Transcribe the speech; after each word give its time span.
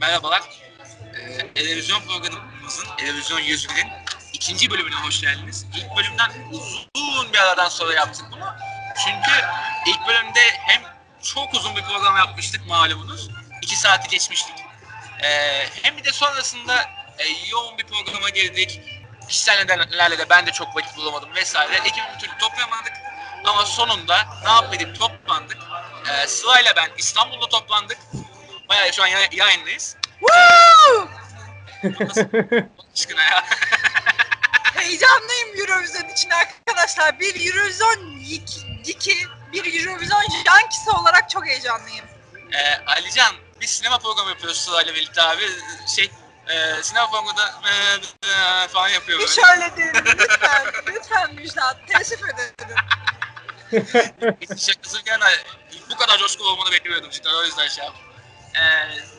Merhabalar. 0.00 0.42
Ee, 1.14 1.52
televizyon 1.54 2.00
programımızın, 2.00 2.96
Televizyon 2.96 3.40
Yüzü'nün 3.40 3.88
ikinci 4.32 4.70
bölümüne 4.70 4.94
hoş 4.94 5.20
geldiniz. 5.20 5.66
İlk 5.76 5.96
bölümden 5.96 6.30
uzun 6.94 7.32
bir 7.32 7.38
aradan 7.38 7.68
sonra 7.68 7.94
yaptık 7.94 8.26
bunu. 8.32 8.54
Çünkü 9.04 9.30
ilk 9.86 10.08
bölümde 10.08 10.40
hem 10.52 10.82
çok 11.22 11.54
uzun 11.54 11.76
bir 11.76 11.82
program 11.82 12.16
yapmıştık 12.16 12.66
malumunuz. 12.66 13.28
iki 13.62 13.76
saati 13.76 14.08
geçmiştik. 14.08 14.54
Ee, 15.22 15.66
hem 15.82 15.96
bir 15.96 16.04
de 16.04 16.12
sonrasında 16.12 16.90
e, 17.18 17.24
yoğun 17.50 17.78
bir 17.78 17.86
programa 17.86 18.28
girdik. 18.28 18.80
Kişisel 19.28 19.58
nedenlerle 19.58 20.18
de 20.18 20.30
ben 20.30 20.46
de 20.46 20.50
çok 20.50 20.76
vakit 20.76 20.96
bulamadım 20.96 21.34
vesaire. 21.34 21.76
Ekibi 21.76 22.18
türlü 22.20 22.38
toplayamadık. 22.38 22.92
Ama 23.44 23.66
sonunda 23.66 24.28
ne 24.44 24.50
yapmadık 24.50 24.98
toplandık. 24.98 25.58
Ee, 26.08 26.26
Sıla'yla 26.26 26.72
ben 26.76 26.90
İstanbul'da 26.98 27.48
toplandık. 27.48 27.98
Bayağı 28.70 28.92
şu 28.92 29.02
an 29.02 29.06
yay- 29.06 29.28
yayındayız. 29.32 29.96
Woo! 30.20 31.08
Aşkına 32.94 33.22
ya. 33.22 33.44
Heyecanlıyım 34.74 35.48
Eurovision 35.60 36.08
için 36.08 36.30
arkadaşlar. 36.30 37.20
Bir 37.20 37.46
Eurovision 37.46 38.20
Geek'i, 38.84 39.16
bir 39.52 39.80
Eurovision 39.86 40.22
Yankisi 40.46 40.90
olarak 40.90 41.30
çok 41.30 41.46
heyecanlıyım. 41.46 42.04
Ee, 42.52 42.84
Alican 42.86 43.34
bir 43.60 43.66
sinema 43.66 43.98
programı 43.98 44.30
yapıyoruz 44.30 44.60
Sıla'yla 44.60 44.94
birlikte 44.94 45.22
abi. 45.22 45.42
Şey 45.96 46.10
e, 46.48 46.82
sinema 46.82 47.10
programında 47.10 47.54
e, 47.70 47.72
e, 48.28 48.68
falan 48.68 48.88
yapıyor 48.88 49.18
Bir 49.18 49.24
böyle. 49.24 49.34
şöyle 49.46 49.76
deyin 49.76 50.04
lütfen, 50.18 50.66
lütfen 50.86 51.34
Müjdat. 51.34 51.76
Teessüf 51.88 52.20
ederim. 52.24 52.76
Şakası 54.58 55.04
bir 55.06 55.10
yana 55.10 55.28
bu 55.90 55.96
kadar 55.96 56.18
coşkulu 56.18 56.48
olmanı 56.48 56.72
bekliyordum 56.72 57.10
cidden 57.10 57.34
o 57.34 57.44
yüzden 57.44 57.68
şey 57.68 57.84
yaptım. 57.84 58.04
Ee, 58.54 58.60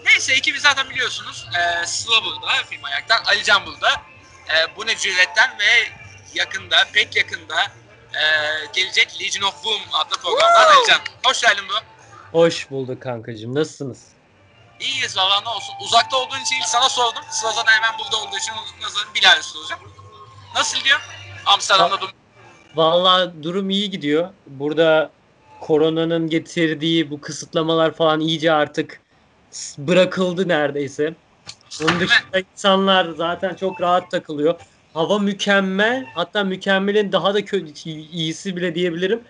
neyse 0.06 0.34
ekibi 0.34 0.60
zaten 0.60 0.90
biliyorsunuz. 0.90 1.48
Ee, 1.58 1.86
Sıla 1.86 2.24
burada, 2.24 2.48
film 2.70 2.84
ayaktan. 2.84 3.24
Alican 3.24 3.66
burada. 3.66 4.02
Ee, 4.50 4.76
bu 4.76 4.88
ne 4.88 4.98
cüretten 4.98 5.60
ve 5.60 5.90
yakında, 6.34 6.88
pek 6.94 7.16
yakında 7.16 7.62
e, 8.14 8.22
gelecek 8.74 9.22
Legion 9.22 9.48
of 9.48 9.66
Boom 9.66 9.82
adlı 9.94 10.18
programdan 10.22 10.64
Woo! 10.64 10.80
Alican. 10.80 11.00
Hoş 11.24 11.42
geldin 11.42 11.64
bu. 11.70 11.74
Hoş 12.40 12.72
bulduk 12.72 13.02
kankacığım. 13.02 13.56
Nasılsınız? 13.56 14.08
İyiyiz 14.80 15.18
valla 15.18 15.42
ne 15.42 15.50
olsun. 15.50 15.76
Uzakta 15.82 16.18
olduğun 16.18 16.40
için 16.40 16.56
ilk 16.56 16.66
sana 16.66 16.90
sordum. 16.90 17.24
Sıla 17.32 17.52
zaten 17.52 17.72
hemen 17.72 18.00
burada 18.00 18.18
olduğu 18.18 18.38
için 18.38 18.54
nazarını 18.82 19.14
Bilal'e 19.16 19.42
soracağım. 19.42 19.82
Nasıl 20.56 20.78
gidiyor? 20.78 21.00
Amsterdam'da 21.46 22.02
durum. 22.02 22.16
Vallahi 22.76 23.44
durum 23.44 23.70
iyi 23.70 23.90
gidiyor. 23.90 24.30
Burada 24.48 25.12
koronanın 25.62 26.30
getirdiği 26.30 27.12
bu 27.12 27.22
kısıtlamalar 27.22 27.96
falan 27.96 28.20
iyice 28.20 28.52
artık 28.52 29.01
bırakıldı 29.78 30.48
neredeyse. 30.48 31.14
Onun 31.84 32.00
dışında 32.00 32.40
insanlar 32.54 33.10
zaten 33.10 33.54
çok 33.54 33.82
rahat 33.82 34.12
takılıyor. 34.12 34.56
Hava 34.94 35.20
mükemmel. 35.20 36.06
Hatta 36.16 36.44
mükemmelin 36.44 37.12
daha 37.12 37.34
da 37.34 37.46
kötü 37.46 37.90
iyisi 37.90 38.56
bile 38.56 38.76
diyebilirim. 38.76 39.22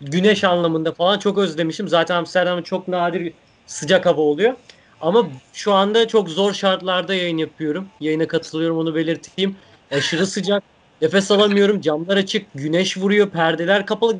Güneş 0.00 0.44
anlamında 0.44 0.92
falan 0.92 1.18
çok 1.18 1.38
özlemişim. 1.38 1.88
Zaten 1.88 2.16
Amsterdam'da 2.16 2.62
çok 2.62 2.88
nadir 2.88 3.32
sıcak 3.66 4.06
hava 4.06 4.20
oluyor. 4.20 4.54
Ama 5.00 5.28
şu 5.52 5.72
anda 5.72 6.08
çok 6.08 6.28
zor 6.28 6.52
şartlarda 6.52 7.14
yayın 7.14 7.38
yapıyorum. 7.38 7.88
Yayına 8.00 8.26
katılıyorum 8.26 8.78
onu 8.78 8.94
belirteyim. 8.94 9.56
Aşırı 9.90 10.26
sıcak. 10.26 10.62
Nefes 11.02 11.30
alamıyorum. 11.30 11.80
Camlar 11.80 12.16
açık. 12.16 12.46
Güneş 12.54 12.96
vuruyor. 12.96 13.30
Perdeler 13.30 13.86
kapalı. 13.86 14.16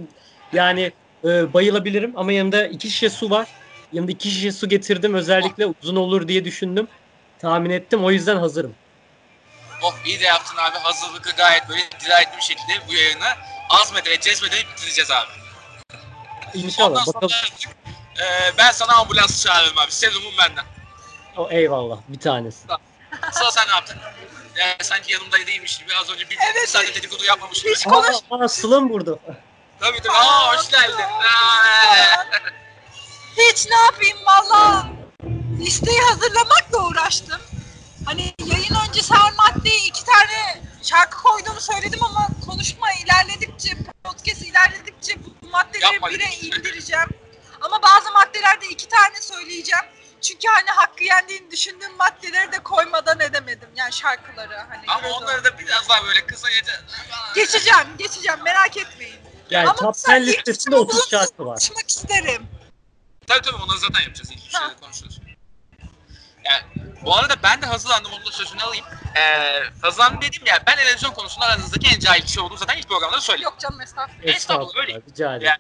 Yani 0.52 0.92
e, 1.24 1.52
bayılabilirim 1.54 2.12
ama 2.16 2.32
yanımda 2.32 2.66
iki 2.66 2.90
şişe 2.90 3.10
su 3.10 3.30
var. 3.30 3.48
Yanımda 3.92 4.12
iki 4.12 4.30
şişe 4.30 4.52
su 4.52 4.68
getirdim. 4.68 5.14
Özellikle 5.14 5.66
uzun 5.82 5.96
olur 5.96 6.28
diye 6.28 6.44
düşündüm. 6.44 6.88
Tahmin 7.38 7.70
ettim. 7.70 8.04
O 8.04 8.10
yüzden 8.10 8.36
hazırım. 8.36 8.74
Oh 9.82 9.94
iyi 10.06 10.20
de 10.20 10.24
yaptın 10.24 10.56
abi. 10.56 10.78
Hazırlıklı 10.78 11.30
gayet 11.32 11.68
böyle 11.68 11.82
dirayetli 12.04 12.36
bir 12.36 12.42
şekilde 12.42 12.88
bu 12.88 12.94
yayını 12.94 13.24
azmederek, 13.70 14.22
cezmederek 14.22 14.66
bitireceğiz 14.72 15.10
abi. 15.10 15.26
Ondan 16.54 16.66
İnşallah. 16.66 17.04
sonra 17.04 17.14
Bakalım. 17.14 17.34
artık, 17.44 17.70
e, 18.20 18.58
ben 18.58 18.70
sana 18.70 18.92
ambulans 18.96 19.42
çağırırım 19.46 19.78
abi. 19.78 19.92
Serumum 19.92 20.32
benden. 20.38 20.64
O, 21.36 21.48
eyvallah. 21.50 21.98
Bir 22.08 22.20
tanesi. 22.20 22.58
Sıra 23.32 23.50
sen 23.50 23.68
ne 23.68 23.72
yaptın? 23.74 23.96
Yani 24.58 24.74
sanki 24.82 25.12
yanımda 25.12 25.36
değilmiş 25.46 25.78
gibi 25.78 25.90
az 26.00 26.10
önce 26.10 26.30
bir, 26.30 26.38
Evet. 26.52 26.68
saat 26.68 26.94
dedikodu 26.94 27.24
yapmamış 27.24 27.62
gibi. 27.62 27.74
Hiç 27.74 27.84
konuş. 27.84 28.16
Aa, 28.30 28.44
aa, 28.44 28.48
Sıla'm 28.48 28.90
burada. 28.90 29.18
Tabii 29.80 29.98
tabii. 29.98 30.16
Aa 30.16 30.56
hoş 30.56 30.70
geldin. 30.70 30.94
Aa, 31.02 32.24
Hiç 33.36 33.66
ne 33.66 33.76
yapayım 33.76 34.18
valla. 34.26 34.88
Listeyi 35.58 36.00
hazırlamakla 36.00 36.86
uğraştım. 36.88 37.40
Hani 38.04 38.34
yayın 38.44 38.74
öncesi 38.88 39.14
her 39.14 39.32
maddeye 39.32 39.78
iki 39.86 40.04
tane 40.04 40.62
şarkı 40.82 41.22
koyduğumu 41.22 41.60
söyledim 41.60 42.02
ama 42.02 42.30
konuşma 42.46 42.86
ilerledikçe, 42.92 43.76
podcast 44.04 44.42
ilerledikçe 44.42 45.14
bu 45.42 45.48
maddeleri 45.48 45.92
Yapma. 45.94 46.10
bire 46.10 46.24
indireceğim. 46.42 47.08
Ama 47.60 47.82
bazı 47.82 48.12
maddelerde 48.12 48.66
iki 48.66 48.88
tane 48.88 49.20
söyleyeceğim. 49.20 49.84
Çünkü 50.20 50.48
hani 50.48 50.70
hakkı 50.70 51.04
yendiğini 51.04 51.50
düşündüğüm 51.50 51.96
maddeleri 51.96 52.52
de 52.52 52.58
koymadan 52.62 53.20
edemedim. 53.20 53.68
Yani 53.76 53.92
şarkıları 53.92 54.56
hani. 54.68 54.82
Ama 54.88 55.02
biraz 55.02 55.22
onları 55.22 55.44
da 55.44 55.58
biraz 55.58 55.88
daha 55.88 56.04
böyle 56.04 56.26
kısa 56.26 56.48
gece. 56.50 56.72
Geçeceğim, 57.34 57.86
geçeceğim 57.98 58.38
merak 58.44 58.76
etmeyin. 58.76 59.16
Yani 59.50 59.68
Ama 59.68 59.76
top 59.78 59.94
mesela 59.96 60.18
10 60.18 60.22
ilk 60.22 60.28
listesinde 60.38 60.76
30 60.76 60.96
uzun 60.96 61.08
şarkı 61.10 61.46
var. 61.46 61.58
Konuşmak 61.58 61.90
isterim. 61.90 62.42
Tabii 63.30 63.42
tabii 63.42 63.62
onları 63.62 63.78
zaten 63.78 64.00
yapacağız. 64.00 64.30
İlk 64.32 64.40
şeyde 64.50 64.76
konuşuruz. 64.80 65.20
Yani, 66.44 66.62
bu 67.02 67.16
arada 67.16 67.34
ben 67.42 67.62
de 67.62 67.66
hazırlandım. 67.66 68.12
Onun 68.12 68.26
da 68.26 68.30
sözünü 68.30 68.62
alayım. 68.62 68.84
Ee, 69.16 69.62
hazırlandım 69.82 70.22
dedim 70.22 70.42
ya. 70.46 70.62
Ben 70.66 70.76
televizyon 70.76 71.12
konusunda 71.12 71.46
aranızdaki 71.46 71.94
en 71.94 72.00
cahil 72.00 72.22
kişi 72.22 72.40
olduğunu 72.40 72.58
zaten 72.58 72.76
ilk 72.76 72.88
programda 72.88 73.16
da 73.16 73.20
söyledim. 73.20 73.44
Yok 73.44 73.60
canım 73.60 73.80
estağfurullah. 73.80 74.34
Estağfurullah, 74.34 74.76
öyle. 74.76 75.00
Rica 75.10 75.36
ederim. 75.36 75.46
Yani, 75.46 75.58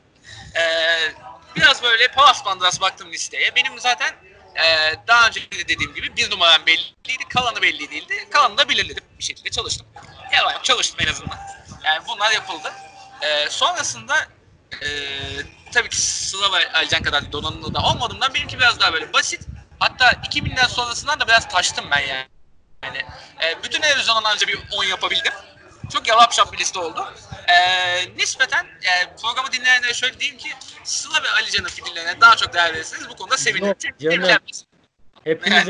Ee, 0.56 1.12
biraz 1.56 1.82
böyle 1.82 2.08
Palas 2.08 2.44
Banderas 2.44 2.80
baktım 2.80 3.12
listeye. 3.12 3.54
Benim 3.56 3.78
zaten 3.78 4.14
e, 4.54 4.94
daha 5.08 5.26
önce 5.28 5.40
de 5.40 5.68
dediğim 5.68 5.94
gibi 5.94 6.16
bir 6.16 6.30
numaram 6.30 6.66
belliydi, 6.66 7.28
kalanı 7.28 7.62
belli 7.62 7.90
değildi. 7.90 8.28
Kalanı 8.30 8.58
da 8.58 8.68
belirledim. 8.68 9.04
Bir 9.18 9.24
şekilde 9.24 9.50
çalıştım. 9.50 9.86
Yalan 10.32 10.52
yok, 10.52 10.64
çalıştım 10.64 11.06
en 11.06 11.12
azından. 11.12 11.38
Yani 11.84 12.02
bunlar 12.08 12.30
yapıldı. 12.30 12.72
Ee, 13.22 13.48
sonrasında 13.50 14.16
e, 14.82 14.88
tabii 15.72 15.88
ki 15.88 16.00
Sıla 16.00 16.52
ve 16.52 16.72
Alican 16.72 17.02
kadar 17.02 17.32
donanımlı 17.32 17.74
da 17.74 17.82
olmadığımdan 17.82 18.34
benimki 18.34 18.58
biraz 18.58 18.80
daha 18.80 18.92
böyle 18.92 19.12
basit. 19.12 19.40
Hatta 19.78 20.12
2000'den 20.12 20.66
sonrasından 20.66 21.20
da 21.20 21.28
biraz 21.28 21.48
taştım 21.48 21.84
ben 21.90 22.00
yani. 22.00 22.26
Yani 22.84 22.98
e, 23.42 23.62
bütün 23.62 23.80
televizyondan 23.80 24.30
anca 24.30 24.46
bir 24.46 24.58
10 24.72 24.84
yapabildim. 24.84 25.32
Çok 25.92 26.08
yalap 26.08 26.32
şap 26.32 26.52
bir 26.52 26.58
liste 26.58 26.78
oldu. 26.78 27.14
Ee, 27.48 28.16
nispeten 28.16 28.64
e, 28.64 29.16
programı 29.22 29.52
dinleyenlere 29.52 29.94
şöyle 29.94 30.20
diyeyim 30.20 30.38
ki 30.38 30.48
Sıla 30.84 31.22
ve 31.22 31.30
Ali 31.30 31.50
Can'ın 31.50 31.68
fikirlerine 31.68 32.20
daha 32.20 32.36
çok 32.36 32.54
değer 32.54 32.74
verirseniz 32.74 33.08
bu 33.08 33.16
konuda 33.16 33.36
sevinirim. 33.36 33.74
Canım. 34.00 34.38
Hepiniz 35.24 35.68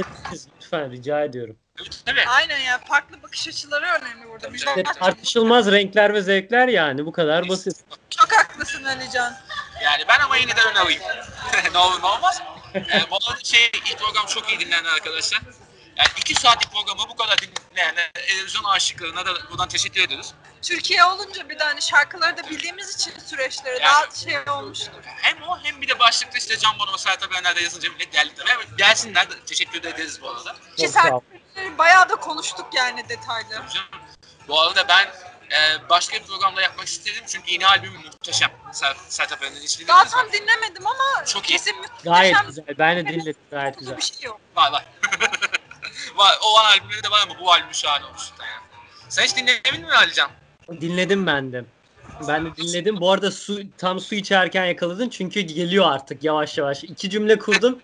lütfen 0.61 0.91
rica 0.91 1.25
ediyorum. 1.25 1.57
Tabii, 1.77 1.89
Tabii. 2.07 2.25
Aynen 2.27 2.59
ya 2.59 2.79
farklı 2.79 3.23
bakış 3.23 3.49
açıları 3.49 3.85
önemli 3.87 4.29
burada. 4.29 4.39
Tabii, 4.39 4.53
Müjdat 4.53 4.75
tabii. 4.75 4.87
İşte 4.87 5.01
tartışılmaz 5.01 5.73
renkler 5.73 6.15
ve 6.15 6.23
zevkler 6.23 6.69
yani 6.69 7.07
bu 7.07 7.13
kadar 7.13 7.49
basit. 7.49 7.77
Çok 8.11 8.33
haklısın 8.33 8.85
Alican. 8.85 9.35
Yani 9.83 10.05
ben 10.09 10.21
ama 10.21 10.37
yine 10.37 10.57
de 10.57 10.61
ön 10.63 10.75
alayım. 10.75 11.03
ne 11.73 11.79
olur 11.79 12.03
ne 12.03 12.07
olmaz. 12.07 12.43
Ee, 12.75 13.11
bu 13.11 13.17
arada 13.17 13.45
şey, 13.45 13.71
ilk 13.75 13.99
program 13.99 14.27
çok 14.27 14.49
iyi 14.51 14.61
dinlendi 14.61 14.89
arkadaşlar. 14.89 15.41
Yani 15.97 16.09
iki 16.17 16.35
saatlik 16.35 16.73
programı 16.73 17.09
bu 17.09 17.17
kadar 17.17 17.39
dinleyen 17.39 17.95
televizyon 18.15 18.65
aşıklarına 18.65 19.27
da 19.27 19.51
buradan 19.51 19.69
teşekkür 19.69 20.01
ediyoruz. 20.01 20.35
Türkiye 20.63 21.05
olunca 21.05 21.49
bir 21.49 21.59
de 21.59 21.65
hani 21.65 21.83
şarkıları 21.83 22.37
da 22.37 22.51
bildiğimiz 22.51 22.95
için 22.95 23.13
süreçleri 23.27 23.83
Yani- 23.83 23.85
daha 23.85 24.11
şey 24.17 24.53
olmuştur. 24.55 25.03
Hem 25.05 25.43
o 25.43 25.59
hem 25.63 25.81
bir 25.81 25.89
de 25.89 25.99
başlıkta 25.99 26.39
işte 26.39 26.59
Can 26.59 26.79
Bonomo, 26.79 26.97
Sertab 26.97 27.33
Erener'de 27.33 27.61
yazınca 27.61 27.95
bile 27.95 28.05
geldi. 28.05 28.33
Ve 28.39 28.53
gelsinler 28.79 29.31
de 29.31 29.35
teşekkür 29.47 29.79
ederiz 29.79 30.23
bu 30.23 30.31
arada. 30.31 30.57
Ki 30.77 30.89
sertlikleri 30.89 31.79
bayağı 31.79 32.09
da 32.09 32.17
konuştuk 32.17 32.67
yani 32.73 33.09
detaylı. 33.09 33.63
Bu 34.49 34.61
arada 34.61 34.89
ben 34.89 35.09
e, 35.51 35.89
başka 35.91 36.17
bir 36.19 36.23
programda 36.23 36.61
yapmak 36.63 36.87
istedim 36.87 37.23
çünkü 37.27 37.53
yeni 37.53 37.67
albüm 37.67 37.93
muhteşem. 38.07 38.51
Ser, 38.73 38.97
Sertab 39.09 39.43
Erener'in 39.43 39.63
hiç 39.63 39.89
Daha 39.89 40.05
dinlediniz 40.05 40.15
mi? 40.15 40.21
tam 40.21 40.33
dinlemedim 40.33 40.87
ama 40.87 41.25
Çok 41.27 41.51
iyi. 41.51 41.53
kesin 41.53 41.75
Gayet 42.05 42.35
muhteşem 42.35 42.47
güzel. 42.47 42.65
Ben 42.79 42.97
de 42.97 43.09
dinledim 43.09 43.35
gayet 43.51 43.79
güzel. 43.79 43.97
bir 43.97 44.03
şey 44.03 44.17
yok. 44.27 44.41
Var 44.57 44.73
var. 44.73 44.85
var. 46.17 46.39
O 46.45 46.59
an 46.59 46.65
albümleri 46.65 47.03
de 47.03 47.11
var 47.11 47.21
ama 47.23 47.41
bu 47.41 47.53
albüm 47.53 47.75
şahane 47.75 48.05
olmuş 48.05 48.23
cidden 48.27 48.45
ya. 48.47 48.63
Sen 49.09 49.23
hiç 49.25 49.37
dinlemedin 49.37 49.81
mi 49.81 49.93
Alican? 49.93 50.31
Dinledim 50.81 51.27
ben 51.27 51.53
de. 51.53 51.65
Ben 52.29 52.47
de 52.47 52.57
dinledim. 52.57 53.01
Bu 53.01 53.11
arada 53.13 53.31
su 53.31 53.61
tam 53.79 54.01
su 54.01 54.15
içerken 54.15 54.65
yakaladın 54.65 55.09
çünkü 55.09 55.41
geliyor 55.41 55.93
artık 55.93 56.25
yavaş 56.25 56.59
yavaş. 56.59 56.85
İki 56.85 57.11
cümle 57.11 57.39
kurdum. 57.39 57.79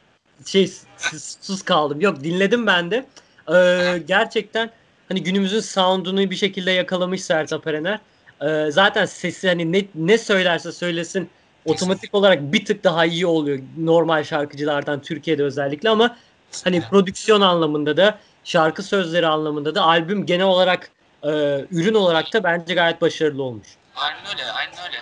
Şey 0.47 0.73
sus- 0.99 1.37
sus 1.41 1.63
kaldım. 1.63 2.01
Yok 2.01 2.25
dinledim 2.25 2.67
ben 2.67 2.91
de. 2.91 3.07
Ee, 3.55 3.99
gerçekten 4.09 4.71
hani 5.09 5.23
günümüzün 5.23 5.61
sound'unu 5.61 6.31
bir 6.31 6.37
şekilde 6.37 6.71
yakalamış 6.71 7.25
Sertab 7.25 7.67
Erener. 7.67 8.01
Ee, 8.43 8.71
zaten 8.71 9.07
sesi 9.07 9.49
hani 9.49 9.73
ne 9.73 9.85
ne 9.95 10.19
söylerse 10.19 10.73
söylesin 10.73 11.31
otomatik 11.65 12.15
olarak 12.15 12.53
bir 12.53 12.65
tık 12.65 12.85
daha 12.85 13.07
iyi 13.07 13.27
oluyor 13.27 13.59
normal 13.79 14.25
şarkıcılardan 14.25 15.03
Türkiye'de 15.03 15.43
özellikle 15.43 15.91
ama 15.91 16.17
Hani 16.65 16.89
prodüksiyon 16.89 17.41
anlamında 17.41 17.97
da 17.97 18.19
şarkı 18.45 18.83
sözleri 18.83 19.27
anlamında 19.27 19.75
da 19.75 19.83
albüm 19.83 20.27
genel 20.27 20.47
olarak 20.47 20.91
e, 21.23 21.29
ürün 21.71 21.95
olarak 21.95 22.33
da 22.33 22.45
bence 22.45 22.75
gayet 22.75 23.01
başarılı 23.01 23.43
olmuş. 23.43 23.69
Aynen 23.97 24.27
öyle, 24.29 24.53
aynen 24.53 24.79
öyle. 24.87 24.97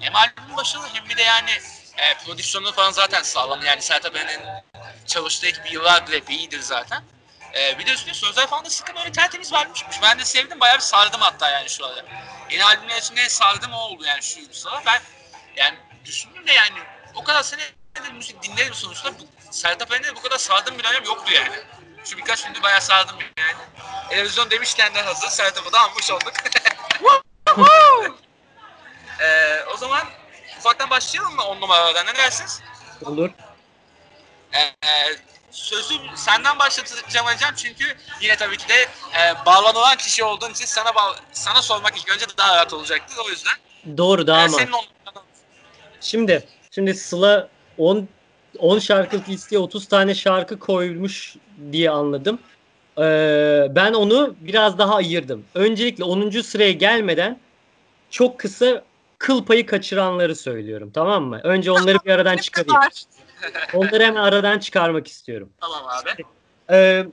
Hem 0.00 0.16
albüm 0.16 0.56
başarılı 0.56 0.86
hem 0.92 1.08
bir 1.08 1.16
de 1.16 1.22
yani 1.22 1.50
e, 1.96 2.24
prodüksiyonu 2.26 2.72
falan 2.72 2.92
zaten 2.92 3.22
sağlam. 3.22 3.60
Yani 3.66 3.82
Sertab 3.82 4.14
Erener'in 4.14 4.40
çalıştığı 5.06 5.46
ekibi 5.46 5.72
yıllardır 5.72 6.12
hep 6.12 6.30
iyidir 6.30 6.60
zaten. 6.60 7.02
E, 7.54 7.78
bir 7.78 7.86
de 7.86 7.92
üstüne 7.92 8.14
sözler 8.14 8.46
falan 8.46 8.64
da 8.64 8.70
sıkı 8.70 8.94
böyle 8.94 9.12
tertemiz 9.12 9.52
vermişmiş. 9.52 10.02
Ben 10.02 10.18
de 10.18 10.24
sevdim, 10.24 10.60
bayağı 10.60 10.76
bir 10.76 10.82
sardım 10.82 11.20
hatta 11.20 11.50
yani 11.50 11.70
şu 11.70 11.86
ara. 11.86 12.04
Yeni 12.50 12.64
albümler 12.64 12.96
içinde 12.96 13.28
sardım 13.28 13.72
o 13.72 13.76
oldu 13.76 14.04
yani 14.04 14.22
şu 14.22 14.54
sıra. 14.54 14.82
Ben 14.86 15.02
yani 15.56 15.78
düşündüm 16.04 16.46
de 16.46 16.52
yani 16.52 16.78
o 17.14 17.24
kadar 17.24 17.42
sene 17.42 17.62
müzik 18.12 18.42
dinlerim 18.42 18.74
sonuçta. 18.74 19.18
Bu, 19.18 19.52
Sertab 19.52 19.90
Erener'e 19.90 20.16
bu 20.16 20.22
kadar 20.22 20.38
sardığım 20.38 20.78
bir 20.78 20.84
dönem 20.84 21.04
yoktu 21.04 21.32
yani. 21.32 21.56
Şu 22.04 22.16
birkaç 22.16 22.44
gündür 22.44 22.62
bayağı 22.62 22.80
sardım 22.80 23.16
yani. 23.38 23.56
Televizyon 24.08 24.50
demişken 24.50 24.94
de 24.94 25.02
hazır 25.02 25.28
Sertab'ı 25.28 25.72
da 25.72 25.80
almış 25.80 26.10
olduk. 26.10 26.32
Ee, 29.20 29.64
o 29.74 29.76
zaman 29.76 30.02
ufaktan 30.58 30.90
başlayalım 30.90 31.34
mı 31.34 31.42
on 31.44 31.60
numaradan 31.60 32.06
ne 32.06 32.14
dersiniz? 32.14 32.62
Olur. 33.04 33.30
Ee, 34.54 34.74
sözü 35.50 35.94
senden 36.16 36.58
başlatacağım 36.58 37.26
hocam 37.26 37.50
çünkü 37.56 37.84
yine 38.20 38.36
tabii 38.36 38.56
ki 38.56 38.68
de 38.68 38.74
e, 38.74 39.46
bağlanılan 39.46 39.96
kişi 39.96 40.24
olduğun 40.24 40.50
için 40.50 40.64
sana 40.64 40.94
bağ- 40.94 41.16
sana 41.32 41.62
sormak 41.62 41.98
ilk 41.98 42.14
önce 42.14 42.26
daha 42.38 42.56
rahat 42.56 42.72
olacaktır 42.72 43.16
o 43.26 43.30
yüzden. 43.30 43.52
Doğru 43.96 44.26
daha 44.26 44.40
Ee, 44.40 44.44
ama. 44.44 44.58
senin 44.58 44.72
Şimdi 46.00 46.48
şimdi 46.70 46.94
Sıla 46.94 47.48
10 47.78 48.08
10 48.58 48.78
şarkılık 48.78 49.28
listeye 49.28 49.58
30 49.58 49.88
tane 49.88 50.14
şarkı 50.14 50.58
koymuş 50.58 51.36
diye 51.72 51.90
anladım. 51.90 52.42
Ee, 52.98 53.66
ben 53.70 53.92
onu 53.92 54.36
biraz 54.40 54.78
daha 54.78 54.94
ayırdım. 54.94 55.44
Öncelikle 55.54 56.04
10. 56.04 56.42
sıraya 56.42 56.72
gelmeden 56.72 57.38
çok 58.10 58.40
kısa 58.40 58.84
kıl 59.18 59.44
payı 59.44 59.66
kaçıranları 59.66 60.36
söylüyorum 60.36 60.90
tamam 60.94 61.24
mı? 61.24 61.40
Önce 61.44 61.70
onları 61.70 61.98
bir 62.04 62.10
aradan 62.10 62.36
çıkarayım. 62.36 62.80
Onları 63.74 64.04
hemen 64.04 64.20
aradan 64.22 64.58
çıkarmak 64.58 65.08
istiyorum. 65.08 65.50
tamam 65.60 65.82
abi. 65.86 66.24
Ee, 66.70 67.04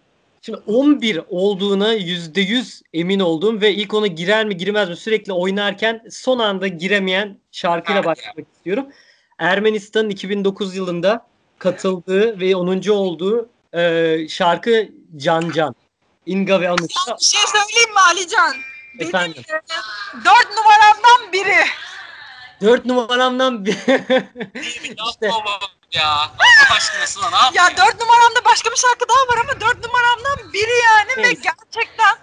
şimdi 0.41 0.57
11 0.67 1.21
olduğuna 1.29 1.95
%100 1.95 2.81
emin 2.93 3.19
olduğum 3.19 3.61
ve 3.61 3.73
ilk 3.73 3.93
ona 3.93 4.07
girer 4.07 4.45
mi 4.45 4.57
girmez 4.57 4.89
mi 4.89 4.95
sürekli 4.95 5.33
oynarken 5.33 6.03
son 6.11 6.39
anda 6.39 6.67
giremeyen 6.67 7.37
şarkıyla 7.51 8.01
Evet. 8.01 8.05
başlamak 8.05 8.45
istiyorum. 8.55 8.85
Ermenistan'ın 9.39 10.09
2009 10.09 10.75
yılında 10.75 11.27
katıldığı 11.59 12.39
ve 12.39 12.55
10. 12.55 12.89
olduğu 12.89 13.49
e, 13.73 14.17
şarkı 14.29 14.89
Can 15.17 15.51
Can. 15.51 15.75
Inga 16.25 16.61
ve 16.61 16.69
Anuş'ta. 16.69 17.11
Ya 17.11 17.17
bir 17.19 17.23
şey 17.25 17.41
söyleyeyim 17.47 17.89
mi 17.93 17.99
Alican? 18.07 18.55
Benim 18.99 19.09
Efendim? 19.09 19.43
e, 19.49 19.53
dört 20.25 20.49
numaramdan 20.57 21.33
biri. 21.33 21.65
4 22.61 22.85
numaramdan 22.85 23.65
bir... 23.65 23.71
İşte. 25.09 25.29
Ya. 25.91 26.09
Allah 26.13 26.75
aşkına 26.77 27.07
Sıla 27.07 27.29
ne 27.29 27.57
Ya 27.57 27.67
dört 27.77 28.01
numaramda 28.01 28.45
başka 28.45 28.71
bir 28.71 28.75
şarkı 28.75 29.05
daha 29.09 29.37
var 29.37 29.43
ama 29.43 29.61
dört 29.61 29.85
numaramdan 29.85 30.53
biri 30.53 30.83
yani 30.85 31.09
ve 31.17 31.27
Evet. 31.27 31.37
gerçekten 31.43 32.15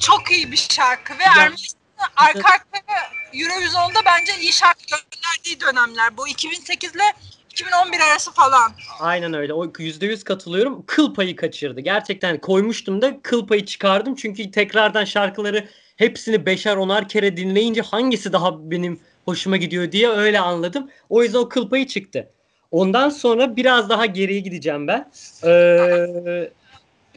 çok 0.00 0.30
iyi 0.32 0.52
bir 0.52 0.56
şarkı 0.56 1.18
ve 1.18 1.22
Ya. 1.22 1.32
Ermenistan'ın 1.36 2.10
arka 2.16 2.48
arkaya 2.48 3.10
Eurovision'da 3.34 3.98
bence 4.06 4.32
iyi 4.40 4.52
şarkı 4.52 4.80
gönderdiği 4.90 5.60
dönemler. 5.60 6.16
Bu 6.16 6.28
2008 6.28 6.94
ile 6.94 7.12
2011 7.50 8.00
arası 8.00 8.32
falan. 8.32 8.72
Aynen 9.00 9.34
öyle. 9.34 9.52
O 9.52 9.64
%100 9.66 10.24
katılıyorum. 10.24 10.86
Kıl 10.86 11.14
payı 11.14 11.36
kaçırdı. 11.36 11.80
Gerçekten 11.80 12.40
koymuştum 12.40 13.02
da 13.02 13.22
kıl 13.22 13.46
payı 13.46 13.66
çıkardım. 13.66 14.14
Çünkü 14.14 14.50
tekrardan 14.50 15.04
şarkıları 15.04 15.68
hepsini 15.96 16.46
beşer 16.46 16.76
onar 16.76 17.08
kere 17.08 17.36
dinleyince 17.36 17.82
hangisi 17.82 18.32
daha 18.32 18.70
benim 18.70 19.00
hoşuma 19.26 19.56
gidiyor 19.56 19.92
diye 19.92 20.08
öyle 20.08 20.40
anladım. 20.40 20.90
O 21.08 21.22
yüzden 21.22 21.38
o 21.38 21.48
kıl 21.48 21.68
payı 21.68 21.86
çıktı. 21.86 22.30
Ondan 22.70 23.08
sonra 23.08 23.56
biraz 23.56 23.88
daha 23.88 24.06
geriye 24.06 24.40
gideceğim 24.40 24.88
ben. 24.88 25.10
Ee, 25.44 26.50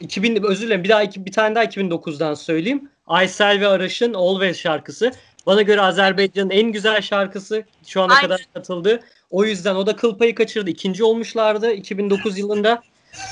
2000 0.01 0.43
özür 0.43 0.67
dilerim 0.67 0.83
bir 0.83 0.89
daha 0.89 1.03
iki, 1.03 1.25
bir 1.25 1.31
tane 1.31 1.55
daha 1.55 1.65
2009'dan 1.65 2.33
söyleyeyim. 2.33 2.89
Aysel 3.07 3.61
ve 3.61 3.67
Araş'ın 3.67 4.13
Always 4.13 4.59
şarkısı. 4.59 5.11
Bana 5.45 5.61
göre 5.61 5.81
Azerbaycan'ın 5.81 6.49
en 6.49 6.71
güzel 6.71 7.01
şarkısı 7.01 7.63
şu 7.87 8.01
ana 8.01 8.13
Aynen. 8.13 8.21
kadar 8.21 8.45
katıldı. 8.53 8.99
O 9.31 9.45
yüzden 9.45 9.75
o 9.75 9.85
da 9.85 9.95
kıl 9.95 10.17
payı 10.17 10.35
kaçırdı. 10.35 10.69
İkinci 10.69 11.03
olmuşlardı 11.03 11.71
2009 11.71 12.37
yılında. 12.37 12.83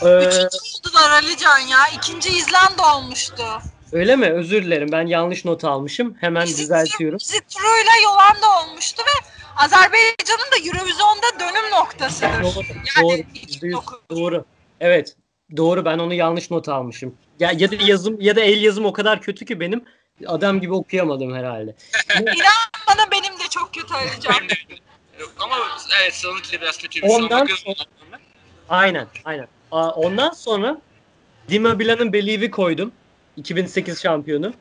Ee, 0.01 0.17
Üçüncü 0.17 0.47
oldular 0.77 1.11
Alican 1.11 1.59
ya. 1.59 1.77
İkinci 1.97 2.29
İzlanda 2.29 2.95
olmuştu. 2.97 3.43
Öyle 3.91 4.15
mi? 4.15 4.29
Özür 4.29 4.63
dilerim. 4.63 4.89
Ben 4.91 5.07
yanlış 5.07 5.45
not 5.45 5.63
almışım. 5.63 6.17
Hemen 6.19 6.45
Bizi- 6.45 6.63
düzeltiyorum. 6.63 7.19
Bizi 7.19 7.41
Troy'la 7.41 7.91
Yolanda 8.03 8.61
olmuştu 8.61 9.03
ve 9.07 9.25
Azerbaycan'ın 9.57 10.51
da 10.51 10.57
Eurovision'da 10.67 11.39
dönüm 11.39 11.71
noktasıdır. 11.71 12.43
Doğru. 12.43 12.65
Yani 12.97 13.09
doğru. 13.09 13.17
iki 13.17 13.59
%100 13.67 13.71
dokuz. 13.71 13.99
doğru. 14.09 14.45
Evet. 14.79 15.15
Doğru. 15.57 15.85
Ben 15.85 15.99
onu 15.99 16.13
yanlış 16.13 16.51
not 16.51 16.69
almışım. 16.69 17.15
Ya, 17.39 17.51
ya 17.57 17.71
da 17.71 17.75
yazım 17.75 18.21
ya 18.21 18.35
da 18.35 18.41
el 18.41 18.61
yazım 18.61 18.85
o 18.85 18.93
kadar 18.93 19.21
kötü 19.21 19.45
ki 19.45 19.59
benim 19.59 19.85
adam 20.27 20.61
gibi 20.61 20.73
okuyamadım 20.73 21.35
herhalde. 21.35 21.75
İnan 22.19 22.67
bana 22.87 23.11
benim 23.11 23.39
de 23.39 23.43
çok 23.49 23.73
kötü 23.73 23.93
Yok, 25.19 25.31
Ama 25.39 25.55
evet 26.01 26.23
de 26.51 26.61
biraz 26.61 26.77
kötüymüş. 26.77 27.11
Ondan 27.11 27.41
bakıyorsun. 27.41 27.75
Aynen, 28.69 29.07
aynen. 29.25 29.47
Aa, 29.71 29.89
Ondan 29.89 30.31
sonra 30.31 30.81
Dima 31.49 31.79
Bilan'ın 31.79 32.13
Believe'i 32.13 32.51
koydum. 32.51 32.91
2008 33.37 34.01
şampiyonu. 34.01 34.53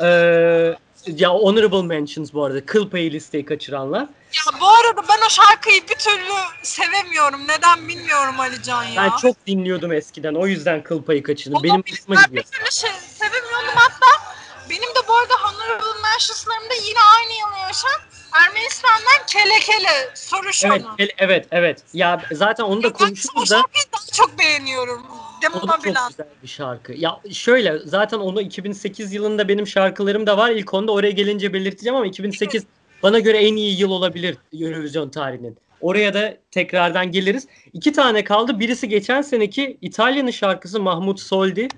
Ee, 0.00 0.74
ya 1.06 1.30
honorable 1.30 1.82
mentions 1.82 2.32
bu 2.32 2.44
arada. 2.44 2.66
Kıl 2.66 2.90
payı 2.90 3.10
listeyi 3.10 3.44
kaçıranlar. 3.44 4.00
Ya 4.00 4.60
bu 4.60 4.68
arada 4.68 5.02
ben 5.08 5.26
o 5.26 5.30
şarkıyı 5.30 5.82
bir 5.82 5.94
türlü 5.94 6.32
sevemiyorum. 6.62 7.40
Neden 7.48 7.88
bilmiyorum 7.88 8.40
Alican 8.40 8.84
ya. 8.84 9.02
Ben 9.02 9.16
çok 9.16 9.46
dinliyordum 9.46 9.92
eskiden. 9.92 10.34
O 10.34 10.46
yüzden 10.46 10.82
kıl 10.82 11.02
payı 11.02 11.22
kaçırdım. 11.22 11.62
Benim 11.62 11.82
hoşuma 11.90 12.16
ben 12.16 12.36
bir 12.36 12.42
türlü 12.42 12.72
şey, 12.72 12.90
sevemiyordum 13.08 13.74
hatta 13.74 14.34
benim 14.70 14.82
de 14.82 15.08
bu 15.08 15.14
arada 15.14 15.34
Honorable 15.34 16.00
Mentions'larımda 16.02 16.74
yine 16.88 16.98
aynı 17.16 17.32
yıl 17.32 17.66
yaşan 17.68 18.00
Ermenistan'dan 18.32 19.26
Kele 19.26 19.60
Kele 19.60 20.10
soruş 20.14 20.64
Evet, 20.64 20.82
el- 20.98 21.08
evet, 21.18 21.46
evet. 21.50 21.82
Ya 21.92 22.22
zaten 22.32 22.64
onu 22.64 22.82
da 22.82 22.88
Ben 22.88 22.94
o 22.94 22.98
konuşuruz 22.98 23.50
da 23.50 23.56
şarkıyı 23.56 23.84
daha 23.92 24.06
çok 24.12 24.38
beğeniyorum. 24.38 25.06
O 25.50 25.68
da 25.68 25.72
çok 25.72 25.84
güzel 25.84 26.26
bir 26.42 26.48
şarkı. 26.48 26.92
Ya 26.92 27.20
şöyle 27.32 27.78
zaten 27.78 28.18
onu 28.18 28.40
2008 28.40 29.12
yılında 29.12 29.48
benim 29.48 29.66
şarkılarım 29.66 30.26
da 30.26 30.36
var. 30.38 30.50
İlk 30.50 30.74
onda 30.74 30.92
oraya 30.92 31.10
gelince 31.10 31.52
belirteceğim 31.52 31.96
ama 31.96 32.06
2008 32.06 32.64
bana 33.02 33.18
göre 33.18 33.38
en 33.38 33.56
iyi 33.56 33.80
yıl 33.80 33.90
olabilir 33.90 34.36
Eurovision 34.60 35.08
tarihinin. 35.08 35.56
Oraya 35.80 36.14
da 36.14 36.36
tekrardan 36.50 37.12
geliriz. 37.12 37.46
İki 37.72 37.92
tane 37.92 38.24
kaldı. 38.24 38.60
Birisi 38.60 38.88
geçen 38.88 39.22
seneki 39.22 39.76
İtalya'nın 39.82 40.30
şarkısı 40.30 40.80
Mahmut 40.80 41.20
Soldi. 41.20 41.68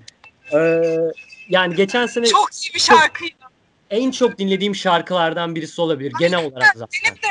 Ee, 0.53 0.81
yani 1.49 1.75
geçen 1.75 2.05
sene 2.05 2.25
Çok 2.25 2.49
iyi 2.65 2.73
bir 2.73 2.79
şarkıydı. 2.79 3.35
en 3.89 4.11
çok 4.11 4.37
dinlediğim 4.39 4.75
şarkılardan 4.75 5.55
birisi 5.55 5.81
olabilir 5.81 6.13
genel 6.19 6.45
olarak 6.45 6.67
zaten. 6.75 6.87
Benim 7.05 7.15
de. 7.15 7.27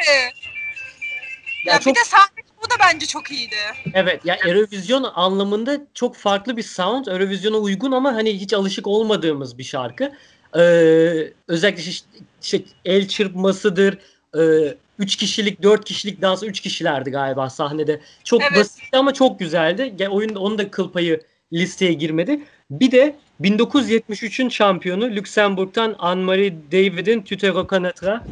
Ya, 1.67 1.73
Ya 1.73 1.79
bir 1.79 1.85
çok 1.85 1.97
de 1.97 2.05
sahne 2.05 2.36
bu 2.67 2.71
da 2.71 2.75
bence 2.81 3.07
çok 3.07 3.31
iyiydi. 3.31 3.57
Evet 3.95 4.25
ya 4.25 4.37
Eurovision 4.47 5.11
anlamında 5.15 5.81
çok 5.95 6.17
farklı 6.17 6.57
bir 6.57 6.63
sound. 6.63 7.07
Eurovision'a 7.07 7.57
uygun 7.57 7.93
ama 7.93 8.15
hani 8.15 8.41
hiç 8.41 8.53
alışık 8.55 8.87
olmadığımız 8.87 9.59
bir 9.59 9.65
şarkı. 9.65 10.13
Ee, 10.57 11.33
özellikle 11.49 11.83
işte, 11.83 12.09
işte 12.43 12.63
el 12.85 13.09
çırpmasıdır. 13.09 13.99
Ee, 14.39 14.75
üç 14.99 15.17
kişilik, 15.17 15.63
dört 15.63 15.85
kişilik 15.85 16.23
dansı 16.23 16.47
üç 16.47 16.61
kişilerdi 16.61 17.11
galiba 17.11 17.51
sahnede. 17.51 18.01
Çok 18.25 18.43
Evet. 18.43 18.57
basitti 18.57 18.97
ama 18.97 19.15
çok 19.15 19.39
güzeldi. 19.39 19.95
Ya, 19.99 20.11
oyunda 20.11 20.41
onun 20.41 20.59
da 20.59 20.71
kıl 20.71 20.93
payı 20.93 21.21
listeye 21.53 21.93
girmedi. 21.93 22.41
Bir 22.71 22.91
de 22.91 23.17
1973'ün 23.41 24.49
şampiyonu 24.49 25.05
Lüksemburg'dan 25.11 25.93
Anne-Marie 25.99 26.55
David'in 26.73 27.23
Tutero 27.23 27.67
Canatra. 27.71 28.25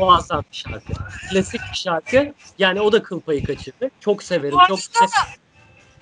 Muazzam 0.00 0.44
bir 0.52 0.56
şarkı. 0.56 0.92
Klasik 1.30 1.60
bir 1.72 1.76
şarkı. 1.78 2.34
Yani 2.58 2.80
o 2.80 2.92
da 2.92 3.02
kıl 3.02 3.20
payı 3.20 3.44
kaçırdı. 3.44 3.90
Çok 4.00 4.22
severim. 4.22 4.58
Bu 4.58 4.66
Çok 4.68 5.02
arada 5.02 5.28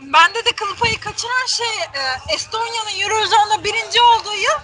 bende 0.01 0.45
de 0.45 0.51
kıl 0.57 0.77
payı 0.77 1.01
kaçıran 1.01 1.47
şey 1.47 1.67
e, 1.95 2.35
Estonya'nın 2.35 3.01
Eurovision'da 3.01 3.65
birinci 3.65 4.01
olduğu 4.01 4.35
yıl 4.35 4.59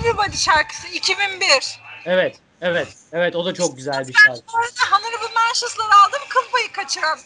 Everybody 0.00 0.36
şarkısı 0.36 0.88
2001. 0.88 1.80
Evet, 2.04 2.36
evet, 2.60 2.88
evet 3.12 3.36
o 3.36 3.44
da 3.44 3.54
çok 3.54 3.76
güzel 3.76 4.08
bir 4.08 4.14
Ben 4.14 4.20
şarkı. 4.26 4.42
bu 4.52 4.58
arada 4.58 4.96
Honorable 4.96 5.34
Mentions'ları 5.34 5.94
aldım 6.06 6.20
kıl 6.28 6.50
payı 6.52 6.72
kaçıran 6.72 7.18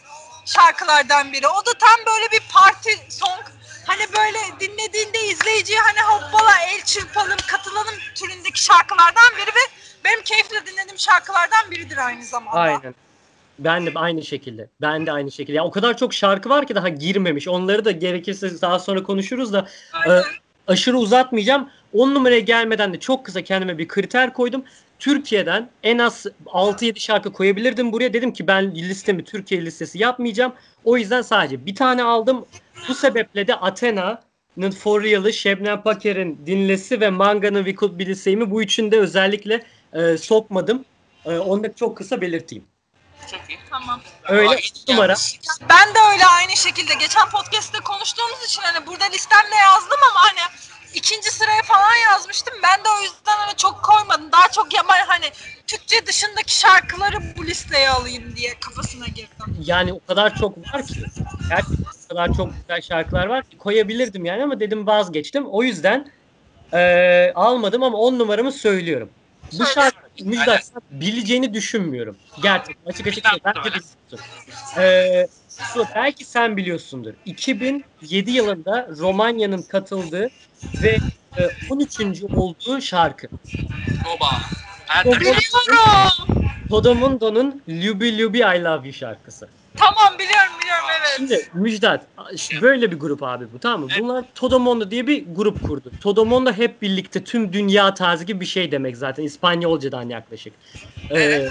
şarkılardan 0.45 1.33
biri. 1.33 1.47
O 1.47 1.65
da 1.65 1.71
tam 1.79 2.05
böyle 2.07 2.31
bir 2.31 2.41
parti 2.53 2.99
song. 3.09 3.41
Hani 3.85 4.13
böyle 4.13 4.39
dinlediğinde 4.59 5.25
izleyiciye 5.25 5.79
hani 5.79 6.01
hoppala 6.01 6.59
el 6.59 6.83
çırpalım 6.85 7.37
katılalım 7.47 7.95
türündeki 8.15 8.63
şarkılardan 8.63 9.31
biri 9.37 9.47
ve 9.55 9.65
benim 10.05 10.21
keyifle 10.21 10.57
dinlediğim 10.65 10.99
şarkılardan 10.99 11.71
biridir 11.71 11.97
aynı 11.97 12.23
zamanda. 12.23 12.59
Aynen. 12.59 12.95
Ben 13.59 13.85
de 13.85 13.91
aynı 13.95 14.23
şekilde. 14.23 14.67
Ben 14.81 15.05
de 15.05 15.11
aynı 15.11 15.31
şekilde. 15.31 15.57
Ya 15.57 15.63
o 15.65 15.71
kadar 15.71 15.97
çok 15.97 16.13
şarkı 16.13 16.49
var 16.49 16.67
ki 16.67 16.75
daha 16.75 16.89
girmemiş. 16.89 17.47
Onları 17.47 17.85
da 17.85 17.91
gerekirse 17.91 18.61
daha 18.61 18.79
sonra 18.79 19.03
konuşuruz 19.03 19.53
da 19.53 19.67
Aynen. 19.93 20.23
aşırı 20.67 20.97
uzatmayacağım. 20.97 21.69
10 21.93 22.13
numaraya 22.13 22.39
gelmeden 22.39 22.93
de 22.93 22.99
çok 22.99 23.25
kısa 23.25 23.41
kendime 23.41 23.77
bir 23.77 23.87
kriter 23.87 24.33
koydum. 24.33 24.63
Türkiye'den 24.99 25.69
en 25.83 25.97
az 25.97 26.25
6-7 26.45 26.99
şarkı 26.99 27.33
koyabilirdim 27.33 27.91
buraya. 27.91 28.13
Dedim 28.13 28.33
ki 28.33 28.47
ben 28.47 28.75
listemi 28.75 29.23
Türkiye 29.23 29.65
listesi 29.65 29.99
yapmayacağım. 29.99 30.53
O 30.83 30.97
yüzden 30.97 31.21
sadece 31.21 31.65
bir 31.65 31.75
tane 31.75 32.03
aldım. 32.03 32.45
Bu 32.87 32.93
sebeple 32.93 33.47
de 33.47 33.55
Athena'nın 33.55 34.71
For 34.71 35.03
Real'ı, 35.03 35.33
Şebnem 35.33 35.81
Paker'in 35.81 36.39
Dinlesi 36.45 37.01
ve 37.01 37.09
Manga'nın 37.09 37.63
We 37.63 37.75
Could 37.75 37.99
Be 37.99 38.05
The 38.05 38.15
Same'i 38.15 38.51
bu 38.51 38.61
üçünü 38.61 38.91
de 38.91 38.99
özellikle 38.99 39.63
e, 39.93 40.17
sokmadım. 40.17 40.85
E, 41.25 41.37
onu 41.37 41.63
da 41.63 41.75
çok 41.75 41.97
kısa 41.97 42.21
belirteyim. 42.21 42.65
Çok 43.31 43.49
iyi. 43.49 43.59
Tamam. 43.69 44.01
Öyle 44.29 44.49
Aa, 44.49 44.53
on 44.87 44.93
numara. 44.93 45.15
Ben 45.69 45.95
de 45.95 45.99
öyle 46.11 46.25
aynı 46.25 46.57
şekilde. 46.57 46.93
Geçen 46.93 47.29
podcast'te 47.29 47.79
konuştuğumuz 47.79 48.43
için 48.45 48.61
hani 48.61 48.87
burada 48.87 49.05
listemde 49.05 49.55
yazdım 49.55 49.99
ama 50.11 50.19
hani 50.23 50.39
ikinci 50.93 51.31
sıraya 51.31 51.61
falan 51.63 51.95
yazmıştım. 52.11 52.53
Ben 52.63 52.79
de 52.85 52.89
o 52.99 53.01
yüzden 53.01 53.37
hani 53.37 53.55
çok 53.57 53.83
koymadım. 53.83 54.31
Daha 54.31 54.47
çok 54.47 54.73
yaman 54.73 54.97
hani 55.07 55.25
Türkçe 55.67 56.05
dışındaki 56.05 56.59
şarkıları 56.59 57.17
bu 57.37 57.45
listeye 57.45 57.89
alayım 57.89 58.35
diye 58.35 58.53
kafasına 58.59 59.07
girdim. 59.07 59.45
Yani 59.59 59.93
o 59.93 59.99
kadar 60.07 60.35
çok 60.35 60.57
var 60.57 60.87
ki. 60.87 61.01
Gerçekten 61.49 61.91
o 62.05 62.07
kadar 62.09 62.33
çok 62.33 62.51
güzel 62.55 62.81
şarkılar 62.81 63.27
var 63.27 63.43
ki 63.43 63.57
koyabilirdim 63.57 64.25
yani 64.25 64.43
ama 64.43 64.59
dedim 64.59 64.87
vazgeçtim. 64.87 65.45
O 65.45 65.63
yüzden 65.63 66.11
e, 66.73 67.31
almadım 67.35 67.83
ama 67.83 67.97
10 67.97 68.19
numaramı 68.19 68.51
söylüyorum. 68.51 69.09
Bu 69.59 69.65
şarkı. 69.65 69.97
Müjdat 70.23 70.71
bileceğini 70.91 71.53
düşünmüyorum. 71.53 72.17
Gerçekten 72.43 72.91
açık 72.91 73.07
açık. 73.07 73.25
Bence 73.45 73.59
biliyorsun. 73.59 73.97
E, 74.77 75.27
Su, 75.47 75.85
belki 75.95 76.25
sen 76.25 76.57
biliyorsundur. 76.57 77.13
2007 77.25 78.31
yılında 78.31 78.87
Romanya'nın 78.97 79.61
katıldığı 79.61 80.29
ve 80.83 80.97
e, 81.37 81.49
13. 81.69 81.99
olduğu 82.35 82.81
şarkı. 82.81 83.27
Oba. 84.15 84.29
Biliyorum. 85.05 85.39
Todomundo'nun 86.69 87.61
Lubi 87.69 88.17
Lubi 88.17 88.37
I 88.37 88.63
Love 88.63 88.87
You 88.87 88.93
şarkısı. 88.93 89.49
Tamam 89.75 90.19
biliyorum 90.19 90.53
biliyorum 90.61 90.85
evet. 90.99 91.09
Şimdi 91.17 91.49
Müjdat 91.53 92.07
böyle 92.61 92.91
bir 92.91 92.99
grup 92.99 93.23
abi 93.23 93.45
bu 93.53 93.59
tamam 93.59 93.81
mı? 93.81 93.87
Bunlar 93.99 94.25
Todomondo 94.35 94.91
diye 94.91 95.07
bir 95.07 95.25
grup 95.35 95.63
kurdu. 95.63 95.91
Todomondo 95.99 96.51
hep 96.51 96.81
birlikte 96.81 97.23
tüm 97.23 97.53
dünya 97.53 97.93
tarzı 97.93 98.23
gibi 98.23 98.39
bir 98.41 98.45
şey 98.45 98.71
demek 98.71 98.97
zaten 98.97 99.23
İspanyolcadan 99.23 100.09
yaklaşık. 100.09 100.53
Ee, 101.15 101.49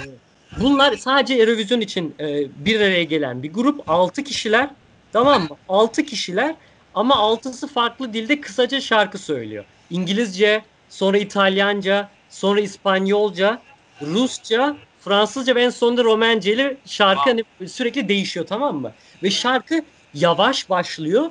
bunlar 0.61 0.93
sadece 0.97 1.33
Eurovision 1.33 1.79
için 1.81 2.15
e, 2.19 2.25
bir 2.65 2.79
araya 2.79 3.03
gelen 3.03 3.43
bir 3.43 3.53
grup. 3.53 3.89
6 3.89 4.23
kişiler 4.23 4.69
tamam 5.11 5.41
mı? 5.41 5.57
6 5.67 6.05
kişiler 6.05 6.55
ama 6.93 7.15
altısı 7.15 7.67
farklı 7.67 8.13
dilde 8.13 8.41
kısaca 8.41 8.81
şarkı 8.81 9.17
söylüyor. 9.17 9.65
İngilizce, 9.89 10.65
sonra 10.89 11.17
İtalyanca, 11.17 12.09
sonra 12.29 12.59
İspanyolca, 12.61 13.61
Rusça, 14.01 14.77
Fransızca 15.01 15.55
ve 15.55 15.63
en 15.63 15.69
sonunda 15.69 16.03
Romence 16.03 16.53
ile 16.53 16.77
şarkı 16.85 17.29
hani 17.29 17.43
sürekli 17.67 18.09
değişiyor 18.09 18.47
tamam 18.47 18.81
mı? 18.81 18.91
Ve 19.23 19.29
şarkı 19.29 19.83
yavaş 20.13 20.69
başlıyor, 20.69 21.29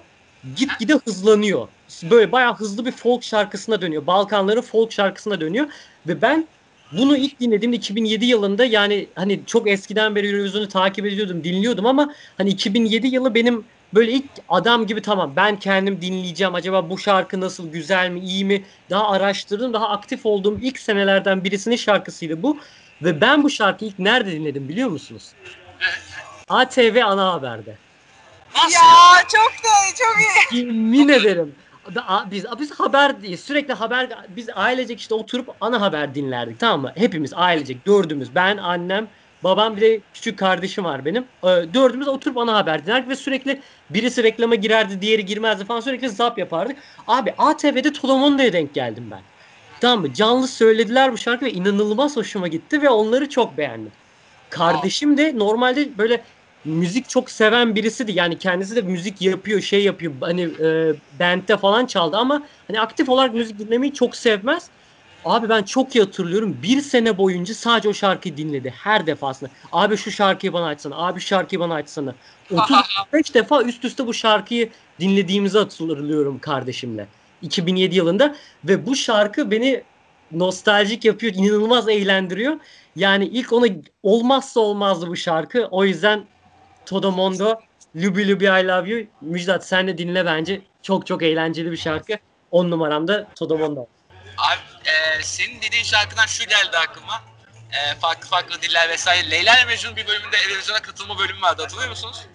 gitgide 0.56 0.94
hızlanıyor. 0.94 1.68
Böyle 2.10 2.32
bayağı 2.32 2.54
hızlı 2.54 2.86
bir 2.86 2.92
folk 2.92 3.22
şarkısına 3.22 3.80
dönüyor. 3.80 4.06
Balkanların 4.06 4.60
folk 4.60 4.92
şarkısına 4.92 5.40
dönüyor. 5.40 5.66
Ve 6.06 6.22
ben 6.22 6.46
bunu 6.92 7.16
ilk 7.16 7.40
dinlediğimde 7.40 7.76
2007 7.76 8.24
yılında 8.24 8.64
yani 8.64 9.06
hani 9.14 9.40
çok 9.46 9.68
eskiden 9.68 10.14
beri 10.14 10.28
Eurovision'u 10.28 10.68
takip 10.68 11.06
ediyordum, 11.06 11.44
dinliyordum 11.44 11.86
ama 11.86 12.14
hani 12.38 12.50
2007 12.50 13.06
yılı 13.06 13.34
benim 13.34 13.64
böyle 13.94 14.12
ilk 14.12 14.24
adam 14.48 14.86
gibi 14.86 15.02
tamam 15.02 15.32
ben 15.36 15.58
kendim 15.58 16.02
dinleyeceğim. 16.02 16.54
Acaba 16.54 16.90
bu 16.90 16.98
şarkı 16.98 17.40
nasıl, 17.40 17.72
güzel 17.72 18.10
mi, 18.10 18.20
iyi 18.20 18.44
mi? 18.44 18.64
Daha 18.90 19.10
araştırdım, 19.10 19.72
daha 19.72 19.88
aktif 19.88 20.26
olduğum 20.26 20.58
ilk 20.62 20.78
senelerden 20.78 21.44
birisinin 21.44 21.76
şarkısıydı 21.76 22.42
bu. 22.42 22.58
Ve 23.02 23.20
ben 23.20 23.42
bu 23.42 23.50
şarkıyı 23.50 23.90
ilk 23.90 23.98
nerede 23.98 24.32
dinledim 24.32 24.68
biliyor 24.68 24.88
musunuz? 24.88 25.28
ATV 26.48 27.02
Ana 27.04 27.32
Haber'de. 27.32 27.76
Nasıl? 28.56 28.72
Ya 28.72 29.22
çok 29.28 29.52
da 29.64 29.68
çok 29.98 30.16
iyi. 30.52 30.60
Yemin 30.66 31.08
ederim. 31.08 31.54
Biz 32.30 32.44
biz 32.60 32.70
haber 32.70 33.22
değil 33.22 33.36
sürekli 33.36 33.74
haber 33.74 34.08
biz 34.28 34.48
ailecek 34.54 35.00
işte 35.00 35.14
oturup 35.14 35.54
ana 35.60 35.80
haber 35.80 36.14
dinlerdik 36.14 36.60
tamam 36.60 36.80
mı? 36.80 36.92
Hepimiz 36.96 37.32
ailecek 37.34 37.86
dördümüz 37.86 38.34
ben 38.34 38.56
annem 38.56 39.08
babam 39.44 39.76
bir 39.76 39.80
de 39.80 40.00
küçük 40.14 40.38
kardeşim 40.38 40.84
var 40.84 41.04
benim. 41.04 41.24
Ee, 41.44 41.46
Dördümüz 41.74 42.08
oturup 42.08 42.38
ana 42.38 42.56
haber 42.56 42.86
dinlerdik 42.86 43.08
ve 43.08 43.16
sürekli 43.16 43.60
birisi 43.90 44.22
reklama 44.22 44.54
girerdi 44.54 45.00
diğeri 45.00 45.24
girmezdi 45.26 45.64
falan 45.64 45.80
sürekli 45.80 46.08
zap 46.08 46.38
yapardık. 46.38 46.76
Abi 47.06 47.34
ATV'de 47.38 47.92
Tolomondo'ya 47.92 48.52
denk 48.52 48.74
geldim 48.74 49.08
ben. 49.10 49.20
Tamam 49.80 50.00
mı? 50.00 50.14
Canlı 50.14 50.48
söylediler 50.48 51.12
bu 51.12 51.18
şarkı 51.18 51.44
ve 51.44 51.52
inanılmaz 51.52 52.16
hoşuma 52.16 52.48
gitti 52.48 52.82
ve 52.82 52.90
onları 52.90 53.28
çok 53.28 53.58
beğendim. 53.58 53.92
Kardeşim 54.50 55.16
de 55.16 55.38
normalde 55.38 55.98
böyle 55.98 56.24
müzik 56.64 57.08
çok 57.08 57.30
seven 57.30 57.74
birisiydi. 57.74 58.12
Yani 58.12 58.38
kendisi 58.38 58.76
de 58.76 58.82
müzik 58.82 59.22
yapıyor, 59.22 59.60
şey 59.60 59.82
yapıyor. 59.84 60.12
Hani 60.20 60.42
e, 60.42 60.94
band'de 61.20 61.56
falan 61.56 61.86
çaldı 61.86 62.16
ama 62.16 62.42
hani 62.68 62.80
aktif 62.80 63.08
olarak 63.08 63.34
müzik 63.34 63.58
dinlemeyi 63.58 63.94
çok 63.94 64.16
sevmez. 64.16 64.68
Abi 65.24 65.48
ben 65.48 65.62
çok 65.62 65.96
iyi 65.96 66.04
hatırlıyorum. 66.04 66.56
Bir 66.62 66.80
sene 66.80 67.18
boyunca 67.18 67.54
sadece 67.54 67.88
o 67.88 67.94
şarkıyı 67.94 68.36
dinledi 68.36 68.74
her 68.76 69.06
defasında. 69.06 69.50
Abi 69.72 69.96
şu 69.96 70.10
şarkıyı 70.10 70.52
bana 70.52 70.66
açsana. 70.66 70.96
Abi 70.96 71.20
şu 71.20 71.26
şarkıyı 71.26 71.60
bana 71.60 71.74
açsana. 71.74 72.14
35 72.50 73.34
defa 73.34 73.62
üst 73.62 73.84
üste 73.84 74.06
bu 74.06 74.14
şarkıyı 74.14 74.70
dinlediğimizi 75.00 75.58
hatırlıyorum 75.58 76.38
kardeşimle. 76.38 77.06
2007 77.42 77.96
yılında 77.96 78.36
ve 78.64 78.86
bu 78.86 78.96
şarkı 78.96 79.50
beni 79.50 79.82
nostaljik 80.32 81.04
yapıyor, 81.04 81.32
inanılmaz 81.34 81.88
eğlendiriyor. 81.88 82.56
Yani 82.96 83.24
ilk 83.24 83.52
ona 83.52 83.66
olmazsa 84.02 84.60
olmazdı 84.60 85.06
bu 85.06 85.16
şarkı. 85.16 85.68
O 85.70 85.84
yüzden 85.84 86.24
Todomondo, 86.86 87.60
Lubi 87.96 88.28
Lubi 88.28 88.44
I 88.44 88.66
Love 88.68 88.90
You. 88.90 89.06
Müjdat 89.20 89.66
sen 89.66 89.88
de 89.88 89.98
dinle 89.98 90.26
bence. 90.26 90.62
Çok 90.82 91.06
çok 91.06 91.22
eğlenceli 91.22 91.72
bir 91.72 91.76
şarkı. 91.76 92.12
10 92.50 92.70
numaramda 92.70 93.26
Todomondo. 93.34 93.86
Abi 94.38 94.60
e, 94.90 95.22
senin 95.22 95.62
dediğin 95.62 95.84
şarkıdan 95.84 96.26
şu 96.26 96.44
geldi 96.44 96.78
aklıma. 96.88 97.22
E, 97.72 97.94
farklı 98.00 98.28
farklı 98.28 98.62
diller 98.62 98.88
vesaire. 98.88 99.30
Leyla 99.30 99.56
ile 99.56 99.64
Mecnun 99.64 99.96
bir 99.96 100.06
bölümünde 100.06 100.36
televizyona 100.36 100.82
katılma 100.82 101.18
bölümü 101.18 101.42
vardı 101.42 101.62
hatırlıyor 101.62 101.90
musunuz? 101.90 102.26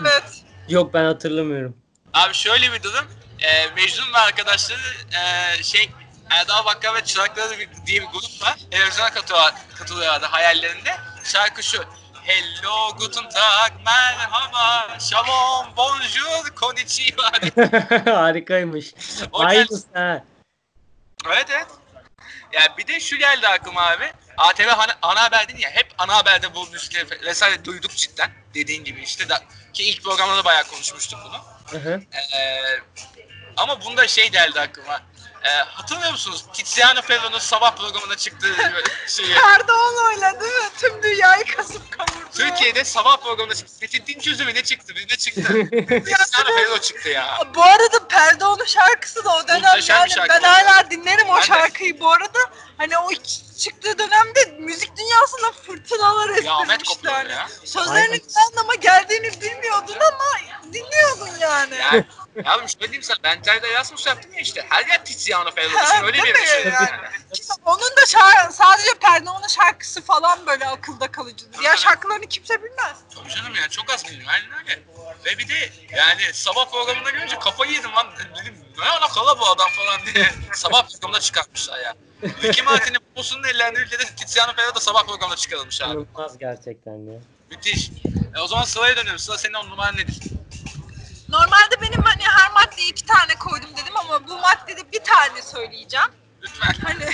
Evet. 0.00 0.44
Yok 0.68 0.94
ben 0.94 1.04
hatırlamıyorum. 1.04 1.76
Abi 2.14 2.34
şöyle 2.34 2.72
bir 2.72 2.82
durum. 2.82 3.04
E, 3.40 3.66
Mecnun 3.76 4.12
ve 4.14 4.18
arkadaşları 4.18 4.80
e, 5.12 5.62
şey 5.62 5.90
Erdal 6.30 6.64
Bakkal 6.64 6.94
ve 6.94 7.04
Çırakları 7.04 7.58
diye 7.86 8.00
bir 8.00 8.06
grup 8.06 8.42
var. 8.42 8.56
Televizyona 8.70 9.10
katılıyorlar, 9.10 9.54
katılıyorlardı 9.78 10.26
hayallerinde. 10.26 10.96
Şarkı 11.24 11.62
şu. 11.62 11.84
Hello, 12.24 12.96
guten 12.98 13.28
tag, 13.28 13.72
merhaba, 13.84 14.98
shalom, 15.00 15.66
bonjour, 15.76 16.50
konnichiwa. 16.54 17.32
Harikaymış. 18.20 18.94
Aynısı 19.32 19.86
ha. 19.94 20.24
Evet 21.26 21.46
evet. 21.50 21.66
Ya 22.52 22.74
bir 22.78 22.86
de 22.86 23.00
şu 23.00 23.18
geldi 23.18 23.48
aklıma 23.48 23.82
abi. 23.82 24.12
ATV 24.36 24.68
ana, 24.68 24.98
ana 25.02 25.22
haber 25.22 25.48
değil 25.48 25.60
ya. 25.60 25.70
Hep 25.70 25.86
ana 25.98 26.16
haberde 26.16 26.54
bu 26.54 26.66
müzikleri 26.66 27.24
vesaire 27.24 27.64
duyduk 27.64 27.96
cidden. 27.96 28.30
Dediğin 28.54 28.84
gibi 28.84 29.02
işte. 29.02 29.28
Da, 29.28 29.42
ki 29.72 29.82
ilk 29.90 30.04
programda 30.04 30.36
da 30.36 30.44
bayağı 30.44 30.64
konuşmuştuk 30.64 31.20
bunu. 31.24 31.40
Hı 31.80 31.88
hı. 31.88 32.02
Ee, 32.36 32.60
ama 33.56 33.84
bunda 33.84 34.08
şey 34.08 34.30
geldi 34.30 34.60
aklıma. 34.60 35.00
Ee, 35.44 35.48
hatırlıyor 35.50 36.10
musunuz? 36.12 36.44
Tiziano 36.52 37.02
Ferro'nun 37.02 37.38
sabah 37.38 37.76
programında 37.76 38.16
çıktığı 38.16 38.54
şeyi. 39.08 39.32
Erdoğan'la 39.32 40.40
değil 40.40 40.52
mi? 40.52 40.68
Tüm 40.78 41.02
dünyayı 41.02 41.44
kasıp 41.56 41.92
kavurdu. 41.92 42.28
Türkiye'de 42.36 42.84
sabah 42.84 43.16
programında 43.16 43.54
çıktı. 43.54 43.74
Fethettin 43.80 44.20
çözümü 44.20 44.54
ne 44.54 44.62
çıktı? 44.64 44.94
Bir 44.96 45.02
ne 45.12 45.16
çıktı? 45.16 45.42
Tiziano 46.04 46.56
Ferro 46.56 46.78
çıktı 46.78 47.08
ya. 47.08 47.38
Bu 47.54 47.62
arada 47.62 48.08
Perdoğan'ın 48.08 48.64
şarkısı 48.64 49.24
da 49.24 49.36
o 49.36 49.48
dönem 49.48 49.62
Muhteşem 49.62 49.96
yani 49.96 50.10
şarkı 50.10 50.28
ben 50.34 50.42
hala 50.42 50.90
dinlerim 50.90 51.30
o 51.30 51.34
Ben 51.34 51.42
de. 51.42 51.46
şarkıyı 51.46 52.00
bu 52.00 52.12
arada. 52.12 52.38
Hani 52.78 52.98
o 52.98 53.10
çıktığı 53.58 53.98
dönemde 53.98 54.44
müzik 54.58 54.96
dünyasında 54.96 55.52
fırtınalar 55.52 56.28
estirmişti 56.28 57.08
hani. 57.08 57.32
ya. 57.32 57.48
Ne 57.76 58.20
anlama 58.50 58.74
geldiğini 58.74 59.40
bilmiyordun 59.40 59.96
ama 60.00 60.58
dinliyordun 60.72 61.38
yani. 61.40 61.74
Ya, 61.74 62.04
ya 62.44 62.68
şöyle 62.68 62.80
diyeyim 62.80 63.02
sana. 63.02 63.18
Ben 63.24 63.42
Ter'de 63.42 63.68
Erasmus 63.68 64.06
yaptım 64.06 64.32
ya 64.34 64.40
işte. 64.40 64.66
Her 64.68 64.86
yer 64.86 65.04
Tiziano 65.04 65.50
Ferro. 65.50 65.76
Ha, 65.76 65.84
Düşün 65.92 66.04
öyle 66.04 66.18
bir 66.34 66.46
şey. 66.46 66.64
Yani. 66.64 66.74
Yani. 66.74 67.08
Onun 67.64 67.96
da 67.96 68.06
şarkı, 68.06 68.52
sadece 68.52 68.94
Perdoğan'ın 69.00 69.48
şarkısı 69.48 70.02
falan 70.02 70.46
böyle 70.46 70.66
akılda 70.66 71.12
kalıcıdır. 71.12 71.60
Evet. 71.68 71.78
şarkılarını 71.78 72.26
kimse 72.26 72.62
bilmez. 72.62 72.96
Tabii 73.14 73.30
canım 73.30 73.54
ya 73.54 73.68
çok 73.68 73.90
az 73.94 74.06
biliniyor 74.06 74.30
aynen 74.30 74.58
öyle. 74.58 74.82
Ve 75.24 75.38
bir 75.38 75.48
de 75.48 75.72
yani 75.90 76.22
sabah 76.32 76.70
programında 76.70 77.10
görünce 77.10 77.38
kafayı 77.38 77.72
yedim 77.72 77.92
lan 77.92 78.06
dedim 78.42 78.64
ne 78.78 78.88
alakalı 78.90 79.40
bu 79.40 79.48
adam 79.48 79.68
falan 79.68 80.14
diye. 80.14 80.34
sabah 80.54 80.88
programında 80.88 81.20
çıkartmışlar 81.20 81.78
ya. 81.78 81.94
Ricky 82.22 82.62
Martin'in 82.62 82.98
poposunun 82.98 83.44
ellerinde 83.44 83.80
ülkede 83.80 84.04
Tiziano 84.04 84.52
Ferro 84.52 84.74
da 84.74 84.80
sabah 84.80 85.06
programında 85.06 85.36
çıkarılmış 85.36 85.82
abi. 85.82 85.90
İnanılmaz 85.90 86.38
gerçekten 86.38 86.92
ya. 86.92 87.20
Müthiş. 87.50 87.90
E, 88.36 88.40
o 88.40 88.46
zaman 88.46 88.64
Sıla'ya 88.64 88.96
dönüyoruz. 88.96 89.22
Sıla 89.24 89.38
senin 89.38 89.54
on 89.54 89.70
numaran 89.70 89.96
nedir? 89.96 90.18
Normalde 91.28 91.80
benim 91.80 92.02
hani 92.02 92.22
her 92.22 92.52
maddeye 92.52 92.88
iki 92.88 93.06
tane 93.06 93.34
koydum 93.34 93.70
dedim 93.76 93.96
ama 93.96 94.28
bu 94.28 94.38
maddede 94.38 94.92
bir 94.92 95.04
tane 95.04 95.42
söyleyeceğim. 95.42 96.08
Lütfen. 96.42 96.74
Hani 96.84 97.04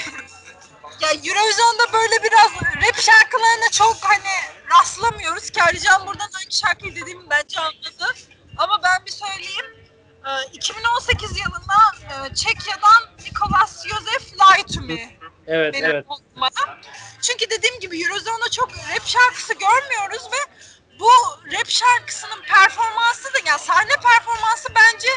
ya 1.01 1.11
Eurovision'da 1.11 1.93
böyle 1.93 2.23
biraz 2.23 2.51
rap 2.87 3.01
şarkılarına 3.01 3.71
çok 3.73 3.97
hani 4.03 4.61
rastlamıyoruz 4.71 5.51
ki 5.51 5.63
Alican 5.63 6.07
buradan 6.07 6.29
hangi 6.33 6.57
şarkıyı 6.57 6.97
dediğimi 6.97 7.31
bence 7.31 7.61
anladı. 7.61 8.15
Ama 8.57 8.83
ben 8.83 9.07
bir 9.07 9.11
söyleyeyim. 9.11 9.84
Ee, 10.27 10.45
2018 10.53 11.39
yılında 11.39 11.75
e, 12.11 12.35
Çekya'dan 12.35 13.03
Nikolas 13.25 13.87
Josef 13.89 14.33
Me 14.81 15.19
Evet 15.47 15.75
benim 15.75 15.91
evet. 15.91 16.07
bana. 16.37 16.79
Çünkü 17.23 17.51
dediğim 17.51 17.81
gibi 17.81 18.03
Eurozone'da 18.03 18.51
çok 18.51 18.69
rap 18.73 19.07
şarkısı 19.07 19.55
görmüyoruz 19.55 20.23
ve 20.33 20.53
bu 21.01 21.11
rap 21.53 21.69
şarkısının 21.69 22.43
performansı 22.43 23.35
da 23.35 23.39
yani 23.47 23.59
sahne 23.59 23.95
performansı 24.03 24.69
bence 24.75 25.09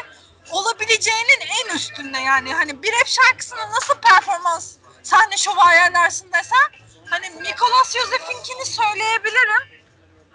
olabileceğinin 0.50 1.40
en 1.40 1.76
üstünde 1.76 2.18
yani. 2.18 2.54
Hani 2.54 2.82
bir 2.82 2.92
rap 2.92 3.06
şarkısına 3.06 3.70
nasıl 3.70 3.94
performans 3.94 4.76
sahne 5.02 5.36
şovu 5.36 5.60
ayarlarsın 5.60 6.32
desen 6.32 6.68
hani 7.10 7.42
Nicolas 7.42 7.92
Josef'inkini 7.96 8.66
söyleyebilirim. 8.66 9.77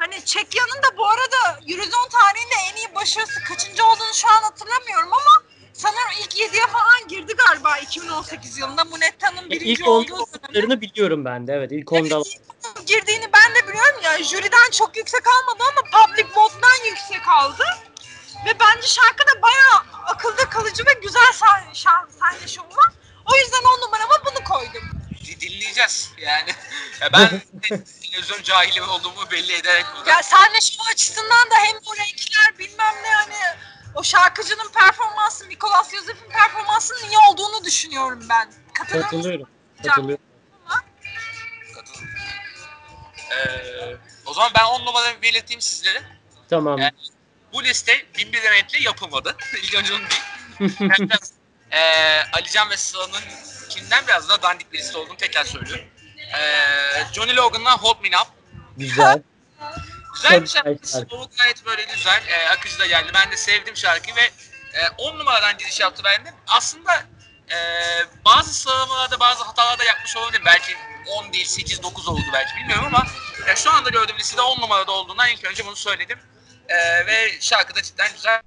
Hani 0.04 0.26
Çekya'nın 0.26 0.84
da 0.84 0.98
bu 0.98 1.08
arada 1.08 1.60
Eurozone 1.70 2.10
tarihinde 2.12 2.56
en 2.72 2.76
iyi 2.78 2.96
başarısı 2.96 3.44
kaçıncı 3.44 3.86
olduğunu 3.86 4.14
şu 4.14 4.28
an 4.28 4.42
hatırlamıyorum 4.42 5.14
ama 5.14 5.44
sanırım 5.74 6.12
ilk 6.22 6.36
7'ye 6.36 6.68
falan 6.68 7.08
girdi 7.08 7.34
galiba 7.48 7.78
2018 7.78 8.58
yılında. 8.58 8.84
Munetta'nın 8.84 9.50
birinci 9.50 9.72
İlk 9.72 9.88
olduğu 9.88 10.16
ondalarını 10.16 10.82
biliyorum 10.82 11.26
ben 11.26 11.48
de 11.48 11.54
evet. 11.54 11.72
İlk 11.72 11.92
onda 11.92 12.16
Evet, 12.16 12.42
ilk 12.80 12.88
girdiğini 12.88 13.30
ben 13.34 13.56
de 13.56 13.68
biliyorum 13.68 14.00
ya 14.04 14.24
jüriden 14.24 14.72
çok 14.72 14.98
yüksek 14.98 15.24
almadı 15.28 15.64
ama 15.72 16.08
public 16.08 16.28
vote'dan 16.36 16.86
yüksek 16.90 17.28
aldı. 17.28 17.64
Ve 18.46 18.60
bence 18.60 18.88
şarkı 18.88 19.28
da 19.28 19.42
bayağı 19.42 20.04
akılda 20.06 20.50
kalıcı 20.50 20.86
ve 20.86 20.94
güzel 21.02 21.32
sahne, 21.34 21.76
sahne 22.20 22.48
şovu 22.48 22.66
var. 22.68 22.94
O 23.34 23.36
yüzden 23.36 23.64
on 23.64 23.82
numarama 23.86 24.14
bunu 24.26 24.44
koydum. 24.44 25.03
Di- 25.44 25.50
Dinleyeceğiz 25.50 26.12
yani. 26.18 26.52
Ya 27.02 27.14
ben 27.14 27.42
televizyon 28.02 28.44
cahili 28.44 28.82
olduğumu 28.82 29.32
belli 29.32 29.54
ederek 29.54 29.86
burada. 29.96 30.10
Ya 30.10 30.24
sahne 30.24 30.62
şovu 30.62 30.88
açısından 30.92 31.50
da 31.52 31.56
hem 31.56 31.76
o 31.86 31.96
renkler 31.96 32.58
bilmem 32.60 32.96
ne 33.04 33.10
hani 33.10 33.58
o 33.96 34.04
şarkıcının 34.04 34.72
performansı, 34.72 35.50
Nikolas 35.50 35.92
Josef'in 35.92 36.30
performansının 36.30 37.10
iyi 37.10 37.18
olduğunu 37.30 37.66
düşünüyorum 37.66 38.26
ben. 38.30 38.54
Katılıyor 38.74 39.04
katılıyorum. 39.04 39.50
Katılıyorum. 39.84 40.24
Katılın. 41.76 42.10
Ee, 43.32 43.98
o 44.26 44.34
zaman 44.34 44.52
ben 44.56 44.64
10 44.64 44.86
numaramı 44.86 45.22
belirteyim 45.22 45.62
sizlere. 45.62 46.04
Tamam. 46.50 46.82
Evet. 46.82 46.94
Bu 47.54 47.64
liste 47.64 48.06
bin 48.18 48.34
bir 48.34 48.82
yapılmadı. 48.84 49.38
İlk 49.64 49.76
önce 49.76 49.94
onu 49.94 50.02
diyeyim. 50.60 51.10
Ee, 51.72 52.22
Alican 52.34 52.70
ve 52.70 52.78
Sıla'nın 52.78 53.24
kimden 53.76 54.08
biraz 54.08 54.30
daha 54.30 54.42
dandik 54.42 54.74
bir 54.74 54.78
liste 54.78 54.98
olduğunu 54.98 55.18
tekrar 55.18 55.46
söylüyorum. 55.46 55.86
Ee, 56.38 57.14
Johnny 57.14 57.36
Logan'la 57.36 57.78
Hold 57.78 58.02
Me 58.02 58.08
Up. 58.08 58.28
Güzel. 58.78 59.22
Güzel 60.14 60.42
bir 60.42 60.48
şarkı. 60.48 60.88
Slow 60.88 61.38
gayet 61.38 61.66
böyle 61.66 61.84
güzel. 61.84 62.24
Ee, 62.28 62.50
akıcı 62.50 62.80
da 62.80 62.86
geldi. 62.86 63.12
Ben 63.14 63.32
de 63.32 63.38
sevdim 63.38 63.78
şarkıyı 63.78 64.16
ve 64.16 64.32
10 64.98 65.20
numaradan 65.20 65.58
giriş 65.58 65.80
yaptı 65.80 66.04
bende. 66.04 66.34
Aslında 66.48 67.04
e, 67.52 67.58
bazı 68.26 68.54
sıralamalarda 68.54 69.20
bazı 69.20 69.44
hatalar 69.44 69.80
da 69.80 69.84
yapmış 69.84 70.18
olabilir. 70.18 70.42
Belki 70.46 70.76
10 71.08 71.34
değil 71.34 71.46
8-9 71.46 72.10
oldu 72.10 72.22
belki 72.34 72.56
bilmiyorum 72.56 72.86
ama 72.86 73.06
e, 73.48 73.56
şu 73.56 73.72
anda 73.72 73.90
gördüğüm 73.90 74.18
listede 74.18 74.42
10 74.42 74.62
numarada 74.62 74.92
olduğundan 74.92 75.30
ilk 75.30 75.46
önce 75.46 75.66
bunu 75.66 75.76
söyledim. 75.76 76.20
E, 76.70 77.06
ve 77.06 77.42
şarkı 77.42 77.76
da 77.76 77.82
cidden 77.82 78.12
güzel. 78.14 78.42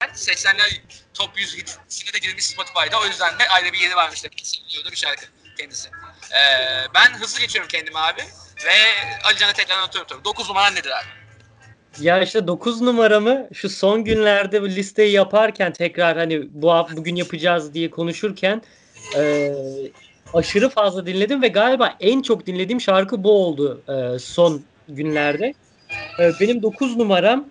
80'ler 0.00 0.80
Top 1.14 1.30
100 1.38 1.56
hitine 1.56 2.12
de 2.12 2.18
girmiş 2.18 2.46
Spotify'da. 2.46 3.00
O 3.00 3.06
yüzden 3.06 3.38
de 3.38 3.48
ayrı 3.48 3.72
bir 3.72 3.78
yeri 3.78 3.96
varmış 3.96 4.24
demek 4.24 4.38
ki. 4.38 4.48
Seviliyordu 4.50 4.90
bir 4.90 4.96
şarkı 4.96 5.26
kendisi. 5.58 5.88
E, 6.32 6.40
ben 6.94 7.18
hızlı 7.20 7.40
geçiyorum 7.40 7.68
kendimi 7.68 7.98
abi. 7.98 8.20
Ve 8.66 8.72
Ali 9.24 9.36
Can'a 9.38 9.52
tekrar 9.52 9.76
anlatıyorum 9.76 10.08
tabii. 10.08 10.24
9 10.24 10.48
numaran 10.48 10.74
nedir 10.74 10.90
abi? 10.90 11.18
Ya 12.00 12.22
işte 12.22 12.46
9 12.46 12.80
numaramı 12.80 13.48
şu 13.54 13.68
son 13.68 14.04
günlerde 14.04 14.62
bu 14.62 14.68
listeyi 14.68 15.12
yaparken 15.12 15.72
tekrar 15.72 16.16
hani 16.16 16.42
bu 16.50 16.86
bugün 16.96 17.16
yapacağız 17.16 17.74
diye 17.74 17.90
konuşurken 17.90 18.62
e, 19.16 19.52
aşırı 20.34 20.68
fazla 20.68 21.06
dinledim 21.06 21.42
ve 21.42 21.48
galiba 21.48 21.96
en 22.00 22.22
çok 22.22 22.46
dinlediğim 22.46 22.80
şarkı 22.80 23.24
bu 23.24 23.30
oldu 23.30 23.82
e, 23.88 24.18
son 24.18 24.62
günlerde. 24.88 25.54
E, 26.20 26.32
benim 26.40 26.62
9 26.62 26.96
numaram 26.96 27.48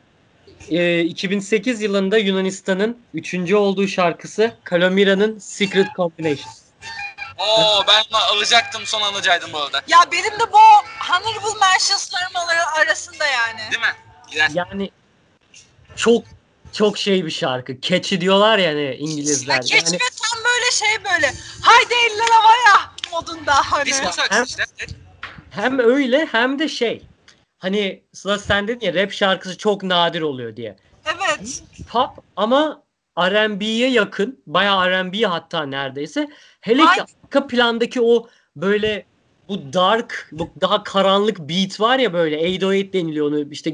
e, 0.69 1.01
2008 1.01 1.81
yılında 1.81 2.17
Yunanistan'ın 2.17 2.97
3. 3.13 3.53
olduğu 3.53 3.87
şarkısı 3.87 4.55
Kalomira'nın 4.63 5.37
Secret 5.39 5.87
Combination. 5.95 6.53
Oo 7.37 7.83
ben 7.87 8.17
alacaktım 8.17 8.81
son 8.85 9.01
alacaktım 9.01 9.53
bu 9.53 9.57
arada. 9.57 9.81
Ya 9.87 9.97
benim 10.11 10.31
de 10.39 10.51
bu 10.53 10.57
honorable 11.09 11.59
mentions'larım 11.59 12.35
ara- 12.35 12.83
arasında 12.83 13.25
yani. 13.25 13.59
Değil 13.71 13.81
mi? 13.81 13.95
Gider. 14.31 14.49
Yani 14.53 14.89
çok 15.95 16.23
çok 16.73 16.97
şey 16.97 17.25
bir 17.25 17.31
şarkı. 17.31 17.81
Catchy 17.81 18.21
diyorlar 18.21 18.57
ya 18.57 18.69
hani 18.69 18.95
İngilizler. 18.95 19.53
Ya 19.53 19.59
keçme 19.59 19.77
Yani 19.81 19.97
tam 19.97 20.43
böyle 20.45 20.71
şey 20.71 21.03
böyle 21.13 21.33
haydi 21.61 21.93
eller 21.93 22.29
havaya 22.31 22.91
modunda 23.11 23.53
hani. 23.53 23.91
Hem- 24.29 24.43
işte. 24.43 24.63
Hem 25.49 25.79
öyle 25.79 26.25
hem 26.31 26.59
de 26.59 26.67
şey. 26.67 27.07
Hani 27.57 28.03
Sıla 28.13 28.37
sen 28.37 28.67
dedin 28.67 28.85
ya 28.85 28.93
rap 28.93 29.11
şarkısı 29.11 29.57
çok 29.57 29.83
nadir 29.83 30.21
oluyor 30.21 30.55
diye. 30.55 30.75
Evet. 31.05 31.63
Pop 31.89 32.09
ama 32.35 32.83
R&B'ye 33.19 33.89
yakın. 33.89 34.39
Bayağı 34.47 34.89
R&B 34.89 35.21
hatta 35.21 35.63
neredeyse. 35.63 36.29
Hele 36.61 36.81
ki 36.81 37.01
arka 37.23 37.47
plandaki 37.47 38.01
o 38.01 38.27
böyle 38.55 39.05
bu 39.49 39.73
dark, 39.73 40.29
bu 40.31 40.49
daha 40.61 40.83
karanlık 40.83 41.39
beat 41.39 41.79
var 41.79 41.99
ya 41.99 42.13
böyle 42.13 42.39
808 42.39 42.93
deniliyor 42.93 43.27
onu. 43.27 43.51
İşte 43.51 43.69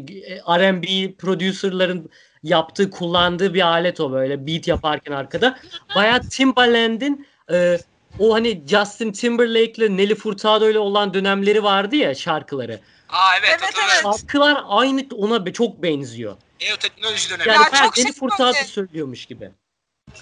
R&B 0.60 1.13
producerların 1.15 2.10
yaptığı, 2.43 2.89
kullandığı 2.89 3.54
bir 3.54 3.62
alet 3.62 4.00
o 4.00 4.12
böyle 4.12 4.48
beat 4.48 4.67
yaparken 4.67 5.12
arkada. 5.12 5.58
Bayağı 5.96 6.22
Timbaland'in 6.22 7.28
e, 7.52 7.78
o 8.19 8.34
hani 8.34 8.63
Justin 8.67 9.12
Timberlake'le 9.12 9.98
Nelly 9.98 10.15
Furtado 10.15 10.69
ile 10.69 10.80
olan 10.80 11.13
dönemleri 11.13 11.63
vardı 11.63 11.96
ya 11.96 12.15
şarkıları. 12.15 12.80
Aa 13.13 13.36
evet, 13.38 13.49
Evet, 13.49 13.62
hatırlıyorum. 13.62 13.91
evet. 14.06 14.19
Şarkılar 14.19 14.63
aynı 14.67 15.08
ona 15.15 15.45
be- 15.45 15.54
çok 15.54 15.84
benziyor. 15.84 16.38
Neoteknoloji 16.62 17.30
dönemi. 17.30 17.49
Yani 17.49 17.63
Ya 17.73 17.84
çok 17.84 17.95
şey 17.95 18.12
Furtado 18.12 18.54
böyle. 18.54 18.65
söylüyormuş 18.65 19.26
gibi. 19.26 19.52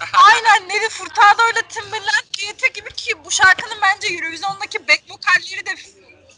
Aynen 0.32 0.68
Nelly 0.68 0.88
Furtado 0.88 1.42
ile 1.52 1.62
Timberland 1.68 2.34
diyete 2.38 2.68
gibi 2.68 2.92
ki 2.92 3.12
bu 3.24 3.30
şarkının 3.30 3.76
bence 3.82 4.14
Eurovision'daki 4.14 4.88
back 4.88 5.02
vokalleri 5.10 5.66
de 5.66 5.70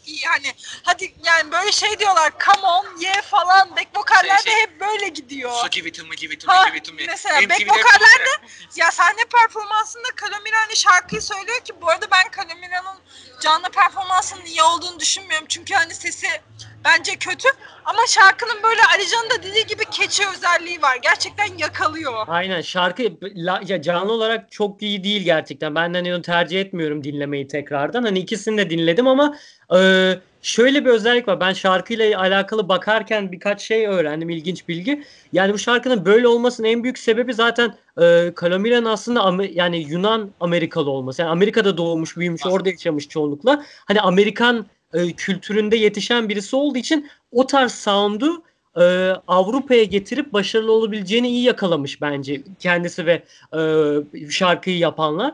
iyi 0.07 0.25
hani 0.25 0.53
hadi 0.83 1.15
yani 1.23 1.51
böyle 1.51 1.71
şey 1.71 1.99
diyorlar 1.99 2.33
come 2.45 2.67
on 2.67 2.97
yeah 2.99 3.21
falan 3.21 3.71
back 3.75 3.87
vokaller 3.95 4.37
Şey, 4.37 4.45
de 4.45 4.55
şey. 4.55 4.61
hep 4.61 4.79
böyle 4.81 5.07
gidiyor. 5.07 5.51
So 5.51 5.67
give 5.69 5.89
it 5.89 5.95
to 5.97 6.03
me, 6.05 6.15
give 6.15 6.33
it 6.33 6.41
to 6.41 6.47
me, 6.47 6.53
Ha, 6.53 6.65
give 6.67 6.77
it 6.77 6.85
to 6.85 6.93
me. 6.93 7.03
mesela 7.07 7.35
back 7.41 7.59
MTV'de 7.61 7.69
vokaller 7.71 8.19
hep 8.19 8.19
böyle. 8.19 8.47
Ya 8.75 8.91
sahne 8.91 9.25
performansında 9.25 10.07
Kalomira 10.15 10.57
hani 10.59 10.75
şarkıyı 10.75 11.21
söylüyor 11.21 11.59
ki 11.59 11.81
bu 11.81 11.89
arada 11.89 12.11
ben 12.11 12.31
Kalomira'nın 12.31 12.97
canlı 13.41 13.69
performansının 13.69 14.45
iyi 14.45 14.61
olduğunu 14.63 14.99
düşünmüyorum. 14.99 15.47
Çünkü 15.49 15.73
hani 15.73 15.93
sesi 15.95 16.41
bence 16.85 17.11
kötü 17.19 17.47
ama 17.85 17.99
şarkının 18.07 18.63
böyle 18.63 18.81
Alican'ın 18.95 19.29
da 19.29 19.43
dediği 19.43 19.65
gibi 19.65 19.85
keçi 19.91 20.23
özelliği 20.35 20.81
var. 20.81 20.97
Gerçekten 21.03 21.57
yakalıyor. 21.57 22.13
Aynen 22.27 22.61
şarkı 22.61 23.03
ya 23.67 23.81
canlı 23.81 24.13
olarak 24.13 24.51
çok 24.51 24.81
iyi 24.81 25.03
değil 25.03 25.23
gerçekten. 25.23 25.75
Ben 25.75 25.93
hani 25.93 26.15
onu 26.15 26.21
tercih 26.21 26.61
etmiyorum 26.61 27.03
dinlemeyi 27.03 27.47
tekrardan. 27.47 28.03
Hani 28.03 28.19
ikisini 28.19 28.57
de 28.57 28.69
dinledim 28.69 29.07
ama 29.07 29.37
e, 29.75 30.11
şöyle 30.41 30.85
bir 30.85 30.89
özellik 30.89 31.27
var. 31.27 31.39
Ben 31.39 31.53
şarkıyla 31.53 32.19
alakalı 32.19 32.69
bakarken 32.69 33.31
birkaç 33.31 33.61
şey 33.61 33.87
öğrendim. 33.87 34.29
ilginç 34.29 34.67
bilgi. 34.67 35.03
Yani 35.33 35.53
bu 35.53 35.57
şarkının 35.57 36.05
böyle 36.05 36.27
olmasının 36.27 36.67
en 36.67 36.83
büyük 36.83 36.99
sebebi 36.99 37.33
zaten 37.33 37.75
e, 38.01 38.31
Kalomira'nın 38.35 38.85
aslında 38.85 39.43
yani 39.51 39.77
Yunan 39.77 40.31
Amerikalı 40.39 40.89
olması. 40.89 41.21
Yani 41.21 41.31
Amerika'da 41.31 41.77
doğmuş, 41.77 42.17
büyümüş, 42.17 42.45
orada 42.45 42.69
yaşamış 42.69 43.09
çoğunlukla. 43.09 43.65
Hani 43.87 44.01
Amerikan 44.01 44.65
e, 44.93 45.11
kültüründe 45.11 45.75
yetişen 45.75 46.29
birisi 46.29 46.55
olduğu 46.55 46.77
için 46.77 47.09
o 47.31 47.47
tarz 47.47 47.71
sound'u 47.71 48.43
e, 48.77 48.83
Avrupa'ya 49.27 49.83
getirip 49.83 50.33
başarılı 50.33 50.71
olabileceğini 50.71 51.27
iyi 51.27 51.43
yakalamış 51.43 52.01
bence 52.01 52.41
kendisi 52.59 53.05
ve 53.05 53.23
e, 53.57 53.61
şarkıyı 54.29 54.77
yapanlar. 54.77 55.33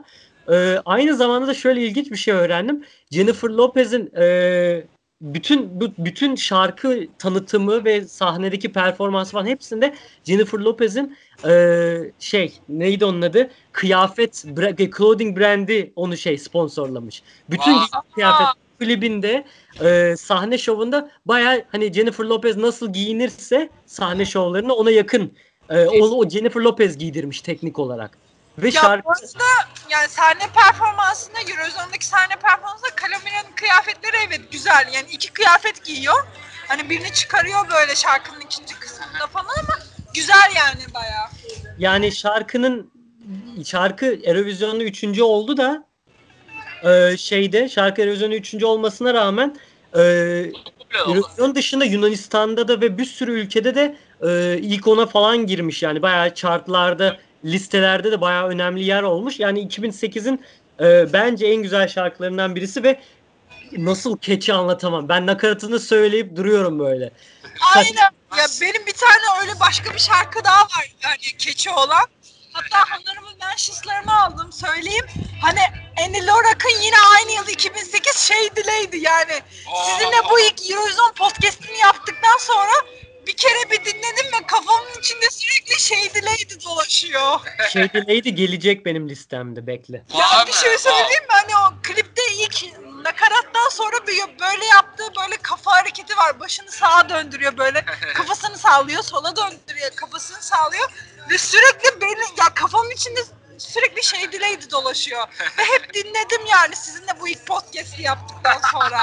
E, 0.51 0.77
aynı 0.85 1.15
zamanda 1.15 1.47
da 1.47 1.53
şöyle 1.53 1.81
ilginç 1.81 2.11
bir 2.11 2.17
şey 2.17 2.33
öğrendim. 2.33 2.83
Jennifer 3.11 3.49
Lopez'in 3.49 4.11
e, 4.15 4.83
bütün 5.21 5.81
bu 5.81 5.91
bütün 5.97 6.35
şarkı 6.35 7.07
tanıtımı 7.19 7.85
ve 7.85 8.05
sahnedeki 8.05 8.71
performansı 8.71 9.31
falan 9.31 9.45
hepsinde 9.45 9.95
Jennifer 10.23 10.59
Lopez'in 10.59 11.17
e, 11.45 11.97
şey 12.19 12.59
neydi 12.69 13.05
onun 13.05 13.21
adı? 13.21 13.49
Kıyafet, 13.71 14.33
bra- 14.45 14.97
clothing 14.97 15.39
brandi 15.39 15.93
onu 15.95 16.17
şey 16.17 16.37
sponsorlamış. 16.37 17.23
Bütün 17.49 17.73
Vay. 17.73 17.85
kıyafet 18.15 18.47
klibinde 18.81 19.45
e, 19.83 20.15
sahne 20.17 20.57
şovunda 20.57 21.09
baya 21.25 21.61
hani 21.71 21.93
Jennifer 21.93 22.23
Lopez 22.23 22.57
nasıl 22.57 22.93
giyinirse 22.93 23.69
sahne 23.85 24.25
şovlarına 24.25 24.73
ona 24.73 24.91
yakın 24.91 25.37
e, 25.69 25.85
o, 25.85 26.17
o 26.17 26.29
Jennifer 26.29 26.61
Lopez 26.61 26.97
giydirmiş 26.97 27.41
teknik 27.41 27.79
olarak. 27.79 28.17
Ve 28.57 28.65
Ya 28.65 28.71
şarkı 28.71 29.09
arada 29.09 29.43
yani 29.89 30.09
sahne 30.09 30.43
performansında 30.55 31.37
Eurozone'daki 31.39 32.05
sahne 32.05 32.35
performansında 32.35 32.89
Calamira'nın 33.01 33.55
kıyafetleri 33.55 34.15
evet 34.27 34.51
güzel. 34.51 34.89
Yani 34.93 35.07
iki 35.11 35.33
kıyafet 35.33 35.85
giyiyor. 35.85 36.27
Hani 36.67 36.89
birini 36.89 37.13
çıkarıyor 37.13 37.69
böyle 37.69 37.95
şarkının 37.95 38.41
ikinci 38.41 38.79
kısmında 38.79 39.27
falan 39.27 39.55
ama 39.59 39.79
güzel 40.13 40.51
yani 40.55 40.93
bayağı. 40.93 41.27
yani 41.79 42.11
şarkının 42.11 42.91
şarkı 43.65 44.05
Eurovision'da 44.05 44.83
üçüncü 44.83 45.23
oldu 45.23 45.57
da 45.57 45.83
e, 46.83 47.17
şeyde 47.17 47.69
şarkı 47.69 48.01
Eurovision'da 48.01 48.35
üçüncü 48.35 48.65
olmasına 48.65 49.13
rağmen 49.13 49.57
e. 49.95 50.01
Eurovision 51.07 51.55
dışında 51.55 51.85
Yunanistan'da 51.85 52.67
da 52.67 52.81
ve 52.81 52.97
bir 52.97 53.05
sürü 53.05 53.31
ülkede 53.31 53.75
de 53.75 53.95
e, 54.21 54.57
ilk 54.61 54.87
ona 54.87 55.05
falan 55.05 55.37
girmiş 55.47 55.83
yani 55.83 56.01
bayağı 56.01 56.35
chartlarda 56.35 57.17
listelerde 57.45 58.11
de 58.11 58.21
bayağı 58.21 58.47
önemli 58.47 58.83
yer 58.83 59.03
olmuş. 59.03 59.39
Yani 59.39 59.67
2008'in 59.67 60.41
e, 60.79 61.13
bence 61.13 61.47
en 61.47 61.63
güzel 61.63 61.87
şarkılarından 61.87 62.55
birisi 62.55 62.83
ve 62.83 62.99
nasıl 63.77 64.17
keçi 64.17 64.53
anlatamam. 64.53 65.09
Ben 65.09 65.27
nakaratını 65.27 65.79
söyleyip 65.79 66.35
duruyorum 66.35 66.79
böyle. 66.79 67.11
Aynen. 67.75 68.11
Ya 68.37 68.45
benim 68.61 68.85
bir 68.85 68.93
tane 68.93 69.41
öyle 69.41 69.59
başka 69.59 69.93
bir 69.93 69.99
şarkı 69.99 70.43
daha 70.43 70.61
var 70.61 70.93
yani 71.03 71.37
keçi 71.37 71.69
olan. 71.69 72.05
Hatta 72.53 72.79
honorable 72.91 73.45
mentions'larımı 73.45 74.23
aldım 74.23 74.51
söyleyeyim. 74.53 75.05
Hani 75.41 75.59
Annie 76.05 76.25
Lorac'ın 76.25 76.81
yine 76.81 76.95
aynı 77.17 77.31
yıl 77.31 77.47
2008 77.47 78.15
şey 78.17 78.55
dileydi 78.55 78.97
yani. 78.97 79.41
Sizinle 79.85 80.17
bu 80.29 80.39
ilk 80.39 80.71
Eurovision 80.71 81.13
podcast'ini 81.13 81.77
yaptıktan 81.77 82.37
sonra 82.39 82.71
bir 83.27 83.37
kere 83.37 83.69
bir 83.71 83.85
dinledim 83.85 84.25
ve 84.25 84.47
kafamın 84.47 84.99
içinde 84.99 85.29
sürekli 85.29 85.79
şey 85.81 86.13
dileydi 86.13 86.63
dolaşıyor. 86.65 87.39
Şey 87.73 87.93
deleydi 87.93 88.35
gelecek 88.35 88.85
benim 88.85 89.09
listemde 89.09 89.67
bekle. 89.67 90.03
Ya 90.13 90.43
bir 90.47 90.53
şey 90.53 90.77
söyleyeyim 90.77 91.23
mi? 91.23 91.27
Hani 91.29 91.51
o 91.57 91.73
klipte 91.83 92.21
ilk 92.33 92.65
nakarattan 93.03 93.69
sonra 93.69 94.07
bir 94.07 94.39
böyle 94.39 94.65
yaptığı 94.65 95.11
böyle 95.21 95.37
kafa 95.37 95.71
hareketi 95.71 96.17
var. 96.17 96.39
Başını 96.39 96.71
sağa 96.71 97.09
döndürüyor 97.09 97.57
böyle. 97.57 97.85
Kafasını 98.15 98.57
sallıyor, 98.57 99.03
sola 99.03 99.35
döndürüyor, 99.35 99.91
kafasını 99.95 100.41
sallıyor. 100.41 100.89
Ve 101.29 101.37
sürekli 101.37 102.01
beni, 102.01 102.39
ya 102.39 102.53
kafamın 102.55 102.91
içinde 102.91 103.19
sürekli 103.57 104.03
şey 104.03 104.31
dileydi 104.31 104.71
dolaşıyor. 104.71 105.27
Ve 105.57 105.63
hep 105.63 105.93
dinledim 105.93 106.45
yani 106.51 106.75
sizinle 106.75 107.19
bu 107.19 107.27
ilk 107.27 107.45
podcast'i 107.47 108.01
yaptıktan 108.01 108.61
sonra. 108.71 108.99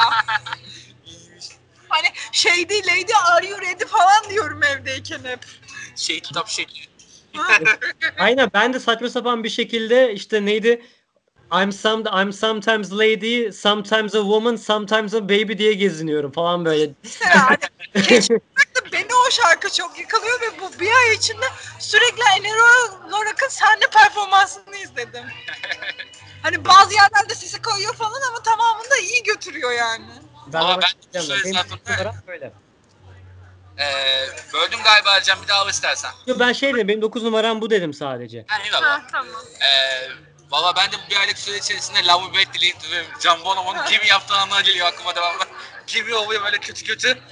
Hani 1.88 2.08
şey 2.32 2.68
değil, 2.68 2.86
Lady 2.86 3.12
are 3.24 3.46
you 3.46 3.60
ready 3.60 3.84
falan 3.84 4.30
diyorum 4.30 4.62
evdeyken 4.62 5.24
hep. 5.24 5.40
Şey 5.96 6.20
kitap 6.20 6.48
şey. 6.48 6.66
Aynen 8.18 8.50
ben 8.54 8.72
de 8.72 8.80
saçma 8.80 9.08
sapan 9.08 9.44
bir 9.44 9.50
şekilde 9.50 10.12
işte 10.12 10.46
neydi 10.46 10.82
I'm 11.50 11.72
some 11.72 12.04
I'm 12.12 12.32
sometimes 12.32 12.92
lady, 12.92 13.52
sometimes 13.52 14.14
a 14.14 14.20
woman, 14.22 14.56
sometimes 14.56 15.14
a 15.14 15.28
baby 15.28 15.58
diye 15.58 15.72
geziniyorum 15.72 16.32
falan 16.32 16.64
böyle. 16.64 16.90
Mesela 17.04 17.50
hani 17.50 17.58
beni 18.92 19.14
o 19.26 19.30
şarkı 19.30 19.72
çok 19.72 19.98
yakalıyor 19.98 20.40
ve 20.40 20.60
bu 20.60 20.80
bir 20.80 20.90
ay 20.90 21.14
içinde 21.14 21.46
sürekli 21.78 22.22
Annie 22.36 22.52
Lorac'ın 23.10 23.48
sahne 23.48 23.86
performansını 23.92 24.76
izledim. 24.76 25.24
Hani 26.42 26.64
bazı 26.64 26.94
yerlerde 26.94 27.34
sesi 27.34 27.62
koyuyor 27.62 27.94
falan 27.94 28.20
ama 28.28 28.42
tamamında 28.42 28.96
iyi 28.96 29.22
götürüyor 29.22 29.72
yani. 29.72 30.04
Ben 30.46 30.60
Ama 30.60 30.80
ben 31.14 31.22
numaram 31.22 32.14
böyle. 32.26 32.52
Ee, 33.78 34.26
böldüm 34.54 34.78
galiba 34.84 35.16
Ercan 35.16 35.42
bir 35.42 35.48
daha 35.48 35.60
al 35.60 35.68
istersen. 35.68 36.10
Yo, 36.26 36.36
ben 36.38 36.52
şey 36.52 36.74
dedim 36.74 36.88
benim 36.88 37.02
9 37.02 37.22
numaram 37.22 37.60
bu 37.60 37.70
dedim 37.70 37.94
sadece. 37.94 38.44
Ha 38.48 38.62
eyvallah. 38.64 39.02
Ha 39.02 39.06
tamam. 39.12 39.42
Ee, 39.60 40.08
Valla 40.50 40.76
ben 40.76 40.92
de 40.92 40.96
bu 41.06 41.10
bir 41.10 41.16
aylık 41.16 41.38
süre 41.38 41.56
içerisinde 41.56 41.98
Back 42.08 42.54
dileyip 42.54 42.84
duruyorum. 42.84 43.10
Can 43.20 43.44
Bonomo'nun 43.44 43.84
kimi 43.88 44.06
yaptığı 44.06 44.34
anlar 44.34 44.64
geliyor 44.64 44.86
aklıma 44.86 45.16
devamlı. 45.16 45.44
Kimi 45.86 46.14
oluyor 46.14 46.44
böyle 46.44 46.58
kötü 46.58 46.84
kötü. 46.84 47.18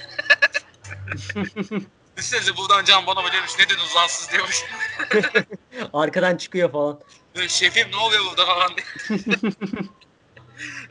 Düşünsenize 2.17 2.57
buradan 2.57 2.85
Can 2.85 3.07
Bonomo 3.07 3.31
demiş 3.31 3.51
neden 3.59 3.79
uzansız 3.79 4.31
diyormuş. 4.31 4.63
Arkadan 5.93 6.37
çıkıyor 6.37 6.71
falan. 6.71 6.99
Şefim 7.47 7.91
ne 7.91 7.97
oluyor 7.97 8.25
burada 8.25 8.45
falan 8.45 8.71
diye. 8.75 8.85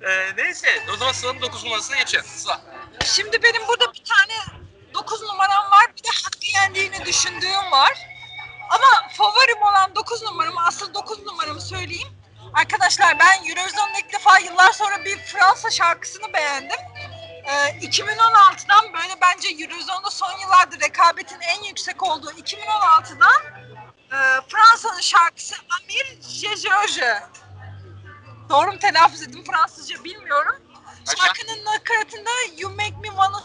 ee, 0.03 0.37
neyse 0.37 0.83
o 0.95 0.97
zaman 0.97 1.13
sıranın 1.13 1.43
9 1.43 1.65
numarasına 1.65 1.97
geçelim. 1.97 2.25
Sıla. 2.25 2.61
Şimdi 3.05 3.43
benim 3.43 3.69
burada 3.69 3.93
bir 3.95 4.05
tane 4.05 4.63
9 4.95 5.23
numaram 5.23 5.71
var. 5.71 5.87
Bir 5.97 6.03
de 6.05 6.09
hakkı 6.25 6.47
yendiğini 6.55 7.05
düşündüğüm 7.07 7.71
var. 7.73 8.16
Ama 8.71 9.09
favorim 9.13 9.63
olan 9.63 9.95
9 9.95 10.23
numaramı, 10.23 10.67
asıl 10.67 10.95
9 10.95 11.27
numaramı 11.27 11.61
söyleyeyim. 11.61 12.09
Arkadaşlar 12.55 13.19
ben 13.19 13.49
Eurovision'da 13.49 13.99
ilk 13.99 14.13
defa 14.13 14.39
yıllar 14.39 14.73
sonra 14.73 15.05
bir 15.05 15.19
Fransa 15.19 15.71
şarkısını 15.71 16.33
beğendim. 16.33 16.79
Ee, 17.45 17.87
2016'dan 17.87 18.93
böyle 18.93 19.15
bence 19.23 19.49
Eurovision'da 19.49 20.11
son 20.11 20.33
yıllarda 20.43 20.77
rekabetin 20.81 21.41
en 21.41 21.63
yüksek 21.63 22.03
olduğu 22.03 22.31
2016'dan 22.31 23.43
e, 24.13 24.17
Fransa'nın 24.49 25.01
şarkısı 25.01 25.55
Amir 25.81 26.23
Jejoje. 26.23 27.23
Doğru 28.49 28.73
mu 28.73 28.79
telaffuz 28.79 29.23
ettim 29.23 29.45
Fransızca 29.45 30.05
bilmiyorum. 30.05 30.57
Şarkının 31.19 31.65
nakaratında 31.65 32.31
You 32.57 32.71
Make 32.71 32.97
Me 33.03 33.09
Wanna 33.09 33.43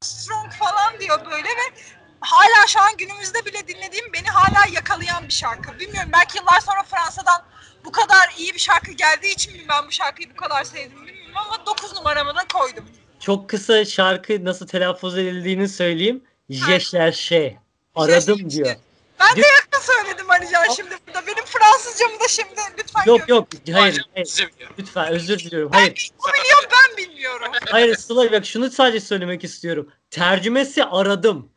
Strong 0.00 0.52
falan 0.52 1.00
diyor 1.00 1.26
böyle 1.30 1.48
ve 1.48 1.74
hala 2.20 2.66
şu 2.66 2.80
an 2.80 2.96
günümüzde 2.96 3.44
bile 3.44 3.68
dinlediğim 3.68 4.12
beni 4.12 4.26
hala 4.28 4.66
yakalayan 4.72 5.28
bir 5.28 5.32
şarkı. 5.32 5.78
Bilmiyorum 5.78 6.10
belki 6.12 6.38
yıllar 6.38 6.60
sonra 6.60 6.82
Fransa'dan 6.82 7.42
bu 7.84 7.92
kadar 7.92 8.34
iyi 8.38 8.54
bir 8.54 8.58
şarkı 8.58 8.92
geldiği 8.92 9.32
için 9.32 9.52
mi 9.52 9.62
ben 9.68 9.86
bu 9.86 9.92
şarkıyı 9.92 10.30
bu 10.30 10.36
kadar 10.36 10.64
sevdim 10.64 11.06
bilmiyorum 11.06 11.34
ama 11.36 11.66
9 11.66 11.94
numaramı 11.94 12.34
da 12.36 12.46
koydum. 12.54 12.84
Çok 13.20 13.50
kısa 13.50 13.84
şarkı 13.84 14.44
nasıl 14.44 14.66
telaffuz 14.66 15.18
edildiğini 15.18 15.68
söyleyeyim. 15.68 16.24
Je 16.50 16.80
cherche. 16.80 17.56
Aradım 17.94 18.50
diyor. 18.50 18.76
Ben 19.20 19.36
de 19.36 19.40
yakın 19.40 19.92
söyledim 19.92 20.30
Alican 20.30 20.74
şimdi 20.76 20.90
burada. 21.06 21.26
Benim 21.26 21.44
Fransızcamı 21.44 22.20
da 22.20 22.28
şimdi 22.28 22.50
lütfen 22.78 23.02
Yok 23.06 23.28
yok 23.28 23.48
hayır, 23.72 24.04
hayır 24.14 24.48
biliyorum. 24.54 24.76
lütfen 24.78 25.08
özür 25.08 25.38
diliyorum. 25.38 25.72
Ben 25.72 25.78
Hayır 25.78 26.10
o 26.18 26.32
biliyor 26.32 26.58
ben 26.72 26.96
bilmiyorum. 26.96 27.52
hayır 27.70 27.96
Sıla 27.96 28.32
bak 28.32 28.46
şunu 28.46 28.70
sadece 28.70 29.00
söylemek 29.00 29.44
istiyorum. 29.44 29.92
Tercümesi 30.10 30.84
aradım. 30.84 31.52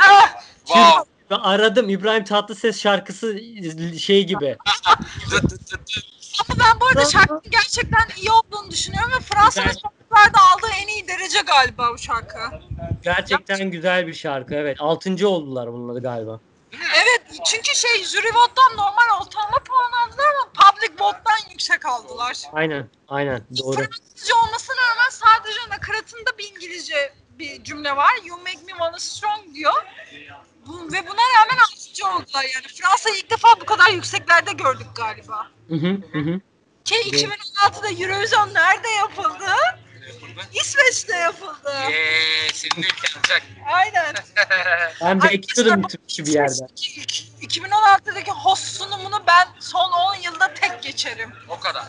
Ah, 0.00 0.42
Wow. 0.66 1.10
Ben 1.30 1.36
aradım 1.36 1.88
İbrahim 1.88 2.24
Tatlıses 2.24 2.80
şarkısı 2.80 3.40
şey 3.98 4.24
gibi. 4.26 4.56
Ama 6.48 6.58
ben 6.58 6.80
bu 6.80 6.86
arada 6.86 7.04
şarkının 7.04 7.42
gerçekten 7.50 8.06
iyi 8.16 8.30
olduğunu 8.30 8.70
düşünüyorum 8.70 9.10
ve 9.16 9.20
Fransa'da 9.20 9.72
sokaklarda 9.72 10.38
aldığı 10.54 10.72
en 10.82 10.88
iyi 10.88 11.08
derece 11.08 11.40
galiba 11.40 11.92
bu 11.92 11.98
şarkı. 11.98 12.38
Gerçekten 13.02 13.70
güzel 13.70 14.06
bir 14.06 14.14
şarkı 14.14 14.54
evet. 14.54 14.76
Altıncı 14.80 15.28
oldular 15.28 15.72
bunları 15.72 15.98
galiba. 15.98 16.40
Evet 16.72 17.22
çünkü 17.46 17.74
şey 17.74 18.04
jüri 18.04 18.28
vote'dan 18.34 18.72
normal 18.76 19.20
ortalama 19.20 19.58
puan 19.64 19.92
aldılar 20.06 20.24
ama 20.34 20.52
public 20.52 21.04
vote'dan 21.04 21.50
yüksek 21.50 21.86
aldılar. 21.86 22.36
Aynen 22.52 22.88
aynen 23.08 23.40
doğru. 23.58 23.76
Fransızca 23.76 24.34
olmasına 24.36 24.76
rağmen 24.76 25.10
sadece 25.10 25.60
nakaratında 25.70 26.38
bir 26.38 26.50
İngilizce 26.50 27.12
bir 27.38 27.64
cümle 27.64 27.96
var. 27.96 28.12
You 28.24 28.38
make 28.38 28.58
me 28.66 28.70
wanna 28.70 28.98
strong 28.98 29.54
diyor. 29.54 29.84
Bu, 30.66 30.92
ve 30.92 31.06
buna 31.08 31.22
rağmen 31.36 31.56
altıncı 31.62 32.06
oldular 32.06 32.44
yani. 32.54 32.66
Fransa'yı 32.74 33.16
ilk 33.16 33.30
defa 33.30 33.48
bu 33.60 33.64
kadar 33.64 33.90
yükseklerde 33.90 34.52
gördük 34.52 34.86
galiba. 34.94 35.46
Hı 35.68 35.74
hı 35.74 35.98
hı. 36.12 36.18
hı. 36.18 36.40
Ki 36.84 36.94
2016'da 36.94 37.88
Eurovision 37.88 38.54
nerede 38.54 38.88
yapıldı? 38.88 39.50
İsveç'te 40.52 41.16
yapıldı. 41.16 41.74
Yeee 41.90 42.48
ülken 42.78 43.18
olacak. 43.18 43.42
Aynen. 43.66 44.14
Ben 45.02 45.22
bekliyordum 45.22 45.82
bir 45.82 45.88
türlü 45.88 46.26
bir 46.26 46.32
yerden. 46.32 46.68
İsveç'teki 46.76 47.60
2016'daki 47.60 48.30
host 48.30 48.64
sunumunu 48.64 49.22
ben 49.26 49.48
son 49.60 49.92
10 49.92 50.14
yılda 50.14 50.54
tek 50.54 50.82
geçerim. 50.82 51.32
o 51.48 51.60
kadar. 51.60 51.84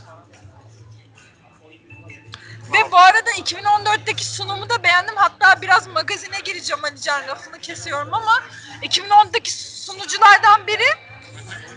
Ve 2.73 2.91
bu 2.91 2.97
arada 2.97 3.31
2014'teki 3.31 4.25
sunumu 4.25 4.69
da 4.69 4.83
beğendim. 4.83 5.15
Hatta 5.15 5.61
biraz 5.61 5.87
magazine 5.87 6.39
gireceğim 6.45 6.83
Alican 6.83 7.27
lafını 7.27 7.59
kesiyorum 7.59 8.13
ama 8.13 8.43
2010'daki 8.81 9.51
sunuculardan 9.83 10.67
biri 10.67 10.87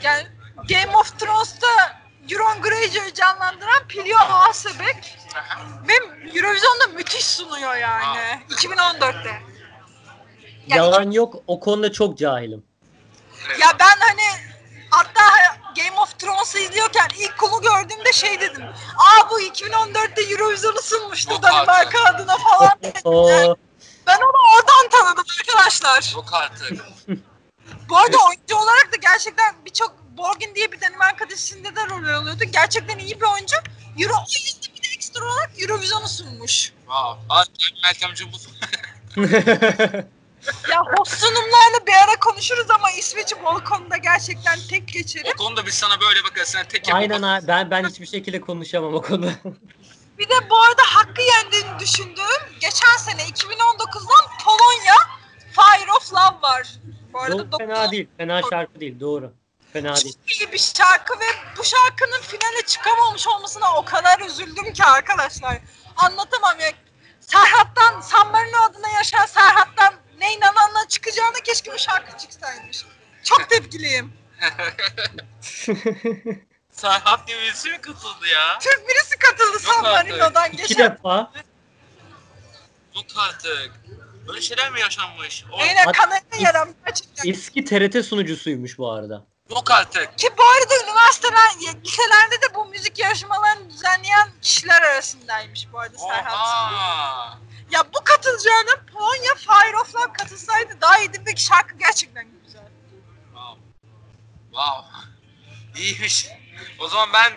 yani 0.03 0.26
Game 0.68 0.96
of 0.96 1.18
Thrones'ta 1.18 2.00
Euron 2.31 2.62
Greyjoy'u 2.62 3.14
canlandıran 3.14 3.87
Pilio 3.88 4.18
Asebek 4.18 5.18
Aha. 5.35 5.61
ve 5.88 5.92
Eurovision'da 6.38 6.87
müthiş 6.94 7.24
sunuyor 7.24 7.76
yani 7.76 8.40
2014'te. 8.50 9.29
Yani 10.66 10.79
Yalan 10.79 11.11
yok 11.11 11.35
o 11.46 11.61
konuda 11.61 11.92
çok 11.92 12.18
cahilim. 12.18 12.64
Ya 13.61 13.68
ben 13.81 13.96
hani 14.00 14.49
hatta 14.90 15.22
Game 15.76 16.00
of 16.00 16.18
Thrones'u 16.18 16.59
izliyorken 16.59 17.09
ilk 17.18 17.38
konu 17.38 17.61
gördüğümde 17.62 18.05
de 18.05 18.12
şey 18.12 18.40
dedim. 18.40 18.62
Aa 18.96 19.31
bu 19.31 19.40
2014'te 19.40 20.22
Eurovision'u 20.22 20.83
sunmuştu 20.83 21.42
Danimarka 21.42 22.05
adına 22.05 22.37
falan. 22.38 22.79
Ben 24.07 24.16
onu 24.16 24.57
oradan 24.57 24.88
tanıdım 24.90 25.24
arkadaşlar. 25.40 26.12
Yok 26.14 26.29
artık. 26.33 26.85
Bu 27.88 27.96
arada 27.96 28.16
oyuncu 28.29 28.57
olarak 28.57 28.92
da 28.92 28.96
gerçekten 28.96 29.55
birçok 29.64 29.96
Borgin 30.16 30.55
diye 30.55 30.72
bir 30.72 30.81
Danimarka 30.81 31.31
dizisinde 31.31 31.76
de 31.76 31.87
rol 31.87 32.09
alıyordu. 32.09 32.44
Gerçekten 32.44 32.98
iyi 32.98 33.20
bir 33.20 33.26
oyuncu. 33.26 33.57
Euro 33.98 34.14
bir 34.76 34.83
de 34.83 34.88
ekstra 34.94 35.24
olarak 35.24 35.50
Eurovision'u 35.62 36.09
sunmuş. 36.09 36.72
Wow. 36.87 37.20
Aa, 37.29 37.44
Meltem 37.85 38.14
Cumbul. 38.14 38.38
Ya 40.70 40.81
host 40.96 41.12
sunumlarla 41.12 41.87
bir 41.87 41.92
ara 41.92 42.20
konuşuruz 42.20 42.70
ama 42.70 42.90
İsveç'i 42.90 43.37
bu 43.44 43.64
konuda 43.64 43.96
gerçekten 43.96 44.59
tek 44.70 44.88
geçerim. 44.88 45.33
O 45.35 45.37
konuda 45.37 45.66
biz 45.66 45.74
sana 45.74 46.00
böyle 46.00 46.24
bakarız. 46.24 46.48
Sen 46.48 46.68
tek 46.68 46.88
Aynen 46.92 47.14
yapma. 47.14 47.35
abi 47.35 47.46
ben 47.46 47.70
ben 47.70 47.88
hiçbir 47.88 48.07
şekilde 48.07 48.40
konuşamam 48.40 48.94
o 48.94 49.03
konuda. 49.03 49.33
Bir 50.18 50.29
de 50.29 50.50
bu 50.50 50.57
arada 50.57 50.83
hakkı 50.85 51.22
yendiğini 51.22 51.79
düşündüğüm 51.79 52.59
geçen 52.61 52.96
sene 52.98 53.22
2019'dan 53.22 54.38
Polonya 54.44 54.94
Fire 55.53 55.92
of 55.92 56.12
Love 56.12 56.42
var. 56.42 56.74
Bu 57.12 57.20
arada 57.20 57.37
Yok, 57.37 57.59
fena 57.59 57.90
değil. 57.90 58.09
Fena 58.16 58.40
şarkı 58.50 58.81
değil. 58.81 59.00
Doğru. 59.00 59.33
Fena 59.72 59.96
değil. 59.96 60.14
Çok 60.14 60.40
iyi 60.40 60.53
bir 60.53 60.59
şarkı 60.59 61.20
ve 61.20 61.24
bu 61.59 61.64
şarkının 61.64 62.20
finale 62.20 62.66
çıkamamış 62.66 63.29
olmasına 63.29 63.76
o 63.76 63.85
kadar 63.85 64.20
üzüldüm 64.20 64.72
ki 64.72 64.85
arkadaşlar. 64.85 65.59
Anlatamam 65.96 66.61
ya. 66.61 66.72
Serhat'tan, 67.20 68.00
San 68.00 68.31
Marino 68.31 68.57
adına 68.62 68.88
yaşayan 68.88 69.26
Serhat'tan 69.26 69.94
ne 70.20 70.35
inananla 70.35 70.88
çıkacağına 70.88 71.40
keşke 71.44 71.72
bu 71.72 71.78
şarkı 71.78 72.18
çıksaymış. 72.18 72.85
Çok 73.24 73.50
tepkiliyim. 73.50 74.12
Serhat 76.70 77.26
diye 77.28 77.38
birisi 77.38 77.70
mi 77.70 77.80
katıldı 77.80 78.26
ya? 78.33 78.59
Türk 78.59 78.88
birisi 78.88 79.18
katıldı 79.18 79.59
San 79.59 79.85
artık. 79.85 80.11
Marino'dan 80.11 80.48
İki 80.52 80.56
geçen. 80.56 80.92
defa. 80.92 81.33
Yok 82.96 83.04
artık. 83.16 83.72
Böyle 84.28 84.40
şeyler 84.40 84.70
mi 84.70 84.80
yaşanmış? 84.80 85.44
O, 85.52 85.59
Aynen 85.61 85.85
Hat- 85.85 85.96
kanalına 85.96 86.20
yaram 86.38 86.68
gerçekten. 86.87 87.30
Eski 87.30 87.64
TRT 87.64 88.04
sunucusuymuş 88.06 88.78
bu 88.78 88.92
arada. 88.92 89.26
Yok 89.50 89.70
artık. 89.70 90.18
Ki 90.18 90.28
bu 90.38 90.42
arada 90.44 90.74
üniversiteler, 90.85 91.74
liselerde 91.85 92.42
de 92.42 92.54
bu 92.54 92.66
müzik 92.66 92.98
yarışmalarını 92.98 93.70
düzenleyen 93.70 94.28
kişiler 94.42 94.83
arasındaymış 94.83 95.68
bu 95.72 95.80
arada 95.80 95.98
Serhat. 95.98 96.35
Oha. 96.35 97.38
Ya 97.70 97.85
bu 97.94 98.04
katılacağına 98.04 98.70
Polonya 98.92 99.35
Fire 99.35 99.76
of 99.76 99.94
Love 99.94 100.12
katılsaydı 100.12 100.80
daha 100.80 100.98
iyiydi 100.98 101.22
ve 101.26 101.37
şarkı 101.37 101.78
gerçekten 101.78 102.26
güzel. 102.46 102.62
Wow. 103.33 103.61
Wow. 104.50 104.87
İyiymiş. 105.76 106.28
O 106.78 106.88
zaman 106.88 107.09
ben 107.14 107.33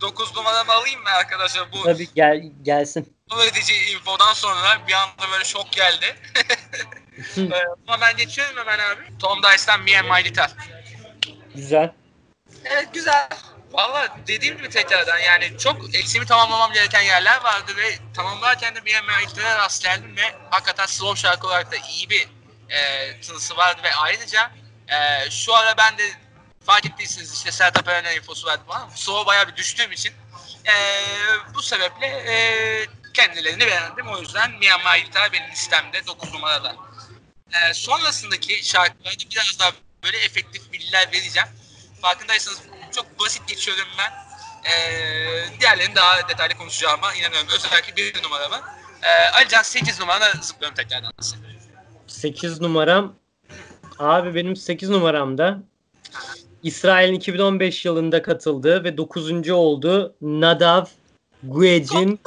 9 0.00 0.36
numaramı 0.36 0.72
alayım 0.72 1.02
mı 1.02 1.08
arkadaşlar? 1.08 1.72
Bu 1.72 1.82
Tabii 1.82 2.08
gel 2.14 2.42
gelsin. 2.62 3.16
mutlu 3.30 3.44
edici 3.44 3.74
infodan 3.74 4.32
sonra 4.32 4.86
bir 4.88 4.92
anda 4.92 5.32
böyle 5.32 5.44
şok 5.44 5.72
geldi. 5.72 6.16
Ee, 7.36 7.50
Ama 7.86 8.00
ben 8.00 8.16
geçiyorum 8.16 8.56
hemen 8.56 8.78
abi. 8.78 9.18
Tom 9.18 9.38
Dice'den 9.42 9.80
Me 9.80 9.98
and 9.98 10.04
My 10.08 10.22
Guitar. 10.22 10.50
Güzel. 11.54 11.92
Evet 12.64 12.88
güzel. 12.94 13.28
Valla 13.74 14.16
dediğim 14.26 14.56
gibi 14.56 14.70
tekrardan 14.70 15.18
yani 15.18 15.58
çok 15.58 15.94
eksiğimi 15.94 16.26
tamamlamam 16.26 16.72
gereken 16.72 17.00
yerler 17.00 17.40
vardı 17.42 17.72
ve 17.76 17.98
tamamlarken 18.14 18.74
de 18.74 18.80
My 18.80 19.26
Guitar'a 19.26 19.58
rast 19.58 19.82
geldim 19.82 20.16
ve 20.16 20.34
hakikaten 20.50 20.86
slow 20.86 21.20
şarkı 21.20 21.46
olarak 21.46 21.72
da 21.72 21.76
iyi 21.76 22.10
bir 22.10 22.28
e, 22.68 23.20
tınısı 23.20 23.56
vardı 23.56 23.80
ve 23.84 23.94
ayrıca 23.94 24.50
e, 24.88 25.30
şu 25.30 25.54
ara 25.54 25.76
ben 25.76 25.98
de 25.98 26.02
fark 26.66 26.86
ettiyseniz 26.86 27.32
işte 27.32 27.52
Sertab 27.52 27.86
Erener 27.86 28.16
infosu 28.16 28.46
verdim 28.46 28.66
ama 28.68 28.90
slow 28.94 29.26
bayağı 29.26 29.48
bir 29.48 29.56
düştüğüm 29.56 29.92
için 29.92 30.12
e, 30.66 30.74
bu 31.54 31.62
sebeple 31.62 32.06
e, 32.06 32.36
kendilerini 33.14 33.66
beğendim. 33.66 34.08
O 34.08 34.20
yüzden 34.20 34.50
Me 34.50 34.72
and 34.72 34.82
My 34.84 35.02
Guitar 35.02 35.32
benim 35.32 35.50
listemde 35.50 36.06
9 36.06 36.32
numarada. 36.32 36.76
E, 37.52 37.74
sonrasındaki 37.74 38.64
şarkılarda 38.68 39.30
biraz 39.30 39.58
daha 39.58 39.72
böyle 40.04 40.18
efektif 40.18 40.72
bilgiler 40.72 41.12
vereceğim. 41.12 41.48
Farkındaysanız 42.02 42.60
çok 42.94 43.20
basit 43.20 43.48
geçiyorum 43.48 43.84
ben. 43.98 44.12
Ee, 44.70 45.60
diğerlerini 45.60 45.96
daha 45.96 46.28
detaylı 46.28 46.54
konuşacağıma 46.54 47.14
inanıyorum. 47.14 47.48
Özellikle 47.54 47.96
bir 47.96 48.22
numaramı. 48.22 48.56
Ee, 49.02 49.30
Alican 49.36 49.62
8 49.62 50.00
numarana 50.00 50.42
zıplıyorum 50.42 50.76
tekrardan. 50.76 51.12
8 52.06 52.60
numaram. 52.60 53.14
Abi 53.98 54.34
benim 54.34 54.56
8 54.56 54.90
numaramda 54.90 55.58
İsrail'in 56.62 57.14
2015 57.14 57.84
yılında 57.84 58.22
katıldığı 58.22 58.84
ve 58.84 58.96
9. 58.96 59.50
olduğu 59.50 60.14
Nadav 60.20 60.84
Guec'in 61.42 62.20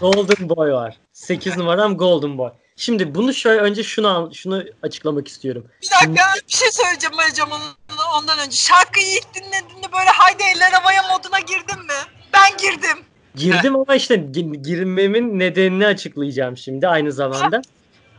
Golden 0.00 0.48
Boy 0.48 0.72
var. 0.72 0.96
8 1.12 1.56
numaram 1.56 1.96
Golden 1.96 2.38
Boy. 2.38 2.50
Şimdi 2.80 3.14
bunu 3.14 3.34
şöyle 3.34 3.60
önce 3.60 3.82
şunu 3.82 4.08
al- 4.08 4.32
şunu 4.32 4.64
açıklamak 4.82 5.28
istiyorum. 5.28 5.66
Bir 5.82 5.88
dakika 5.90 6.22
bir 6.48 6.52
şey 6.56 6.68
söyleyeceğim 6.72 7.18
Alican 7.18 7.48
ondan- 7.50 8.38
önce. 8.38 8.56
Şarkıyı 8.56 9.06
ilk 9.06 9.34
dinlediğinde 9.34 9.92
böyle 9.92 10.10
haydi 10.14 10.42
eller 10.56 10.70
havaya 10.72 11.02
moduna 11.02 11.40
girdin 11.40 11.84
mi? 11.86 11.92
Ben 12.32 12.56
girdim. 12.56 13.04
Girdim 13.34 13.76
ama 13.80 13.94
işte 13.94 14.14
gi- 14.14 14.62
girmemin 14.62 15.38
nedenini 15.38 15.86
açıklayacağım 15.86 16.56
şimdi 16.56 16.88
aynı 16.88 17.12
zamanda. 17.12 17.62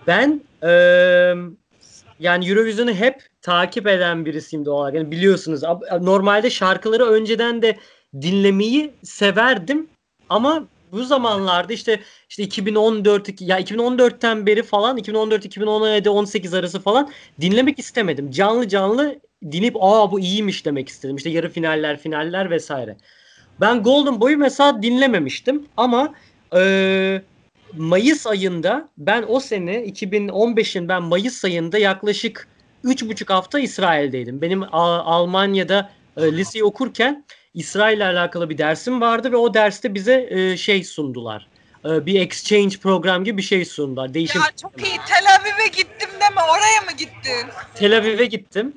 Ben 0.07 0.41
eee, 0.63 1.35
yani 2.19 2.49
Eurovision'u 2.49 2.93
hep 2.93 3.27
takip 3.41 3.87
eden 3.87 4.25
birisiyim 4.25 4.65
doğal 4.65 4.77
olarak. 4.81 4.95
Yani 4.95 5.11
biliyorsunuz 5.11 5.61
normalde 6.01 6.49
şarkıları 6.49 7.05
önceden 7.05 7.61
de 7.61 7.77
dinlemeyi 8.21 8.93
severdim 9.03 9.87
ama 10.29 10.63
bu 10.91 11.03
zamanlarda 11.03 11.73
işte 11.73 11.99
işte 12.29 12.43
2014 12.43 13.29
iki- 13.29 13.45
ya 13.45 13.59
2014'ten 13.59 14.45
beri 14.45 14.63
falan 14.63 14.97
2014 14.97 15.45
2017 15.45 16.09
18 16.09 16.53
arası 16.53 16.79
falan 16.79 17.09
dinlemek 17.41 17.79
istemedim. 17.79 18.31
Canlı 18.31 18.67
canlı 18.67 19.19
dinleyip 19.51 19.75
aa 19.79 20.11
bu 20.11 20.19
iyiymiş 20.19 20.65
demek 20.65 20.89
istedim. 20.89 21.15
İşte 21.15 21.29
yarı 21.29 21.49
finaller, 21.49 21.97
finaller 21.97 22.49
vesaire. 22.49 22.97
Ben 23.61 23.83
Golden 23.83 24.21
Boy'u 24.21 24.37
mesela 24.37 24.83
dinlememiştim 24.83 25.67
ama 25.77 26.13
eee, 26.55 27.21
Mayıs 27.77 28.27
ayında 28.27 28.89
ben 28.97 29.25
o 29.27 29.39
sene 29.39 29.83
2015'in 29.85 30.89
ben 30.89 31.03
Mayıs 31.03 31.45
ayında 31.45 31.77
yaklaşık 31.77 32.47
3,5 32.83 33.29
hafta 33.33 33.59
İsrail'deydim. 33.59 34.41
Benim 34.41 34.63
A- 34.63 34.99
Almanya'da 35.03 35.89
e, 36.17 36.31
liseyi 36.31 36.63
okurken 36.63 37.25
İsrail'le 37.61 38.01
alakalı 38.01 38.49
bir 38.49 38.57
dersim 38.57 39.01
vardı 39.01 39.31
ve 39.31 39.35
o 39.37 39.53
derste 39.53 39.93
bize 39.93 40.27
e, 40.29 40.57
şey 40.57 40.83
sundular. 40.83 41.47
E, 41.85 42.05
bir 42.05 42.21
exchange 42.21 42.77
program 42.77 43.23
gibi 43.23 43.37
bir 43.37 43.41
şey 43.43 43.65
sundular. 43.65 44.13
Değişim. 44.13 44.41
Ya 44.41 44.47
çok 44.61 44.87
iyi. 44.87 44.97
Tel 45.07 45.25
Aviv'e 45.39 45.67
gittim 45.67 46.09
deme. 46.21 46.41
Oraya 46.41 46.81
mı 46.81 46.97
gittin? 46.97 47.47
Tel 47.75 47.97
Aviv'e 47.97 48.25
gittim. 48.25 48.73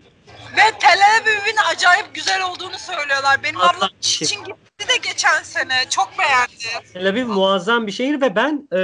Ve 0.57 0.79
Tel 0.81 0.99
Aviv'in 1.21 1.57
acayip 1.75 2.15
güzel 2.15 2.43
olduğunu 2.43 2.79
söylüyorlar. 2.79 3.43
Benim 3.45 3.55
Hatta 3.61 3.77
ablam 3.79 3.91
şey- 4.01 4.25
için 4.27 4.45
gitti 4.45 4.89
de 4.89 4.97
geçen 5.09 5.43
sene. 5.43 5.75
Çok 5.91 6.11
beğendi. 6.19 6.89
Tel 6.93 7.09
Aviv 7.09 7.27
muazzam 7.27 7.87
bir 7.87 7.93
şehir 7.93 8.21
ve 8.21 8.37
ben 8.37 8.69
e, 8.73 8.79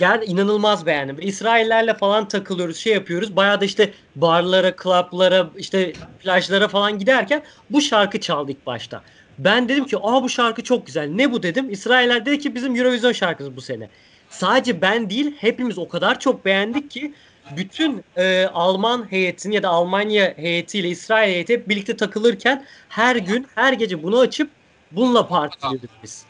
yani 0.00 0.24
inanılmaz 0.24 0.86
beğendim. 0.86 1.16
İsraillerle 1.20 1.94
falan 1.94 2.28
takılıyoruz, 2.28 2.76
şey 2.76 2.92
yapıyoruz. 2.92 3.36
Bayağı 3.36 3.60
da 3.60 3.64
işte 3.64 3.92
barlara, 4.16 4.76
klaplara, 4.76 5.50
işte 5.56 5.92
plajlara 6.22 6.68
falan 6.68 6.98
giderken 6.98 7.42
bu 7.70 7.80
şarkı 7.80 8.20
çaldı 8.20 8.52
ilk 8.52 8.66
başta. 8.66 9.02
Ben 9.38 9.68
dedim 9.68 9.84
ki 9.84 9.96
aa 10.02 10.22
bu 10.22 10.28
şarkı 10.28 10.62
çok 10.62 10.86
güzel. 10.86 11.08
Ne 11.08 11.32
bu 11.32 11.42
dedim. 11.42 11.70
İsrailler 11.70 12.26
dedi 12.26 12.38
ki 12.38 12.54
bizim 12.54 12.76
Eurovision 12.76 13.12
şarkımız 13.12 13.56
bu 13.56 13.60
sene. 13.60 13.88
Sadece 14.30 14.82
ben 14.82 15.10
değil 15.10 15.34
hepimiz 15.38 15.78
o 15.78 15.88
kadar 15.88 16.20
çok 16.20 16.44
beğendik 16.44 16.90
ki 16.90 17.14
bütün 17.56 18.04
e, 18.16 18.46
Alman 18.54 19.10
heyetin 19.10 19.50
ya 19.50 19.62
da 19.62 19.68
Almanya 19.68 20.34
heyetiyle 20.36 20.88
İsrail 20.88 21.32
heyeti 21.32 21.52
hep 21.52 21.68
birlikte 21.68 21.96
takılırken 21.96 22.64
her 22.88 23.16
gün 23.16 23.46
her 23.54 23.72
gece 23.72 24.02
bunu 24.02 24.18
açıp 24.18 24.50
bununla 24.92 25.28
partiliyorduk 25.28 25.90
biz. 26.02 26.24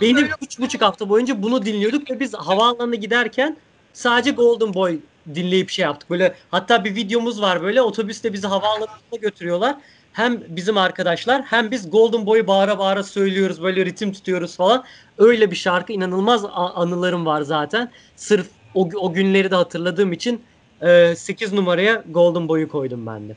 Benim 0.00 0.30
üç 0.42 0.58
buçuk 0.58 0.82
hafta 0.82 1.08
boyunca 1.08 1.42
bunu 1.42 1.64
dinliyorduk 1.64 2.10
ve 2.10 2.20
biz 2.20 2.34
havaalanına 2.34 2.94
giderken 2.94 3.56
sadece 3.92 4.30
Golden 4.30 4.74
Boy 4.74 4.98
dinleyip 5.34 5.70
şey 5.70 5.82
yaptık. 5.82 6.10
Böyle 6.10 6.34
hatta 6.50 6.84
bir 6.84 6.94
videomuz 6.94 7.42
var 7.42 7.62
böyle 7.62 7.82
otobüste 7.82 8.32
bizi 8.32 8.46
havaalanına 8.46 9.16
götürüyorlar. 9.20 9.76
Hem 10.12 10.42
bizim 10.48 10.78
arkadaşlar 10.78 11.42
hem 11.42 11.70
biz 11.70 11.90
Golden 11.90 12.26
Boy'u 12.26 12.46
bağıra 12.46 12.78
bağıra 12.78 13.02
söylüyoruz 13.02 13.62
böyle 13.62 13.84
ritim 13.84 14.12
tutuyoruz 14.12 14.56
falan. 14.56 14.84
Öyle 15.18 15.50
bir 15.50 15.56
şarkı 15.56 15.92
inanılmaz 15.92 16.44
anılarım 16.54 17.26
var 17.26 17.42
zaten. 17.42 17.90
Sırf 18.16 18.46
o, 18.74 18.88
o 18.96 19.12
günleri 19.12 19.50
de 19.50 19.54
hatırladığım 19.54 20.12
için 20.12 20.42
e, 20.80 21.14
8 21.16 21.52
numaraya 21.52 22.04
Golden 22.10 22.48
Boy'u 22.48 22.68
koydum 22.68 23.06
ben 23.06 23.28
de. 23.28 23.36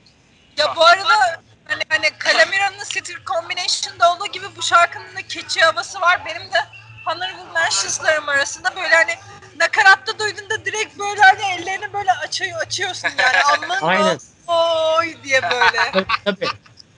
Ya 0.58 0.66
bu 0.78 0.82
arada 0.82 1.42
hani, 1.68 1.84
hani 1.90 2.06
Calamira'nın 2.26 2.84
Sitter 2.84 3.16
Combination'da 3.26 4.14
olduğu 4.16 4.28
gibi 4.28 4.46
bu 4.58 4.62
şarkının 4.62 5.16
da 5.16 5.22
keçi 5.30 5.62
havası 5.62 6.02
var. 6.02 6.22
Benim 6.26 6.42
de 6.54 6.58
Honorable 7.06 7.54
Mentions'larım 7.54 8.30
arasında 8.30 8.76
böyle 8.76 8.96
hani 8.96 9.12
nakaratta 9.60 10.20
duyduğunda 10.20 10.66
direkt 10.66 11.00
böyle 11.00 11.22
hani 11.22 11.42
ellerini 11.54 11.94
böyle 11.94 12.12
açıyor, 12.12 12.62
açıyorsun 12.66 13.10
yani? 13.20 13.74
Aynen. 13.82 14.20
Oy 14.48 15.16
diye 15.24 15.42
böyle. 15.42 15.92
Tabii, 15.94 16.06
tabii. 16.26 16.48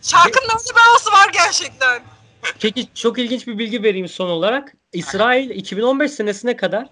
Şarkının 0.01 0.43
öyle 0.43 0.75
bir 0.75 0.81
havası 0.81 1.11
var 1.11 1.29
gerçekten. 1.33 2.01
Peki 2.59 2.93
çok 2.93 3.19
ilginç 3.19 3.47
bir 3.47 3.57
bilgi 3.57 3.83
vereyim 3.83 4.07
son 4.07 4.29
olarak. 4.29 4.73
İsrail 4.93 5.49
2015 5.49 6.11
senesine 6.11 6.55
kadar 6.55 6.87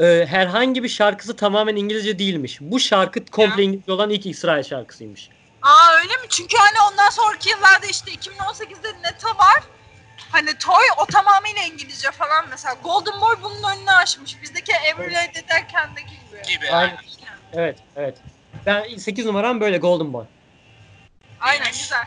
e, 0.00 0.26
herhangi 0.26 0.82
bir 0.82 0.88
şarkısı 0.88 1.36
tamamen 1.36 1.76
İngilizce 1.76 2.18
değilmiş. 2.18 2.58
Bu 2.60 2.80
şarkı 2.80 3.24
komple 3.26 3.62
İngilizce 3.62 3.92
olan 3.92 4.10
ilk 4.10 4.26
İsrail 4.26 4.62
şarkısıymış. 4.62 5.28
Aa 5.66 5.92
öyle 5.92 6.16
mi? 6.16 6.28
Çünkü 6.28 6.56
hani 6.56 6.80
ondan 6.80 7.10
sonraki 7.10 7.48
yıllarda 7.48 7.86
işte 7.86 8.10
2018'de 8.10 9.02
Neta 9.02 9.38
var. 9.38 9.62
Hani 10.32 10.58
Toy 10.58 10.84
o 10.96 11.06
tamamıyla 11.06 11.62
İngilizce 11.62 12.10
falan 12.10 12.48
mesela. 12.50 12.74
Golden 12.84 13.20
Boy 13.20 13.36
bunun 13.42 13.62
önünü 13.62 13.90
açmış. 13.90 14.42
Bizdeki 14.42 14.72
Every 14.72 15.14
Lady 15.14 15.48
derken'deki 15.48 16.10
gibi. 16.10 16.42
Gibi. 16.42 16.70
Aynen. 16.70 16.98
Evet, 17.52 17.78
evet. 17.96 18.18
Ben 18.66 18.96
8 18.96 19.26
numaram 19.26 19.60
böyle 19.60 19.78
Golden 19.78 20.12
Boy. 20.12 20.24
Aynen 21.40 21.72
güzel. 21.72 22.06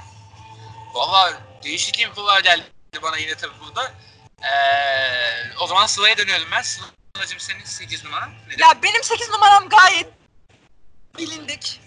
Valla 0.94 1.34
değişik 1.64 2.00
infolar 2.00 2.40
geldi 2.42 2.64
bana 3.04 3.18
yine 3.18 3.36
tabii 3.36 3.60
burada. 3.66 3.92
Ee, 4.42 5.54
o 5.62 5.68
zaman 5.68 5.86
Sıla'ya 5.86 6.18
dönüyorum 6.18 6.48
ben. 6.52 6.62
Sıla'cığım 6.62 7.40
senin 7.40 7.64
8 7.64 8.06
numaran 8.06 8.30
nedir? 8.48 8.60
Ya 8.60 8.84
benim 8.84 9.04
8 9.04 9.30
numaram 9.30 9.70
gayet 9.70 10.19
bilindik. 11.18 11.82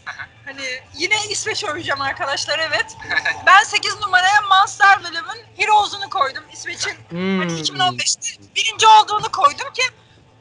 Hani 0.45 0.81
yine 0.95 1.27
İsveç 1.31 1.65
öveceğim 1.65 2.01
arkadaşlar 2.01 2.59
evet. 2.59 2.97
Ben 3.47 3.63
8 3.65 4.01
numaraya 4.01 4.41
Monster 4.49 5.05
Ball'ın 5.05 5.39
Heroes'unu 5.57 6.11
koydum. 6.11 6.45
İsveç'in 6.53 6.95
Hmm. 7.09 7.39
hani 7.39 7.53
2015'te 7.53 8.43
birinci 8.57 8.87
olduğunu 8.87 9.33
koydum 9.33 9.73
ki 9.73 9.83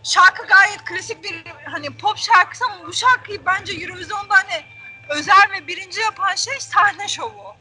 şarkı 0.03 0.47
gayet 0.47 0.85
klasik 0.85 1.23
bir 1.23 1.43
hani 1.71 1.97
pop 1.97 2.17
şarkısı 2.17 2.65
ama 2.65 2.87
bu 2.87 2.93
şarkıyı 2.93 3.45
bence 3.45 3.73
Eurovision'da 3.73 4.35
hani 4.35 4.65
özel 5.09 5.51
ve 5.51 5.67
birinci 5.67 5.99
yapan 6.01 6.35
şey 6.35 6.59
sahne 6.59 7.07
şovu. 7.07 7.55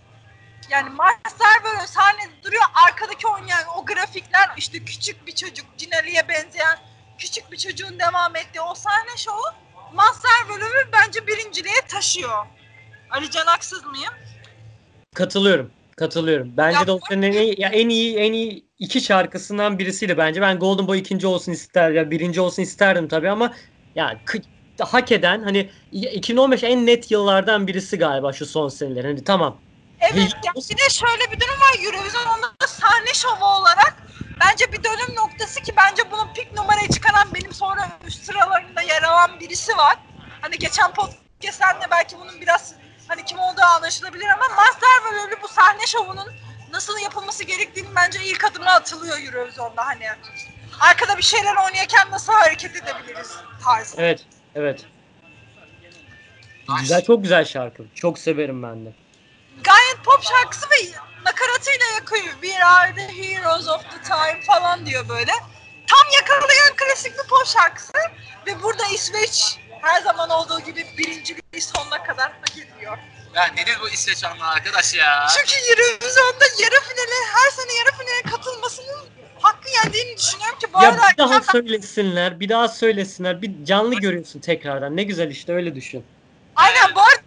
Yani 0.71 0.91
Monster 0.91 1.65
böyle 1.65 1.87
sahnede 1.87 2.43
duruyor 2.43 2.65
arkadaki 2.87 3.27
oynayan 3.27 3.65
o 3.77 3.85
grafikler 3.87 4.51
işte 4.57 4.85
küçük 4.85 5.27
bir 5.27 5.35
çocuk 5.35 5.67
Cinali'ye 5.79 6.29
benzeyen 6.29 6.79
küçük 7.19 7.53
bir 7.53 7.57
çocuğun 7.57 7.99
devam 7.99 8.37
ettiği 8.37 8.61
o 8.61 8.75
sahne 8.75 9.17
şovu 9.17 9.45
Monster 9.95 10.49
bölümü 10.49 10.91
bence 10.93 11.27
birinciliğe 11.27 11.81
taşıyor. 11.89 12.47
Ali 13.11 13.31
Can 13.31 13.47
haksız 13.47 13.85
mıyım? 13.85 14.13
Katılıyorum. 15.15 15.71
Katılıyorum. 15.97 16.57
Bence 16.57 16.79
Ya 16.79 16.87
de 16.87 16.93
o 16.93 16.99
senenin 17.09 17.37
en, 17.37 17.55
ya 17.59 17.69
en 17.69 17.89
iyi 17.89 18.17
en 18.17 18.33
iyi 18.33 18.65
iki 18.79 19.01
şarkısından 19.01 19.79
birisiydi 19.79 20.19
bence. 20.19 20.41
Ben 20.41 20.59
Golden 20.59 20.89
Boy 20.89 20.99
ikinci 20.99 21.27
olsun 21.27 21.53
ister 21.53 21.91
ya 21.91 22.11
birinci 22.11 22.41
olsun 22.41 22.63
isterdim 22.63 23.09
tabii 23.09 23.31
ama 23.31 23.55
ya 23.95 24.21
hak 24.81 25.13
eden 25.13 25.43
hani 25.43 25.71
2015 25.91 26.65
en 26.65 26.87
net 26.87 27.11
yıllardan 27.11 27.67
birisi 27.67 27.99
galiba 27.99 28.33
şu 28.33 28.47
son 28.47 28.69
senelerin. 28.69 29.09
Hani 29.09 29.25
tamam. 29.25 29.61
Evet 30.01 30.15
Hiç- 30.15 30.47
ya 30.47 30.53
bir 30.55 30.79
de 30.79 30.89
şöyle 30.91 31.33
bir 31.33 31.41
durum 31.41 31.61
var 31.61 31.85
Eurovision'da 31.85 32.67
sahne 32.67 33.15
şovu 33.15 33.45
olarak 33.45 33.97
bence 34.41 34.73
bir 34.73 34.85
dönüm 34.85 35.17
noktası 35.17 35.61
ki 35.63 35.73
bence 35.77 36.11
bunun 36.11 36.33
pik 36.33 36.53
numarayı 36.55 36.89
çıkaran 36.89 37.35
benim 37.35 37.53
sonra 37.53 37.89
üst 38.07 38.25
sıralarında 38.25 38.83
yer 38.83 39.03
alan 39.03 39.41
birisi 39.41 39.77
var. 39.77 39.97
Hani 40.41 40.59
geçen 40.59 40.95
podcast'lerde 40.95 41.85
belki 41.91 42.17
bunun 42.19 42.41
biraz 42.41 42.75
hani 43.09 43.25
kim 43.25 43.39
olduğu 43.39 43.63
anlaşılabilir 43.77 44.29
ama 44.29 44.49
Master 44.57 45.13
böyle 45.13 45.43
bu 45.43 45.49
sahne 45.49 45.87
şovunun 45.87 46.29
nasıl 46.73 46.99
yapılması 46.99 47.45
gerektiğini 47.45 47.89
bence 47.97 48.25
ilk 48.25 48.45
adımı 48.45 48.71
atılıyor 48.71 49.19
Eurovision'da 49.27 49.87
hani. 49.87 50.07
Arkada 50.81 51.17
bir 51.19 51.23
şeyler 51.23 51.57
oynarken 51.57 52.11
nasıl 52.11 52.33
hareket 52.33 52.77
edebiliriz 52.77 53.37
tarzı. 53.65 53.97
Evet. 53.99 54.27
Evet. 54.55 54.85
Güzel 56.81 57.05
çok 57.05 57.23
güzel 57.23 57.45
şarkı. 57.45 57.83
Çok 57.95 58.19
severim 58.19 58.63
ben 58.63 58.87
de. 58.87 58.93
Gayet 59.65 60.05
pop 60.05 60.23
şarkısı 60.23 60.67
ve 60.71 60.77
nakaratıyla 61.25 61.87
yakıyor. 61.95 62.25
We 62.43 62.65
are 62.65 62.95
the 62.95 63.09
heroes 63.23 63.69
of 63.69 63.83
the 63.83 64.03
time 64.03 64.43
falan 64.47 64.87
diyor 64.87 65.09
böyle. 65.09 65.33
Tam 65.91 66.07
yakalayan 66.21 66.77
klasik 66.77 67.13
bir 67.13 67.29
pop 67.29 67.47
şarkısı 67.47 67.93
ve 68.47 68.63
burada 68.63 68.87
İsveç 68.87 69.59
her 69.83 70.03
zaman 70.03 70.31
olduğu 70.31 70.61
gibi 70.61 70.87
birinciliği 70.99 71.63
sonuna 71.75 72.03
kadar 72.03 72.33
hak 72.33 72.59
ediyor. 72.59 72.99
Ya 73.35 73.45
nedir 73.47 73.79
bu 73.83 73.89
İsveç 73.89 74.25
anlı 74.25 74.47
arkadaş 74.47 74.95
ya? 74.95 75.27
Çünkü 75.37 75.55
Eurovision'da 75.71 76.45
yarı 76.45 76.81
finale, 76.81 77.15
her 77.35 77.51
sene 77.51 77.73
yarı 77.79 77.91
finale 77.97 78.37
katılmasının 78.37 79.09
hakkı 79.41 79.69
yendiğini 79.71 80.17
düşünüyorum 80.19 80.59
ki 80.59 80.67
bu 80.75 80.83
Ya 80.83 80.89
arada 80.89 81.03
bir 81.13 81.17
daha 81.19 81.39
geçen- 81.39 81.53
söylesinler, 81.53 82.41
bir 82.41 82.49
daha 82.49 82.69
söylesinler. 82.69 83.43
Bir 83.43 83.65
canlı 83.65 83.95
görüyorsun 83.95 84.41
tekrardan. 84.41 84.97
Ne 84.97 85.03
güzel 85.03 85.31
işte 85.31 85.53
öyle 85.55 85.75
düşün. 85.75 86.05
Aynen 86.57 86.95
bu 86.95 87.01
arada 87.01 87.20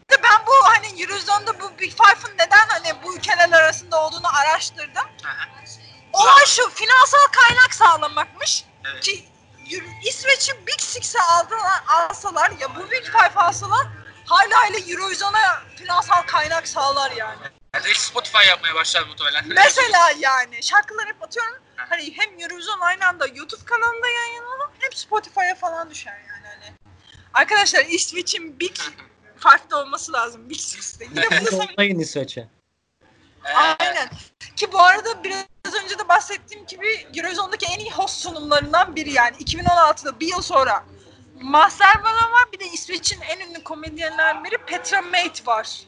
ben 1.47 1.59
bu 1.59 1.79
Big 1.79 1.91
Five'ın 1.91 2.33
neden 2.33 2.67
hani 2.67 3.03
bu 3.03 3.15
ülkeler 3.17 3.51
arasında 3.51 4.05
olduğunu 4.05 4.37
araştırdım. 4.37 5.05
Olay 6.13 6.45
şu 6.45 6.69
finansal 6.69 7.27
kaynak 7.31 7.73
sağlamakmış 7.73 8.65
Evet. 8.85 9.03
ki 9.03 9.27
İsveç'i 10.03 10.67
Big 10.67 10.79
Six'e 10.79 11.19
alsalar 11.87 12.51
ya 12.59 12.75
bu 12.75 12.91
Big 12.91 13.03
Five 13.03 13.35
alsalar 13.35 13.87
hala 14.25 14.67
ile 14.67 14.91
Eurovision'a 14.91 15.63
finansal 15.77 16.21
kaynak 16.21 16.67
sağlar 16.67 17.11
yani. 17.11 17.39
Yani 17.73 17.83
direkt 17.83 17.99
Spotify 17.99 18.47
yapmaya 18.47 18.75
başlar 18.75 19.03
muhtemelen. 19.03 19.43
Mesela 19.47 20.11
yani 20.17 20.63
şarkılar 20.63 21.07
hep 21.07 21.23
atıyorum 21.23 21.57
hani 21.75 22.17
hem 22.17 22.39
Eurovision 22.39 22.79
aynı 22.79 23.07
anda 23.07 23.27
YouTube 23.27 23.65
kanalında 23.65 24.07
yayınlanır 24.07 24.69
hem 24.79 24.93
Spotify'a 24.93 25.55
falan 25.55 25.89
düşer 25.89 26.21
yani 26.27 26.47
hani. 26.47 26.73
Arkadaşlar 27.33 27.85
İsveç'in 27.85 28.59
Big 28.59 28.75
Five'da 29.43 29.81
olması 29.81 30.13
lazım 30.13 30.41
Six'te. 30.55 31.05
Yine 31.05 31.41
bunu 31.51 31.61
olmayın 31.61 31.99
İsveç'e. 31.99 32.47
Aynen. 33.79 34.09
Ki 34.55 34.71
bu 34.73 34.79
arada 34.79 35.23
biraz 35.23 35.83
önce 35.83 35.99
de 35.99 36.09
bahsettiğim 36.09 36.65
gibi 36.65 36.87
Eurovision'daki 37.17 37.65
en 37.65 37.79
iyi 37.79 37.91
host 37.91 38.21
sunumlarından 38.21 38.95
biri 38.95 39.11
yani 39.11 39.35
2016'da 39.37 40.19
bir 40.19 40.27
yıl 40.27 40.41
sonra 40.41 40.83
Mahzer 41.41 42.03
Bala 42.03 42.31
var 42.31 42.43
bir 42.53 42.59
de 42.59 42.65
İsveç'in 42.65 43.21
en 43.21 43.49
ünlü 43.49 43.63
komedyenlerinden 43.63 44.43
biri 44.43 44.57
Petra 44.57 45.01
Mate 45.01 45.45
var. 45.45 45.81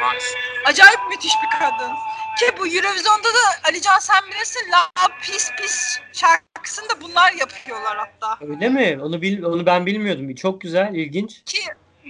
nice. 0.00 0.26
Acayip 0.66 1.00
müthiş 1.10 1.32
bir 1.42 1.58
kadın. 1.58 1.92
Ki 2.38 2.46
bu 2.58 2.66
Eurovision'da 2.66 3.28
da 3.28 3.68
Alican 3.68 3.98
sen 3.98 4.30
bilirsin 4.30 4.70
La 4.72 5.08
Pis 5.22 5.50
Pis 5.56 6.00
şarkısını 6.12 6.88
da 6.88 7.00
bunlar 7.02 7.32
yapıyorlar 7.32 7.96
hatta. 7.96 8.44
Öyle 8.46 8.68
mi? 8.68 8.98
Onu 9.02 9.22
bil 9.22 9.42
onu 9.42 9.66
ben 9.66 9.86
bilmiyordum. 9.86 10.34
Çok 10.34 10.60
güzel, 10.60 10.94
ilginç. 10.94 11.42
Ki 11.44 11.60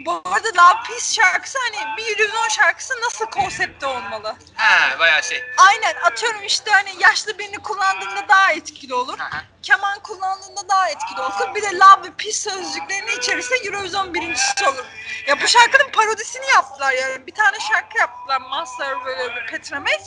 bu 0.07 0.23
arada 0.25 0.49
La 0.57 0.83
Pis 0.83 1.15
şarkısı 1.17 1.59
hani 1.59 1.97
bir 1.97 2.07
Eurovision 2.07 2.49
şarkısı 2.49 2.95
nasıl 3.03 3.27
konsepte 3.27 3.87
olmalı? 3.87 4.37
Ha 4.55 4.99
bayağı 4.99 5.23
şey. 5.23 5.45
Aynen 5.57 5.95
atıyorum 6.05 6.43
işte 6.45 6.71
hani 6.71 6.91
yaşlı 6.99 7.39
birini 7.39 7.59
kullandığında 7.59 8.29
daha 8.29 8.53
etkili 8.53 8.95
olur. 8.95 9.19
Aha. 9.19 9.45
Keman 9.63 9.99
kullandığında 9.99 10.69
daha 10.69 10.89
etkili 10.91 11.21
olur. 11.21 11.55
Bir 11.55 11.63
de 11.63 11.79
love 11.79 12.09
ve 12.09 12.11
peace 12.11 12.33
sözcüklerinin 12.33 13.19
içerisinde 13.19 13.59
Eurovision 13.59 14.15
birincisi 14.15 14.69
olur. 14.69 14.85
Ya 15.27 15.41
bu 15.41 15.49
şarkının 15.49 15.91
parodisini 15.93 16.47
yaptılar 16.47 16.93
yani. 16.93 17.27
Bir 17.27 17.35
tane 17.35 17.57
şarkı 17.61 17.99
yaptılar 17.99 18.41
Master 18.41 19.05
böyle 19.05 19.37
bir 19.37 19.47
Petra 19.47 19.81
Mate. 19.81 20.05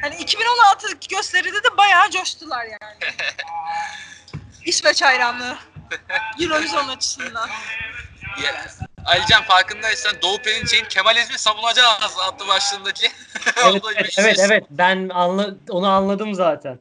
Hani 0.00 0.14
2016'daki 0.14 1.08
gösteride 1.08 1.64
de 1.64 1.76
bayağı 1.76 2.10
coştular 2.10 2.64
yani. 2.64 3.14
İsveç 4.64 5.02
hayranlığı. 5.02 5.58
Eurovision 6.40 6.88
açısından. 6.88 7.50
Ya, 8.42 8.66
Alican 9.06 9.42
farkındaysan 9.42 10.22
Doğu 10.22 10.38
Perinçek'in 10.38 10.84
Kemalizmi 10.88 11.38
savunacağız 11.38 12.16
adlı 12.20 12.48
başlığındaki. 12.48 13.06
Evet, 13.64 13.82
evet, 13.96 14.04
bir 14.04 14.10
şey. 14.10 14.24
evet, 14.24 14.38
evet. 14.40 14.64
Ben 14.70 15.08
anla 15.08 15.54
onu 15.70 15.88
anladım 15.88 16.34
zaten. 16.34 16.78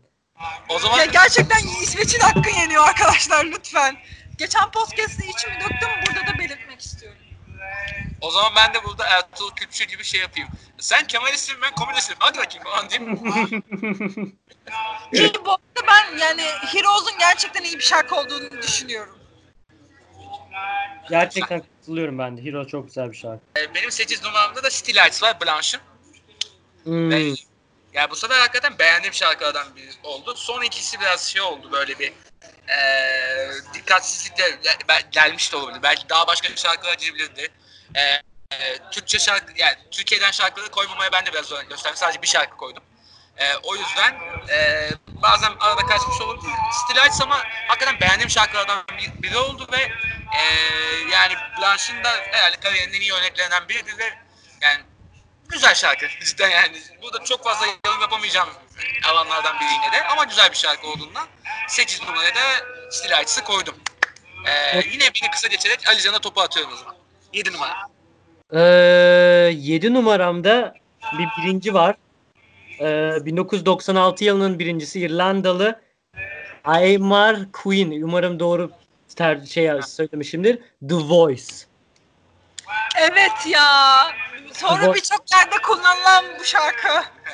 O 0.70 0.80
zaman 0.80 0.98
Ya 0.98 1.06
gerçekten 1.06 1.60
İsveç'in 1.82 2.20
hakkı 2.20 2.50
yeniyor 2.50 2.88
arkadaşlar 2.88 3.46
lütfen. 3.46 3.98
Geçen 4.38 4.72
podcast'te 4.72 5.26
içimi 5.28 5.54
döktüm 5.60 5.90
burada 6.08 6.34
da 6.34 6.40
belirtmek 6.40 6.82
istiyorum. 6.82 7.18
o 8.22 8.32
zaman 8.32 8.52
ben 8.56 8.74
de 8.74 8.84
burada 8.84 9.06
Ertuğrul 9.06 9.52
Kürkçü 9.52 9.86
gibi 9.86 10.04
şey 10.04 10.22
yapayım. 10.22 10.50
Sen 10.80 11.08
Kemalistsin 11.08 11.56
ben 11.62 11.72
komünistim. 11.76 12.16
Hadi 12.20 12.38
bakayım 12.38 12.64
falan 12.64 12.90
diyeyim. 12.90 13.16
Ki 15.34 15.42
bu 15.46 15.52
arada 15.52 15.88
ben 15.88 16.18
yani 16.18 16.42
Heroes'un 16.44 17.18
gerçekten 17.20 17.64
iyi 17.64 17.76
bir 17.76 17.84
şarkı 17.84 18.16
olduğunu 18.16 18.62
düşünüyorum. 18.62 19.18
Gerçekten 21.10 21.64
katılıyorum 21.82 22.20
ben 22.20 22.38
de. 22.38 22.46
Hero 22.46 22.68
çok 22.68 22.88
güzel 22.88 23.12
bir 23.12 23.18
şarkı. 23.18 23.42
Ee, 23.58 23.76
Benim 23.76 23.92
8 23.92 24.24
numaramda 24.24 24.64
da 24.64 24.70
City 24.70 24.92
Lights 24.92 25.24
var 25.24 25.42
Blanche'ın. 25.42 25.82
Hmm. 26.84 27.12
Ve 27.12 27.34
yani 27.94 28.10
bu 28.10 28.16
sefer 28.16 28.40
hakikaten 28.40 28.80
beğendiğim 28.80 29.14
şarkılardan 29.14 29.76
biri 29.76 29.90
oldu. 30.04 30.34
Son 30.36 30.62
ikisi 30.62 31.00
biraz 31.00 31.22
şey 31.30 31.42
oldu 31.42 31.72
böyle 31.72 32.00
bir 32.00 32.14
eee 32.70 33.52
dikkatsizlikle 33.74 34.60
gel- 34.64 35.02
gelmiş 35.12 35.52
de 35.54 35.58
olabilir. 35.58 35.84
Belki 35.84 36.10
daha 36.10 36.28
başka 36.28 36.56
şarkılar 36.56 36.94
girebilirdi. 36.94 37.48
Eee 37.96 38.22
eee, 38.52 38.78
Türkçe 38.92 39.20
şarkı 39.20 39.54
yani 39.58 39.76
Türkiye'den 39.92 40.32
şarkıları 40.32 40.70
koymamaya 40.72 41.12
ben 41.12 41.26
de 41.26 41.34
biraz 41.34 41.52
özen 41.52 41.70
gösterdim. 41.70 41.98
Sadece 41.98 42.22
bir 42.22 42.28
şarkı 42.28 42.58
koydum. 42.58 42.84
Eee, 43.40 43.56
o 43.64 43.76
yüzden 43.76 44.16
eee, 44.50 44.92
bazen 45.24 45.52
arada 45.60 45.86
kaçmış 45.86 46.22
olabilir. 46.22 46.54
Still 46.72 47.24
ama 47.24 47.44
hakikaten 47.68 48.00
beğendiğim 48.02 48.30
şarkılardan 48.30 48.84
bir- 48.98 49.24
biri 49.24 49.38
oldu 49.38 49.68
ve 49.72 49.78
eee, 50.34 51.10
yani 51.12 51.34
Blanche'ın 51.60 52.04
da 52.04 52.10
herhalde 52.32 52.56
kariyerinin 52.58 52.94
en 52.94 53.02
iyi 53.02 53.14
örneklerinden 53.14 53.70
biridir 53.70 53.98
ve 53.98 54.14
yani 54.62 54.80
güzel 55.50 55.76
şarkı 55.76 56.08
cidden 56.26 56.50
yani. 56.50 56.78
Burada 57.02 57.24
çok 57.24 57.44
fazla 57.44 57.66
yorum 57.86 58.02
yapamayacağım 58.02 58.50
alanlardan 59.10 59.60
biri 59.60 59.70
yine 59.74 59.92
de 59.92 60.08
ama 60.08 60.24
güzel 60.24 60.52
bir 60.52 60.58
şarkı 60.58 60.88
olduğundan 60.88 61.28
8 61.68 62.02
numaraya 62.02 62.36
da 62.36 62.42
Still 62.92 63.44
koydum. 63.44 63.76
Ee, 64.48 64.82
yine 64.92 65.04
beni 65.04 65.32
kısa 65.32 65.48
geçerek 65.48 65.88
Alican'a 65.88 66.20
topu 66.20 66.42
atıyorum 66.42 66.74
o 66.74 66.76
zaman. 66.78 66.96
7 67.34 67.54
numara. 67.54 67.88
Ee, 68.54 68.60
7 69.54 69.94
numaramda 69.94 70.74
bir 71.18 71.28
birinci 71.38 71.74
var. 71.74 71.96
Ee, 72.82 73.26
1996 73.26 74.24
yılının 74.24 74.60
birincisi 74.60 75.00
İrlandalı 75.00 75.82
Aymar 76.64 77.52
Queen. 77.52 78.02
Umarım 78.02 78.40
doğru 78.40 78.72
ter 79.16 79.46
şey 79.46 79.72
söylemişimdir. 79.82 80.60
The 80.90 80.96
Voice. 80.96 81.44
Evet 83.02 83.48
ya. 83.50 83.64
Sonra 84.54 84.94
birçok 84.94 85.24
yerde 85.32 85.56
kullanılan 85.64 86.26
bu 86.40 86.44
şarkı. 86.44 86.88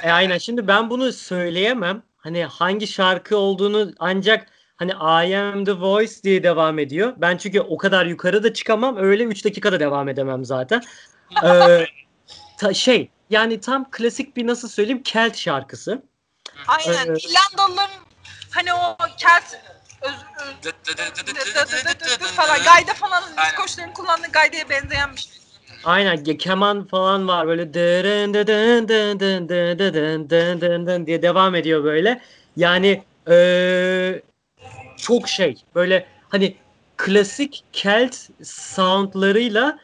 E 0.04 0.12
aynen 0.12 0.38
şimdi 0.38 0.68
ben 0.68 0.90
bunu 0.90 1.14
söyleyemem. 1.14 2.04
Hani 2.18 2.46
hangi 2.46 2.88
şarkı 2.88 3.38
olduğunu 3.38 3.92
ancak 4.00 4.48
hani 4.76 4.92
I 4.92 5.38
am 5.38 5.66
the 5.66 5.74
voice 5.80 6.14
diye 6.24 6.44
devam 6.44 6.80
ediyor. 6.80 7.14
Ben 7.18 7.38
çünkü 7.38 7.60
o 7.62 7.78
kadar 7.78 8.06
yukarı 8.06 8.44
da 8.44 8.54
çıkamam. 8.54 8.98
Öyle 8.98 9.24
3 9.24 9.46
dakikada 9.46 9.80
devam 9.80 10.10
edemem 10.10 10.46
zaten. 10.46 10.84
Ee, 11.46 11.86
ta- 12.58 12.74
şey 12.74 13.10
yani 13.30 13.60
tam 13.60 13.92
klasik 13.92 14.38
bir 14.38 14.48
nasıl 14.48 14.68
söyleyeyim 14.68 15.04
Kelt 15.04 15.38
şarkısı. 15.38 16.02
Aynen. 16.68 17.06
Evet. 17.08 17.26
İrlandalıların 17.26 18.02
hani 18.52 18.74
o 18.74 18.98
kelt 19.18 19.44
falan 22.36 22.64
gayda 22.64 22.94
falan 22.94 23.24
Aynen. 23.38 23.52
diskoçların 23.52 23.94
kullandığı 23.94 24.32
gaydaya 24.32 24.70
benzeyen 24.70 25.16
bir 25.16 25.22
şey. 25.22 25.32
Aynen 25.84 26.24
keman 26.24 26.88
falan 26.88 27.28
var 27.28 27.48
böyle 27.48 27.74
dıdın 27.74 28.34
dın 28.34 28.48
dın 28.48 29.20
dın 29.20 29.50
dın 29.50 30.30
dın 30.30 30.62
dın 30.62 30.88
dın 30.88 31.06
diye 31.06 31.22
devam 31.22 31.56
ediyor 31.56 31.84
böyle. 31.84 32.22
Yani 32.56 33.04
eee, 33.30 34.22
çok 34.98 35.30
şey 35.30 35.64
böyle 35.76 36.08
hani 36.30 36.58
klasik 36.98 37.64
Kelt 37.74 38.16
soundlarıyla 38.44 39.80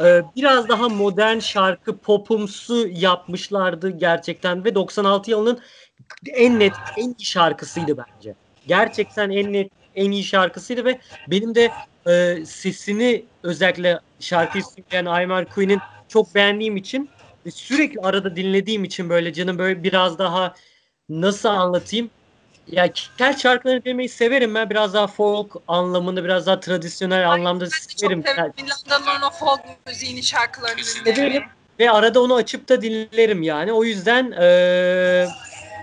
eee, 0.00 0.24
biraz 0.36 0.68
daha 0.68 0.88
modern 0.88 1.38
şarkı 1.38 2.00
popumsu 2.00 2.88
yapmışlardı 2.88 3.90
gerçekten 3.90 4.64
ve 4.64 4.74
96 4.74 5.30
yılının 5.30 5.60
en 6.34 6.58
net 6.58 6.76
en 6.96 7.08
iyi 7.18 7.24
şarkısıydı 7.24 7.96
bence. 7.98 8.36
Gerçekten 8.66 9.30
en 9.30 9.52
net 9.52 9.70
en 9.94 10.10
iyi 10.10 10.24
şarkısıydı 10.24 10.84
ve 10.84 11.00
benim 11.26 11.54
de 11.54 11.76
e, 12.08 12.44
sesini 12.46 13.30
özellikle 13.42 14.00
şarkıyı 14.20 14.64
söyleyen 14.64 15.04
Aymar 15.10 15.48
Queen'in 15.48 15.82
çok 16.08 16.34
beğendiğim 16.34 16.76
için 16.76 17.14
sürekli 17.50 18.00
arada 18.00 18.36
dinlediğim 18.36 18.84
için 18.84 19.10
böyle 19.10 19.32
canım 19.32 19.58
böyle 19.58 19.82
biraz 19.82 20.18
daha 20.18 20.54
nasıl 21.08 21.48
anlatayım? 21.48 22.10
Ya 22.72 22.92
Kel 23.18 23.36
şarkılarını 23.36 23.84
dinlemeyi 23.84 24.08
severim 24.08 24.54
ben. 24.54 24.70
Biraz 24.70 24.94
daha 24.94 25.06
folk 25.06 25.56
anlamında, 25.68 26.24
biraz 26.24 26.46
daha 26.46 26.60
tradisyonel 26.60 27.30
anlamda 27.30 27.64
Ben 27.64 27.70
de 27.70 27.74
severim. 27.98 28.22
çok 28.22 28.32
severim 28.36 28.52
İrlandalıların 28.58 29.22
o 29.22 29.30
folk 29.30 29.60
müziğini 29.86 30.22
şarkılarını. 30.22 30.82
Severim 30.84 31.42
ve 31.80 31.90
arada 31.90 32.22
onu 32.22 32.34
açıp 32.34 32.68
da 32.68 32.82
dinlerim 32.82 33.42
yani. 33.42 33.72
O 33.72 33.84
yüzden 33.84 34.30
eee, 34.40 35.28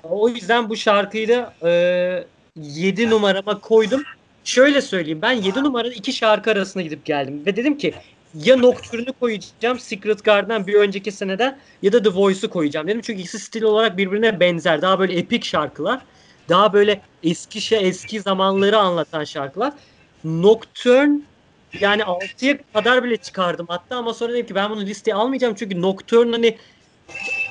o 0.04 0.30
yüzden 0.30 0.70
bu 0.70 0.76
şarkıyı 0.76 1.28
da 1.30 1.54
eee 1.64 2.28
7 2.56 3.10
numarama 3.10 3.60
koydum. 3.62 4.04
Şöyle 4.44 4.82
söyleyeyim 4.82 5.22
ben 5.22 5.32
7 5.32 5.64
numarada 5.64 5.94
iki 5.94 6.14
şarkı 6.14 6.52
arasında 6.52 6.84
gidip 6.84 7.06
geldim 7.06 7.46
ve 7.46 7.56
dedim 7.56 7.78
ki 7.78 7.94
ya 8.34 8.58
Nocturne'u 8.58 9.14
koyacağım 9.14 9.80
Secret 9.80 10.24
Garden'dan 10.24 10.68
bir 10.68 10.74
önceki 10.74 11.12
seneden 11.12 11.60
ya 11.82 11.94
da 11.94 12.04
The 12.04 12.10
Voice'u 12.10 12.50
koyacağım 12.50 12.88
dedim. 12.88 13.02
Çünkü 13.02 13.20
ikisi 13.22 13.40
stil 13.40 13.64
olarak 13.64 13.98
birbirine 13.98 14.40
benzer. 14.40 14.82
Daha 14.82 15.00
böyle 15.00 15.18
epik 15.18 15.46
şarkılar. 15.46 16.06
Daha 16.50 16.74
böyle 16.74 17.02
eski 17.24 17.62
şey 17.62 17.88
eski 17.90 18.22
zamanları 18.22 18.78
anlatan 18.78 19.24
şarkılar. 19.24 19.74
Nocturne 20.24 21.22
yani 21.82 22.02
6'ya 22.02 22.58
kadar 22.74 23.04
bile 23.04 23.18
çıkardım 23.18 23.66
hatta 23.70 23.96
ama 23.98 24.14
sonra 24.14 24.34
dedim 24.34 24.46
ki 24.46 24.56
ben 24.56 24.70
bunu 24.70 24.82
listeye 24.82 25.16
almayacağım 25.16 25.56
çünkü 25.56 25.82
Nocturne 25.82 26.32
hani 26.32 26.58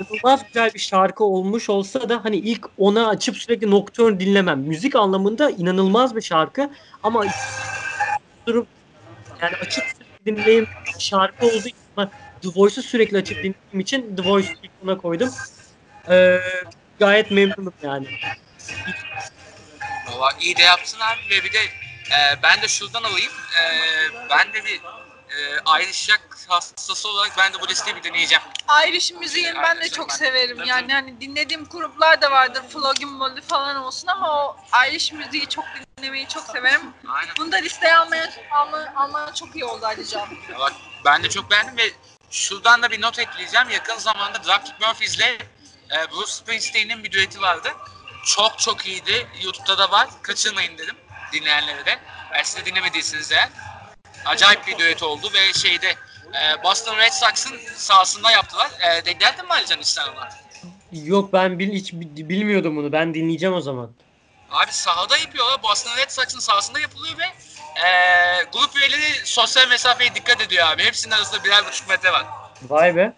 inanılmaz 0.01 0.47
güzel 0.47 0.75
bir 0.75 0.79
şarkı 0.79 1.25
olmuş 1.25 1.71
olsa 1.71 2.09
da 2.09 2.25
hani 2.25 2.37
ilk 2.37 2.67
ona 2.77 3.09
açıp 3.09 3.37
sürekli 3.37 3.71
Nocturne 3.71 4.21
dinlemem. 4.21 4.61
Müzik 4.61 4.97
anlamında 4.97 5.51
inanılmaz 5.51 6.17
bir 6.17 6.23
şarkı 6.23 6.71
ama 7.03 7.25
durup 8.47 8.69
yani 9.43 9.57
açıp 9.57 9.85
dinleyeyim 10.27 10.67
şarkı 10.99 11.47
olduğu 11.47 11.69
için 11.69 11.79
The 12.43 12.49
Voice'u 12.55 12.83
sürekli 12.83 13.17
açıp 13.17 13.37
dinlediğim 13.37 13.81
için 13.81 14.17
The 14.17 14.25
Voice'u 14.29 14.55
ilk 14.63 15.03
koydum. 15.03 15.31
Ee, 16.11 16.39
gayet 16.99 17.31
memnunum 17.31 17.75
yani. 17.83 18.07
Valla 20.07 20.33
iyi 20.41 20.57
de 20.57 20.63
yaptın 20.63 21.01
abi 21.01 21.21
ve 21.31 21.45
bir 21.45 21.53
de 21.53 21.65
e, 22.11 22.43
ben 22.43 22.63
de 22.63 22.69
şuradan 22.69 23.03
alayım. 23.03 23.33
E, 23.63 23.65
ben 24.31 24.53
de 24.53 24.65
bir 24.65 24.81
e, 25.29 25.57
Rock 26.11 26.21
hastası 26.49 27.09
olarak 27.09 27.33
ben 27.39 27.53
de 27.53 27.61
bu 27.61 27.69
listeyi 27.69 27.97
bir 27.97 28.03
deneyeceğim. 28.03 28.43
Irish 28.89 29.13
müziğini 29.13 29.63
ben 29.63 29.81
de 29.81 29.89
çok 29.89 30.09
ben- 30.09 30.15
severim. 30.15 30.59
ben- 30.59 30.65
Yani 30.65 30.93
hani 30.93 31.21
dinlediğim 31.21 31.65
gruplar 31.65 32.23
da 32.23 32.31
vardır. 32.31 32.63
Flogging 32.69 33.13
Molly 33.13 33.41
falan 33.41 33.77
olsun 33.77 34.09
ama 34.09 34.47
o 34.47 34.57
Irish 34.89 35.13
müziği 35.13 35.49
çok 35.49 35.65
dinlemeyi 35.99 36.29
çok 36.29 36.47
severim. 36.47 36.95
Aynen. 37.09 37.35
Bunu 37.39 37.53
da 37.53 37.57
listeye 37.57 37.97
almaya, 37.97 38.31
alma, 38.51 38.93
almaya 38.97 39.35
çok 39.35 39.57
iyi 39.57 39.65
oldu. 39.65 39.87
Ya 40.53 40.59
bak 40.59 40.73
ben 41.05 41.23
de 41.23 41.29
çok 41.29 41.51
beğendim 41.51 41.77
ve 41.77 41.91
şuradan 42.31 42.83
da 42.83 42.91
bir 42.91 43.03
not 43.03 43.19
ekleyeceğim. 43.19 43.71
Yakın 43.71 43.99
zamanda 43.99 44.45
Dropkick 44.45 44.81
Murphys'le 44.81 45.21
e, 45.21 46.11
Bruce 46.13 46.33
Springsteen'in 46.33 47.05
bir 47.05 47.11
düeti 47.13 47.41
vardı. 47.41 47.69
Çok 48.25 48.59
çok 48.59 48.87
iyiydi. 48.87 49.27
YouTube'da 49.43 49.79
da 49.79 49.91
var. 49.91 50.09
Kaçırmayın 50.23 50.79
dedim 50.79 50.97
dinleyenlere 51.33 51.87
de. 51.87 51.99
Ben 52.35 52.43
siz 52.43 52.57
de 52.57 52.65
dinlemediyseniz 52.67 53.33
eğer. 53.33 53.49
Acayip 54.25 54.67
bir 54.67 54.79
düet 54.79 55.03
oldu 55.03 55.31
ve 55.35 55.53
şeyde 55.53 55.89
e, 56.35 56.63
Boston 56.63 56.97
Red 56.97 57.13
Sox'ın 57.13 57.61
sahasında 57.77 58.31
yaptılar. 58.31 58.71
E, 58.81 59.05
denk 59.05 59.21
geldin 59.21 59.45
mi 59.47 59.53
Alican 59.53 59.81
ona? 60.15 60.29
Yok 60.93 61.33
ben 61.33 61.59
bil, 61.59 61.73
hiç 61.73 61.93
bi- 61.93 62.29
bilmiyordum 62.29 62.77
bunu. 62.77 62.93
Ben 62.93 63.15
dinleyeceğim 63.15 63.55
o 63.55 63.61
zaman. 63.61 63.91
Abi 64.51 64.73
sahada 64.73 65.17
yapıyorlar. 65.17 65.63
Boston 65.63 65.97
Red 65.97 66.11
Sox'ın 66.11 66.39
sahasında 66.39 66.81
yapılıyor 66.81 67.15
ve 67.19 67.25
e, 67.87 67.89
grup 68.53 68.77
üyeleri 68.77 69.27
sosyal 69.27 69.69
mesafeye 69.69 70.15
dikkat 70.15 70.41
ediyor 70.41 70.67
abi. 70.67 70.85
Hepsinin 70.85 71.15
arasında 71.15 71.45
birer 71.45 71.67
buçuk 71.67 71.89
metre 71.89 72.13
var. 72.13 72.27
Vay 72.63 72.97
be. 72.97 73.13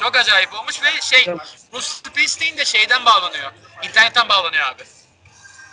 Çok 0.00 0.16
acayip 0.16 0.54
olmuş 0.54 0.82
ve 0.82 1.00
şey 1.00 1.24
Evet. 1.28 1.55
Bu 1.72 1.80
Springsteen 1.80 2.56
de 2.56 2.64
şeyden 2.64 3.04
bağlanıyor. 3.04 3.52
İnternetten 3.82 4.28
bağlanıyor 4.28 4.62
abi. 4.68 4.82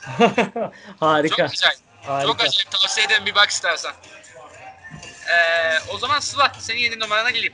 Harika. 1.00 1.36
Çok 1.36 1.54
acayip. 1.54 1.80
Harika. 2.06 2.28
Çok 2.28 2.41
acayip. 2.41 2.72
Tavsiye 2.72 3.06
ederim 3.06 3.26
bir 3.26 3.36
bak 3.36 3.50
istersen. 3.50 3.94
Ee, 5.28 5.80
o 5.89 5.98
zaman 5.98 6.20
Sıla 6.20 6.52
senin 6.60 6.80
yeni 6.80 7.00
numarana 7.00 7.30
geleyim. 7.30 7.54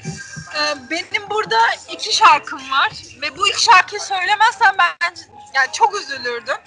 Ee, 0.55 0.89
benim 0.89 1.29
burada 1.29 1.59
iki 1.91 2.15
şarkım 2.15 2.71
var 2.71 2.91
ve 3.21 3.37
bu 3.37 3.47
iki 3.47 3.63
şarkıyı 3.63 4.01
söylemezsem 4.01 4.75
ben 4.79 5.15
yani 5.53 5.67
çok 5.73 5.95
üzülürdüm. 6.01 6.57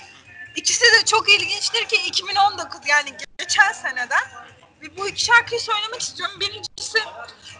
İkisi 0.57 0.85
de 0.85 1.05
çok 1.05 1.29
ilginçtir 1.29 1.85
ki 1.85 1.97
2019 1.97 2.81
yani 2.87 3.15
geçen 3.39 3.73
seneden 3.73 4.23
bu 4.97 5.09
iki 5.09 5.25
şarkıyı 5.25 5.61
söylemek 5.61 6.01
istiyorum. 6.01 6.41
Birincisi 6.41 6.99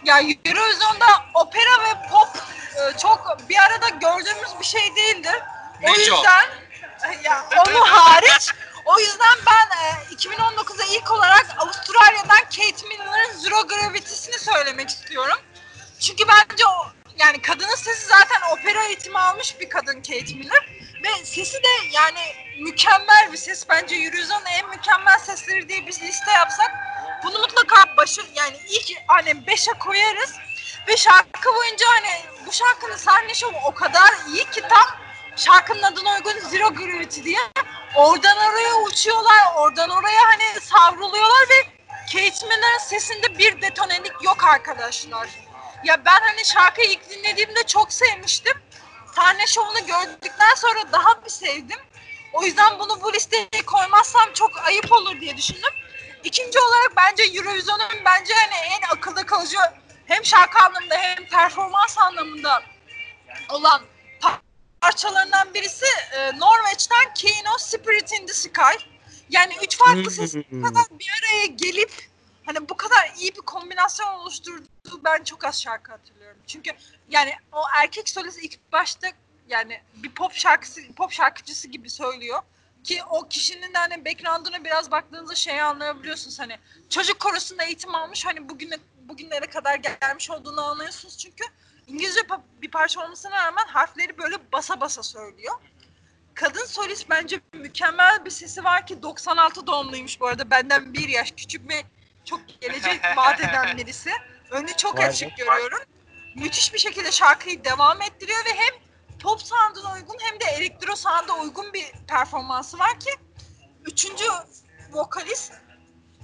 ya 0.05 0.19
Eurovision'da 0.45 1.25
opera 1.33 1.83
ve 1.83 2.09
pop 2.11 2.29
e, 2.75 2.97
çok 2.97 3.37
bir 3.49 3.57
arada 3.57 3.89
gördüğümüz 3.89 4.59
bir 4.59 4.65
şey 4.65 4.95
değildir. 4.95 5.35
O 5.83 5.89
yüzden 5.89 6.49
ya 7.23 7.45
onu 7.67 7.91
hariç 7.91 8.53
o 8.85 8.99
yüzden 8.99 9.37
ben 9.47 9.85
e, 9.85 10.15
2019'da 10.15 10.83
ilk 10.83 11.11
olarak 11.11 11.45
Avustralya'dan 11.57 12.43
Kate 12.43 12.87
Miller'ın 12.87 13.33
Zero 13.33 13.67
Gravity'sini 13.67 14.39
söylemek 14.39 14.89
istiyorum. 14.89 15.37
Çünkü 15.99 16.23
bence 16.27 16.65
o 16.67 16.91
yani 17.17 17.41
kadının 17.41 17.75
sesi 17.75 18.07
zaten 18.07 18.41
opera 18.51 18.83
eğitimi 18.83 19.19
almış 19.19 19.59
bir 19.59 19.69
kadın 19.69 19.95
Kate 19.95 20.35
Miller 20.35 20.82
ve 21.03 21.25
sesi 21.25 21.63
de 21.63 21.69
yani 21.91 22.19
mükemmel 22.59 23.29
bir 23.31 23.37
ses. 23.37 23.69
Bence 23.69 23.95
Eurovision'un 23.95 24.45
en 24.45 24.69
mükemmel 24.69 25.19
sesleri 25.19 25.69
diye 25.69 25.87
biz 25.87 26.01
liste 26.01 26.31
yapsak 26.31 26.71
bunu 27.23 27.39
mutlaka 27.39 27.97
başı 27.97 28.21
yani 28.35 28.57
ilk 28.69 28.97
hani 29.07 29.29
5'e 29.29 29.79
koyarız 29.79 30.33
ve 30.87 30.97
şarkı 30.97 31.55
boyunca 31.55 31.85
hani 31.89 32.45
bu 32.45 32.51
şarkının 32.51 32.97
sahne 32.97 33.33
şovu 33.33 33.57
o 33.65 33.73
kadar 33.73 34.13
iyi 34.27 34.45
ki 34.45 34.61
tam 34.61 34.85
şarkının 35.35 35.83
adına 35.83 36.13
uygun 36.15 36.39
Zero 36.49 36.73
Gravity 36.73 37.23
diye 37.23 37.39
oradan 37.95 38.37
oraya 38.37 38.75
uçuyorlar, 38.75 39.55
oradan 39.55 39.89
oraya 39.89 40.21
hani 40.25 40.59
savruluyorlar 40.61 41.49
ve 41.49 41.63
Kate 42.11 42.47
Miller'ın 42.47 42.77
sesinde 42.77 43.37
bir 43.37 43.61
detonelik 43.61 44.23
yok 44.23 44.43
arkadaşlar. 44.43 45.29
Ya 45.83 46.05
ben 46.05 46.19
hani 46.19 46.45
şarkıyı 46.45 46.89
ilk 46.89 47.09
dinlediğimde 47.09 47.63
çok 47.63 47.93
sevmiştim. 47.93 48.53
Sahne 49.15 49.47
şovunu 49.47 49.85
gördükten 49.87 50.55
sonra 50.55 50.91
daha 50.91 51.25
bir 51.25 51.29
sevdim. 51.29 51.79
O 52.33 52.43
yüzden 52.43 52.79
bunu 52.79 53.01
bu 53.01 53.13
listeye 53.13 53.47
koymazsam 53.65 54.33
çok 54.33 54.57
ayıp 54.67 54.91
olur 54.91 55.21
diye 55.21 55.37
düşündüm. 55.37 55.73
İkinci 56.23 56.59
olarak 56.59 56.91
bence 56.97 57.23
Eurovision'un 57.23 58.05
bence 58.05 58.33
hani 58.33 58.53
en 58.55 58.95
akılda 58.95 59.25
kalıcı 59.25 59.57
hem 60.05 60.25
şarkı 60.25 60.59
anlamında 60.59 60.95
hem 60.95 61.25
performans 61.27 61.97
anlamında 61.97 62.63
olan 63.49 63.81
parçalarından 64.81 65.53
birisi 65.53 65.85
e, 66.11 66.39
Norveç'ten 66.39 67.13
Kino 67.13 67.57
Spirit 67.57 68.11
in 68.21 68.25
the 68.27 68.33
Sky. 68.33 68.85
Yani 69.29 69.53
üç 69.63 69.77
farklı 69.77 70.11
ses 70.11 70.33
Hmm. 70.33 70.63
kadar 70.63 70.83
bir 70.99 71.07
araya 71.21 71.45
gelip 71.45 71.91
hani 72.45 72.69
bu 72.69 72.77
kadar 72.77 73.13
iyi 73.17 73.35
bir 73.35 73.41
kombinasyon 73.41 74.13
oluşturduğu 74.13 75.03
ben 75.03 75.23
çok 75.23 75.45
az 75.45 75.61
şarkı 75.61 75.91
hatırlıyorum. 75.91 76.37
Çünkü 76.47 76.71
yani 77.09 77.33
o 77.51 77.61
erkek 77.81 78.09
solist 78.09 78.43
ilk 78.43 78.71
başta 78.71 79.07
yani 79.49 79.81
bir 79.95 80.09
pop 80.09 80.33
şarkısı 80.33 80.81
pop 80.95 81.11
şarkıcısı 81.11 81.67
gibi 81.67 81.89
söylüyor 81.89 82.39
ki 82.83 83.03
o 83.09 83.27
kişinin 83.27 83.73
de 83.73 83.77
hani 83.77 84.05
background'una 84.05 84.63
biraz 84.63 84.91
baktığınızda 84.91 85.35
şeyi 85.35 85.63
anlayabiliyorsunuz 85.63 86.39
hani 86.39 86.57
çocuk 86.89 87.19
korosunda 87.19 87.63
eğitim 87.63 87.95
almış 87.95 88.25
hani 88.25 88.49
bugüne 88.49 88.75
bugünlere 89.01 89.45
kadar 89.45 89.75
gelmiş 89.75 90.29
olduğunu 90.29 90.61
anlıyorsunuz 90.61 91.17
çünkü 91.17 91.43
İngilizce 91.87 92.21
bir 92.61 92.71
parça 92.71 93.05
olmasına 93.05 93.45
rağmen 93.45 93.67
harfleri 93.67 94.17
böyle 94.17 94.51
basa 94.51 94.81
basa 94.81 95.03
söylüyor. 95.03 95.55
Kadın 96.33 96.65
solist 96.65 97.09
bence 97.09 97.41
mükemmel 97.53 98.25
bir 98.25 98.29
sesi 98.29 98.63
var 98.63 98.87
ki 98.87 99.01
96 99.01 99.67
doğumluymuş 99.67 100.19
bu 100.19 100.27
arada 100.27 100.49
benden 100.49 100.93
bir 100.93 101.09
yaş 101.09 101.31
küçük 101.31 101.69
ve 101.69 101.83
çok 102.25 102.61
gelecek 102.61 103.01
vaat 103.17 103.39
eden 103.39 103.77
birisi. 103.77 104.11
Önü 104.51 104.77
çok 104.77 104.97
Vay 104.97 105.05
be. 105.05 105.09
açık 105.09 105.37
görüyorum. 105.37 105.79
Müthiş 106.35 106.73
bir 106.73 106.79
şekilde 106.79 107.11
şarkıyı 107.11 107.63
devam 107.63 108.01
ettiriyor 108.01 108.45
ve 108.45 108.53
hem 108.55 108.73
pop 109.19 109.41
sound'una 109.41 109.93
uygun 109.93 110.17
hem 110.21 110.39
de 110.39 110.45
elektro 110.45 110.95
sound'a 110.95 111.33
uygun 111.33 111.73
bir 111.73 111.91
performansı 112.07 112.79
var 112.79 112.99
ki 112.99 113.09
üçüncü 113.85 114.23
vokalist 114.91 115.53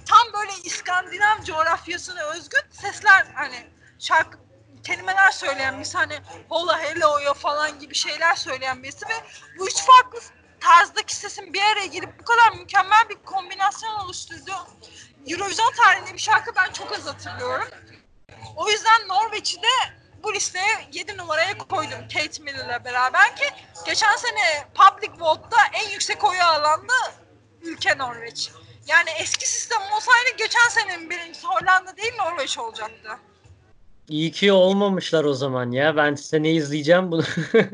tam 0.06 0.32
böyle 0.32 0.52
İskandinav 0.64 1.42
coğrafyasına 1.44 2.22
özgün 2.22 2.62
sesler 2.70 3.26
hani 3.34 3.66
şarkı 3.98 4.38
kelimeler 4.84 5.30
söyleyen 5.30 5.78
birisi 5.78 5.98
hani 5.98 6.18
hola 6.48 6.80
hello'ya 6.80 7.34
falan 7.34 7.78
gibi 7.78 7.94
şeyler 7.94 8.34
söyleyen 8.34 8.82
birisi 8.82 9.08
ve 9.08 9.24
bu 9.58 9.66
üç 9.66 9.82
farklı 9.82 10.20
tarzdaki 10.60 11.16
sesin 11.16 11.54
bir 11.54 11.62
araya 11.62 11.86
gelip 11.86 12.20
bu 12.20 12.24
kadar 12.24 12.52
mükemmel 12.58 13.08
bir 13.08 13.14
kombinasyon 13.14 13.94
oluşturduğu 13.94 14.66
Eurovision 15.26 15.72
tarihinde 15.76 16.14
bir 16.14 16.18
şarkı 16.18 16.50
ben 16.56 16.72
çok 16.72 16.92
az 16.92 17.06
hatırlıyorum. 17.06 17.68
O 18.56 18.70
yüzden 18.70 19.08
Norveç'i 19.08 19.62
de 19.62 19.68
bu 20.22 20.34
listeye 20.34 20.88
7 20.92 21.16
numaraya 21.16 21.58
koydum 21.58 21.98
Kate 22.14 22.42
Miller'la 22.42 22.84
beraber 22.84 23.36
ki 23.36 23.44
geçen 23.86 24.16
sene 24.16 24.66
Public 24.74 25.12
Vote'da 25.20 25.56
en 25.72 25.90
yüksek 25.90 26.24
oyu 26.24 26.42
alan 26.42 26.88
da 26.88 27.12
ülke 27.62 27.98
Norveç. 27.98 28.50
Yani 28.86 29.10
eski 29.18 29.50
sistem 29.50 29.80
olsaydı 29.96 30.36
geçen 30.38 30.68
senenin 30.68 31.10
birincisi 31.10 31.46
Hollanda 31.46 31.96
değil 31.96 32.12
Norveç 32.18 32.58
olacaktı. 32.58 33.18
İyi 34.08 34.32
ki 34.32 34.52
olmamışlar 34.52 35.24
o 35.24 35.34
zaman 35.34 35.70
ya. 35.70 35.96
Ben 35.96 36.14
seni 36.14 36.50
izleyeceğim 36.50 37.10
bunu. 37.10 37.24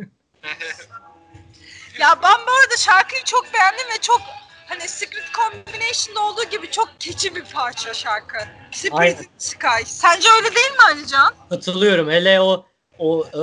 Ya 1.99 2.18
ben 2.22 2.47
bu 2.47 2.51
arada 2.53 2.76
şarkıyı 2.78 3.24
çok 3.24 3.55
beğendim 3.55 3.86
ve 3.94 4.01
çok 4.01 4.20
hani 4.67 4.89
Secret 4.89 5.25
Combination'da 5.35 6.21
olduğu 6.21 6.45
gibi 6.45 6.71
çok 6.71 6.89
keçi 6.99 7.37
bir 7.37 7.45
parça 7.45 7.95
şarkı. 7.95 8.39
Spirit 8.73 9.21
in 9.21 9.29
Sky. 9.39 9.85
Sence 9.85 10.29
öyle 10.37 10.55
değil 10.55 10.71
mi 10.71 10.83
Alican? 10.93 11.35
Katılıyorum. 11.51 12.11
Hele 12.11 12.41
o 12.41 12.67
o 12.99 13.25
e, 13.27 13.41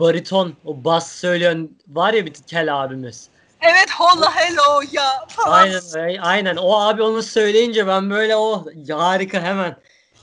bariton, 0.00 0.54
o 0.64 0.84
bas 0.84 1.12
söyleyen 1.12 1.68
var 1.88 2.12
ya 2.12 2.26
bir 2.26 2.34
kel 2.34 2.82
abimiz. 2.82 3.28
Evet 3.60 3.90
holla 3.90 4.36
hello 4.36 4.82
ya 4.92 5.26
falan. 5.28 5.52
Aynen 5.52 6.18
aynen. 6.18 6.56
O 6.56 6.80
abi 6.80 7.02
onu 7.02 7.22
söyleyince 7.22 7.86
ben 7.86 8.10
böyle 8.10 8.36
o 8.36 8.66
harika 8.90 9.40
hemen 9.42 9.76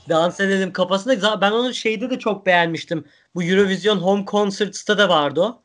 dans 0.10 0.40
edelim 0.40 0.74
kafasında. 0.74 1.42
Ben 1.42 1.52
onu 1.52 1.74
şeyde 1.74 2.10
de 2.10 2.20
çok 2.20 2.46
beğenmiştim. 2.46 3.06
Bu 3.36 3.44
Eurovision 3.44 3.98
Home 3.98 4.26
Concerts'ta 4.26 4.98
da 4.98 5.10
vardı 5.10 5.42
o. 5.42 5.62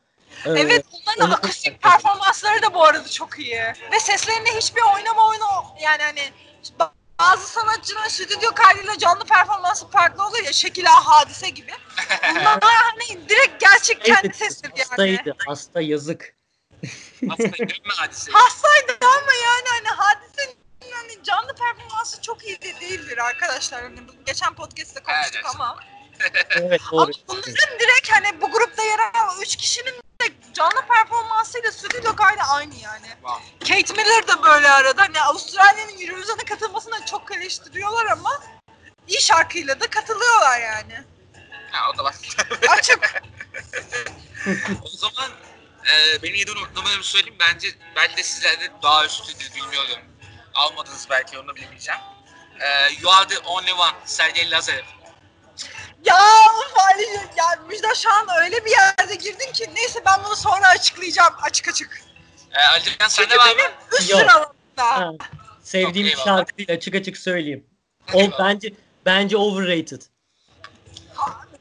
Evet 0.47 0.85
bunların 0.93 1.27
onu- 1.27 1.35
akustik 1.35 1.83
performansları 1.83 2.63
da 2.63 2.75
bu 2.75 2.85
arada 2.85 3.09
çok 3.09 3.39
iyi. 3.39 3.63
Ve 3.93 4.01
seslerinde 4.01 4.57
hiçbir 4.57 4.83
oynama 4.95 5.29
oyunu 5.29 5.45
yani 5.83 6.03
hani 6.03 6.33
ba- 6.79 6.91
bazı 7.21 7.47
sanatçıların 7.49 8.09
stüdyo 8.09 8.51
kaydıyla 8.55 8.99
canlı 8.99 9.25
performansı 9.25 9.89
farklı 9.89 10.27
oluyor 10.27 10.45
ya 10.45 10.53
Şekil 10.53 10.87
A 10.91 11.07
Hadise 11.07 11.49
gibi. 11.51 11.73
Bunlar 12.35 12.61
hani 12.63 13.29
direkt 13.29 13.61
gerçek 13.61 14.05
kendi 14.05 14.27
Evet, 14.27 14.37
sesleri 14.37 14.73
yani. 14.77 14.89
hastaydı. 14.89 15.37
Hasta 15.47 15.81
yazık. 15.81 16.35
Aslında 17.31 17.59
dönme 17.59 17.95
hadise. 17.97 18.33
Hastaydı 18.33 18.93
ama 19.01 19.33
yani 19.45 19.69
hani 19.69 19.89
hadisenin 19.97 20.57
hani 20.93 21.23
canlı 21.25 21.55
performansı 21.55 22.23
çok 22.23 22.45
iyi 22.45 22.63
de 22.63 22.81
değildir 22.81 23.19
arkadaşlar. 23.19 23.83
Hani 23.83 24.09
bu 24.09 24.13
geçen 24.27 24.55
podcast'te 24.55 25.01
konuştuk 25.03 25.35
Evet. 25.35 25.55
ama. 25.55 25.77
Evet 26.55 26.81
Ama 26.93 27.07
doğru. 27.07 27.13
bunların 27.29 27.79
direkt 27.81 28.11
hani 28.13 28.41
bu 28.41 28.51
grupta 28.51 28.83
yer 28.83 28.99
alan 28.99 29.41
3 29.41 29.57
kişinin 29.57 29.93
de 29.95 30.27
canlı 30.55 30.87
performansıyla 30.89 31.73
stüdyo 31.73 32.17
kaydı 32.17 32.41
aynı 32.49 32.75
yani. 32.75 33.07
Wow. 33.07 33.59
Kate 33.75 33.95
Miller 34.03 34.29
de 34.29 34.43
böyle 34.43 34.71
arada. 34.71 35.03
Hani 35.03 35.21
Avustralya'nın 35.23 36.01
Eurovision'a 36.01 36.45
katılmasına 36.45 37.07
çok 37.07 37.37
eleştiriyorlar 37.37 38.07
ama 38.07 38.43
iyi 39.09 39.21
şarkıyla 39.23 39.81
da 39.81 39.87
katılıyorlar 39.87 40.61
yani. 40.61 41.05
Ha 41.73 41.91
o 41.95 41.99
da 41.99 42.05
var. 42.05 42.15
Açık. 42.69 43.23
o 44.83 44.89
zaman 44.89 45.31
e, 45.87 46.23
benim 46.23 46.35
yedi 46.35 46.51
numaramı 46.75 47.05
söyleyeyim. 47.05 47.37
Bence 47.41 47.69
ben 47.97 48.17
de 48.17 48.23
sizlerde 48.23 48.69
daha 48.83 49.05
üstüdür 49.07 49.55
bilmiyorum. 49.55 49.99
Almadınız 50.55 51.07
belki 51.11 51.39
onu 51.39 51.57
bilemeyeceğim. 51.57 52.01
E, 52.61 52.93
you 53.01 53.13
are 53.13 53.29
the 53.29 53.39
only 53.39 53.73
one. 53.73 53.93
Sergey 54.05 54.51
Lazarev. 54.51 54.85
Ya 56.05 56.17
Ali 56.91 57.07
ya 57.37 57.45
Müjdat 57.69 57.97
şu 57.97 58.11
an 58.13 58.27
öyle 58.43 58.65
bir 58.65 58.71
yerde 58.71 59.15
girdin 59.15 59.53
ki 59.53 59.71
neyse 59.75 60.03
ben 60.07 60.25
bunu 60.25 60.37
sonra 60.37 60.69
açıklayacağım 60.69 61.35
açık 61.43 61.69
açık. 61.69 62.03
E, 62.55 62.63
Alican 62.63 63.09
Çünkü 63.09 63.11
sende 63.11 63.37
var 63.39 63.47
mı? 63.57 63.73
üst 64.01 64.11
Yok. 64.11 64.21
sıralarımda. 64.21 64.55
Ha, 64.77 65.11
sevdiğim 65.63 66.07
bir 66.09 66.17
şarkı 66.17 66.57
değil 66.59 66.73
açık 66.73 66.95
açık 66.95 67.17
söyleyeyim. 67.19 67.67
O 68.15 68.21
Eyvallah. 68.21 68.39
bence 68.39 68.69
bence 69.07 69.37
overrated. 69.37 70.03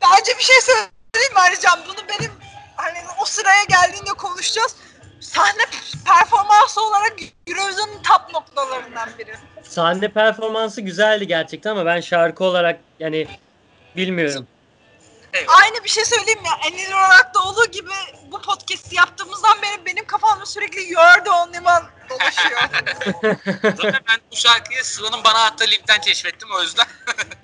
Bence 0.02 0.38
bir 0.38 0.44
şey 0.44 0.62
söyleyeyim 0.62 1.34
mi 1.34 1.40
Alican? 1.40 1.80
Bunu 1.88 2.08
benim 2.10 2.32
hani 2.76 2.98
o 3.22 3.26
sıraya 3.26 3.64
geldiğinde 3.64 4.10
konuşacağız. 4.10 4.76
Sahne 5.22 5.64
performansı 6.06 6.82
olarak 6.82 7.14
Eurovision'un 7.48 8.02
top 8.04 8.34
noktalarından 8.34 9.10
biri. 9.18 9.36
Sahne 9.64 10.08
performansı 10.08 10.82
güzeldi 10.82 11.28
gerçekten 11.28 11.72
ama 11.72 11.86
ben 11.86 12.02
şarkı 12.02 12.44
olarak 12.44 12.80
yani 13.00 13.28
bilmiyorum. 13.96 14.48
Eyvallah. 15.34 15.60
Aynı 15.62 15.84
bir 15.84 15.90
şey 15.90 16.06
söyleyeyim 16.06 16.40
ya. 16.46 16.60
Enil 16.68 16.92
olarak 16.92 17.36
da 17.36 17.40
olduğu 17.40 17.66
gibi 17.66 17.90
bu 18.32 18.42
podcast'i 18.42 18.96
yaptığımızdan 18.96 19.62
beri 19.62 19.86
benim 19.86 20.06
kafamda 20.06 20.46
sürekli 20.46 20.92
You're 20.92 21.24
the 21.24 21.32
only 21.32 21.58
one 21.58 21.86
dolaşıyor. 22.10 22.62
Zaten 23.78 24.02
ben 24.10 24.20
bu 24.32 24.36
şarkıyı 24.36 24.84
Sıla'nın 24.84 25.24
bana 25.24 25.46
attığı 25.46 25.68
linkten 25.68 26.02
keşfettim 26.02 26.50
o 26.52 26.62
yüzden. 26.62 26.88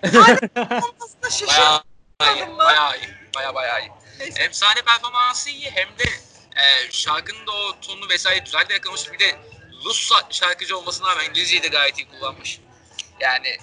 Olmasına 0.04 1.22
Bayağı 1.48 1.82
şaşırdım. 2.22 2.52
iyi. 2.52 2.58
Bayağı 2.58 2.98
iyi. 2.98 3.10
Bayağı 3.36 3.56
bayağı 3.56 3.82
iyi. 3.82 3.92
Neyse. 4.20 4.44
Hem 4.44 4.54
sahne 4.54 4.82
performansı 4.82 5.50
iyi 5.50 5.72
hem 5.72 5.88
de 5.88 6.04
e, 6.56 6.92
şarkının 6.92 7.48
da 7.48 7.52
o 7.52 7.80
tonu 7.82 8.10
vesaire 8.10 8.40
güzel 8.40 8.70
de 8.70 8.74
yakalamış. 8.74 9.12
Bir 9.14 9.20
de 9.20 9.40
Rus 9.86 10.12
şarkıcı 10.30 10.78
olmasına 10.78 11.10
rağmen 11.10 11.26
İngilizceyi 11.30 11.64
de 11.64 11.68
gayet 11.68 11.98
iyi 11.98 12.10
kullanmış. 12.10 12.60
Yani 13.20 13.58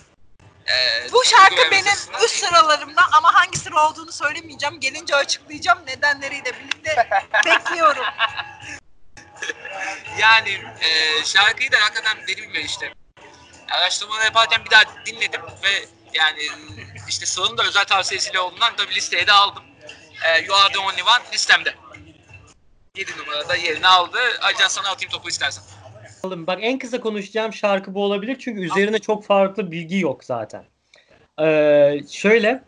Bu 1.13 1.25
şarkı 1.25 1.57
duygu 1.57 1.71
benim 1.71 2.25
üst 2.25 2.37
sıralarımda 2.45 3.03
ama 3.13 3.35
hangi 3.35 3.59
sıra 3.59 3.89
olduğunu 3.89 4.13
söylemeyeceğim. 4.13 4.81
Gelince 4.81 5.17
açıklayacağım. 5.17 5.87
Nedenleriyle 5.87 6.53
birlikte 6.61 7.09
bekliyorum. 7.47 8.05
Yani 10.19 10.65
e, 10.81 11.25
şarkıyı 11.25 11.73
da 11.73 11.77
hakikaten 11.81 12.19
dediğim 12.29 12.53
gibi 12.53 12.61
işte 12.61 12.95
araştırmalar 13.71 14.25
yaparken 14.25 14.65
bir 14.65 14.71
daha 14.71 14.83
dinledim 15.07 15.43
ve 15.63 15.85
yani 16.15 16.49
işte 17.09 17.27
Sıla'nın 17.27 17.59
da 17.59 17.63
özel 17.63 17.85
tavsiyesiyle 17.85 18.41
olduğundan 18.41 18.77
tabii 18.77 18.95
listeye 18.95 19.27
de 19.27 19.33
aldım. 19.33 19.65
E, 20.25 20.39
you 20.39 20.57
are 20.57 20.73
the 20.73 20.79
only 20.79 21.03
one 21.03 21.33
listemde. 21.33 21.75
7 22.97 23.19
numarada 23.19 23.57
yerini 23.57 23.87
aldı. 23.87 24.19
Ayrıca 24.41 24.69
sana 24.69 24.91
atayım 24.91 25.13
topu 25.13 25.29
istersen. 25.29 25.65
Oğlum 26.23 26.47
Bak 26.47 26.59
en 26.63 26.79
kısa 26.79 27.01
konuşacağım 27.01 27.53
şarkı 27.53 27.95
bu 27.95 28.05
olabilir 28.05 28.37
çünkü 28.39 28.61
üzerine 28.61 28.99
çok 28.99 29.25
farklı 29.25 29.71
bilgi 29.71 29.99
yok 29.99 30.25
zaten. 30.25 30.65
Ee, 31.41 32.01
şöyle 32.11 32.63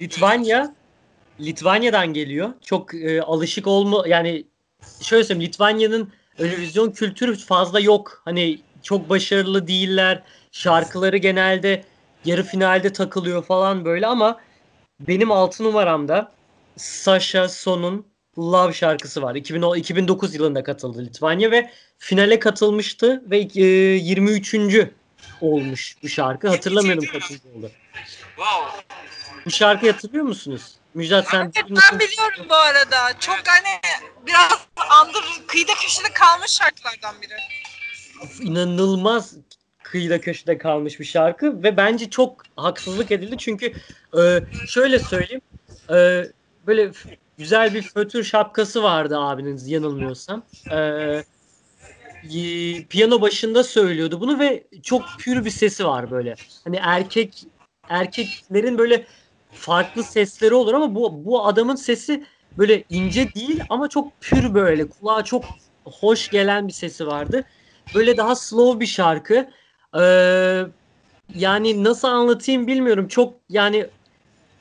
Litvanya 0.00 0.74
Litvanya'dan 1.40 2.12
geliyor. 2.12 2.50
Çok 2.64 2.94
e, 2.94 3.22
alışık 3.22 3.66
olma 3.66 4.08
yani 4.08 4.44
şöyle 5.02 5.24
söyleyeyim 5.24 5.48
Litvanya'nın 5.48 6.12
Eurovision 6.38 6.90
kültürü 6.90 7.36
fazla 7.36 7.80
yok. 7.80 8.22
Hani 8.24 8.58
çok 8.82 9.08
başarılı 9.08 9.66
değiller. 9.66 10.22
Şarkıları 10.52 11.16
genelde 11.16 11.84
yarı 12.24 12.42
finalde 12.42 12.92
takılıyor 12.92 13.44
falan 13.44 13.84
böyle 13.84 14.06
ama 14.06 14.40
benim 15.00 15.32
6 15.32 15.64
numaramda 15.64 16.32
Sasha 16.76 17.48
Son'un 17.48 18.06
Love 18.38 18.72
şarkısı 18.72 19.22
var. 19.22 19.34
2010, 19.34 19.76
2009 19.76 20.34
yılında 20.34 20.62
katıldı 20.62 21.04
Litvanya 21.04 21.50
ve 21.50 21.70
finale 22.00 22.38
katılmıştı 22.38 23.22
ve 23.30 23.38
e, 23.38 23.64
23. 23.64 24.54
olmuş 25.40 25.96
bu 26.02 26.08
şarkı. 26.08 26.48
Hatırlamıyorum 26.48 27.02
23. 27.02 27.22
kaçıncı 27.22 27.48
oldu. 27.58 27.70
Wow. 28.36 28.84
Bu 29.46 29.50
şarkıyı 29.50 29.92
hatırlıyor 29.92 30.24
musunuz? 30.24 30.74
Müjdat 30.94 31.28
sen 31.28 31.40
Evet 31.40 31.54
ben 31.56 31.98
biliyorum 31.98 32.46
bu 32.48 32.54
arada. 32.54 33.18
Çok 33.20 33.40
hani 33.46 33.80
biraz 34.26 34.66
kalmış 36.12 36.50
şarkılardan 36.50 37.22
biri. 37.22 37.36
inanılmaz 38.42 39.34
kıyıda 39.82 40.20
köşede 40.20 40.58
kalmış 40.58 41.00
bir 41.00 41.04
şarkı 41.04 41.62
ve 41.62 41.76
bence 41.76 42.10
çok 42.10 42.42
haksızlık 42.56 43.10
edildi 43.10 43.38
çünkü 43.38 43.74
e, 44.18 44.40
şöyle 44.66 44.98
söyleyeyim 44.98 45.42
e, 45.90 46.24
böyle 46.66 46.90
güzel 47.38 47.74
bir 47.74 47.82
fötür 47.82 48.24
şapkası 48.24 48.82
vardı 48.82 49.18
abinin 49.18 49.60
yanılmıyorsam. 49.66 50.42
E, 50.72 50.76
piyano 52.88 53.20
başında 53.20 53.64
söylüyordu 53.64 54.20
bunu 54.20 54.38
ve 54.38 54.68
çok 54.82 55.18
pür 55.18 55.44
bir 55.44 55.50
sesi 55.50 55.84
var 55.84 56.10
böyle. 56.10 56.38
Hani 56.64 56.76
erkek 56.82 57.44
erkeklerin 57.88 58.78
böyle 58.78 59.06
farklı 59.52 60.04
sesleri 60.04 60.54
olur 60.54 60.74
ama 60.74 60.94
bu 60.94 61.24
bu 61.24 61.46
adamın 61.46 61.74
sesi 61.74 62.24
böyle 62.58 62.84
ince 62.88 63.34
değil 63.34 63.60
ama 63.68 63.88
çok 63.88 64.20
pür 64.20 64.54
böyle 64.54 64.88
kulağa 64.88 65.24
çok 65.24 65.44
hoş 65.84 66.30
gelen 66.30 66.68
bir 66.68 66.72
sesi 66.72 67.06
vardı. 67.06 67.44
Böyle 67.94 68.16
daha 68.16 68.34
slow 68.36 68.80
bir 68.80 68.86
şarkı. 68.86 69.50
Ee, 70.00 70.62
yani 71.34 71.84
nasıl 71.84 72.08
anlatayım 72.08 72.66
bilmiyorum. 72.66 73.08
Çok 73.08 73.34
yani 73.48 73.86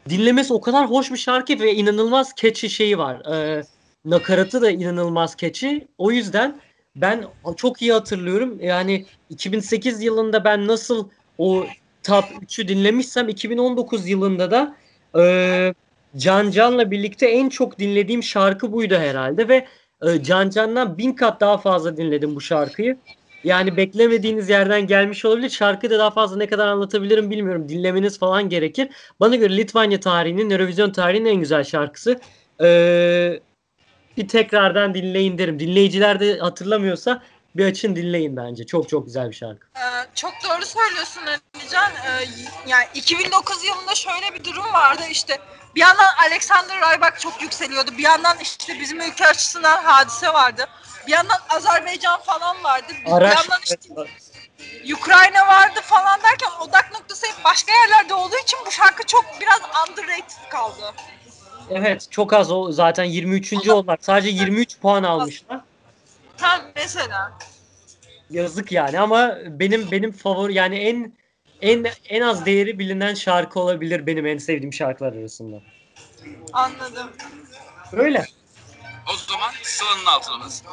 dinlemesi 0.10 0.53
o 0.53 0.62
kadar 0.62 0.89
hoş 0.89 1.12
bir 1.12 1.18
şarkı 1.18 1.60
ve 1.60 1.76
inanılmaz 1.76 2.34
catchy 2.36 2.70
şeyi 2.70 2.97
var. 2.97 3.22
Ee, 3.34 3.64
nakaratı 4.05 4.62
da 4.62 4.72
inanılmaz 4.72 5.36
catchy. 5.38 5.80
O 5.97 6.12
yüzden 6.12 6.62
ben 6.96 7.26
çok 7.58 7.82
iyi 7.82 7.94
hatırlıyorum. 7.94 8.60
Yani 8.62 9.06
2008 9.30 10.04
yılında 10.04 10.44
ben 10.44 10.68
nasıl 10.68 11.10
o 11.38 11.66
top 12.04 12.26
3'ü 12.42 12.68
dinlemişsem 12.68 13.30
2019 13.30 14.08
yılında 14.08 14.52
da 14.52 14.76
e, 15.20 15.74
Can 16.18 16.52
Can'la 16.52 16.92
birlikte 16.92 17.28
en 17.28 17.50
çok 17.50 17.80
dinlediğim 17.80 18.24
şarkı 18.24 18.72
buydu 18.72 18.96
herhalde 18.96 19.48
ve 19.48 19.68
e, 20.02 20.24
Can 20.24 20.50
Can'dan 20.50 20.98
bin 20.98 21.14
kat 21.14 21.42
daha 21.42 21.58
fazla 21.58 21.98
dinledim 21.98 22.36
bu 22.36 22.42
şarkıyı. 22.42 22.98
Yani 23.44 23.78
beklemediğiniz 23.78 24.50
yerden 24.50 24.88
gelmiş 24.88 25.26
olabilir. 25.26 25.50
Şarkıyı 25.50 25.92
da 25.92 26.00
daha 26.00 26.12
fazla 26.12 26.38
ne 26.38 26.48
kadar 26.48 26.68
anlatabilirim 26.68 27.32
bilmiyorum. 27.32 27.70
Dinlemeniz 27.70 28.20
falan 28.20 28.50
gerekir. 28.50 28.90
Bana 29.20 29.36
göre 29.36 29.58
Litvanya 29.58 30.00
tarihinin, 30.00 30.50
Eurovision 30.50 30.92
tarihinin 30.92 31.30
en 31.30 31.36
güzel 31.36 31.64
şarkısı. 31.64 32.20
Ee, 32.62 33.40
bir 34.20 34.28
tekrardan 34.28 34.93
dinleyin 34.93 35.38
derim. 35.38 35.59
Dinleyiciler 35.59 36.20
de 36.20 36.39
hatırlamıyorsa 36.39 37.22
bir 37.55 37.65
açın 37.65 37.95
dinleyin 37.95 38.38
bence. 38.38 38.65
Çok 38.65 38.89
çok 38.89 39.05
güzel 39.05 39.30
bir 39.30 39.36
şarkı. 39.36 39.67
Ee, 39.78 40.07
çok 40.15 40.34
doğru 40.43 40.65
söylüyorsun 40.65 41.22
Alican. 41.55 41.91
Ee, 41.91 42.28
yani 42.67 42.86
2009 42.95 43.63
yılında 43.63 43.95
şöyle 43.95 44.34
bir 44.34 44.43
durum 44.43 44.74
vardı 44.74 45.01
işte 45.11 45.38
bir 45.76 45.82
yandan 45.82 46.07
Alexander 46.28 46.78
Rybak 46.78 47.20
çok 47.20 47.41
yükseliyordu. 47.41 47.91
Bir 47.97 48.03
yandan 48.03 48.38
işte 48.41 48.80
bizim 48.80 49.01
ülke 49.01 49.28
açısından 49.28 49.84
hadise 49.84 50.28
vardı. 50.28 50.65
Bir 51.07 51.11
yandan 51.11 51.38
Azerbaycan 51.49 52.22
falan 52.22 52.63
vardı. 52.63 52.93
Bir 53.05 53.11
Araç 53.11 53.38
yandan 53.38 53.59
işte 53.63 53.78
Ukrayna 54.93 55.47
vardı 55.47 55.80
falan 55.84 56.18
Evet 61.70 62.07
çok 62.11 62.34
az 62.34 62.51
o 62.51 62.72
zaten 62.72 63.03
23. 63.03 63.53
oldular. 63.53 63.97
Sadece 64.01 64.30
23 64.30 64.80
puan 64.80 65.03
almışlar. 65.03 65.61
Tam 66.38 66.61
mesela. 66.76 67.32
Yazık 68.30 68.72
yani 68.72 68.99
ama 68.99 69.38
benim 69.45 69.91
benim 69.91 70.11
favori 70.11 70.53
yani 70.53 70.78
en 70.78 71.13
en 71.61 71.86
en 72.09 72.22
az 72.22 72.45
değeri 72.45 72.80
bilinen 72.80 73.13
şarkı 73.13 73.59
olabilir 73.59 74.07
benim 74.07 74.26
en 74.26 74.38
sevdiğim 74.38 74.74
şarkılar 74.74 75.13
arasında. 75.13 75.61
Anladım. 76.53 77.09
Öyle. 77.91 78.26
O 79.13 79.17
zaman 79.17 79.51
sıranın 79.63 80.05
altınımız. 80.05 80.63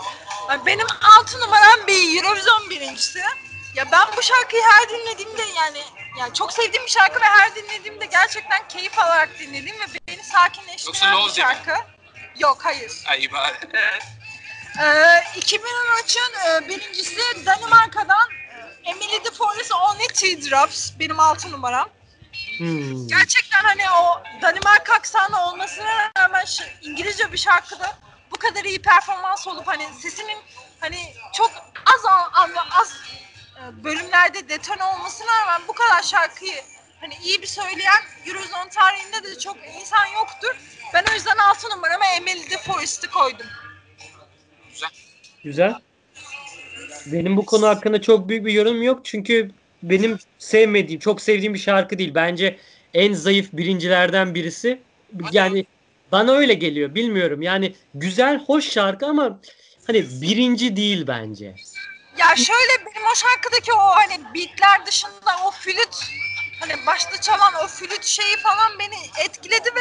Yani 0.51 0.66
benim 0.66 0.86
altı 1.20 1.40
numaram 1.40 1.86
bir 1.88 2.16
Eurovision 2.16 2.70
birincisi. 2.70 3.18
Ya 3.74 3.84
ben 3.92 4.16
bu 4.16 4.22
şarkıyı 4.22 4.62
her 4.62 4.88
dinlediğimde 4.88 5.42
yani 5.57 5.78
yani 6.19 6.35
çok 6.35 6.53
sevdiğim 6.53 6.87
bir 6.87 6.91
şarkı 6.91 7.21
ve 7.21 7.25
her 7.25 7.55
dinlediğimde 7.55 8.07
gerçekten 8.07 8.69
keyif 8.69 8.99
alarak 8.99 9.39
dinlediğim 9.39 9.81
ve 9.81 9.85
beni 10.09 10.17
Yoksa 10.17 10.33
sakinleştiren 10.39 11.12
Love 11.12 11.31
bir 11.31 11.35
değil 11.37 11.49
mi? 11.49 11.55
şarkı. 11.67 11.77
Yok 12.39 12.59
hayır. 12.64 12.93
Ay 13.07 13.29
bari. 13.33 13.57
Ee, 14.81 15.23
2013'ün 15.41 16.33
e, 16.64 16.69
birincisi 16.69 17.47
Danimarka'dan 17.47 18.29
e, 18.85 18.91
Emily 18.91 19.25
de 19.25 19.31
Forest 19.31 19.73
Only 19.73 20.07
Teardrops 20.07 20.93
benim 20.99 21.21
altı 21.21 21.51
numaram. 21.53 21.89
Hmm. 22.59 23.09
Gerçekten 23.09 23.62
hani 23.62 23.91
o 23.91 24.23
Danimarka 24.43 24.95
aksanı 24.95 25.47
olmasına 25.47 26.11
rağmen 26.19 26.45
ş- 26.45 26.77
İngilizce 26.83 27.33
bir 27.33 27.39
şarkıda 27.39 27.99
bu 28.31 28.37
kadar 28.37 28.64
iyi 28.64 28.83
performans 28.83 29.47
olup 29.47 29.67
hani 29.69 29.89
sesinin 30.03 30.39
hani 30.81 31.14
çok 31.35 31.51
az 31.95 32.05
an- 32.05 32.31
az 32.81 32.93
bölümlerde 33.85 34.49
detone 34.49 34.85
olmasına 34.85 35.27
rağmen 35.27 35.69
bu 35.69 35.73
kadar 35.73 36.03
şarkıyı 36.03 36.55
hani 37.01 37.15
iyi 37.25 37.43
bir 37.43 37.47
söyleyen 37.47 38.03
Eurovision 38.27 38.69
tarihinde 38.69 39.23
de 39.25 39.39
çok 39.39 39.57
insan 39.81 40.07
yoktur. 40.07 40.57
Ben 40.95 41.05
o 41.11 41.15
yüzden 41.15 41.37
altı 41.37 41.71
numarama 41.71 42.05
Emily 42.17 42.51
de 42.51 42.59
Forest'ı 42.59 43.11
koydum. 43.11 43.47
Güzel. 44.73 44.91
Güzel. 45.45 45.75
Benim 47.07 47.37
bu 47.37 47.47
konu 47.47 47.67
hakkında 47.67 48.03
çok 48.03 48.29
büyük 48.29 48.47
bir 48.47 48.53
yorum 48.53 48.83
yok 48.83 49.05
çünkü 49.05 49.51
benim 49.83 50.19
sevmediğim, 50.39 51.01
çok 51.01 51.21
sevdiğim 51.23 51.55
bir 51.55 51.59
şarkı 51.59 51.99
değil. 51.99 52.15
Bence 52.15 52.59
en 52.95 53.13
zayıf 53.13 53.53
birincilerden 53.53 54.35
birisi. 54.35 54.83
Yani 55.33 55.67
bana 56.13 56.33
öyle 56.33 56.55
geliyor. 56.55 56.95
Bilmiyorum. 56.95 57.43
Yani 57.43 57.75
güzel, 57.95 58.45
hoş 58.45 58.71
şarkı 58.71 59.07
ama 59.07 59.41
hani 59.87 60.07
birinci 60.23 60.77
değil 60.77 61.07
bence. 61.07 61.55
Ya 62.19 62.37
şöyle 62.37 62.87
benim 62.87 63.07
o 63.12 63.14
şarkıdaki 63.14 63.73
o 63.73 63.79
hani 63.79 64.21
beatler 64.35 64.87
dışında 64.87 65.37
o 65.47 65.51
flüt 65.51 66.11
hani 66.61 66.87
başta 66.87 67.21
çalan 67.21 67.55
o 67.64 67.67
flüt 67.67 68.05
şeyi 68.05 68.37
falan 68.37 68.79
beni 68.79 68.97
etkiledi 69.25 69.69
ve 69.75 69.81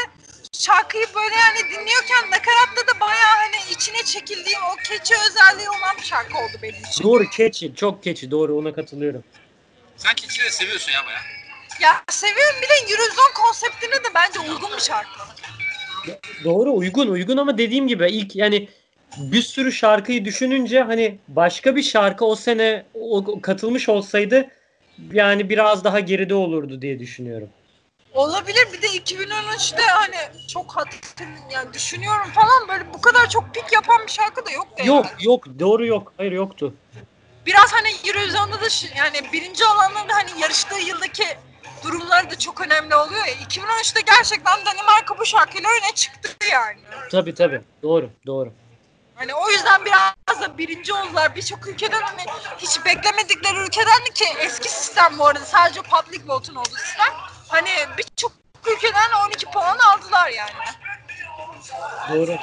şarkıyı 0.58 1.08
böyle 1.16 1.36
yani 1.36 1.60
dinliyorken 1.60 2.32
nakaratta 2.32 2.88
da 2.88 3.00
bayağı 3.00 3.36
hani 3.36 3.56
içine 3.72 4.04
çekildiğim 4.04 4.60
o 4.64 4.76
keçi 4.76 5.14
özelliği 5.30 5.70
olan 5.70 5.98
bir 5.98 6.04
şarkı 6.04 6.38
oldu 6.38 6.58
benim 6.64 6.84
için. 6.90 7.04
Doğru 7.04 7.30
catchy, 7.30 7.76
çok 7.76 8.04
catchy. 8.04 8.32
Doğru 8.32 8.58
ona 8.58 8.74
katılıyorum. 8.74 9.24
Sen 9.98 10.14
keçileri 10.14 10.52
seviyorsun 10.52 10.92
ya 10.92 11.06
baya. 11.06 11.20
Ya 11.80 12.04
seviyorum 12.10 12.56
bir 12.62 12.70
de 12.70 12.92
Eurovision 12.94 13.32
konseptine 13.36 13.94
de 13.96 14.08
bence 14.16 14.40
uygun 14.40 14.72
bir 14.78 14.82
şarkı. 14.82 15.20
Doğru 16.44 16.74
uygun 16.76 17.08
uygun 17.08 17.38
ama 17.38 17.58
dediğim 17.58 17.88
gibi 17.88 18.10
ilk 18.10 18.36
yani 18.36 18.70
bir 19.18 19.42
sürü 19.42 19.72
şarkıyı 19.72 20.26
düşününce 20.26 20.82
hani 20.82 21.20
başka 21.28 21.76
bir 21.76 21.84
şarkı 21.84 22.26
o 22.26 22.36
sene 22.36 22.86
o, 22.94 23.42
katılmış 23.42 23.90
olsaydı 23.90 24.48
yani 25.12 25.50
biraz 25.50 25.84
daha 25.84 26.00
geride 26.00 26.36
olurdu 26.36 26.82
diye 26.82 27.00
düşünüyorum. 27.00 27.50
Olabilir 28.14 28.68
bir 28.74 28.82
de 28.82 28.88
2013'te 28.88 29.82
hani 29.82 30.48
çok 30.48 30.72
hatırlıyorum 30.78 31.44
yani 31.54 31.74
düşünüyorum 31.74 32.32
falan 32.36 32.68
böyle 32.68 32.94
bu 32.94 33.02
kadar 33.02 33.30
çok 33.30 33.54
pik 33.54 33.74
yapan 33.74 34.02
bir 34.08 34.12
şarkı 34.12 34.46
da 34.46 34.52
yok. 34.52 34.68
Yok 34.86 35.06
yok 35.22 35.46
doğru 35.60 35.86
yok. 35.86 36.14
Hayır 36.18 36.32
yoktu. 36.32 36.74
biraz 37.46 37.74
hani 37.74 37.88
Eurovision'da 38.08 38.62
da 38.62 38.68
yani 38.98 39.34
birinci 39.34 39.66
olanların 39.66 40.10
hani 40.10 40.42
yarıştığı 40.42 40.80
yıldaki 40.88 41.24
durumları 41.84 42.30
da 42.30 42.40
çok 42.40 42.62
önemli 42.62 42.96
oluyor 42.96 43.26
ya. 43.26 43.34
2013'te 43.34 44.02
gerçekten 44.02 44.66
Danimarka 44.66 45.20
bu 45.20 45.26
şarkıyla 45.26 45.70
öne 45.70 45.96
çıktı 45.96 46.30
yani. 46.52 46.80
Tabii 47.12 47.34
tabii. 47.34 47.62
Doğru 47.84 48.10
doğru. 48.26 48.54
Hani 49.16 49.34
o 49.34 49.50
yüzden 49.50 49.86
biraz 49.86 50.42
da 50.42 50.58
birinci 50.58 50.94
oldular. 50.94 51.36
Birçok 51.36 51.68
ülkeden 51.68 52.02
hani 52.02 52.22
hiç 52.58 52.86
beklemedikleri 52.86 53.58
ülkeden 53.58 54.04
ki 54.16 54.26
eski 54.40 54.70
sistem 54.70 55.20
bu 55.20 55.28
arada 55.28 55.46
sadece 55.46 55.82
public 55.82 56.22
vote'un 56.28 56.56
olduğu 56.56 56.76
sistem. 56.76 57.14
Hani 57.48 57.70
birçok 57.98 58.32
ülkeden 58.68 59.12
12 59.28 59.46
puan 59.46 59.78
aldılar 59.78 60.30
yani. 60.30 60.52
Doğru. 62.10 62.38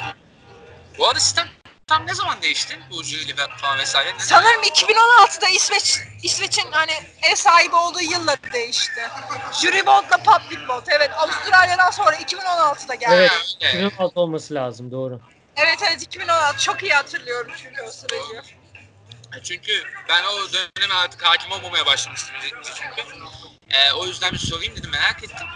Bu 0.99 1.09
arada 1.09 1.21
sistem 1.21 1.49
tam 1.87 2.07
ne 2.07 2.15
zaman 2.15 2.43
değişti? 2.43 2.79
Bu 2.91 3.05
jüri 3.05 3.39
ve 3.39 3.43
falan 3.57 3.79
vesaire. 3.79 4.09
Ne? 4.15 4.19
Sanırım 4.19 4.63
2016'da 4.63 5.49
İsveç 5.49 5.99
İsveç'in 6.23 6.73
hani 6.73 6.93
ev 7.23 7.35
sahibi 7.35 7.77
olduğu 7.77 8.01
yılla 8.01 8.37
değişti. 8.53 9.11
Jury 9.63 9.81
vote'la 9.87 10.19
public 10.19 10.69
vote. 10.69 10.93
Evet 10.97 11.11
Avustralya'dan 11.17 11.91
sonra 11.91 12.17
2016'da 12.17 12.95
geldi. 12.95 13.15
Evet. 13.15 13.57
öyle. 13.63 13.87
2016 13.87 14.21
olması 14.21 14.55
lazım 14.55 14.91
doğru. 14.91 15.21
Evet 15.57 15.79
evet 15.89 16.03
2016 16.03 16.59
çok 16.65 16.83
iyi 16.83 16.95
hatırlıyorum 16.95 17.53
çünkü 17.63 17.83
o 17.83 17.91
sırayı. 17.91 18.43
Çünkü 19.43 19.85
ben 20.09 20.25
o 20.25 20.53
döneme 20.53 20.95
artık 20.95 21.23
hakim 21.23 21.53
olmamaya 21.53 21.87
başlamıştım 21.87 22.35
çünkü. 22.65 23.19
Ee, 23.71 23.93
o 23.93 24.07
yüzden 24.07 24.33
bir 24.33 24.39
sorayım 24.39 24.77
dedim 24.77 24.91
merak 24.91 25.25
ettim. 25.25 25.47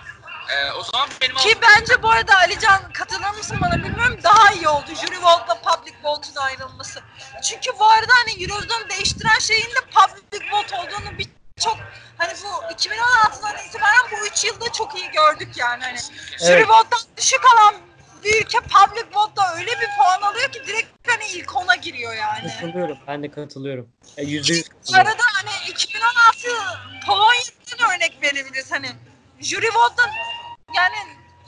Ee, 0.51 0.71
o 0.73 0.83
zaman 0.83 1.09
benim 1.21 1.37
Ki 1.37 1.55
bence 1.63 2.03
bu 2.03 2.11
arada 2.11 2.37
Alican 2.37 2.93
katılır 2.93 3.31
mısın 3.31 3.59
bana 3.61 3.85
bilmiyorum 3.85 4.19
daha 4.23 4.53
iyi 4.53 4.69
oldu 4.69 4.87
Jury 4.95 5.17
vote'la 5.17 5.61
public 5.61 5.95
vote'un 6.03 6.37
ayrılması. 6.37 7.03
Çünkü 7.43 7.79
bu 7.79 7.85
arada 7.85 8.13
hani 8.23 8.43
Eurovision'u 8.43 8.89
değiştiren 8.91 9.39
şeyin 9.39 9.71
de 9.71 9.81
public 9.95 10.53
vote 10.53 10.77
olduğunu 10.77 11.19
birçok 11.19 11.77
hani 12.19 12.33
bu 12.45 12.73
2016'dan 12.73 13.67
itibaren 13.67 14.11
bu 14.13 14.27
3 14.27 14.45
yılda 14.45 14.73
çok 14.73 14.99
iyi 14.99 15.11
gördük 15.11 15.57
yani 15.57 15.85
hani. 15.85 15.99
Jury 16.39 16.53
Evet. 16.53 16.69
vote'dan 16.69 17.01
düşük 17.17 17.41
alan 17.55 17.75
bir 18.27 18.41
ülke 18.45 18.59
public 18.61 19.07
vote'da 19.19 19.55
öyle 19.57 19.71
bir 19.71 19.89
puan 19.99 20.31
alıyor 20.33 20.53
ki 20.53 20.61
direkt 20.67 20.89
hani 21.07 21.25
ilk 21.35 21.57
ona 21.57 21.75
giriyor 21.75 22.15
yani. 22.15 22.53
Katılıyorum. 22.61 22.99
Ben 23.07 23.23
de 23.23 23.31
katılıyorum. 23.31 23.89
E, 24.17 24.23
Yüzde 24.25 24.53
yüz 24.55 24.65
Bu 24.71 24.75
katılıyorum. 24.75 25.09
arada 25.11 25.23
hani 25.35 25.71
2016 25.71 26.49
Polonya'dan 27.07 27.97
örnek 27.97 28.19
verebiliriz. 28.23 28.73
Hani 28.73 28.87
jüri 29.41 29.67
vote'dan 29.67 30.11
yani 30.77 30.95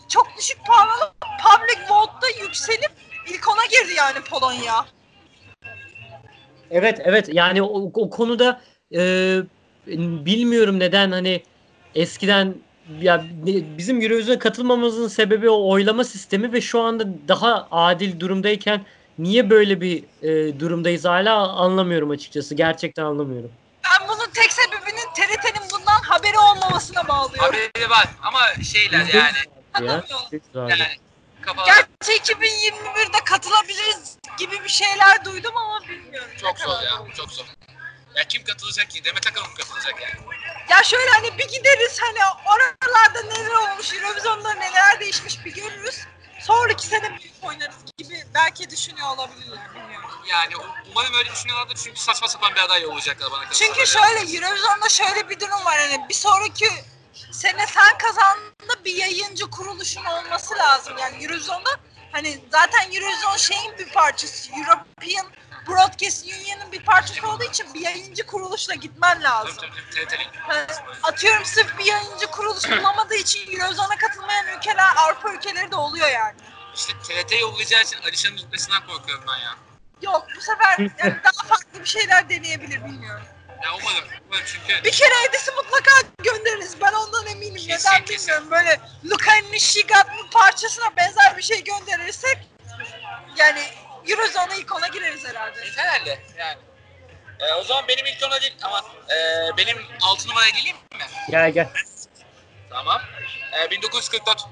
çok 0.09 0.29
düşük 0.39 0.66
puan 0.66 0.89
alıp 0.89 1.14
public 1.20 1.95
vote'da 1.95 2.43
yükselip 2.43 2.91
ilk 3.29 3.49
ona 3.49 3.66
girdi 3.66 3.95
yani 3.97 4.20
Polonya. 4.31 4.87
Evet 6.70 7.01
evet 7.05 7.29
yani 7.33 7.62
o, 7.62 7.91
o 7.95 8.11
konuda 8.11 8.61
e, 8.95 9.01
bilmiyorum 10.26 10.79
neden 10.81 11.11
hani 11.12 11.43
eskiden 11.95 12.55
ya 13.01 13.24
bizim 13.78 14.03
Eurovision'a 14.03 14.39
katılmamızın 14.39 15.09
sebebi 15.09 15.51
o 15.51 15.70
oylama 15.70 16.05
sistemi 16.05 16.53
ve 16.53 16.61
şu 16.61 16.80
anda 16.80 17.05
daha 17.28 17.68
adil 17.70 18.20
durumdayken 18.20 18.86
niye 19.18 19.51
böyle 19.51 19.80
bir 19.80 20.05
e, 20.22 20.61
durumdayız 20.61 21.05
hala 21.05 21.49
anlamıyorum 21.49 22.11
açıkçası. 22.11 22.55
Gerçekten 22.55 23.05
anlamıyorum. 23.05 23.51
Ben 23.84 24.09
bunun 24.09 24.30
tek 24.34 24.53
sebebinin 24.53 25.09
TRT'nin 25.16 25.70
bundan 25.72 26.03
haberi 26.03 26.39
olmamasına 26.39 27.09
bağlıyorum. 27.09 27.45
Haberi 27.45 27.91
var 27.91 28.07
ama 28.22 28.64
şeyler 28.64 28.99
yani. 28.99 29.12
Ya. 29.14 29.32
Anlamıyorum. 29.74 30.09
Yani 30.55 30.82
kafalar 31.43 31.66
Gerçi 31.66 32.32
2021'de 32.32 33.24
katılabiliriz 33.24 34.18
gibi 34.39 34.64
bir 34.64 34.68
şeyler 34.68 35.24
duydum 35.24 35.53
ama 35.57 35.80
bilmiyorum. 35.89 36.28
çok 36.41 36.59
zor 36.59 36.82
ya. 36.82 37.14
Çok 37.16 37.32
zor. 37.32 37.45
Ya 38.18 38.24
kim 38.24 38.44
katılacak 38.44 38.90
ki? 38.90 39.04
Demet 39.04 39.26
Akalın 39.26 39.54
katılacak 39.54 39.94
yani? 40.02 40.14
Ya 40.68 40.82
şöyle 40.82 41.10
hani 41.10 41.38
bir 41.38 41.48
gideriz 41.48 41.98
hani 42.00 42.18
oralarda 42.46 43.22
neler 43.22 43.50
olmuş, 43.50 43.94
Eurovision'da 43.94 44.54
neler 44.54 45.00
değişmiş 45.00 45.44
bir 45.44 45.54
görürüz. 45.54 46.00
Sonraki 46.40 46.86
sene 46.86 47.08
büyük 47.08 47.34
oynarız 47.42 47.76
gibi 47.98 48.24
belki 48.34 48.70
düşünüyor 48.70 49.08
olabilirler 49.08 49.74
bilmiyorum. 49.74 50.10
Yani 50.30 50.54
umarım 50.90 51.14
öyle 51.14 51.30
düşünüyorlardır 51.32 51.76
çünkü 51.84 52.00
saçma 52.00 52.28
sapan 52.28 52.54
bir 52.54 52.60
aday 52.60 52.86
olacaklar 52.86 53.30
bana 53.30 53.44
kalırsa. 53.44 53.64
Çünkü 53.64 53.86
şöyle 53.86 54.36
Eurovision'da 54.36 54.88
şöyle 54.88 55.28
bir 55.28 55.40
durum 55.40 55.64
var 55.64 55.78
hani 55.78 56.08
bir 56.08 56.14
sonraki 56.14 56.68
sene 57.32 57.66
sen 57.66 57.98
kazandığında 57.98 58.84
bir 58.84 58.94
yayıncı 58.94 59.50
kuruluşun 59.50 60.04
olması 60.04 60.54
lazım. 60.58 60.98
Yani 60.98 61.24
Eurovision'da 61.24 61.70
hani 62.12 62.40
zaten 62.52 62.92
Eurovision 62.92 63.36
şeyin 63.36 63.78
bir 63.78 63.88
parçası, 63.88 64.50
European 64.52 65.26
Broadcast 65.68 66.24
Union'ın 66.26 66.72
bir 66.72 66.82
parçası 66.84 67.28
olduğu 67.28 67.44
için 67.44 67.74
bir 67.74 67.80
yayıncı 67.80 68.26
kuruluşla 68.26 68.74
gitmen 68.74 69.22
lazım. 69.22 69.56
tabii 69.60 69.70
tabii 69.70 70.06
TRT'nin. 70.06 70.26
Atıyorum 71.02 71.44
sırf 71.44 71.78
bir 71.78 71.84
yayıncı 71.84 72.26
kuruluş 72.26 72.70
bulamadığı 72.70 73.14
için 73.14 73.52
Eurovision'a 73.52 73.96
katılmayan 73.98 74.46
ülkeler 74.58 74.86
Avrupa 74.96 75.32
ülkeleri 75.32 75.70
de 75.70 75.76
oluyor 75.76 76.08
yani. 76.08 76.34
İşte 76.74 76.92
TRT 76.92 77.40
yollayacağı 77.40 77.82
için 77.82 77.98
Alişan'ın 78.02 78.36
gitmesinden 78.36 78.86
korkuyorum 78.86 79.24
ben 79.28 79.38
ya. 79.38 79.54
Yok 80.02 80.26
bu 80.36 80.40
sefer 80.40 80.78
yani 80.78 81.16
daha 81.24 81.46
farklı 81.48 81.80
bir 81.80 81.86
şeyler 81.88 82.28
deneyebilir 82.28 82.84
bilmiyorum. 82.84 83.24
Ya 83.64 83.70
umarım. 83.82 84.08
Umarım 84.28 84.44
çünkü 84.46 84.84
Bir 84.84 84.92
kere 84.92 85.24
Edis'i 85.28 85.50
mutlaka 85.50 85.90
göndeririz. 86.22 86.80
Ben 86.80 86.92
ondan 86.92 87.26
eminim. 87.26 87.54
Kesin, 87.66 87.88
Neden 87.90 88.04
kesin. 88.04 88.26
bilmiyorum. 88.28 88.50
Böyle 88.50 88.80
Luka 89.04 89.32
Nishigat'ın 89.36 90.30
parçasına 90.30 90.96
benzer 90.96 91.36
bir 91.36 91.42
şey 91.42 91.64
gönderirsek 91.64 92.38
yani 93.36 93.62
Eurozone'a 94.09 94.54
ilk 94.54 94.76
ona 94.76 94.86
gireriz 94.88 95.24
herhalde. 95.24 95.61
herhalde 95.76 96.18
yani. 96.38 96.59
Ee, 97.40 97.52
o 97.52 97.62
zaman 97.62 97.88
benim 97.88 98.06
ilk 98.06 98.22
ona 98.26 98.40
değil 98.40 98.56
ama 98.62 98.84
e, 99.11 99.16
benim 99.56 99.86
6 100.02 100.28
numaraya 100.28 100.50
geleyim 100.50 100.76
mi? 100.76 101.06
Gel 101.30 101.50
gel. 101.50 101.68
Tamam. 102.70 103.02
Ee, 103.52 103.70
1944. 103.70 104.44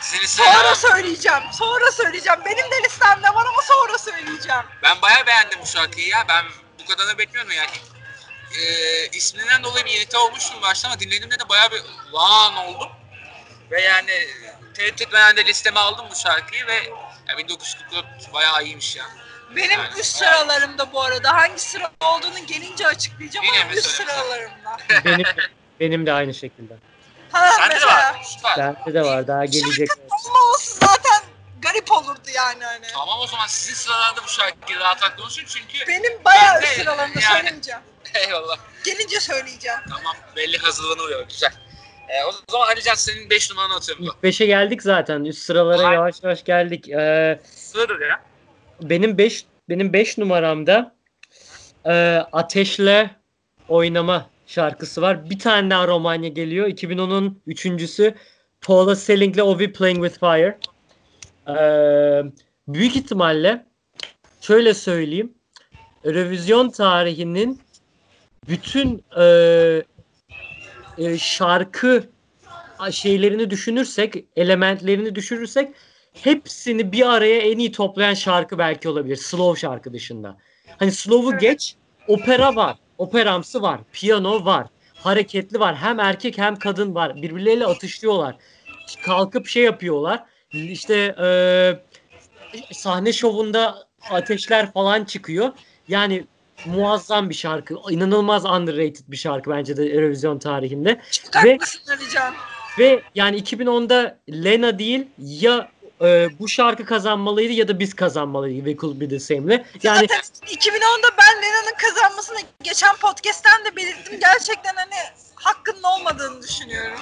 Sizin 0.00 0.44
Sonra 0.44 0.74
söyleyeceğim. 0.74 1.42
Sonra 1.52 1.92
söyleyeceğim. 1.92 2.40
Benim 2.44 2.70
de 2.70 2.82
listemde 2.84 3.34
var 3.34 3.46
ama 3.46 3.62
sonra 3.62 3.98
söyleyeceğim. 3.98 4.62
Ben 4.82 5.02
bayağı 5.02 5.26
beğendim 5.26 5.58
bu 5.62 5.66
şarkıyı 5.66 6.08
ya. 6.08 6.24
Ben 6.28 6.44
bu 6.80 6.86
kadarını 6.86 7.18
bekmiyordum 7.18 7.52
yani. 7.52 7.70
Ee, 8.58 9.06
isminden 9.06 9.62
dolayı 9.62 9.84
bir 9.84 9.90
irite 9.90 10.18
olmuştum 10.18 10.62
başta 10.62 10.88
ama 10.88 11.00
dinlediğimde 11.00 11.38
de 11.38 11.48
bayağı 11.48 11.70
bir 11.70 11.82
lan 12.12 12.56
oldum. 12.56 12.88
Ve 13.70 13.80
yani 13.80 14.28
tereddüt 14.74 15.02
etmeden 15.02 15.36
de 15.36 15.44
listeme 15.44 15.80
aldım 15.80 16.06
bu 16.10 16.14
şarkıyı 16.16 16.66
ve 16.66 16.90
ya 17.28 17.38
1944 17.38 18.32
bayağı 18.32 18.64
iyiymiş 18.64 18.96
ya. 18.96 19.04
Benim 19.56 19.70
Yani- 19.80 20.00
üst 20.00 20.16
sıralarımda 20.16 20.92
bu 20.92 21.02
arada. 21.02 21.34
Hangi 21.34 21.58
sıra 21.60 21.90
olduğunu 22.00 22.46
gelince 22.46 22.86
açıklayacağım 22.86 23.46
Yine 23.46 23.64
ama 23.64 23.72
üst 23.72 23.86
sıralarımda. 23.86 24.76
Benim 25.04 25.26
benim 25.80 26.06
de 26.06 26.12
aynı 26.12 26.34
şekilde. 26.34 26.74
Ha, 27.32 27.50
Sende 27.52 27.80
de 27.80 27.86
var. 27.86 28.16
Süper. 28.24 28.58
Bende 28.58 28.94
de 28.94 29.02
var 29.02 29.26
daha 29.26 29.44
gelecek. 29.44 29.88
Şarkının 29.88 30.08
olmaması 30.08 30.74
zaten 30.74 31.22
garip 31.62 31.92
olurdu 31.92 32.30
yani 32.34 32.64
hani. 32.64 32.86
Tamam 32.92 33.18
o 33.20 33.26
zaman 33.26 33.46
sizin 33.46 33.74
sıralarda 33.74 34.24
bu 34.24 34.28
şarkıyı 34.28 34.78
rahat 34.78 35.02
rahat 35.02 35.16
konuşun 35.16 35.44
çünkü 35.46 35.86
Benim 35.88 36.24
bayağı 36.24 36.62
üst 36.62 36.76
sıralarında 36.76 37.20
yani- 37.20 37.48
söyleyeceğim. 37.48 37.80
eyvallah. 38.14 38.56
Gelince 38.84 39.20
söyleyeceğim. 39.20 39.78
Tamam 39.88 40.16
belli 40.36 40.58
hazırlanıyor 40.58 41.28
güzel. 41.28 41.52
Ee, 42.08 42.24
o 42.28 42.52
zaman 42.52 42.66
Alican 42.68 42.94
senin 42.94 43.30
5 43.30 43.50
numaranı 43.50 43.74
atıyorum. 43.74 44.04
İlk 44.04 44.14
5'e 44.24 44.46
geldik 44.46 44.82
zaten. 44.82 45.24
Üst 45.24 45.38
sıralara 45.42 45.82
Aynen. 45.82 45.92
yavaş 45.92 46.22
yavaş 46.22 46.44
geldik. 46.44 46.88
Ee, 46.88 47.40
Sığdır 47.44 48.00
ya. 48.00 48.22
benim 48.82 49.18
5 49.18 49.44
benim 49.68 49.92
5 49.92 50.18
numaramda 50.18 50.94
e, 51.86 51.92
Ateşle 52.32 53.10
Oynama 53.68 54.30
şarkısı 54.46 55.02
var. 55.02 55.30
Bir 55.30 55.38
tane 55.38 55.70
daha 55.70 55.86
Romanya 55.88 56.28
geliyor. 56.28 56.66
2010'un 56.68 57.42
üçüncüsü 57.46 58.14
Paula 58.60 58.96
Selling'le 58.96 59.38
Ovi 59.42 59.72
Playing 59.72 60.04
With 60.08 60.20
Fire. 60.20 60.58
Ee, 61.48 62.22
büyük 62.68 62.96
ihtimalle 62.96 63.66
şöyle 64.40 64.74
söyleyeyim. 64.74 65.34
Revizyon 66.04 66.70
tarihinin 66.70 67.60
bütün 68.48 69.04
e, 69.20 69.22
e, 70.98 71.18
şarkı 71.18 72.04
şeylerini 72.90 73.50
düşünürsek, 73.50 74.24
elementlerini 74.36 75.14
düşünürsek 75.14 75.74
hepsini 76.12 76.92
bir 76.92 77.14
araya 77.14 77.38
en 77.38 77.58
iyi 77.58 77.72
toplayan 77.72 78.14
şarkı 78.14 78.58
belki 78.58 78.88
olabilir. 78.88 79.16
Slow 79.16 79.60
şarkı 79.60 79.92
dışında. 79.92 80.36
Hani 80.78 80.92
slow'u 80.92 81.38
geç, 81.38 81.76
opera 82.08 82.56
var. 82.56 82.76
Operamsı 82.98 83.62
var. 83.62 83.80
Piyano 83.92 84.44
var. 84.44 84.66
Hareketli 84.94 85.60
var. 85.60 85.76
Hem 85.76 86.00
erkek 86.00 86.38
hem 86.38 86.56
kadın 86.56 86.94
var. 86.94 87.16
Birbirleriyle 87.16 87.66
atışlıyorlar. 87.66 88.36
Kalkıp 89.04 89.46
şey 89.46 89.62
yapıyorlar. 89.62 90.24
İşte 90.52 91.14
e, 91.22 91.26
sahne 92.72 93.12
şovunda 93.12 93.88
ateşler 94.10 94.72
falan 94.72 95.04
çıkıyor. 95.04 95.52
Yani 95.88 96.26
muazzam 96.66 97.30
bir 97.30 97.34
şarkı. 97.34 97.74
İnanılmaz 97.90 98.44
underrated 98.44 99.04
bir 99.08 99.16
şarkı 99.16 99.50
bence 99.50 99.76
de 99.76 99.84
Eurovision 99.84 100.38
tarihinde. 100.38 101.00
Çok 101.10 101.44
Ve- 101.44 101.58
Alican. 101.90 102.34
Ve 102.78 103.02
yani 103.14 103.36
2010'da 103.36 104.18
Lena 104.30 104.78
değil 104.78 105.06
ya 105.18 105.70
e, 106.02 106.28
bu 106.38 106.48
şarkı 106.48 106.84
kazanmalıydı 106.84 107.52
ya 107.52 107.68
da 107.68 107.78
biz 107.78 107.94
kazanmalıydık 107.94 108.66
We 108.66 108.76
Could 108.80 109.00
Be 109.00 109.08
The 109.08 109.20
Same'le. 109.20 109.64
Yani 109.82 110.06
Zaten 110.08 110.20
2010'da 110.46 111.08
ben 111.18 111.42
Lena'nın 111.42 111.76
kazanmasını 111.78 112.38
geçen 112.62 112.96
podcast'ten 112.96 113.64
de 113.64 113.76
belirttim. 113.76 114.20
Gerçekten 114.20 114.74
hani 114.74 114.94
hakkının 115.34 115.82
olmadığını 115.82 116.42
düşünüyorum. 116.42 116.98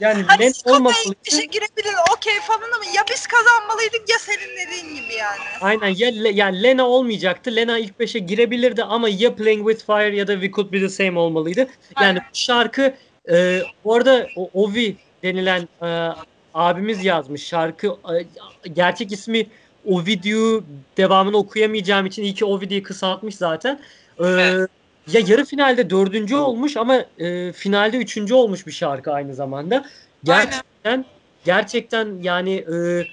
Yani 0.00 0.22
Hani 0.22 0.46
ilk 0.46 0.66
olmamalıydı. 0.66 1.14
işe 1.26 1.44
girebilir 1.44 1.94
okey 2.16 2.40
falan 2.40 2.72
ama 2.76 2.84
ya 2.84 3.02
biz 3.10 3.26
kazanmalıydık 3.26 4.10
ya 4.10 4.18
senin 4.18 4.56
dediğin 4.56 4.94
gibi 4.94 5.14
yani. 5.14 5.40
Aynen 5.60 5.88
ya, 5.88 6.30
yani 6.32 6.62
Lena 6.62 6.86
olmayacaktı. 6.88 7.56
Lena 7.56 7.78
ilk 7.78 8.00
5'e 8.00 8.18
girebilirdi 8.18 8.82
ama 8.82 9.08
ya 9.08 9.34
Playing 9.34 9.68
With 9.68 9.86
Fire 9.86 10.16
ya 10.16 10.26
da 10.26 10.32
We 10.32 10.50
Could 10.50 10.72
Be 10.72 10.80
The 10.80 10.88
Same 10.88 11.18
olmalıydı. 11.18 11.60
Yani 11.60 11.68
Aynen. 11.96 12.16
bu 12.16 12.36
şarkı 12.36 12.94
e, 13.30 13.62
bu 13.84 13.94
arada 13.94 14.28
o 14.36 14.50
Ovi 14.52 14.96
denilen 15.22 15.68
e, 15.82 15.88
abimiz 16.54 17.04
yazmış. 17.04 17.46
Şarkı 17.46 17.86
e, 17.86 18.26
gerçek 18.68 19.12
ismi 19.12 19.46
Ovidiu 19.86 20.64
devamını 20.96 21.36
okuyamayacağım 21.36 22.06
için 22.06 22.22
iyi 22.22 22.34
ki 22.34 22.44
Ovi 22.44 22.70
diye 22.70 22.82
kısaltmış 22.82 23.34
zaten. 23.36 23.80
E, 24.18 24.24
Evet. 24.24 24.70
Ya 25.12 25.20
yarı 25.26 25.44
finalde 25.44 25.90
dördüncü 25.90 26.36
olmuş 26.36 26.76
ama 26.76 27.04
e, 27.18 27.52
finalde 27.52 27.96
üçüncü 27.96 28.34
olmuş 28.34 28.66
bir 28.66 28.72
şarkı 28.72 29.12
aynı 29.12 29.34
zamanda. 29.34 29.84
Gerçekten 30.24 31.04
gerçekten 31.44 32.18
yani 32.22 32.54
e, 32.54 33.06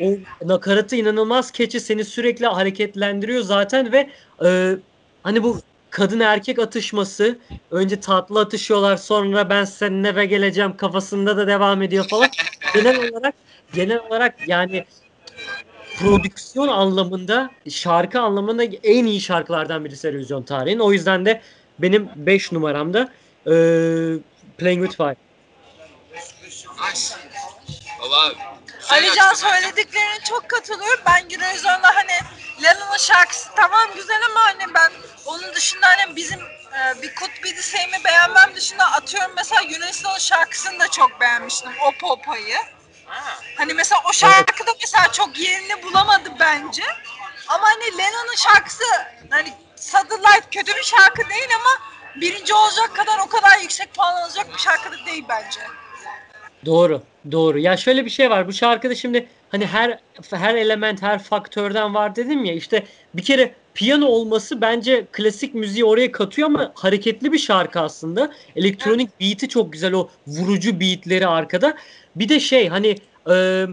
o 0.00 0.14
nakaratı 0.44 0.96
inanılmaz 0.96 1.50
keçi 1.50 1.80
seni 1.80 2.04
sürekli 2.04 2.46
hareketlendiriyor 2.46 3.42
zaten 3.42 3.92
ve 3.92 4.10
e, 4.44 4.76
hani 5.22 5.42
bu 5.42 5.60
kadın 5.90 6.20
erkek 6.20 6.58
atışması 6.58 7.38
önce 7.70 8.00
tatlı 8.00 8.40
atışıyorlar 8.40 8.96
sonra 8.96 9.50
ben 9.50 9.64
seninle 9.64 10.08
eve 10.08 10.26
geleceğim 10.26 10.76
kafasında 10.76 11.36
da 11.36 11.46
devam 11.46 11.82
ediyor 11.82 12.04
falan. 12.08 12.28
genel 12.74 12.96
olarak 12.96 13.34
genel 13.74 13.98
olarak 13.98 14.34
yani 14.48 14.84
prodüksiyon 15.98 16.68
anlamında 16.68 17.50
şarkı 17.70 18.20
anlamında 18.20 18.64
en 18.64 19.04
iyi 19.04 19.20
şarkılardan 19.20 19.84
birisi 19.84 20.02
televizyon 20.02 20.42
tarihinin. 20.42 20.80
O 20.80 20.92
yüzden 20.92 21.26
de 21.26 21.42
benim 21.78 22.08
5 22.16 22.52
numaramda 22.52 23.00
e, 23.46 23.52
Playing 24.58 24.82
With 24.86 24.96
Fire. 24.96 25.16
Valla 28.00 28.34
Alican 28.90 29.34
söylediklerine 29.34 30.18
çok 30.28 30.48
katılıyorum. 30.48 31.00
Ben 31.06 31.24
Eurovision'da 31.30 31.88
hani 31.94 32.16
Lena'nın 32.62 32.96
şarkısı 32.98 33.48
tamam 33.56 33.88
güzel 33.96 34.20
ama 34.30 34.40
hani 34.40 34.74
ben 34.74 34.92
onun 35.26 35.54
dışında 35.54 35.86
hani 35.86 36.16
bizim 36.16 36.40
e, 36.40 37.02
bir 37.02 37.14
Kut 37.14 37.30
Bidise'mi 37.44 38.04
beğenmem 38.04 38.54
dışında 38.56 38.84
atıyorum 38.84 39.32
mesela 39.36 39.60
Yunanistan'ın 39.60 40.18
şarkısını 40.18 40.80
da 40.80 40.88
çok 40.88 41.20
beğenmiştim. 41.20 41.70
O 41.86 41.92
Popa'yı. 42.00 42.56
Ha. 43.06 43.38
Hani 43.56 43.74
mesela 43.74 44.00
o 44.10 44.12
şarkı 44.12 44.66
da 44.66 44.70
mesela 44.80 45.12
çok 45.12 45.38
yerini 45.38 45.82
bulamadı 45.82 46.28
bence. 46.40 46.82
Ama 47.48 47.64
hani 47.66 47.98
Lennon'un 47.98 48.36
şarkısı 48.36 48.84
hani 49.30 49.52
Satellite 49.76 50.46
kötü 50.50 50.76
bir 50.76 50.82
şarkı 50.82 51.30
değil 51.30 51.48
ama 51.54 51.96
birinci 52.20 52.54
olacak 52.54 52.96
kadar 52.96 53.18
o 53.26 53.28
kadar 53.28 53.58
yüksek 53.62 53.94
puan 53.94 54.14
alacak 54.22 54.52
bir 54.52 54.58
şarkı 54.58 54.92
da 54.92 55.06
değil 55.06 55.24
bence. 55.28 55.60
Doğru, 56.66 57.02
doğru. 57.32 57.58
Ya 57.58 57.76
şöyle 57.76 58.04
bir 58.04 58.10
şey 58.10 58.30
var. 58.30 58.48
Bu 58.48 58.52
şarkıda 58.52 58.94
şimdi 58.94 59.28
hani 59.48 59.66
her 59.66 59.98
her 60.32 60.54
element, 60.54 61.02
her 61.02 61.22
faktörden 61.22 61.94
var 61.94 62.16
dedim 62.16 62.44
ya. 62.44 62.54
işte 62.54 62.86
bir 63.14 63.22
kere 63.22 63.54
piyano 63.74 64.06
olması 64.06 64.60
bence 64.60 65.06
klasik 65.12 65.54
müziği 65.54 65.84
oraya 65.84 66.12
katıyor 66.12 66.48
ama 66.48 66.72
hareketli 66.74 67.32
bir 67.32 67.38
şarkı 67.38 67.80
aslında. 67.80 68.32
Elektronik 68.56 69.20
beat'i 69.20 69.48
çok 69.48 69.72
güzel 69.72 69.92
o 69.92 70.10
vurucu 70.26 70.80
beatleri 70.80 71.26
arkada. 71.26 71.76
Bir 72.16 72.28
de 72.28 72.40
şey 72.40 72.68
hani 72.68 72.96
e, 73.30 73.66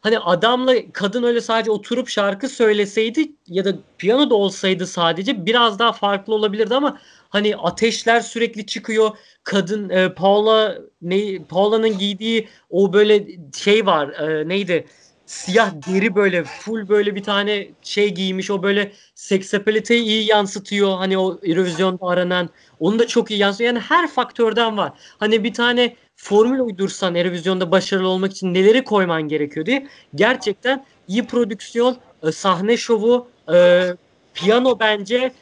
hani 0.00 0.18
adamla 0.18 0.74
kadın 0.92 1.22
öyle 1.22 1.40
sadece 1.40 1.70
oturup 1.70 2.08
şarkı 2.08 2.48
söyleseydi 2.48 3.32
ya 3.46 3.64
da 3.64 3.74
piyano 3.98 4.30
da 4.30 4.34
olsaydı 4.34 4.86
sadece 4.86 5.46
biraz 5.46 5.78
daha 5.78 5.92
farklı 5.92 6.34
olabilirdi 6.34 6.74
ama 6.74 6.98
hani 7.28 7.56
ateşler 7.56 8.20
sürekli 8.20 8.66
çıkıyor. 8.66 9.10
Kadın 9.44 9.88
e, 9.90 10.14
Paula 10.14 10.78
ne 11.02 11.44
Paula'nın 11.44 11.98
giydiği 11.98 12.48
o 12.70 12.92
böyle 12.92 13.26
şey 13.56 13.86
var 13.86 14.08
e, 14.08 14.48
neydi? 14.48 14.86
Siyah 15.26 15.72
deri 15.88 16.14
böyle 16.14 16.44
full 16.44 16.88
böyle 16.88 17.14
bir 17.14 17.22
tane 17.22 17.68
şey 17.82 18.14
giymiş. 18.14 18.50
O 18.50 18.62
böyle 18.62 18.92
seksapaliteyi 19.14 20.02
iyi 20.04 20.26
yansıtıyor 20.26 20.96
hani 20.98 21.18
o 21.18 21.38
Eurovision'da 21.42 22.06
aranan. 22.06 22.48
Onu 22.80 22.98
da 22.98 23.06
çok 23.06 23.30
iyi 23.30 23.40
yansıtıyor. 23.40 23.68
Yani 23.68 23.80
her 23.80 24.08
faktörden 24.10 24.76
var. 24.76 24.92
Hani 25.18 25.44
bir 25.44 25.54
tane 25.54 25.96
formül 26.16 26.58
uydursan 26.58 27.14
Eurovision'da 27.14 27.70
başarılı 27.70 28.08
olmak 28.08 28.32
için 28.32 28.54
neleri 28.54 28.84
koyman 28.84 29.22
gerekiyor 29.22 29.66
diye 29.66 29.86
gerçekten 30.14 30.86
iyi 31.08 31.26
prodüksiyon 31.26 31.98
e, 32.22 32.32
sahne 32.32 32.76
şovu 32.76 33.28
e, 33.52 33.86
piyano 34.34 34.80
bence 34.80 35.16
e, 35.16 35.32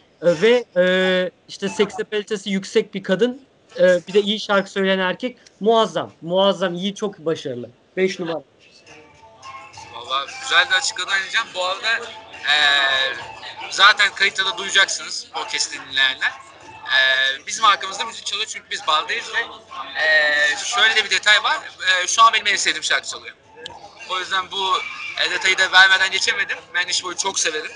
ve 0.43 0.64
e, 0.77 1.31
işte 1.49 1.68
seksapalitesi 1.68 2.51
yüksek 2.51 2.95
bir 2.95 3.03
kadın 3.03 3.41
ee, 3.81 4.01
bir 4.09 4.12
de 4.12 4.22
iyi 4.22 4.41
şarkı 4.41 4.70
söyleyen 4.70 4.99
erkek 4.99 5.39
muazzam. 5.61 6.12
Muazzam, 6.22 6.75
iyi, 6.75 6.95
çok 6.95 7.18
başarılı. 7.18 7.70
5 7.97 8.18
numara. 8.20 8.43
Valla 9.95 10.27
güzel 10.43 10.70
de 10.70 10.75
açıkladın 10.75 11.11
Alican. 11.11 11.47
Bu 11.55 11.64
arada 11.64 11.99
eee, 12.49 13.16
zaten 13.70 14.14
kayıtta 14.14 14.45
da 14.47 14.59
duyacaksınız 14.59 15.27
podcast'i 15.35 15.79
dinleyenler. 15.81 16.33
Eee 16.93 17.47
bizim 17.47 17.64
arkamızda 17.64 18.05
müzik 18.05 18.26
çalıyor 18.26 18.47
çünkü 18.47 18.70
biz 18.70 18.87
bardayız 18.87 19.26
ve 19.35 19.47
eee, 19.97 20.57
şöyle 20.64 20.97
de 20.97 21.05
bir 21.05 21.11
detay 21.11 21.43
var. 21.43 21.59
Eee, 21.89 22.07
şu 22.07 22.22
an 22.22 22.32
benim 22.32 22.47
en 22.47 22.57
sevdiğim 22.57 22.85
şarkı 22.85 23.09
çalıyor. 23.09 23.37
O 24.11 24.18
yüzden 24.18 24.51
bu 24.51 24.78
e, 25.20 25.30
detayı 25.30 25.59
da 25.59 25.72
vermeden 25.72 26.11
geçemedim. 26.11 26.59
Ben 26.74 26.87
iş 26.87 27.05
boyu 27.05 27.16
çok 27.16 27.39
severim. 27.39 27.72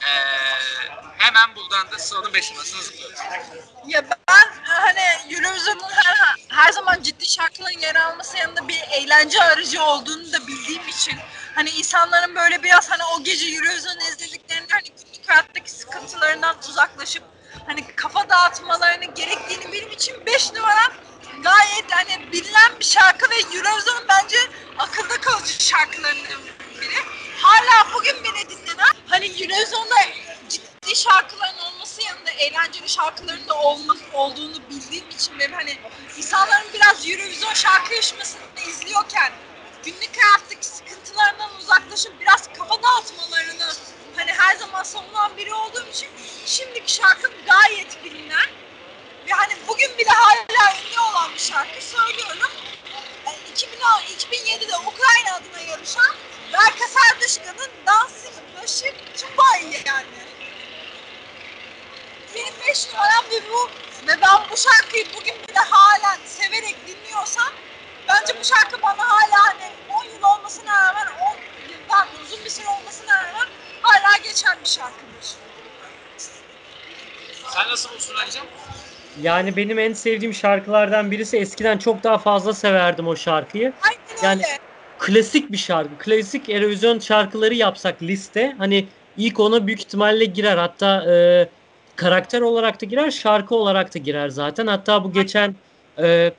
Eee, 0.00 0.90
hemen 1.18 1.56
buradan 1.56 1.90
da 1.90 1.98
sıranın 1.98 2.34
5 2.34 2.50
numarasını 2.50 2.82
zıplıyorum. 2.82 3.16
Ya 3.86 4.04
ben 4.10 4.46
hani 4.64 5.34
Eurovision'un 5.34 5.90
her, 5.90 6.16
her 6.48 6.72
zaman 6.72 7.02
ciddi 7.02 7.26
şarkıların 7.26 7.78
yer 7.78 7.94
alması 7.94 8.36
yanında 8.36 8.68
bir 8.68 8.80
eğlence 8.92 9.42
aracı 9.42 9.82
olduğunu 9.82 10.32
da 10.32 10.46
bildiğim 10.46 10.88
için 10.88 11.18
hani 11.54 11.70
insanların 11.70 12.34
böyle 12.36 12.62
biraz 12.62 12.90
hani 12.90 13.02
o 13.04 13.22
gece 13.24 13.46
Eurovision 13.46 13.98
izlediklerinde 13.98 14.72
hani 14.72 14.84
günlük 14.84 15.28
hayattaki 15.28 15.70
sıkıntılarından 15.70 16.56
uzaklaşıp 16.68 17.22
hani 17.68 17.86
kafa 17.96 18.28
dağıtmalarını 18.28 19.04
gerektiğini 19.04 19.72
benim 19.72 19.90
için 19.90 20.26
5 20.26 20.52
numara 20.52 20.92
gayet 21.42 21.84
hani 21.90 22.32
bilinen 22.32 22.78
bir 22.80 22.84
şarkı 22.84 23.30
ve 23.30 23.34
Eurovision 23.34 24.04
bence 24.08 24.36
akılda 24.78 25.20
kalıcı 25.20 25.64
şarkılarından 25.64 26.40
biri. 26.80 26.98
Hala 27.42 27.94
bugün 27.94 28.24
bile 28.24 28.48
dinlenen 28.48 28.94
hani 29.06 29.26
Eurovision'da 29.26 29.96
ciddi 30.48 30.96
şarkıların 30.96 31.58
olması 31.58 32.02
yanında 32.02 32.30
eğlenceli 32.30 32.88
şarkıların 32.88 33.48
da 33.48 33.54
olma, 33.54 33.96
olduğunu 34.12 34.70
bildiğim 34.70 35.10
için 35.10 35.38
ve 35.38 35.48
hani 35.48 35.78
insanların 36.16 36.66
biraz 36.74 37.10
Eurovision 37.10 37.54
şarkı 37.54 37.94
yarışmasını 37.94 38.42
izliyorken 38.68 39.32
günlük 39.84 40.22
hayattaki 40.22 40.66
sıkıntılarından 40.66 41.50
uzaklaşıp 41.60 42.20
biraz 42.20 42.52
kafa 42.52 42.82
dağıtmalarını 42.82 43.72
hani 44.18 44.32
her 44.32 44.56
zaman 44.56 44.82
savunan 44.82 45.36
biri 45.36 45.54
olduğum 45.54 45.88
için 45.88 46.08
şimdiki 46.46 46.92
şarkım 46.92 47.32
gayet 47.46 48.04
bilinen 48.04 48.48
ve 49.26 49.32
hani 49.32 49.52
bugün 49.68 49.98
bile 49.98 50.10
hala 50.10 50.76
ünlü 50.76 51.00
olan 51.00 51.34
bir 51.34 51.38
şarkı 51.38 51.84
söylüyorum. 51.84 52.50
E, 53.26 53.50
2000, 53.50 53.78
2007'de 53.78 54.76
Ukrayna 54.76 55.36
adına 55.36 55.60
yarışan 55.70 56.14
Berka 56.52 56.88
Serdışkan'ın 56.88 57.70
Dansın 57.86 58.32
Başı 58.56 58.94
Tubay 59.16 59.82
yani. 59.86 60.06
Benim 62.34 62.54
5 62.68 62.88
numaram 62.88 63.24
ve 63.30 63.50
bu 63.50 63.70
ve 64.06 64.20
ben 64.20 64.50
bu 64.50 64.56
şarkıyı 64.56 65.06
bugün 65.14 65.34
bile 65.48 65.58
halen 65.58 66.18
severek 66.26 66.76
dinliyorsam 66.86 67.52
bence 68.08 68.40
bu 68.40 68.44
şarkı 68.44 68.82
bana 68.82 69.08
hala 69.10 69.46
hani 69.46 69.72
10 69.88 70.04
yıl 70.04 70.22
olmasına 70.22 70.86
rağmen 70.88 71.06
10 71.66 71.72
yıldan 71.72 72.08
uzun 72.22 72.44
bir 72.44 72.50
süre 72.50 72.68
olmasına 72.68 73.24
rağmen 73.24 73.48
hala 73.82 74.16
geçen 74.24 74.56
bir 74.64 74.68
şarkıdır. 74.68 75.36
Sen 77.54 77.68
nasıl 77.70 77.90
bulsun? 77.94 78.14
Yani 79.22 79.56
benim 79.56 79.78
en 79.78 79.92
sevdiğim 79.92 80.34
şarkılardan 80.34 81.10
birisi. 81.10 81.36
Eskiden 81.36 81.78
çok 81.78 82.02
daha 82.02 82.18
fazla 82.18 82.54
severdim 82.54 83.06
o 83.06 83.16
şarkıyı. 83.16 83.72
Aynen 83.82 84.22
Yani- 84.22 84.42
öyle. 84.46 84.58
Klasik 84.98 85.52
bir 85.52 85.56
şarkı. 85.56 85.98
Klasik 85.98 86.48
Eurovision 86.48 86.98
şarkıları 86.98 87.54
yapsak 87.54 88.02
liste. 88.02 88.54
Hani 88.58 88.88
ilk 89.16 89.40
ona 89.40 89.66
büyük 89.66 89.80
ihtimalle 89.80 90.24
girer. 90.24 90.56
Hatta 90.56 91.12
e, 91.12 91.48
karakter 91.96 92.40
olarak 92.40 92.82
da 92.82 92.86
girer, 92.86 93.10
şarkı 93.10 93.54
olarak 93.54 93.94
da 93.94 93.98
girer 93.98 94.28
zaten. 94.28 94.66
Hatta 94.66 95.04
bu 95.04 95.12
geçen 95.12 95.54
e, 95.98 96.32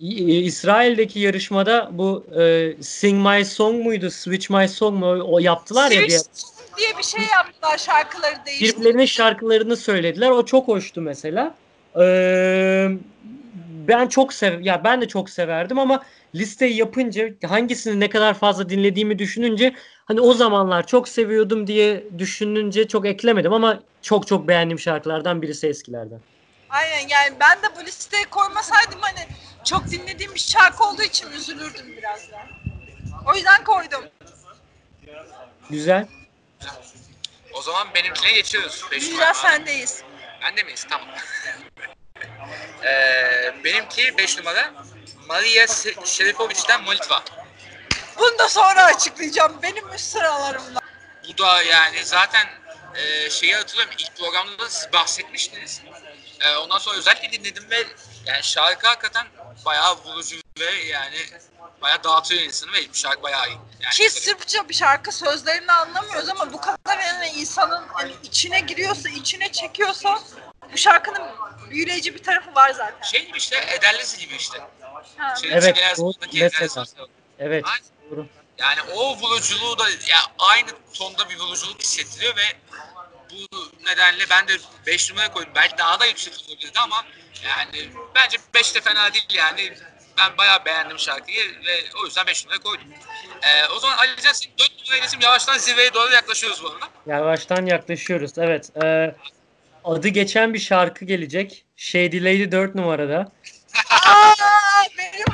İsrail'deki 0.00 1.20
yarışmada 1.20 1.88
bu 1.92 2.26
e, 2.40 2.72
Sing 2.82 3.26
My 3.26 3.44
Song 3.44 3.84
muydu, 3.84 4.10
Switch 4.10 4.50
My 4.50 4.68
Song 4.68 4.98
mu 4.98 5.22
o 5.28 5.38
yaptılar 5.38 5.90
ya 5.90 6.02
bir 6.02 6.08
Switch 6.08 6.55
diye 6.76 6.98
bir 6.98 7.02
şey 7.02 7.20
yaptılar 7.22 7.78
şarkıları 7.78 8.46
değiştirdi. 8.46 8.76
birbirlerinin 8.76 9.06
şarkılarını 9.06 9.76
söylediler. 9.76 10.30
O 10.30 10.44
çok 10.44 10.68
hoştu 10.68 11.00
mesela. 11.00 11.54
Ee, 12.00 12.88
ben 13.88 14.06
çok 14.08 14.32
sev 14.32 14.60
ya 14.60 14.84
ben 14.84 15.00
de 15.00 15.08
çok 15.08 15.30
severdim 15.30 15.78
ama 15.78 16.02
listeyi 16.34 16.76
yapınca 16.76 17.28
hangisini 17.48 18.00
ne 18.00 18.10
kadar 18.10 18.34
fazla 18.34 18.68
dinlediğimi 18.68 19.18
düşününce 19.18 19.74
hani 20.04 20.20
o 20.20 20.34
zamanlar 20.34 20.86
çok 20.86 21.08
seviyordum 21.08 21.66
diye 21.66 22.04
düşününce 22.18 22.88
çok 22.88 23.06
eklemedim 23.06 23.52
ama 23.52 23.80
çok 24.02 24.26
çok 24.26 24.48
beğendiğim 24.48 24.78
şarkılardan 24.78 25.42
birisi 25.42 25.66
eskilerden. 25.66 26.20
Aynen 26.70 27.08
yani 27.08 27.34
ben 27.40 27.56
de 27.58 27.66
bu 27.80 27.86
listeye 27.86 28.24
koymasaydım 28.30 28.98
hani 29.00 29.26
çok 29.64 29.90
dinlediğim 29.90 30.34
bir 30.34 30.40
şarkı 30.40 30.84
olduğu 30.84 31.02
için 31.02 31.32
üzülürdüm 31.32 31.96
biraz 31.96 32.32
da. 32.32 32.46
O 33.26 33.34
yüzden 33.34 33.64
koydum. 33.64 34.04
Güzel. 35.70 36.06
O 37.52 37.62
zaman 37.62 37.94
benimkine 37.94 38.32
geçiyoruz. 38.32 38.84
5 38.90 39.00
Güzel 39.00 39.12
numara. 39.14 39.34
sendeyiz. 39.34 40.02
Ben 40.42 40.56
de 40.56 40.62
miyiz? 40.62 40.86
Tamam. 40.90 41.08
Ee, 42.84 43.54
benimki 43.64 44.18
5 44.18 44.38
numara 44.38 44.72
Maria 45.28 45.66
Şeripovic'den 46.04 46.82
Molitva. 46.82 47.24
Bunu 48.18 48.38
da 48.38 48.48
sonra 48.48 48.84
açıklayacağım. 48.84 49.62
Benim 49.62 49.94
üst 49.94 50.04
sıralarımda. 50.12 50.80
Bu 51.28 51.38
da 51.38 51.62
yani 51.62 52.04
zaten 52.04 52.46
e, 52.94 53.30
şeyi 53.30 53.54
hatırlıyorum 53.54 53.94
ilk 53.98 54.16
programda 54.16 54.58
da 54.58 54.68
siz 54.70 54.92
bahsetmiştiniz. 54.92 55.82
E, 56.40 56.56
ondan 56.56 56.78
sonra 56.78 56.96
özellikle 56.96 57.32
dinledim 57.32 57.70
ve 57.70 57.84
yani 58.26 58.42
şarkı 58.42 58.86
hakikaten 58.86 59.26
bayağı 59.64 59.96
vurucu 59.96 60.36
ve 60.60 60.74
yani 60.74 61.16
bayağı 61.82 62.04
dağıtıyor 62.04 62.42
insanı 62.42 62.72
ve 62.72 62.88
bu 62.90 62.94
şarkı 62.94 63.22
bayağı 63.22 63.48
iyi. 63.48 63.58
Yani 63.80 63.94
Ki 63.94 64.10
Sırpça 64.10 64.68
bir 64.68 64.74
şarkı 64.74 65.12
sözlerini 65.12 65.72
anlamıyoruz 65.72 66.28
ama 66.28 66.52
bu 66.52 66.60
kadar 66.60 66.98
yani 66.98 67.28
insanın 67.28 67.88
hani 67.88 68.12
içine 68.22 68.60
giriyorsa, 68.60 69.08
içine 69.08 69.52
çekiyorsa 69.52 70.20
bu 70.72 70.78
şarkının 70.78 71.22
büyüleyici 71.70 72.14
bir 72.14 72.22
tarafı 72.22 72.54
var 72.54 72.70
zaten. 72.70 73.02
şey 73.02 73.26
gibi 73.26 73.38
işte 73.38 73.64
Ederlisi 73.78 74.18
gibi 74.18 74.34
işte. 74.34 74.58
Ha. 75.16 75.36
Şey, 75.36 75.50
Evet, 75.52 75.76
doğru. 75.98 76.12
Mesela. 76.32 76.86
Evet. 77.38 77.64
Aynen. 77.66 78.10
Doğru. 78.10 78.26
Yani 78.58 78.80
o 78.94 79.16
vuruculuğu 79.16 79.78
da 79.78 79.88
ya 79.88 80.18
aynı 80.38 80.68
tonda 80.94 81.28
bir 81.28 81.38
vuruculuk 81.38 81.82
hissettiriyor 81.82 82.36
ve 82.36 82.42
bu 83.52 83.70
nedenle 83.86 84.24
ben 84.30 84.48
de 84.48 84.52
5 84.86 85.10
numara 85.10 85.32
koydum. 85.32 85.52
Belki 85.54 85.78
daha 85.78 86.00
da 86.00 86.06
yüksek 86.06 86.34
olabilirdi 86.48 86.78
ama 86.78 87.04
yani 87.44 87.88
bence 88.14 88.38
5 88.54 88.74
de 88.74 88.80
fena 88.80 89.12
değil 89.12 89.28
yani. 89.34 89.72
Ben 90.18 90.38
bayağı 90.38 90.64
beğendim 90.64 90.98
şarkıyı 90.98 91.44
ve 91.66 91.84
o 92.02 92.04
yüzden 92.04 92.26
5 92.26 92.44
numaraya 92.44 92.62
koydum. 92.62 92.86
Ee, 93.42 93.68
o 93.76 93.78
zaman 93.78 93.96
Ali 93.96 94.22
Can 94.22 94.32
senin 94.32 94.54
4 94.58 94.70
numarayla 94.80 95.06
isim 95.06 95.20
yavaştan 95.20 95.58
zirveye 95.58 95.94
doğru 95.94 96.12
yaklaşıyoruz 96.12 96.62
bu 96.62 96.68
arada. 96.70 96.88
Yavaştan 97.06 97.66
yaklaşıyoruz. 97.66 98.38
Evet. 98.38 98.70
e, 98.84 99.14
adı 99.84 100.08
geçen 100.08 100.54
bir 100.54 100.58
şarkı 100.58 101.04
gelecek. 101.04 101.64
Shady 101.76 102.24
Lady 102.24 102.52
4 102.52 102.74
numarada. 102.74 103.32
Aa, 103.90 104.32
benim 104.98 105.26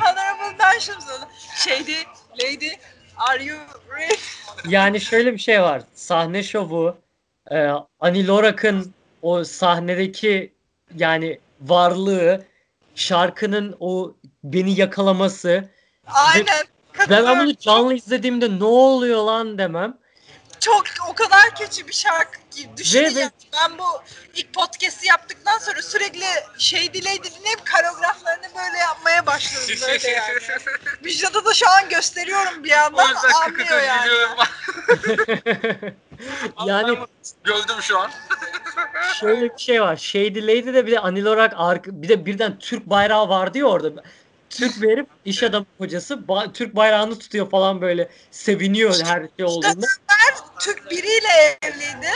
mentions 0.83 1.11
oldu. 1.11 1.29
Şeydi, 1.57 1.95
lady, 2.43 2.71
are 3.17 3.45
you 3.45 3.59
ready? 3.91 4.15
Yani 4.69 5.01
şöyle 5.01 5.33
bir 5.33 5.39
şey 5.39 5.63
var. 5.63 5.83
Sahne 5.95 6.43
şovu, 6.43 6.99
e, 7.53 7.71
Anil 8.01 8.29
Orak'ın 8.29 8.95
o 9.23 9.45
sahnedeki 9.45 10.55
yani 10.97 11.41
varlığı, 11.61 12.45
şarkının 12.95 13.77
o 13.81 14.15
beni 14.45 14.81
yakalaması. 14.81 15.69
Aynen. 16.07 16.47
Ben, 16.99 17.27
ben 17.27 17.41
bunu 17.41 17.57
canlı 17.57 17.95
izlediğimde 17.95 18.59
ne 18.59 18.65
oluyor 18.65 19.23
lan 19.23 19.59
demem. 19.59 19.99
Çok 20.61 20.85
o 21.11 21.15
kadar 21.15 21.57
kötü 21.59 21.89
bir 21.89 21.93
şarkı 21.93 22.39
ki. 22.51 22.71
Düşünün 22.77 23.17
Ve- 23.17 23.21
ya, 23.21 23.31
ben 23.53 23.79
bu 23.79 23.85
ilk 24.35 24.55
podcast'i 24.55 25.09
yaptıktan 25.09 25.59
sonra 25.59 25.83
sürekli 25.83 26.25
şey 26.59 26.95
diley 26.95 27.23
dinleyip 27.23 27.73
koreograflarını 27.73 28.47
böyle 28.57 28.79
yapmaya 28.79 29.27
başladım 29.27 29.77
böyle 29.83 30.09
yani. 30.11 30.39
Müjdat'a 31.05 31.45
da 31.45 31.55
şu 31.55 31.69
an 31.69 31.89
gösteriyorum 31.89 32.65
bir 32.65 32.71
yandan 32.71 33.15
anlıyor 33.45 33.83
yani. 33.83 34.11
yani 36.67 36.99
Gördüm 37.45 37.77
şu 37.81 37.99
an. 37.99 38.11
şöyle 39.21 39.43
bir 39.43 39.59
şey 39.59 39.83
var. 39.83 39.97
Shady 39.97 40.43
Lady'de 40.43 40.87
bir 40.87 40.93
de 40.93 41.01
Anil 41.01 41.27
Orak 41.27 41.53
arka, 41.57 42.03
bir 42.03 42.09
de 42.09 42.27
birden 42.27 42.59
Türk 42.59 42.87
bayrağı 42.87 43.29
vardı 43.29 43.59
ya 43.59 43.67
orada. 43.67 44.03
Türk 44.51 44.83
bir 44.83 44.91
herif 44.91 45.07
iş 45.25 45.43
adamı 45.43 45.67
kocası 45.79 46.15
ba- 46.15 46.53
Türk 46.53 46.77
bayrağını 46.77 47.19
tutuyor 47.19 47.51
falan 47.51 47.81
böyle 47.81 48.11
seviniyor 48.31 48.95
her 49.05 49.27
şey 49.37 49.47
olduğunda. 49.47 49.87
Türk 50.61 50.91
biriyle 50.91 51.59
evliydi. 51.63 52.11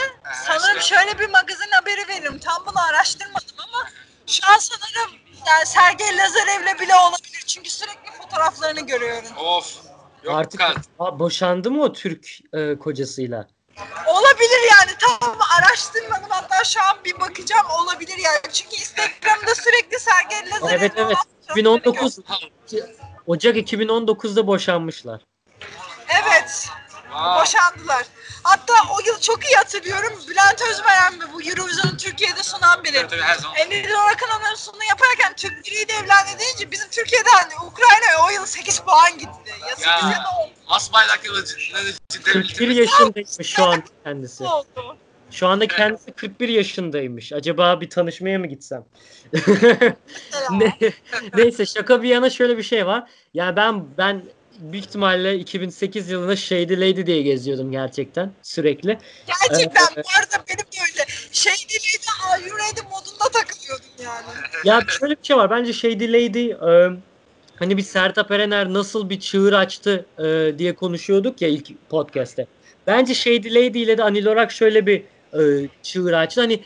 Sanırım 0.45 0.81
şöyle 0.81 1.19
bir 1.19 1.29
magazin 1.29 1.71
haberi 1.71 2.07
veririm. 2.07 2.39
Tam 2.39 2.65
bunu 2.65 2.83
araştırmadım 2.89 3.55
ama 3.57 3.89
şu 4.27 4.51
an 4.51 4.57
sanırım 4.57 5.11
yani 5.47 5.65
Sergey 5.65 6.17
Lazarev'le 6.17 6.79
bile 6.79 6.95
olabilir. 6.95 7.43
Çünkü 7.47 7.69
sürekli 7.69 8.11
fotoğraflarını 8.21 8.79
görüyorum. 8.79 9.37
Of. 9.37 9.77
Yok 10.23 10.35
Artık. 10.35 10.61
Aa, 10.99 11.19
boşandı 11.19 11.71
mı 11.71 11.83
o 11.83 11.93
Türk 11.93 12.27
e, 12.53 12.79
kocasıyla? 12.79 13.47
Olabilir 14.07 14.59
yani 14.71 14.91
tam 14.99 15.37
araştırmadım 15.57 16.29
hatta 16.29 16.63
şu 16.63 16.81
an 16.81 16.97
bir 17.05 17.19
bakacağım 17.19 17.65
olabilir 17.81 18.17
yani. 18.17 18.39
Çünkü 18.53 18.75
Instagram'da 18.75 19.55
sürekli 19.55 19.99
Sergey 19.99 20.51
Lazarev'le 20.51 20.79
Evet, 20.79 20.91
evet. 20.95 21.15
olan 21.15 21.25
2019 21.51 22.15
fotoğrafları 22.15 22.95
Ocak 23.27 23.55
2019'da 23.55 24.47
boşanmışlar. 24.47 25.21
Evet. 26.07 26.69
Boşandılar. 27.41 28.05
Hatta 28.47 28.73
o 28.95 28.99
yıl 29.07 29.19
çok 29.19 29.45
iyi 29.45 29.55
hatırlıyorum. 29.55 30.13
Bülent 30.29 30.61
Özberen 30.71 31.13
mi 31.17 31.23
bu 31.33 31.41
Eurovision'u 31.41 31.97
Türkiye'de 31.97 32.43
sunan 32.43 32.83
biri. 32.83 32.93
tabii, 32.93 33.07
tabii, 33.07 33.21
her 33.21 33.35
zaman. 33.35 33.57
Emre 33.57 33.97
Orak'ın 33.97 34.29
anonsunu 34.29 34.83
yaparken 34.89 35.33
Türk 35.37 35.65
biriyle 35.65 35.93
evlendi 35.93 36.39
deyince 36.39 36.71
bizim 36.71 36.89
Türkiye'den 36.89 37.45
Ukrayna'ya 37.67 38.25
o 38.27 38.29
yıl 38.31 38.45
8 38.45 38.79
puan 38.79 39.17
gitti. 39.17 39.51
Ya 39.69 39.75
8 39.75 39.85
Ya. 39.85 39.91
ya 39.93 40.17
da 40.17 40.49
As 40.67 40.93
bayrakları 40.93 41.45
cidden 42.09 42.33
41 42.33 42.67
yaşındaymış 42.69 43.47
şu 43.55 43.63
an 43.65 43.83
kendisi. 44.03 44.43
10 44.43 44.47
oldu. 44.47 44.97
Şu 45.31 45.47
anda 45.47 45.67
kendisi 45.67 46.11
41 46.11 46.49
yaşındaymış. 46.49 47.33
Acaba 47.33 47.81
bir 47.81 47.89
tanışmaya 47.89 48.39
mı 48.39 48.47
gitsem? 48.47 48.85
Ne- 50.51 50.77
Neyse 51.35 51.65
şaka 51.65 52.03
bir 52.03 52.09
yana 52.09 52.29
şöyle 52.29 52.57
bir 52.57 52.63
şey 52.63 52.85
var. 52.85 53.09
Yani 53.33 53.55
ben 53.55 53.97
ben 53.97 54.23
büyük 54.59 54.85
ihtimalle 54.85 55.35
2008 55.35 56.09
yılında 56.09 56.35
Shady 56.35 56.73
Lady 56.73 57.05
diye 57.05 57.21
geziyordum 57.21 57.71
gerçekten 57.71 58.31
sürekli. 58.43 58.97
Gerçekten 59.27 59.83
bu 59.95 60.09
arada 60.19 60.45
benim 60.49 60.59
de 60.59 60.77
öyle. 60.91 61.05
Şey 61.31 61.53
dileydi, 61.53 62.05
Are 62.29 62.41
You 62.47 62.57
Ready 62.57 62.81
modunda 62.81 63.29
takılıyordum 63.33 63.85
yani. 64.03 64.25
Ya 64.63 64.81
şöyle 64.99 65.13
bir 65.13 65.23
şey 65.27 65.37
var. 65.37 65.49
Bence 65.49 65.73
Shady 65.73 66.13
Lady 66.13 66.51
e, 66.51 66.99
hani 67.59 67.77
bir 67.77 67.83
Sertab 67.83 68.29
Erener 68.29 68.73
nasıl 68.73 69.09
bir 69.09 69.19
çığır 69.19 69.53
açtı 69.53 70.05
e, 70.19 70.57
diye 70.57 70.75
konuşuyorduk 70.75 71.41
ya 71.41 71.47
ilk 71.49 71.89
podcast'te. 71.89 72.47
Bence 72.87 73.13
Shady 73.13 73.55
Lady 73.55 73.83
ile 73.83 73.97
de 73.97 74.03
Anil 74.03 74.27
Orak 74.27 74.51
şöyle 74.51 74.85
bir 74.85 75.03
e, 75.33 75.69
çığır 75.83 76.13
açtı. 76.13 76.41
Hani 76.41 76.63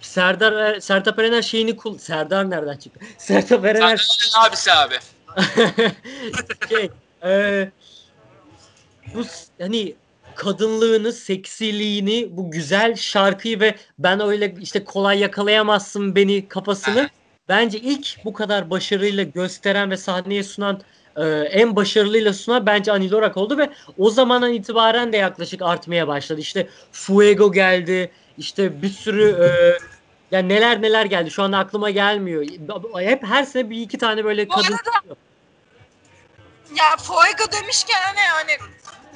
Serdar 0.00 0.52
Er- 0.52 0.80
Sertab 0.80 1.18
Erener 1.18 1.42
şeyini 1.42 1.76
kul 1.76 1.98
Serdar 1.98 2.50
nereden 2.50 2.76
çıktı? 2.76 3.00
Sertab 3.18 3.64
Erener 3.64 3.96
Serdar 3.96 4.48
abisi 4.48 4.72
abi. 4.72 4.94
şey 6.68 6.90
e, 7.26 7.70
bu 9.14 9.22
hani 9.60 9.94
kadınlığını, 10.34 11.12
seksiliğini, 11.12 12.28
bu 12.30 12.50
güzel 12.50 12.96
şarkıyı 12.96 13.60
ve 13.60 13.74
ben 13.98 14.20
öyle 14.20 14.54
işte 14.60 14.84
kolay 14.84 15.18
yakalayamazsın 15.18 16.14
beni 16.14 16.48
kafasını 16.48 17.10
bence 17.48 17.78
ilk 17.78 18.24
bu 18.24 18.32
kadar 18.32 18.70
başarıyla 18.70 19.22
gösteren 19.22 19.90
ve 19.90 19.96
sahneye 19.96 20.42
sunan 20.42 20.80
e, 21.16 21.24
en 21.28 21.76
başarılıyla 21.76 22.32
sunan 22.32 22.66
bence 22.66 22.92
Anil 22.92 23.12
Orak 23.12 23.36
oldu 23.36 23.58
ve 23.58 23.70
o 23.98 24.10
zamandan 24.10 24.52
itibaren 24.52 25.12
de 25.12 25.16
yaklaşık 25.16 25.62
artmaya 25.62 26.08
başladı. 26.08 26.40
İşte 26.40 26.68
Fuego 26.92 27.52
geldi, 27.52 28.10
işte 28.38 28.82
bir 28.82 28.88
sürü 28.88 29.24
e, 29.44 29.48
ya 30.30 30.42
neler 30.42 30.82
neler 30.82 31.04
geldi. 31.04 31.30
Şu 31.30 31.42
anda 31.42 31.58
aklıma 31.58 31.90
gelmiyor. 31.90 32.44
Hep 32.98 33.24
her 33.24 33.44
sene 33.44 33.70
bir 33.70 33.80
iki 33.80 33.98
tane 33.98 34.24
böyle 34.24 34.48
Bu 34.48 34.52
kadın 34.52 34.72
arada- 34.72 35.16
Ya 36.76 36.96
Fuego 36.96 37.52
demişken 37.52 38.00
hani 38.02 38.20
hani 38.20 38.52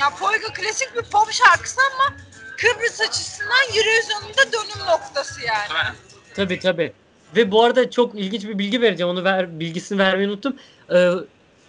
ya 0.00 0.10
Fuego 0.10 0.46
klasik 0.54 0.96
bir 0.96 1.02
pop 1.02 1.32
şarkısı 1.32 1.80
ama 1.94 2.16
Kıbrıs 2.56 3.00
açısından 3.00 3.58
Eurovision'un 3.68 4.52
dönüm 4.52 4.86
noktası 4.86 5.40
yani. 5.40 5.96
Tabii 6.34 6.58
tabii. 6.58 6.92
Ve 7.36 7.50
bu 7.50 7.64
arada 7.64 7.90
çok 7.90 8.14
ilginç 8.14 8.44
bir 8.44 8.58
bilgi 8.58 8.80
vereceğim. 8.80 9.10
Onu 9.10 9.24
ver, 9.24 9.60
bilgisini 9.60 9.98
vermeyi 9.98 10.28
unuttum. 10.28 10.56
Ee, 10.92 11.10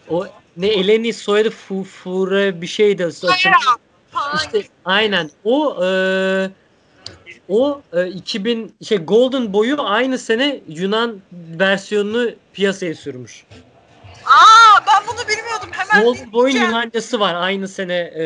o 0.09 0.27
ne 0.57 0.67
Eleni 0.67 1.13
soyadı 1.13 1.49
Fu, 1.49 1.83
Fure 1.83 2.61
bir 2.61 2.67
şeydi. 2.67 3.09
Hayır. 4.11 4.39
İşte 4.41 4.63
aynen. 4.85 5.31
O 5.43 5.85
e, 5.85 5.89
o 7.49 7.81
e, 7.93 8.07
2000 8.07 8.75
şey 8.87 8.97
Golden 8.97 9.53
Boy'u 9.53 9.81
aynı 9.81 10.17
sene 10.17 10.61
Yunan 10.67 11.21
versiyonunu 11.59 12.31
piyasaya 12.53 12.95
sürmüş. 12.95 13.43
Aa 14.25 14.60
ben 14.93 15.07
bunu 15.07 15.27
bilmiyordum. 15.27 15.69
Hemen 15.71 16.05
dinleyeceğim. 16.15 16.67
Yunancası 16.67 17.19
var 17.19 17.35
aynı 17.35 17.67
sene 17.67 17.93
e, 17.93 18.23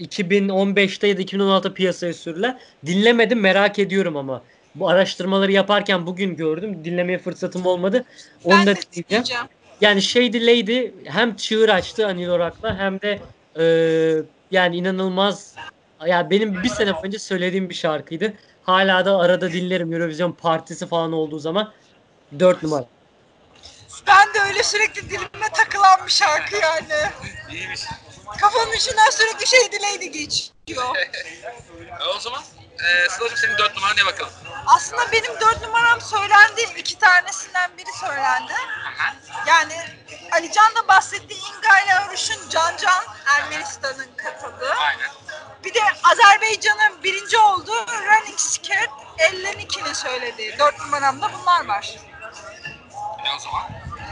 2015'te 0.00 1.06
ya 1.06 1.16
da 1.18 1.22
2016'da 1.22 1.74
piyasaya 1.74 2.14
sürülen. 2.14 2.58
Dinlemedim 2.86 3.40
merak 3.40 3.78
ediyorum 3.78 4.16
ama. 4.16 4.42
Bu 4.74 4.88
araştırmaları 4.88 5.52
yaparken 5.52 6.06
bugün 6.06 6.36
gördüm. 6.36 6.84
Dinlemeye 6.84 7.18
fırsatım 7.18 7.66
olmadı. 7.66 8.04
Onu 8.44 8.54
Ben 8.58 8.66
da 8.66 8.74
dinleyeceğim. 8.74 9.46
Yani 9.80 10.02
Shady 10.02 10.46
Lady 10.46 10.90
hem 11.04 11.36
çığır 11.36 11.68
açtı 11.68 12.06
Anil 12.06 12.28
Orak'la 12.28 12.78
hem 12.78 13.00
de 13.00 13.20
e, 13.58 13.64
yani 14.50 14.76
inanılmaz 14.76 15.54
ya 16.06 16.30
benim 16.30 16.62
bir 16.62 16.68
sene 16.68 16.92
önce 17.02 17.18
söylediğim 17.18 17.70
bir 17.70 17.74
şarkıydı. 17.74 18.32
Hala 18.62 19.04
da 19.04 19.18
arada 19.18 19.52
dinlerim 19.52 19.92
Eurovision 19.92 20.32
partisi 20.32 20.86
falan 20.86 21.12
olduğu 21.12 21.38
zaman. 21.38 21.72
4 22.38 22.62
numara. 22.62 22.84
Ben 24.06 24.34
de 24.34 24.40
öyle 24.40 24.62
sürekli 24.62 25.10
dilime 25.10 25.48
takılan 25.54 26.06
bir 26.06 26.12
şarkı 26.12 26.56
yani. 26.56 27.10
İyiymiş. 27.50 27.80
Kafamın 28.40 28.72
içinden 28.72 29.10
sürekli 29.10 29.46
şey 29.46 29.72
dileydi 29.72 30.10
geçiyor. 30.10 30.96
E, 32.00 32.04
o 32.16 32.18
zaman 32.20 32.42
e, 32.78 33.08
Sıla'cığım 33.08 33.38
senin 33.38 33.58
4 33.58 33.76
numaran 33.76 33.96
ne 33.96 34.06
bakalım? 34.06 34.32
Aslında 34.66 35.12
benim 35.12 35.40
dört 35.40 35.62
numaram 35.62 36.00
söylendi. 36.00 36.60
iki 36.76 36.98
tanesinden 36.98 37.70
biri 37.78 37.92
söylendi. 38.00 38.52
Aha. 38.52 39.14
Yani 39.46 39.74
Alican 40.32 40.74
da 40.74 40.88
bahsetti. 40.88 41.34
Inga 41.34 41.80
ile 41.80 42.08
Örüş'ün 42.08 42.48
Can 42.48 42.76
Can 42.76 43.04
Ermenistan'ın 43.26 44.08
katıldığı. 44.16 44.74
Aynen. 44.74 45.10
Bir 45.64 45.74
de 45.74 45.80
Azerbaycan'ın 46.12 47.02
birinci 47.02 47.38
olduğu 47.38 47.86
Running 47.86 48.38
Scared 48.38 48.90
Ellenikini 49.18 49.94
söylediği. 49.94 50.58
Dört 50.58 50.78
numaramda 50.80 51.30
bunlar 51.32 51.66
var. 51.66 51.96
E, 53.26 53.34
o 53.36 53.38
zaman 53.38 53.62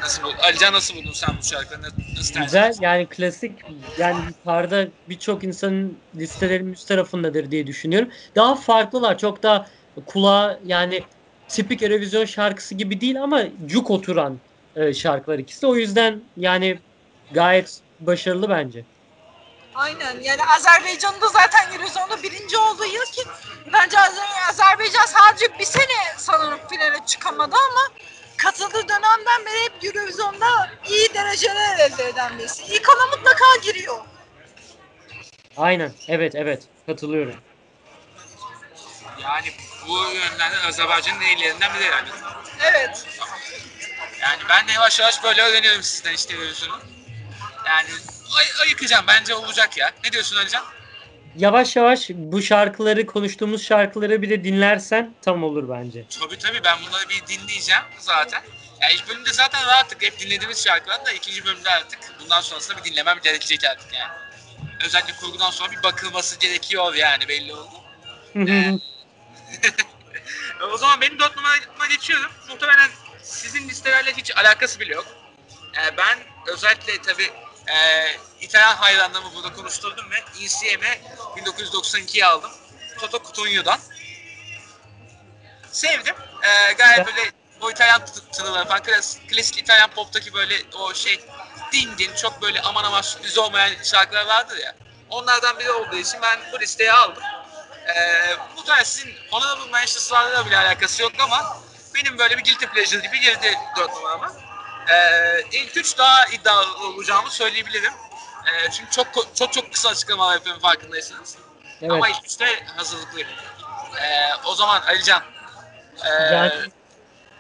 nasıl 0.05 0.23
buldun? 0.23 0.39
Alican 0.39 0.73
nasıl 0.75 0.95
buldun 0.95 1.13
sen 1.13 1.39
bu 1.39 1.43
şarkıları? 1.43 1.93
Nasıl 2.17 2.41
Güzel 2.41 2.73
yani 2.81 3.09
klasik 3.09 3.61
yani 3.97 4.27
yukarıda 4.27 4.87
birçok 5.09 5.45
insanın 5.45 6.05
listelerin 6.15 6.73
üst 6.73 6.89
tarafındadır 6.89 7.51
diye 7.51 7.67
düşünüyorum. 7.67 8.09
Daha 8.37 8.55
farklılar 8.55 9.19
çok 9.19 9.43
daha 9.43 9.67
kulağa 10.07 10.61
yani 10.65 11.09
tipik 11.49 11.83
Eurovision 11.83 12.25
şarkısı 12.25 12.75
gibi 12.75 13.01
değil 13.01 13.23
ama 13.23 13.43
cuk 13.67 13.91
oturan 13.91 14.41
e, 14.75 14.95
şarkılar 14.95 15.39
ikisi. 15.39 15.67
O 15.67 15.77
yüzden 15.77 16.23
yani 16.37 16.83
gayet 17.31 17.81
başarılı 17.99 18.49
bence. 18.49 18.87
Aynen 19.75 20.21
yani 20.21 20.41
Azerbaycan'da 20.57 21.29
zaten 21.29 21.73
Eurovision'da 21.73 22.23
birinci 22.23 22.57
olduğu 22.59 22.85
yıl 22.85 23.05
ki 23.05 23.23
bence 23.73 23.97
Azer- 23.97 24.49
Azerbaycan 24.51 25.07
sadece 25.07 25.59
bir 25.59 25.65
sene 25.65 26.15
sanırım 26.19 26.59
finale 26.71 27.07
çıkamadı 27.07 27.55
ama 27.71 27.81
katıldığı 28.37 28.89
dönemden 28.89 29.47
beri 29.47 29.65
hep 29.65 29.85
Eurovision'da 29.85 30.71
iyi 30.89 31.15
dereceler 31.15 31.79
elde 31.79 32.09
eden 32.09 32.39
birisi. 32.39 32.63
İlk 32.63 32.89
ona 32.97 33.17
mutlaka 33.17 33.45
giriyor. 33.63 33.97
Aynen. 35.57 35.93
Evet 36.09 36.35
evet. 36.35 36.63
Katılıyorum. 36.87 37.35
Yani 39.23 39.53
bu 39.89 39.99
yönden 39.99 40.53
de 40.53 40.57
Azerbaycan'ın 40.69 41.21
en 41.21 41.37
iyilerinden 41.37 41.75
biri 41.75 41.85
yani. 41.85 42.09
Evet. 42.61 43.07
Yani 44.21 44.43
ben 44.49 44.69
de 44.69 44.73
yavaş 44.73 45.01
yavaş 45.01 45.23
böyle 45.25 45.43
öğreniyorum 45.43 45.83
sizden 45.83 46.13
işte 46.13 46.35
Eurovision'u. 46.35 46.79
Yani 47.67 47.89
ay 48.39 48.47
ayıkacağım 48.63 49.07
bence 49.07 49.35
olacak 49.35 49.77
ya. 49.77 49.91
Ne 50.05 50.13
diyorsun 50.13 50.37
Alican? 50.37 50.65
Yavaş 51.37 51.77
yavaş 51.77 52.11
bu 52.15 52.43
şarkıları 52.43 53.07
konuştuğumuz 53.07 53.63
şarkıları 53.63 54.23
bir 54.23 54.31
de 54.31 54.45
dinlersen 54.45 55.15
tam 55.23 55.45
olur 55.45 55.69
bence. 55.69 56.05
Tabii 56.21 56.39
tabii 56.39 56.65
ben 56.65 56.79
bunları 56.87 57.09
bir 57.09 57.27
dinleyeceğim 57.27 57.83
zaten. 57.99 58.43
Yani 58.81 58.95
ilk 58.95 59.09
bölümde 59.09 59.33
zaten 59.33 59.67
rahattık 59.67 60.03
hep 60.03 60.19
dinlediğimiz 60.19 60.65
şarkılar 60.65 61.07
da 61.07 61.13
ikinci 61.13 61.45
bölümde 61.45 61.71
artık 61.71 61.99
bundan 62.21 62.41
sonrasında 62.41 62.79
bir 62.79 62.91
dinlemem 62.91 63.19
gerekecek 63.23 63.65
artık 63.65 63.93
yani. 63.95 64.13
Özellikle 64.85 65.13
kurgudan 65.21 65.51
sonra 65.51 65.71
bir 65.71 65.83
bakılması 65.83 66.39
gerekiyor 66.39 66.95
yani 66.95 67.29
belli 67.29 67.55
oldu. 67.55 67.75
E, 68.37 68.73
o 70.73 70.77
zaman 70.77 71.01
benim 71.01 71.19
dört 71.19 71.37
numarama 71.37 71.87
geçiyorum. 71.91 72.31
Muhtemelen 72.49 72.91
sizin 73.23 73.69
listelerle 73.69 74.13
hiç 74.13 74.37
alakası 74.37 74.81
bile 74.81 74.95
yok. 74.95 75.07
E, 75.77 75.97
ben 75.97 76.19
özellikle 76.53 77.03
tabii 77.03 77.31
e, 77.69 78.07
İtalyan 78.41 78.77
hayranlarımı 78.77 79.35
burada 79.35 79.53
konuşturdum 79.53 80.11
ve 80.11 80.45
ECM'e 80.45 81.01
1992'yi 81.37 82.25
aldım. 82.27 82.51
Toto 82.99 83.23
Cutugno'dan. 83.23 83.79
Sevdim. 85.73 86.15
E, 86.43 86.73
gayet 86.73 87.07
böyle 87.07 87.31
o 87.61 87.71
İtalyan 87.71 88.01
tı- 88.01 88.31
tınıları 88.33 88.69
falan 88.69 88.83
klasik, 88.83 89.31
klasik 89.31 89.59
İtalyan 89.59 89.91
poptaki 89.91 90.35
böyle 90.35 90.55
o 90.75 90.95
şey 90.95 91.21
din 91.73 91.99
din 91.99 92.15
çok 92.15 92.43
böyle 92.43 92.63
aman 92.63 92.85
aman 92.85 93.03
sürpriz 93.03 93.39
olmayan 93.39 93.83
şarkılar 93.83 94.27
vardır 94.27 94.57
ya. 94.57 94.75
Onlardan 95.11 95.59
biri 95.59 95.71
olduğu 95.71 95.97
için 95.97 96.23
ben 96.23 96.39
bu 96.53 96.61
listeye 96.61 96.93
aldım. 96.93 97.23
Ee, 97.87 98.37
muhtemelen 98.57 98.85
sizin 98.85 99.15
Honorable 99.31 99.71
Mentions'larla 99.71 100.47
bile 100.47 100.57
alakası 100.57 101.03
yok 101.03 101.13
ama 101.19 101.59
benim 101.95 102.19
böyle 102.19 102.39
bir 102.39 102.45
guilty 102.45 102.67
pleasure 102.67 103.01
gibi 103.01 103.21
girdi 103.21 103.59
4 103.77 103.97
numarama. 103.97 104.33
Ee, 104.93 105.43
ilk 105.53 105.77
üç 105.77 105.99
daha 105.99 106.27
iddialı 106.27 106.89
olacağımı 106.89 107.31
söyleyebilirim. 107.31 107.93
Ee, 108.47 108.71
çünkü 108.71 108.91
çok 108.91 109.07
çok 109.35 109.53
çok 109.53 109.73
kısa 109.73 109.89
açıklamalar 109.89 110.35
yapıyorum 110.35 110.63
farkındaysanız. 110.63 111.37
Evet. 111.81 111.93
Ama 111.93 112.09
ilk 112.09 112.25
üçte 112.25 112.47
hazırlıklıyım. 112.77 113.29
Ee, 114.03 114.47
o 114.47 114.55
zaman 114.55 114.81
Alican 114.81 115.23
ee, 115.99 116.31
Gelsin. 116.31 116.73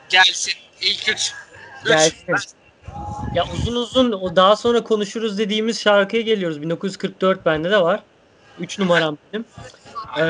gelsin. 0.09 0.55
İlk 0.81 1.09
üç. 1.09 1.33
Üç. 1.85 1.89
Gelsin. 1.89 2.57
Ya 3.35 3.45
uzun 3.55 3.77
uzun 3.77 4.13
o 4.13 4.37
daha 4.37 4.57
sonra 4.57 4.85
konuşuruz 4.85 5.39
dediğimiz 5.39 5.81
şarkıya 5.81 6.23
geliyoruz. 6.23 6.63
1944 6.63 7.47
bende 7.47 7.71
de 7.71 7.83
var. 7.83 8.03
3 8.59 8.79
numaram 8.79 9.19
benim. 9.33 9.45
Ee, 10.19 10.23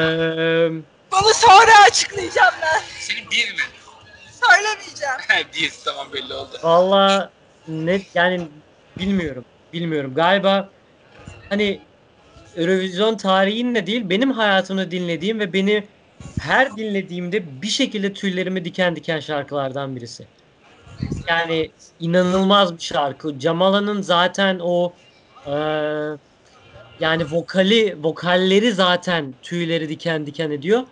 Bunu 1.12 1.34
sonra 1.34 1.72
açıklayacağım 1.88 2.54
ben. 2.62 2.82
Senin 3.00 3.30
bir 3.30 3.52
mi? 3.52 3.60
Söylemeyeceğim. 4.50 5.14
bir 5.54 5.72
tamam 5.84 6.12
belli 6.12 6.34
oldu. 6.34 6.56
Valla 6.62 7.32
net 7.66 8.14
yani 8.14 8.50
bilmiyorum. 8.98 9.44
Bilmiyorum. 9.72 10.14
Galiba 10.14 10.70
hani 11.50 11.88
Eurovision 12.54 13.16
tarihinde 13.16 13.86
değil 13.86 14.10
benim 14.10 14.30
hayatımda 14.32 14.90
dinlediğim 14.90 15.40
ve 15.40 15.52
beni 15.52 15.88
her 16.38 16.76
dinlediğimde 16.76 17.62
bir 17.62 17.68
şekilde 17.68 18.12
tüylerimi 18.12 18.64
diken 18.64 18.96
diken 18.96 19.20
şarkılardan 19.20 19.96
birisi. 19.96 20.28
Yani 21.28 21.72
inanılmaz 21.98 22.76
bir 22.76 22.82
şarkı. 22.82 23.38
Camala'nın 23.38 24.02
zaten 24.02 24.58
o 24.62 24.98
eee, 25.46 26.18
yani 26.98 27.30
vokali 27.30 27.94
vokalleri 28.04 28.72
zaten 28.72 29.38
tüyleri 29.42 29.88
diken 29.88 30.26
diken 30.26 30.50
ediyor. 30.50 30.82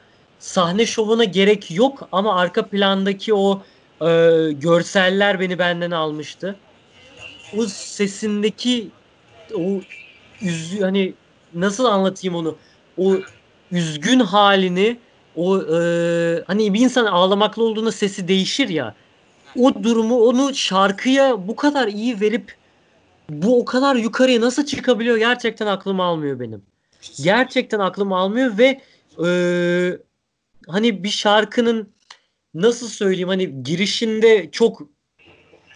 Sahne 0.43 0.86
şovuna 0.86 1.24
gerek 1.24 1.70
yok 1.70 2.09
ama 2.12 2.36
arka 2.36 2.66
plandaki 2.66 3.34
o 3.34 3.62
e, 4.01 4.07
görseller 4.53 5.40
beni 5.40 5.59
benden 5.59 5.90
almıştı. 5.90 6.57
O 7.59 7.66
sesindeki 7.66 8.88
o 9.55 9.80
üz 10.43 10.80
hani 10.80 11.14
nasıl 11.55 11.84
anlatayım 11.84 12.36
onu? 12.36 12.57
O 12.99 13.16
üzgün 13.72 14.20
halini 14.20 14.99
o 15.36 15.59
e, 15.59 15.78
hani 16.47 16.74
bir 16.74 16.80
insan 16.80 17.07
ağlamaklı 17.07 17.64
olduğunda 17.64 17.93
sesi 17.93 18.28
değişir 18.28 18.68
ya. 18.68 18.95
O 19.59 19.82
durumu 19.82 20.20
onu 20.20 20.55
şarkıya 20.55 21.49
bu 21.49 21.57
kadar 21.57 21.88
iyi 21.88 22.20
verip 22.20 22.57
bu 23.30 23.61
o 23.61 23.64
kadar 23.64 23.97
yukarıya 23.97 24.40
nasıl 24.40 24.66
çıkabiliyor 24.66 25.16
gerçekten 25.16 25.66
aklım 25.66 26.01
almıyor 26.01 26.40
benim. 26.40 26.62
Gerçekten 27.22 27.78
aklım 27.78 28.12
almıyor 28.12 28.59
ve 28.59 28.80
e, 29.24 29.28
hani 30.68 31.04
bir 31.04 31.08
şarkının 31.08 31.94
nasıl 32.54 32.88
söyleyeyim 32.88 33.28
hani 33.28 33.62
girişinde 33.62 34.50
çok 34.52 34.82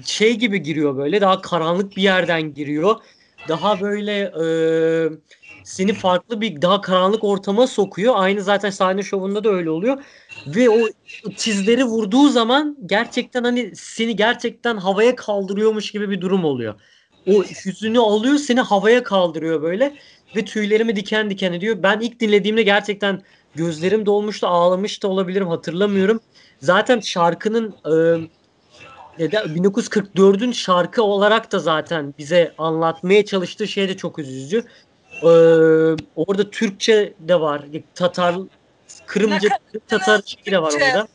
şey 0.04 0.34
gibi 0.38 0.62
giriyor 0.62 0.96
böyle 0.96 1.20
daha 1.20 1.40
karanlık 1.40 1.96
bir 1.96 2.02
yerden 2.02 2.54
giriyor. 2.54 2.96
Daha 3.48 3.80
böyle 3.80 4.20
e, 4.22 4.46
seni 5.62 5.92
farklı 5.94 6.40
bir 6.40 6.62
daha 6.62 6.80
karanlık 6.80 7.24
ortama 7.24 7.66
sokuyor. 7.66 8.14
Aynı 8.16 8.42
zaten 8.42 8.70
sahne 8.70 9.02
şovunda 9.02 9.44
da 9.44 9.50
öyle 9.50 9.70
oluyor. 9.70 10.04
Ve 10.46 10.70
o 10.70 10.88
çizleri 11.36 11.84
vurduğu 11.84 12.28
zaman 12.28 12.76
gerçekten 12.86 13.44
hani 13.44 13.76
seni 13.76 14.16
gerçekten 14.16 14.76
havaya 14.76 15.16
kaldırıyormuş 15.16 15.90
gibi 15.92 16.10
bir 16.10 16.20
durum 16.20 16.44
oluyor. 16.44 16.80
O 17.26 17.44
hüzünü 17.44 17.98
alıyor 17.98 18.36
seni 18.36 18.60
havaya 18.60 19.02
kaldırıyor 19.02 19.62
böyle 19.62 19.96
ve 20.36 20.44
tüylerimi 20.44 20.96
diken 20.96 21.30
diken 21.30 21.52
ediyor. 21.52 21.82
Ben 21.82 22.00
ilk 22.00 22.20
dinlediğimde 22.20 22.62
gerçekten 22.62 23.22
gözlerim 23.56 24.06
dolmuştu 24.06 24.46
ağlamış 24.46 25.02
da 25.02 25.08
olabilirim 25.08 25.48
hatırlamıyorum. 25.48 26.20
Zaten 26.60 27.00
şarkının 27.00 27.74
e, 27.84 27.92
ya 29.18 29.32
da 29.32 29.42
1944'ün 29.42 30.52
şarkı 30.52 31.02
olarak 31.02 31.52
da 31.52 31.58
zaten 31.58 32.14
bize 32.18 32.54
anlatmaya 32.58 33.24
çalıştığı 33.24 33.68
şey 33.68 33.88
de 33.88 33.96
çok 33.96 34.18
üzücü. 34.18 34.64
E, 35.22 35.28
orada 36.16 36.50
Türkçe 36.50 37.14
de 37.20 37.40
var. 37.40 37.62
Tatar, 37.94 38.36
Kırımca, 39.06 39.48
Tatar 39.88 40.22
şeyi 40.26 40.54
de 40.54 40.62
var 40.62 40.72
orada. 40.72 41.08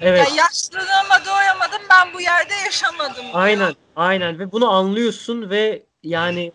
Evet. 0.00 0.18
Ya 0.18 0.44
yaşlılığıma 0.44 1.24
doyamadım 1.26 1.82
ben 1.90 2.14
bu 2.14 2.20
yerde 2.20 2.54
yaşamadım. 2.64 3.24
Aynen, 3.32 3.74
aynen 3.96 4.38
ve 4.38 4.52
bunu 4.52 4.70
anlıyorsun 4.70 5.50
ve 5.50 5.82
yani 6.02 6.52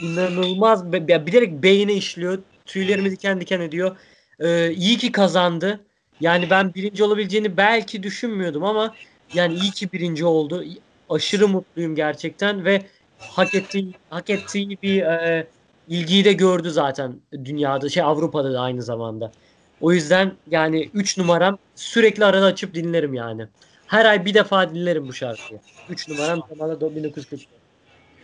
inanılmaz 0.00 0.92
be- 0.92 1.26
bilerek 1.26 1.62
beyine 1.62 1.92
işliyor. 1.92 2.38
Tüylerimi 2.66 3.10
diken 3.10 3.40
diken 3.40 3.60
ediyor. 3.60 3.96
Ee, 4.40 4.72
iyi 4.72 4.98
ki 4.98 5.12
kazandı. 5.12 5.80
Yani 6.20 6.50
ben 6.50 6.74
birinci 6.74 7.04
olabileceğini 7.04 7.56
belki 7.56 8.02
düşünmüyordum 8.02 8.64
ama 8.64 8.94
yani 9.34 9.54
iyi 9.54 9.70
ki 9.70 9.92
birinci 9.92 10.24
oldu. 10.24 10.64
Aşırı 11.10 11.48
mutluyum 11.48 11.94
gerçekten 11.94 12.64
ve 12.64 12.82
hak 13.18 13.54
ettiği 13.54 13.94
hak 14.10 14.30
ettiği 14.30 14.78
bir 14.82 15.02
e, 15.02 15.46
ilgiyi 15.88 16.24
de 16.24 16.32
gördü 16.32 16.70
zaten 16.70 17.14
dünyada, 17.32 17.88
şey 17.88 18.02
Avrupa'da 18.02 18.52
da 18.52 18.60
aynı 18.60 18.82
zamanda. 18.82 19.32
O 19.80 19.92
yüzden 19.92 20.32
yani 20.50 20.90
3 20.94 21.18
numaram 21.18 21.58
sürekli 21.74 22.24
arada 22.24 22.46
açıp 22.46 22.74
dinlerim 22.74 23.14
yani. 23.14 23.46
Her 23.86 24.04
ay 24.04 24.24
bir 24.24 24.34
defa 24.34 24.74
dinlerim 24.74 25.08
bu 25.08 25.12
şarkıyı. 25.12 25.60
3 25.88 26.08
numaram 26.08 26.48
Kemal'e 26.48 26.96
1940. 26.96 27.40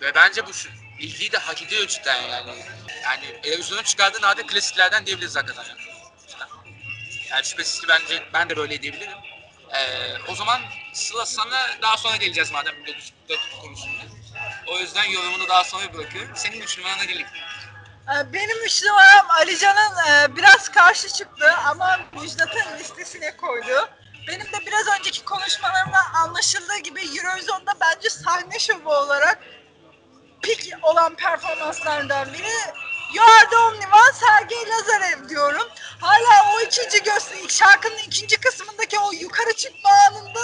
Ve 0.03 0.07
bence 0.15 0.43
bu 0.47 0.51
ilgiyi 1.01 1.33
de 1.33 1.39
hak 1.39 1.63
ediyor 1.63 1.87
cidden 1.87 2.23
yani. 2.23 2.51
Yani 3.05 3.43
televizyonun 3.43 3.83
çıkardığı 3.83 4.23
nadir 4.23 4.47
klasiklerden 4.47 5.07
diyebiliriz 5.07 5.37
hakikaten. 5.37 5.86
Yani, 7.31 7.45
şüphesiz 7.45 7.81
ki 7.81 7.87
bence 7.89 8.23
ben 8.33 8.51
de 8.51 8.57
böyle 8.57 8.83
diyebilirim. 8.83 9.19
Ee, 9.75 10.13
o 10.29 10.35
zaman 10.35 10.61
Sıla 10.93 11.27
sana 11.27 11.69
daha 11.83 11.97
sonra 11.97 12.17
geleceğiz 12.17 12.53
madem 12.53 12.75
1944 12.87 13.41
konusunda. 13.63 14.03
O 14.67 14.79
yüzden 14.79 15.05
yorumunu 15.05 15.49
daha 15.49 15.65
sonra 15.65 15.95
bırakıyorum. 15.95 16.33
Senin 16.37 16.61
üç 16.61 16.79
numarana 16.79 17.05
gelelim. 17.05 17.27
Ee, 18.09 18.33
Benim 18.33 18.65
üç 18.65 18.83
numaram 18.85 19.27
Alican'ın 19.31 19.97
e, 20.11 20.37
biraz 20.37 20.69
karşı 20.69 21.09
çıktı 21.09 21.55
ama 21.67 22.01
Müjdat'ın 22.21 22.79
listesine 22.79 23.37
koydu. 23.37 23.89
Benim 24.29 24.47
de 24.47 24.67
biraz 24.67 24.99
önceki 24.99 25.25
konuşmalarımda 25.25 25.99
anlaşıldığı 26.15 26.79
gibi 26.79 27.01
Eurovision'da 27.01 27.73
bence 27.81 28.11
sahne 28.11 28.59
şovu 28.59 28.95
olarak 28.95 29.39
pik 30.43 30.73
olan 30.83 31.15
performanslardan 31.15 32.33
biri 32.33 32.73
Only 33.21 33.87
One 33.87 34.13
Sergey 34.13 34.69
Lazarev 34.69 35.29
diyorum. 35.29 35.69
Hala 36.01 36.55
o 36.55 36.61
ikinci 36.61 37.03
gösteri, 37.03 37.53
şarkının 37.53 37.99
ikinci 37.99 38.37
kısmındaki 38.37 38.99
o 38.99 39.13
yukarı 39.13 39.53
çıkma 39.53 39.91
anında 40.11 40.41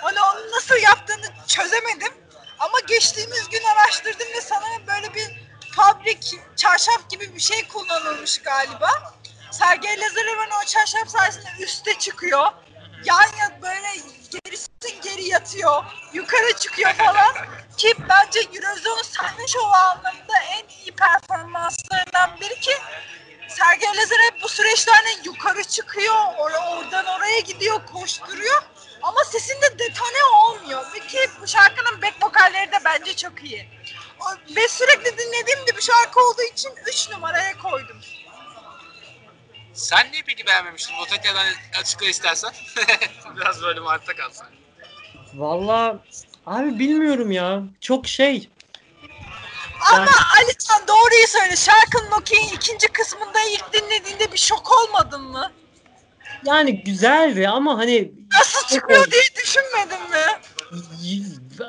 hani 0.00 0.20
onu 0.20 0.50
nasıl 0.56 0.76
yaptığını 0.76 1.26
çözemedim. 1.48 2.12
Ama 2.58 2.80
geçtiğimiz 2.86 3.48
gün 3.48 3.64
araştırdım 3.64 4.26
ve 4.36 4.40
sanırım 4.40 4.86
böyle 4.86 5.14
bir 5.14 5.30
fabrik 5.76 6.34
çarşaf 6.56 7.10
gibi 7.10 7.34
bir 7.34 7.40
şey 7.40 7.68
kullanılmış 7.68 8.42
galiba. 8.42 8.90
Sergey 9.50 10.00
Lazarev'in 10.00 10.50
o 10.62 10.64
çarşaf 10.66 11.08
sayesinde 11.08 11.48
üste 11.58 11.98
çıkıyor. 11.98 12.52
Yan 13.06 13.36
yat 13.40 13.62
böyle 13.62 13.88
gerisin 14.30 15.00
geri 15.02 15.24
yatıyor. 15.28 15.84
Yukarı 16.12 16.56
çıkıyor 16.58 16.92
falan. 16.92 17.34
Ki 17.76 17.94
bence 18.08 18.40
Eurozone'un 18.40 19.02
sahne 19.02 19.46
şovu 19.46 19.72
anlamında 19.72 20.38
en 20.50 20.64
iyi 20.68 20.92
performanslarından 20.96 22.40
biri 22.40 22.60
ki 22.60 22.72
Sergey 23.48 23.88
Lazarev 23.88 24.42
bu 24.42 24.48
süreçte 24.48 24.92
hani 24.92 25.16
yukarı 25.24 25.64
çıkıyor, 25.64 26.14
or- 26.14 26.76
oradan 26.76 27.06
oraya 27.06 27.40
gidiyor, 27.40 27.86
koşturuyor. 27.92 28.62
Ama 29.02 29.24
sesinde 29.24 29.78
detone 29.78 30.24
olmuyor. 30.44 30.92
Ki 31.08 31.30
bu 31.42 31.46
şarkının 31.46 32.02
back 32.02 32.14
vokalleri 32.22 32.72
de 32.72 32.76
bence 32.84 33.16
çok 33.16 33.44
iyi. 33.44 33.68
Ve 34.56 34.68
sürekli 34.68 35.18
dinlediğim 35.18 35.66
bir 35.76 35.82
şarkı 35.82 36.20
olduğu 36.20 36.42
için 36.42 36.70
3 36.86 37.10
numaraya 37.10 37.58
koydum. 37.58 38.00
Sen 39.76 40.12
niye 40.12 40.22
peki 40.26 40.46
beğenmemiştin? 40.46 40.96
Botakya'dan 40.98 41.46
açıkla 41.80 42.06
istersen. 42.06 42.50
Biraz 43.36 43.62
böyle 43.62 43.80
marta 43.80 44.16
kalsın. 44.16 44.46
Valla 45.34 45.98
abi 46.46 46.78
bilmiyorum 46.78 47.30
ya. 47.30 47.62
Çok 47.80 48.06
şey. 48.06 48.48
Ama 49.92 49.98
Yani- 49.98 50.10
Alican 50.44 50.88
doğruyu 50.88 51.26
söyle. 51.26 51.56
Şarkının 51.56 52.10
Okey'in 52.20 52.48
ikinci 52.48 52.86
kısmında 52.88 53.40
ilk 53.52 53.72
dinlediğinde 53.72 54.32
bir 54.32 54.38
şok 54.38 54.72
olmadın 54.72 55.22
mı? 55.22 55.52
Yani 56.44 56.84
güzeldi 56.84 57.48
ama 57.48 57.78
hani 57.78 58.12
Nasıl 58.38 58.66
çıkıyor 58.74 59.10
diye 59.10 59.22
düşünmedin 59.44 60.10
mi? 60.10 60.26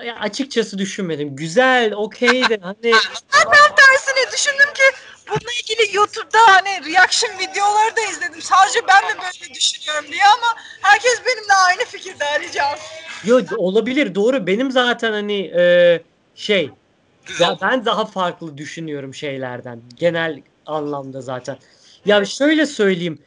ya 0.05 0.15
açıkçası 0.19 0.77
düşünmedim. 0.77 1.35
Güzel, 1.35 1.93
okey 1.93 2.49
de 2.49 2.59
hani 2.61 2.77
Ben 3.33 3.43
tam 3.43 3.75
tersini 3.75 4.31
düşündüm 4.33 4.73
ki 4.73 4.83
bununla 5.29 5.51
ilgili 5.63 5.95
YouTube'da 5.95 6.39
hani 6.47 6.93
reaction 6.93 7.31
videoları 7.39 7.95
da 7.95 8.01
izledim. 8.01 8.41
Sadece 8.41 8.79
ben 8.87 9.05
mi 9.05 9.21
böyle 9.21 9.53
düşünüyorum 9.53 10.05
diye 10.11 10.23
ama 10.23 10.61
herkes 10.81 11.21
benimle 11.25 11.53
aynı 11.53 11.85
fikirde 11.85 12.25
Alican. 12.25 12.77
yo, 13.23 13.41
olabilir 13.57 14.15
doğru. 14.15 14.47
Benim 14.47 14.71
zaten 14.71 15.11
hani 15.11 15.41
e, 15.59 16.01
şey. 16.35 16.71
Ya 17.39 17.57
ben 17.61 17.85
daha 17.85 18.05
farklı 18.05 18.57
düşünüyorum 18.57 19.13
şeylerden. 19.13 19.81
Genel 19.95 20.41
anlamda 20.65 21.21
zaten. 21.21 21.57
Ya 22.05 22.25
şöyle 22.25 22.65
söyleyeyim. 22.65 23.25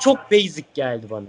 Çok 0.00 0.30
basic 0.30 0.64
geldi 0.74 1.10
bana. 1.10 1.26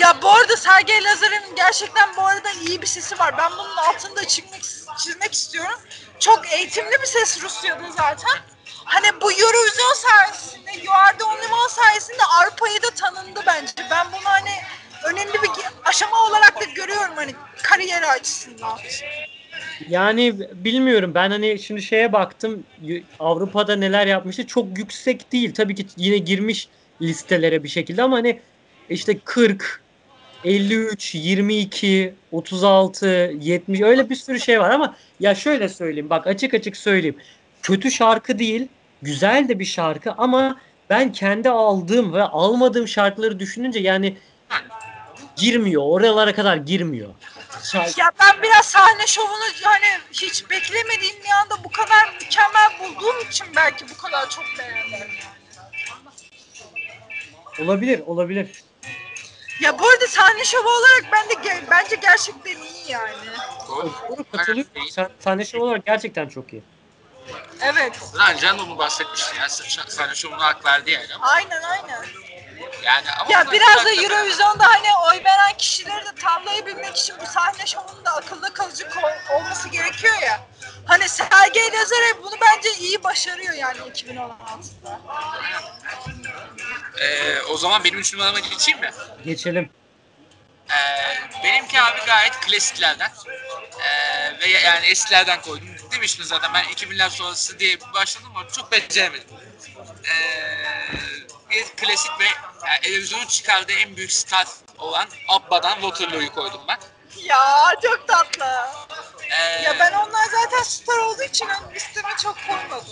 Ya 0.00 0.16
bu 0.22 0.28
arada 0.28 0.56
Sergey 0.56 1.04
Lazarev'in 1.04 1.56
gerçekten 1.56 2.16
bu 2.16 2.22
arada 2.22 2.48
iyi 2.68 2.82
bir 2.82 2.86
sesi 2.86 3.18
var. 3.18 3.34
Ben 3.38 3.50
bunun 3.52 3.76
altında 3.76 4.24
çizmek, 4.24 4.62
çizmek 4.98 5.32
istiyorum. 5.32 5.80
Çok 6.18 6.52
eğitimli 6.52 6.92
bir 7.02 7.06
ses 7.06 7.42
Rusya'da 7.42 7.90
zaten. 7.96 8.40
Hani 8.88 9.20
bu 9.20 9.32
Eurovision 9.32 9.94
sayesinde, 9.94 10.70
Only 11.24 11.46
One 11.46 11.68
sayesinde 11.68 12.22
Arpa'yı 12.40 12.82
da 12.82 12.90
tanındı 12.96 13.40
bence. 13.46 13.72
Ben 13.90 14.06
bunu 14.12 14.24
hani 14.24 14.50
önemli 15.04 15.32
bir 15.42 15.50
aşama 15.84 16.16
olarak 16.28 16.60
da 16.60 16.64
görüyorum 16.64 17.14
hani 17.16 17.34
kariyeri 17.62 18.06
açısından. 18.06 18.78
Yani 19.88 20.34
bilmiyorum 20.64 21.14
ben 21.14 21.30
hani 21.30 21.58
şimdi 21.58 21.82
şeye 21.82 22.12
baktım 22.12 22.64
Avrupa'da 23.18 23.76
neler 23.76 24.06
yapmıştı 24.06 24.46
çok 24.46 24.78
yüksek 24.78 25.32
değil. 25.32 25.54
Tabii 25.54 25.74
ki 25.74 25.86
yine 25.96 26.18
girmiş 26.18 26.68
listelere 27.02 27.64
bir 27.64 27.68
şekilde 27.68 28.02
ama 28.02 28.16
hani 28.16 28.40
işte 28.88 29.18
40, 29.18 29.82
53, 30.44 31.14
22, 31.14 32.14
36, 32.32 33.06
70 33.40 33.80
öyle 33.80 34.10
bir 34.10 34.16
sürü 34.16 34.40
şey 34.40 34.60
var 34.60 34.70
ama 34.70 34.96
ya 35.20 35.34
şöyle 35.34 35.68
söyleyeyim 35.68 36.10
bak 36.10 36.26
açık 36.26 36.54
açık 36.54 36.76
söyleyeyim. 36.76 37.16
Kötü 37.62 37.90
şarkı 37.90 38.38
değil, 38.38 38.68
güzel 39.02 39.48
de 39.48 39.58
bir 39.58 39.64
şarkı 39.64 40.12
ama 40.12 40.60
ben 40.90 41.12
kendi 41.12 41.48
aldığım 41.50 42.12
ve 42.12 42.22
almadığım 42.22 42.88
şarkıları 42.88 43.38
düşününce 43.40 43.78
yani 43.80 44.16
girmiyor. 45.36 45.82
Oralara 45.86 46.34
kadar 46.34 46.56
girmiyor. 46.56 47.14
Şarkı- 47.62 48.00
Ya 48.00 48.10
ben 48.20 48.42
biraz 48.42 48.66
sahne 48.66 49.06
şovunu 49.06 49.44
hani 49.62 50.00
hiç 50.12 50.50
beklemediğim 50.50 51.16
bir 51.24 51.30
anda 51.42 51.64
bu 51.64 51.70
kadar 51.70 52.12
mükemmel 52.20 52.70
bulduğum 52.80 53.20
için 53.30 53.46
belki 53.56 53.84
bu 53.90 54.02
kadar 54.02 54.30
çok 54.30 54.44
beğendim. 54.58 55.08
Olabilir, 57.64 58.00
olabilir. 58.06 58.64
Ya 59.60 59.78
bu 59.78 59.88
arada 59.88 60.06
sahne 60.06 60.44
şovu 60.44 60.68
olarak 60.68 61.04
ben 61.12 61.28
de 61.28 61.48
ge- 61.48 61.62
bence 61.70 61.96
gerçekten 61.96 62.50
iyi 62.56 62.90
yani. 62.92 63.12
Doğru. 63.68 63.90
Doğru 64.10 64.24
katılıyorum. 64.32 64.72
Sahne 65.20 65.44
şovu 65.44 65.64
olarak 65.64 65.86
gerçekten 65.86 66.28
çok 66.28 66.52
iyi. 66.52 66.62
Evet. 67.62 67.92
Zaten 68.12 68.36
Can 68.36 68.58
onu 68.58 68.78
bahsetmişti 68.78 69.36
ya. 69.36 69.44
Sa- 69.46 69.90
Sahne 69.90 70.14
şovuna 70.14 70.44
hak 70.46 70.64
verdi 70.64 70.90
yani. 70.90 71.06
Ama 71.14 71.26
Aynen 71.28 71.62
aynen. 71.62 72.04
Yani 72.82 73.10
ama 73.20 73.32
Ya 73.32 73.50
biraz 73.52 73.84
da 73.84 73.90
Eurovision'da 73.92 74.64
hani 74.66 74.88
oy 75.10 75.24
veren 75.24 75.56
kişileri 75.58 76.06
de 76.06 76.14
tavlayabilmek 76.20 76.96
için 76.96 77.16
bu 77.20 77.26
sahne 77.26 77.66
şovunun 77.66 78.04
da 78.04 78.10
akılda 78.16 78.52
kalıcı 78.52 78.84
ko- 78.84 79.32
olması 79.36 79.68
gerekiyor 79.68 80.14
ya. 80.22 80.40
Hani 80.86 81.08
Sergey 81.08 81.72
Lazarev 81.72 82.22
bunu 82.22 82.34
bence 82.40 82.72
iyi 82.78 83.04
başarıyor 83.04 83.54
yani 83.54 83.78
2016'da. 83.78 85.00
Ee, 87.00 87.40
o 87.42 87.56
zaman 87.56 87.84
benim 87.84 87.98
üç 87.98 88.14
numarama 88.14 88.40
geçeyim 88.40 88.80
mi? 88.80 88.90
Geçelim. 89.24 89.70
Ee, 90.70 91.44
benimki 91.44 91.80
abi 91.82 92.00
gayet 92.06 92.40
klasiklerden. 92.40 93.12
Ee, 93.80 94.40
ve 94.40 94.48
yani 94.48 94.86
eskilerden 94.86 95.42
koydum. 95.42 95.68
Demiştim 95.92 96.24
zaten 96.24 96.54
ben 96.54 96.64
2000'ler 96.64 97.10
sonrası 97.10 97.58
diye 97.58 97.78
başladım 97.94 98.28
ama 98.36 98.48
çok 98.48 98.72
beceremedim. 98.72 99.28
Ee, 100.04 100.92
bir 101.50 101.64
klasik 101.64 102.10
ve 102.20 102.24
yani 102.66 102.80
televizyonun 102.82 103.26
çıkardığı 103.26 103.72
en 103.72 103.96
büyük 103.96 104.12
star 104.12 104.46
olan 104.78 105.06
Abba'dan 105.28 105.72
Waterloo'yu 105.80 106.32
koydum 106.32 106.60
ben. 106.68 106.78
Ya 107.22 107.72
çok 107.82 108.08
tatlı. 108.08 108.46
Ee, 109.30 109.62
Ya 109.62 109.76
ben 109.78 109.92
onlar 109.92 110.24
zaten 110.42 110.62
star 110.62 110.98
olduğu 110.98 111.22
için 111.22 111.48
ön 111.48 111.74
listeme 111.74 112.08
çok 112.22 112.36
koymadım. 112.48 112.86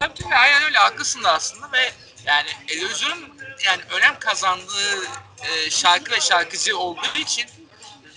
Tabii 0.00 0.14
tabii 0.22 0.34
aynen 0.34 0.62
öyle 0.62 0.78
haklısın 0.78 1.24
da 1.24 1.32
aslında 1.32 1.72
ve 1.72 1.92
yani 2.24 2.48
Eurovision'un 2.68 3.38
yani 3.64 3.82
önem 3.90 4.18
kazandığı 4.18 5.06
e, 5.42 5.70
şarkı 5.70 6.12
ve 6.12 6.20
şarkıcı 6.20 6.78
olduğu 6.78 7.18
için 7.18 7.46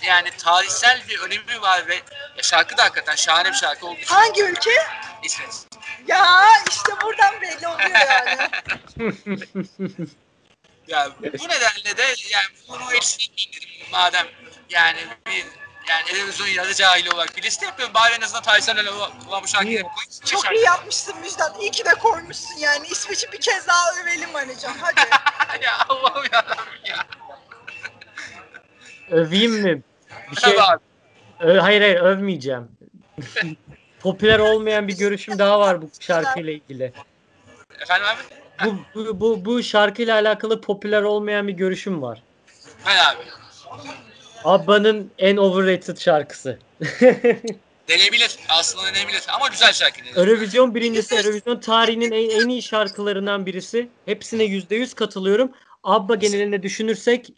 yani 0.04 0.30
tarihsel 0.38 1.02
bir 1.10 1.20
önemi 1.20 1.62
var 1.62 1.88
ve 1.88 1.96
ya 2.38 2.44
şarkı 2.44 2.78
da 2.78 2.84
hakikaten 2.84 3.16
şahane 3.16 3.50
bir 3.50 3.58
şarkı 3.58 3.88
olduğu 3.88 4.00
için 4.00 4.16
Hangi 4.16 4.44
ülke? 4.44 4.72
İsveç. 5.24 5.50
Ya 6.08 6.48
işte 6.70 6.92
buradan 7.04 7.42
belli 7.42 7.68
oluyor 7.68 7.90
yani. 8.10 8.50
Ya 10.88 11.10
bu 11.22 11.48
nedenle 11.48 11.98
de 11.98 12.04
yani 12.30 12.46
bunu 12.68 12.94
ekleyeyim 12.94 13.54
dedim 13.54 13.70
madem 13.92 14.28
yani 14.70 15.00
bir 15.28 15.46
yani 15.90 16.20
Eurovision 16.20 16.48
yarı 16.48 16.74
cahili 16.74 17.12
olarak 17.12 17.38
bir 17.38 17.44
liste 17.44 17.66
yapıyorum. 17.66 17.94
Bari 17.94 18.14
en 18.14 18.22
azından 18.22 18.44
tarihsel 18.44 18.80
önemi 18.80 18.96
olan 19.30 19.44
bu 19.44 19.48
şarkıyı 19.48 19.82
koyayım. 19.82 19.92
Çok 20.26 20.46
Şarkı- 20.46 20.56
iyi 20.56 20.64
yapmışsın 20.66 21.20
Müjdat. 21.22 21.62
İyi 21.62 21.72
ki 21.72 21.86
de 21.86 21.90
koymuşsun 21.90 22.58
yani. 22.60 22.88
İsveç'i 22.88 23.32
bir 23.32 23.42
kez 23.42 23.68
daha 23.68 24.02
övelim 24.04 24.36
Alican. 24.36 24.74
Hadi. 24.82 25.00
ya 25.66 25.72
Allah'ım 25.90 26.24
yarabbim 26.34 26.86
ya. 26.86 27.06
Öveyim 29.12 29.52
mi? 29.52 29.82
Bir 30.32 30.36
şey 30.36 30.56
Tabii 30.56 30.62
abi. 30.62 30.80
Ö- 31.40 31.60
hayır 31.60 31.82
hayır 31.82 32.00
övmeyeceğim. 32.00 32.72
Popüler 34.00 34.40
olmayan 34.40 34.88
bir 34.88 34.98
görüşüm 34.98 35.40
daha 35.40 35.60
var 35.60 35.82
bu 35.82 35.92
şarkıyla 36.00 36.54
ilgili. 36.54 36.94
Efendim 37.80 38.08
abi? 38.08 38.22
Bu 38.66 38.78
bu 38.96 39.20
bu, 39.20 39.46
bu 39.46 39.64
şarkıyla 39.64 40.16
alakalı 40.16 40.62
popüler 40.62 41.02
olmayan 41.02 41.48
bir 41.48 41.54
görüşüm 41.54 42.02
var. 42.02 42.24
Ben 42.86 42.98
abi. 42.98 43.24
Abba'nın 44.44 45.12
en 45.18 45.38
overrated 45.38 45.98
şarkısı. 45.98 46.60
Denebilir. 47.90 48.40
Aslında 48.50 48.96
denebilir. 48.96 49.24
Ama 49.36 49.48
güzel 49.48 49.74
şarkı. 49.74 50.02
Eurovision 50.16 50.76
birincisi, 50.76 51.16
Eurovision 51.16 51.60
tarihinin 51.60 52.12
en, 52.12 52.42
en 52.42 52.50
iyi 52.50 52.64
şarkılarından 52.64 53.46
birisi. 53.46 53.90
Hepsine 54.06 54.44
%100 54.44 54.96
katılıyorum. 54.96 55.52
Abba 55.84 56.16
genelinde 56.16 56.64
düşünürsek 56.64 57.34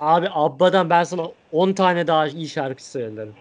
abi 0.00 0.28
Abba'dan 0.32 0.90
ben 0.90 1.04
sana 1.04 1.22
10 1.52 1.72
tane 1.72 2.06
daha 2.06 2.26
iyi 2.26 2.48
şarkı 2.48 2.84
söylerim. 2.84 3.34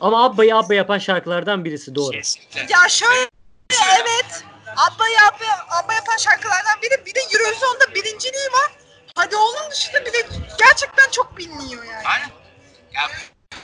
Ama 0.00 0.24
Abba'yı 0.24 0.56
Abba 0.56 0.74
yapan 0.74 0.98
şarkılardan 0.98 1.64
birisi 1.64 1.94
doğru. 1.94 2.10
Kesinlikle. 2.10 2.60
Ya 2.60 2.88
şöyle 2.88 3.28
evet. 4.00 4.44
Abba, 4.76 5.08
yap, 5.08 5.40
Abba 5.70 5.94
yapan 5.94 6.16
şarkılardan 6.16 6.82
biri. 6.82 7.06
Bir 7.06 7.14
de 7.14 7.20
Eurovision'da 7.20 7.94
birinciliği 7.94 8.48
var. 8.52 8.72
Hadi 9.18 9.36
onun 9.36 9.70
dışında 9.70 10.00
bir 10.06 10.12
de 10.12 10.18
gerçekten 10.58 11.10
çok 11.10 11.38
biliniyor 11.38 11.84
yani. 11.84 12.06
Aynen. 12.06 12.30
Ya 12.94 13.02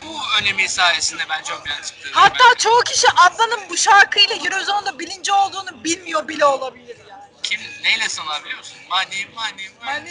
bu 0.02 0.14
önemi 0.40 0.68
sayesinde 0.68 1.22
bence 1.30 1.52
ön 1.52 1.64
plana 1.64 1.82
çıktı. 1.82 2.08
Hatta 2.12 2.44
çoğu 2.58 2.80
kişi 2.80 3.06
Abba'nın 3.16 3.60
bu 3.70 3.76
şarkıyla 3.76 4.36
Eurovision'da 4.36 4.98
birinci 4.98 5.32
olduğunu 5.32 5.84
bilmiyor 5.84 6.28
bile 6.28 6.44
olabilir 6.44 6.96
yani. 7.10 7.22
Kim 7.42 7.60
neyle 7.84 8.08
sanar 8.08 8.44
biliyor 8.44 8.58
musun? 8.58 8.78
Money, 8.90 9.26
money, 9.34 9.52
money. 9.54 9.68
Hani 9.80 10.10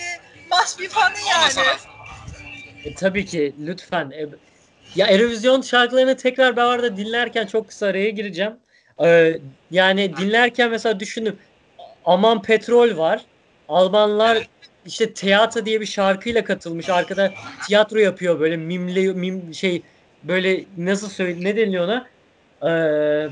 must 0.51 0.79
be 0.79 0.89
funny 0.89 1.29
yani. 1.29 1.51
sanar. 1.51 1.79
E, 2.85 2.95
tabii 2.95 3.25
ki 3.25 3.55
lütfen. 3.59 4.11
E, 4.11 4.25
ya 4.95 5.07
Eurovision 5.07 5.61
şarkılarını 5.61 6.17
tekrar 6.17 6.55
ben 6.55 6.65
arada 6.65 6.97
dinlerken 6.97 7.47
çok 7.47 7.67
kısa 7.67 7.87
araya 7.87 8.09
gireceğim. 8.09 8.53
Ee, 9.03 9.39
yani 9.71 10.17
dinlerken 10.17 10.69
mesela 10.69 10.99
düşündüm. 10.99 11.39
Aman 12.05 12.41
petrol 12.41 12.97
var. 12.97 13.21
Almanlar 13.67 14.35
Evet. 14.35 14.47
İşte 14.85 15.13
Teatra 15.13 15.65
diye 15.65 15.81
bir 15.81 15.85
şarkıyla 15.85 16.43
katılmış. 16.43 16.89
Arkada 16.89 17.33
tiyatro 17.67 17.97
yapıyor 17.97 18.39
böyle 18.39 18.57
mimli 18.57 19.13
mim 19.13 19.53
şey 19.53 19.81
böyle 20.23 20.65
nasıl 20.77 21.09
söyle 21.09 21.43
ne 21.43 21.57
deniliyor 21.57 21.83
ona? 21.83 22.07
Ee, 22.63 23.29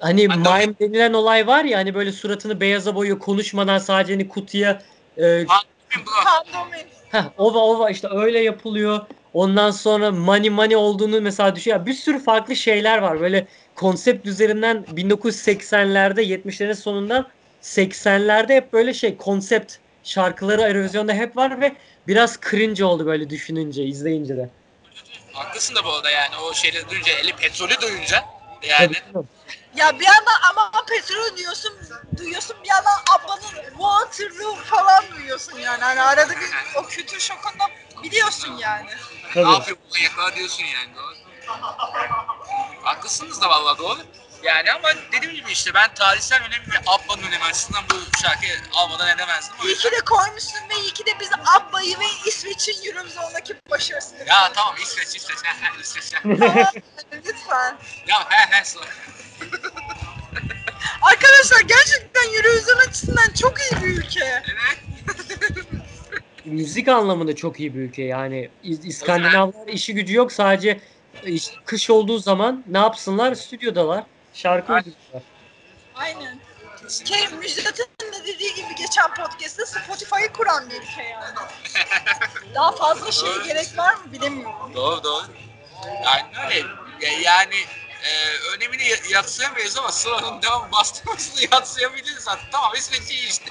hani 0.00 0.28
Pandomim. 0.28 0.60
mime 0.60 0.78
denilen 0.80 1.12
olay 1.12 1.46
var 1.46 1.64
ya 1.64 1.78
hani 1.78 1.94
böyle 1.94 2.12
suratını 2.12 2.60
beyaza 2.60 2.94
boyuyor 2.94 3.18
konuşmadan 3.18 3.78
sadece 3.78 4.12
hani 4.12 4.28
kutuya 4.28 4.82
e. 5.18 5.44
Heh, 7.10 7.24
ova 7.38 7.58
ova 7.58 7.90
işte 7.90 8.08
öyle 8.10 8.38
yapılıyor. 8.38 9.00
Ondan 9.34 9.70
sonra 9.70 10.10
money 10.10 10.50
money 10.50 10.76
olduğunu 10.76 11.20
mesela 11.20 11.56
düşün. 11.56 11.70
Ya 11.70 11.86
bir 11.86 11.94
sürü 11.94 12.18
farklı 12.18 12.56
şeyler 12.56 12.98
var. 12.98 13.20
Böyle 13.20 13.46
konsept 13.74 14.26
üzerinden 14.26 14.84
1980'lerde 14.96 16.22
70'lerin 16.22 16.74
sonundan 16.74 17.26
80'lerde 17.62 18.54
hep 18.54 18.72
böyle 18.72 18.94
şey 18.94 19.16
konsept 19.16 19.74
şarkıları 20.02 20.62
Eurovision'da 20.62 21.12
hep 21.12 21.36
var 21.36 21.60
ve 21.60 21.76
biraz 22.06 22.40
cringe 22.50 22.84
oldu 22.84 23.06
böyle 23.06 23.30
düşününce, 23.30 23.82
izleyince 23.82 24.36
de. 24.36 24.50
haklısın 25.32 25.74
da 25.74 25.84
bu 25.84 25.92
arada 25.92 26.10
yani 26.10 26.36
o 26.36 26.54
şeyleri 26.54 26.88
duyunca, 26.90 27.12
eli 27.12 27.32
petrolü 27.32 27.80
duyunca 27.80 28.24
yani 28.62 28.94
Tabii. 29.12 29.26
Ya 29.76 29.98
bir 30.00 30.04
yandan 30.04 30.40
ama 30.50 30.70
petrol 30.88 31.36
diyorsun, 31.36 31.72
duyuyorsun 32.18 32.56
bir 32.64 32.68
yandan 32.68 32.98
ablanın 33.14 33.42
Waterloo 33.70 34.54
falan 34.56 35.04
duyuyorsun 35.16 35.58
yani. 35.58 35.84
Hani 35.84 36.02
arada 36.02 36.30
bir 36.30 36.76
o 36.76 36.86
kültür 36.86 37.20
şokunda 37.20 37.64
biliyorsun 38.02 38.56
yani. 38.58 38.86
ne 38.86 39.32
Tabii. 39.34 39.52
yapıyor 39.52 39.76
bu 39.86 39.92
manyaklar 39.94 40.36
diyorsun 40.36 40.64
yani. 40.64 40.94
Doğru. 40.96 41.16
Haklısınız 42.82 43.40
da 43.40 43.48
vallahi 43.50 43.78
doğru. 43.78 43.98
Yani 44.42 44.72
ama 44.72 44.88
dediğim 45.12 45.34
gibi 45.34 45.52
işte 45.52 45.74
ben 45.74 45.94
tarihsel 45.94 46.38
önemi 46.42 46.64
ve 46.72 46.78
Abba'nın 46.86 47.22
önemi 47.22 47.44
açısından 47.44 47.84
bu 47.90 48.18
şarkıyı 48.18 48.52
almadan 48.72 49.08
edemezdim. 49.08 49.56
O 49.62 49.64
İyi 49.66 49.68
yüzden... 49.70 49.90
ki 49.90 49.96
de 49.96 50.00
koymuşsun 50.00 50.60
ve 50.70 50.74
iyi 50.82 50.92
ki 50.92 51.06
de 51.06 51.10
biz 51.20 51.30
Abba'yı 51.56 51.98
ve 51.98 52.04
İsveç'in 52.26 52.88
Eurovision'daki 52.90 53.54
başarısını 53.70 54.18
Ya 54.28 54.52
tamam 54.54 54.74
İsveç, 54.82 55.16
İsveç, 55.16 55.38
he 55.44 55.66
he 55.66 55.80
İsveç. 55.80 56.14
he. 56.14 56.36
Tamam, 56.38 56.66
lütfen. 57.12 57.78
ya 58.06 58.30
he 58.30 58.56
he 58.56 58.64
sonra. 58.64 58.86
Arkadaşlar 61.02 61.60
gerçekten 61.68 62.22
Eurovision 62.34 62.78
açısından 62.88 63.32
çok 63.40 63.54
iyi 63.60 63.82
bir 63.82 63.86
ülke. 63.98 64.24
Evet. 64.24 64.78
Müzik 66.44 66.88
anlamında 66.88 67.36
çok 67.36 67.60
iyi 67.60 67.74
bir 67.74 67.80
ülke 67.80 68.02
yani. 68.02 68.50
İ- 68.62 68.86
İskandinavlar 68.88 69.68
işi 69.68 69.94
gücü 69.94 70.14
yok 70.14 70.32
sadece 70.32 70.80
kış 71.64 71.90
olduğu 71.90 72.18
zaman 72.18 72.64
ne 72.66 72.78
yapsınlar? 72.78 73.34
Stüdyodalar. 73.34 74.04
Şarkı 74.34 74.72
Aynen. 74.72 74.84
uyduruyorlar. 74.84 75.22
Aynen. 75.94 76.40
Ki 77.04 77.28
Müjdat'ın 77.40 78.12
da 78.12 78.24
dediği 78.26 78.54
gibi 78.54 78.74
geçen 78.74 79.14
podcast'ta 79.14 79.66
Spotify'ı 79.66 80.32
kuran 80.32 80.70
bir 80.70 80.74
ülke 80.82 81.02
yani. 81.02 81.24
Daha 82.54 82.72
fazla 82.72 83.12
şeye 83.12 83.38
gerek 83.46 83.78
var 83.78 83.94
mı 83.94 84.12
bilemiyorum. 84.12 84.74
Doğru 84.74 85.04
doğru. 85.04 85.26
Yani 86.04 86.22
öyle. 86.46 86.66
Ya- 87.00 87.20
Yani 87.20 87.54
e, 88.04 88.28
önemini 88.56 88.88
ya- 88.88 88.96
yatsıyamayız 89.10 89.78
ama 89.78 89.92
sıranın 89.92 90.42
devam 90.42 90.72
bastırmasını 90.72 91.42
yatsıyabiliriz 91.52 92.24
zaten. 92.24 92.46
Tamam 92.52 92.72
İsveç 92.76 93.10
iyi 93.10 93.28
işte. 93.28 93.50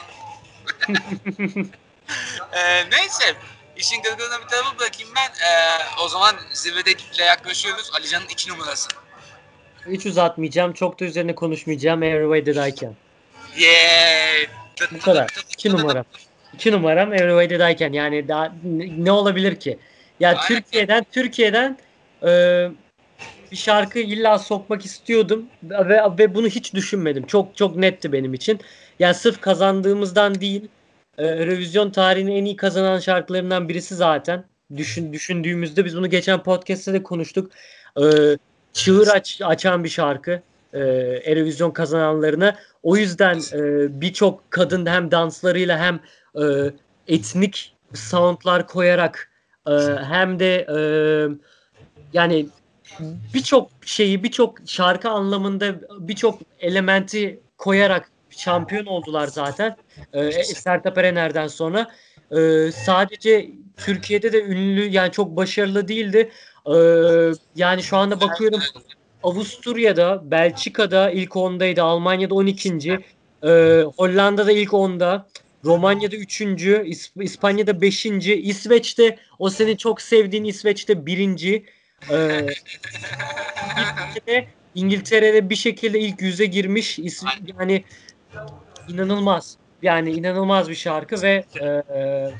e, 2.53 2.89
neyse. 2.89 3.35
İşin 3.75 4.01
gırgırına 4.01 4.41
bir 4.41 4.47
tarafa 4.47 4.79
bırakayım 4.79 5.11
ben. 5.15 5.45
E, 5.47 5.79
o 5.99 6.07
zaman 6.09 6.35
zirvede 6.53 7.23
yaklaşıyoruz. 7.23 7.91
Alican'ın 7.93 8.27
iki 8.27 8.49
numarası. 8.51 8.89
Hiç 9.87 10.05
uzatmayacağım. 10.05 10.73
Çok 10.73 10.99
da 10.99 11.05
üzerine 11.05 11.35
konuşmayacağım. 11.35 12.03
Every 12.03 12.41
Way 12.41 12.53
That 12.53 12.67
I 12.67 12.75
Can. 12.75 12.93
Yeah. 13.57 14.91
Bu 14.91 14.99
kadar. 14.99 15.29
İki 15.53 15.71
numaram. 15.71 16.05
İki 16.53 16.71
numaram 16.71 17.13
Every 17.13 17.47
Way 17.47 17.57
That 17.57 17.71
I 17.71 17.77
Can. 17.77 17.93
Yani 17.93 18.27
daha 18.27 18.53
ne, 18.97 19.11
olabilir 19.11 19.55
ki? 19.55 19.77
Ya 20.19 20.29
Aynen. 20.29 20.41
Türkiye'den 20.47 21.05
Türkiye'den 21.11 21.77
e, 22.23 22.29
bir 23.51 23.57
şarkı 23.57 23.99
illa 23.99 24.39
sokmak 24.39 24.85
istiyordum 24.85 25.45
ve, 25.63 26.01
ve 26.19 26.35
bunu 26.35 26.47
hiç 26.47 26.73
düşünmedim. 26.73 27.25
Çok 27.25 27.57
çok 27.57 27.75
netti 27.75 28.13
benim 28.13 28.33
için. 28.33 28.59
Yani 28.99 29.13
sırf 29.13 29.41
kazandığımızdan 29.41 30.41
değil. 30.41 30.67
E, 31.17 31.25
Eurovision 31.25 31.89
tarihinin 31.89 32.35
en 32.35 32.45
iyi 32.45 32.55
kazanan 32.55 32.99
şarkılarından 32.99 33.69
birisi 33.69 33.95
zaten. 33.95 34.43
Düşün, 34.77 35.13
düşündüğümüzde 35.13 35.85
biz 35.85 35.97
bunu 35.97 36.09
geçen 36.09 36.43
podcast'te 36.43 36.93
de 36.93 37.03
konuştuk. 37.03 37.51
E, 37.97 38.03
çığır 38.73 39.07
aç, 39.07 39.41
açan 39.43 39.83
bir 39.83 39.89
şarkı. 39.89 40.41
E, 40.73 40.79
Eurovision 41.25 41.71
kazananlarına. 41.71 42.55
O 42.83 42.97
yüzden 42.97 43.39
e, 43.53 44.01
birçok 44.01 44.51
kadın 44.51 44.85
hem 44.85 45.11
danslarıyla 45.11 45.79
hem 45.79 45.99
e, 46.43 46.73
etnik 47.07 47.75
soundlar 47.93 48.67
koyarak 48.67 49.29
e, 49.67 49.71
hem 50.09 50.39
de 50.39 50.67
e, 50.69 50.77
yani 52.13 52.49
birçok 53.33 53.69
şeyi 53.85 54.23
birçok 54.23 54.57
şarkı 54.65 55.09
anlamında 55.09 55.75
birçok 55.99 56.39
elementi 56.59 57.39
koyarak 57.57 58.11
şampiyon 58.29 58.85
oldular 58.85 59.27
zaten. 59.27 59.77
E, 60.13 60.31
Sertab 60.43 60.97
Erener'den 60.97 61.47
sonra. 61.47 61.91
E, 62.31 62.71
sadece 62.71 63.49
Türkiye'de 63.77 64.33
de 64.33 64.43
ünlü 64.43 64.87
yani 64.87 65.11
çok 65.11 65.35
başarılı 65.37 65.87
değildi. 65.87 66.31
E, 66.65 66.75
yani 67.55 67.83
şu 67.83 67.97
anda 67.97 68.21
bakıyorum 68.21 68.59
Avusturya'da, 69.23 70.31
Belçika'da 70.31 71.11
ilk 71.11 71.31
10'daydı, 71.31 71.81
Almanya'da 71.81 72.35
12. 72.35 72.99
Ee, 73.43 73.83
Hollanda'da 73.97 74.51
ilk 74.51 74.69
10'da, 74.73 75.27
Romanya'da 75.65 76.15
3. 76.15 76.41
İsp- 76.41 77.23
İspanya'da 77.23 77.81
5. 77.81 78.05
İsveç'te 78.35 79.17
o 79.39 79.49
senin 79.49 79.75
çok 79.75 80.01
sevdiğin 80.01 80.43
İsveç'te 80.43 81.05
1. 81.05 81.63
Ee, 82.11 82.47
İngiltere'de, 83.77 84.47
İngiltere'de 84.75 85.49
bir 85.49 85.55
şekilde 85.55 85.99
ilk 85.99 86.21
yüze 86.21 86.45
girmiş. 86.45 86.99
İs- 86.99 87.53
Yani 87.59 87.83
inanılmaz. 88.89 89.57
Yani 89.81 90.11
inanılmaz 90.11 90.69
bir 90.69 90.75
şarkı 90.75 91.21
ve 91.21 91.43
e, 91.61 91.65
e, 91.65 92.31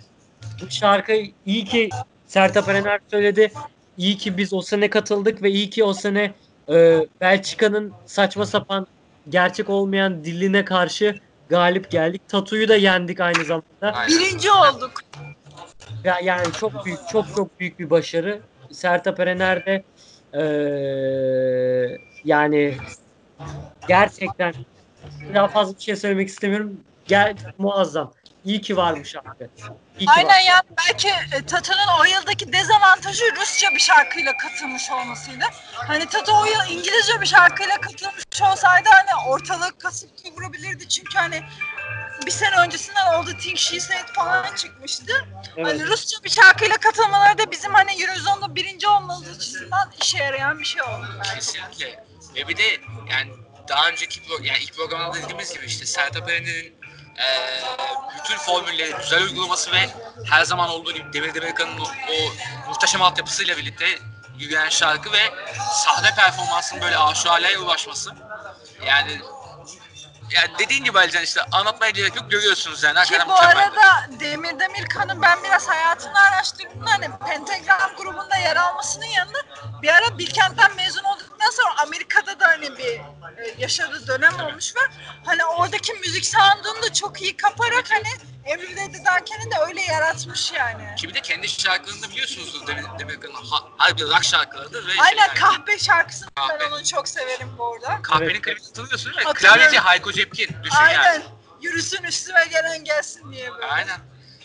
bu 0.61 0.69
şarkı 0.72 1.14
iyi 1.45 1.65
ki 1.65 1.89
Sertab 2.27 2.68
Erener 2.68 2.99
söyledi. 3.11 3.52
İyi 3.98 4.18
ki 4.18 4.38
biz 4.38 4.54
o 4.54 4.62
sene 4.62 4.90
katıldık 4.90 5.44
ve 5.44 5.52
iyi 5.52 5.70
ki 5.70 5.84
o 5.84 5.94
sene 5.94 6.34
e, 6.70 7.08
Belçika'nın 7.22 7.94
saçma 8.06 8.46
sapan 8.46 8.88
gerçek 9.30 9.70
olmayan 9.70 10.24
diline 10.24 10.66
karşı 10.66 11.20
galip 11.50 11.92
geldik. 11.92 12.22
Tatu'yu 12.28 12.70
da 12.70 12.76
yendik 12.76 13.20
aynı 13.20 13.46
zamanda. 13.46 13.66
Aynen. 13.82 14.20
Birinci 14.20 14.52
olduk. 14.52 14.92
Ya, 16.04 16.20
yani 16.24 16.48
çok 16.60 16.86
büyük, 16.86 17.00
çok 17.12 17.36
çok 17.36 17.60
büyük 17.60 17.80
bir 17.80 17.90
başarı. 17.90 18.40
Sertab 18.72 19.18
Erener 19.18 19.66
de 19.66 19.84
e, 20.34 20.44
yani 22.26 22.78
gerçekten 23.88 24.54
daha 25.34 25.48
fazla 25.48 25.78
bir 25.78 25.82
şey 25.82 25.96
söylemek 25.96 26.28
istemiyorum. 26.28 26.78
Gel 27.08 27.36
muazzam. 27.58 28.14
İyi 28.46 28.62
ki 28.62 28.78
varmış 28.78 29.16
abi. 29.16 29.50
İyi 30.00 30.06
ki 30.06 30.12
Aynen 30.12 30.30
var. 30.30 30.44
yani 30.48 30.64
belki 30.78 31.08
e, 31.08 31.46
Tato'nun 31.46 32.00
o 32.00 32.06
yıldaki 32.06 32.54
dezavantajı 32.54 33.24
Rusça 33.36 33.68
bir 33.76 33.80
şarkıyla 33.80 34.38
katılmış 34.38 34.92
olmasıydı. 34.92 35.46
Hani 35.74 36.06
Tato 36.06 36.42
o 36.42 36.46
yıl 36.46 36.70
İngilizce 36.70 37.22
bir 37.22 37.26
şarkıyla 37.26 37.82
katılmış 37.82 38.42
olsaydı 38.52 38.90
hani 38.90 39.28
ortalığı 39.28 39.78
kasıp 39.80 40.10
kavurabilirdi. 40.24 40.90
Çünkü 40.90 41.18
hani 41.18 41.44
bir 42.26 42.32
sene 42.32 42.56
öncesinden 42.56 43.06
All 43.06 43.26
the 43.26 43.38
Things 43.38 43.62
She 43.62 43.80
Said 43.80 44.08
falan 44.16 44.56
çıkmıştı. 44.56 45.14
Evet. 45.58 45.68
Hani 45.68 45.88
Rusça 45.88 46.24
bir 46.24 46.30
şarkıyla 46.30 46.78
katılmaları 46.78 47.38
da 47.38 47.52
bizim 47.52 47.74
hani 47.74 48.02
Eurovision'da 48.02 48.56
birinci 48.56 48.88
olmamız 48.88 49.38
açısından 49.38 49.92
işe 50.02 50.18
yarayan 50.18 50.60
bir 50.60 50.66
şey 50.66 50.82
oldu. 50.82 51.08
Kesinlikle. 51.36 52.04
Ve 52.36 52.48
bir 52.48 52.58
de 52.58 52.64
yani 53.10 53.32
daha 53.68 53.90
önceki 53.90 54.22
yani 54.42 54.60
ilk 54.60 54.76
programda 54.76 55.18
dediğimiz 55.18 55.54
gibi 55.54 55.66
işte 55.66 55.86
Sertab 55.86 56.30
Erener'in 56.30 56.81
eee 57.22 57.64
bütün 58.23 58.38
formülleri 58.38 58.93
güzel 59.02 59.23
uygulaması 59.23 59.72
ve 59.72 59.89
her 60.30 60.43
zaman 60.43 60.69
olduğu 60.69 60.91
gibi 60.91 61.14
Demir 61.14 61.34
Demirkan'ın 61.34 61.80
o, 61.80 61.84
o 61.84 62.15
muhteşem 62.68 63.02
altyapısıyla 63.02 63.57
birlikte 63.57 63.85
yürüyen 64.38 64.69
şarkı 64.69 65.11
ve 65.11 65.34
sahne 65.73 66.15
performansının 66.15 66.81
böyle 66.81 66.98
aşağıya 66.98 67.60
ulaşması. 67.60 68.11
Yani 68.85 69.22
yani 70.31 70.49
dediğin 70.60 70.84
gibi 70.84 70.99
Alican 70.99 71.23
işte 71.23 71.41
anlatmaya 71.52 71.89
gerek 71.89 72.15
yok 72.15 72.31
görüyorsunuz 72.31 72.84
yani. 72.84 73.03
Ki 73.03 73.14
bu 73.27 73.31
mükemmel. 73.31 73.57
arada 73.57 74.19
Demir 74.19 74.60
Demirkan'ın 74.60 75.22
ben 75.22 75.43
biraz 75.43 75.68
hayatını 75.68 76.19
araştırdığımda 76.19 76.91
hani 76.91 77.10
Pentagram 77.27 77.95
grubunda 77.98 78.38
yer 78.38 78.56
almasının 78.56 79.06
yanında 79.06 79.39
bir 79.81 79.88
ara 79.89 80.18
Bilkent'ten 80.18 80.76
mezun 80.76 81.03
olduktan 81.42 81.64
sonra 81.64 81.78
Amerika'da 81.82 82.40
da 82.40 82.48
hani 82.48 82.78
bir 82.78 82.86
e, 83.44 83.56
yaşadığı 83.58 84.08
dönem 84.08 84.40
olmuş 84.40 84.76
ve 84.76 84.80
hani 85.26 85.46
oradaki 85.46 85.94
müzik 85.94 86.26
sound'unu 86.26 86.82
da 86.84 86.94
çok 86.94 87.22
iyi 87.22 87.38
kaparak 87.38 87.92
hani 87.92 88.08
Everyday 88.46 88.94
Derken'i 89.06 89.52
de 89.52 89.56
öyle 89.68 89.82
yaratmış 89.82 90.52
yani. 90.52 90.96
Ki 90.96 91.08
bir 91.10 91.14
de 91.14 91.22
kendi 91.22 91.50
şarkılarını 91.50 92.02
da 92.02 92.10
biliyorsunuzdur 92.10 92.68
Demir 92.68 92.84
Demirkan'ın 93.00 93.34
ha- 93.34 93.68
harbi 93.78 94.04
rock 94.04 94.24
şarkılarıdır 94.24 94.88
ve 94.88 94.92
Aynen 95.02 95.18
şey, 95.18 95.28
yani, 95.28 95.40
kahpe 95.40 95.80
şarkısını 95.80 96.30
Kahpe. 96.36 96.60
ben 96.60 96.72
onu 96.72 96.86
çok 96.86 97.08
severim 97.08 97.56
bu 97.58 97.74
arada. 97.76 98.02
kahvenin 98.02 98.30
Evet. 98.30 98.42
klibini 98.42 98.66
hatırlıyorsun 98.66 99.14
değil 99.14 99.28
mi? 99.28 99.34
Klavyeci 99.34 99.80
Hayko 99.80 100.12
Cepkin 100.12 100.48
düşün 100.64 100.76
yani. 100.76 100.98
Aynen. 100.98 101.24
Yürüsün 101.62 102.04
üstüme 102.04 102.46
gelen 102.46 102.84
gelsin 102.84 103.32
diye 103.34 103.54
böyle. 103.54 103.66
Aynen. 103.66 104.00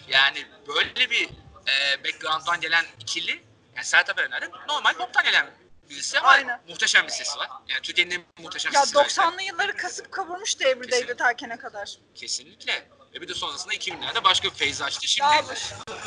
Yani 0.09 0.47
böyle 0.69 1.11
bir 1.11 1.29
e, 1.67 2.05
background'dan 2.05 2.61
gelen 2.61 2.85
ikili 3.01 3.45
yani 3.77 3.85
Sertab 3.85 4.19
Erener'de 4.19 4.51
normal 4.69 4.95
pop'tan 4.95 5.25
gelen 5.25 5.47
birisi 5.91 6.19
ama 6.21 6.29
Aynen. 6.29 6.61
muhteşem 6.69 7.07
bir 7.07 7.13
sesi 7.13 7.39
var. 7.39 7.49
Yani 7.69 7.83
Türkiye'nin 7.83 8.11
en 8.11 8.43
muhteşem 8.45 8.73
Ya 8.73 8.81
sesi. 8.81 8.95
belki. 8.95 9.15
90'lı 9.21 9.43
yılları 9.43 9.77
kasıp 9.77 10.13
kavurmuştu 10.13 10.65
Every 10.65 10.79
Day'de 10.79 10.91
Kesinlikle. 10.91 11.17
terkene 11.17 11.57
kadar. 11.59 11.99
Kesinlikle. 12.15 12.89
Ve 13.15 13.21
bir 13.21 13.29
de 13.29 13.35
sonrasında 13.35 13.75
2000'lerde 13.75 14.25
başka 14.25 14.49
bir 14.49 14.55
feyz 14.55 14.83
açtı. 14.83 15.09
Şimdi 15.09 15.31
Dağılır. 15.31 15.59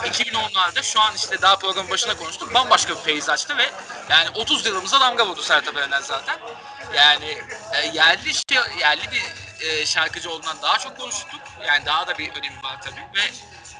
2010'larda 0.03 0.83
şu 0.83 1.01
an 1.01 1.15
işte 1.15 1.41
daha 1.41 1.55
programın 1.59 1.91
başında 1.91 2.17
konuştuk. 2.17 2.53
Bambaşka 2.53 2.95
bir 2.95 3.01
feyz 3.01 3.29
açtı 3.29 3.57
ve 3.57 3.69
yani 4.09 4.29
30 4.29 4.65
yılımıza 4.65 4.99
damga 5.01 5.27
vurdu 5.27 5.41
Sertab 5.41 5.75
Erener 5.75 6.01
zaten. 6.01 6.39
Yani 6.95 7.37
e, 7.73 7.87
yerli 7.93 8.33
şey, 8.33 8.57
yerli 8.79 9.01
bir 9.11 9.23
e, 9.65 9.85
şarkıcı 9.85 10.29
olduğundan 10.31 10.61
daha 10.61 10.77
çok 10.79 10.97
konuştuk. 10.97 11.41
Yani 11.67 11.85
daha 11.85 12.07
da 12.07 12.17
bir 12.17 12.29
önemi 12.31 12.63
var 12.63 12.81
tabii 12.81 13.01
ve 13.15 13.31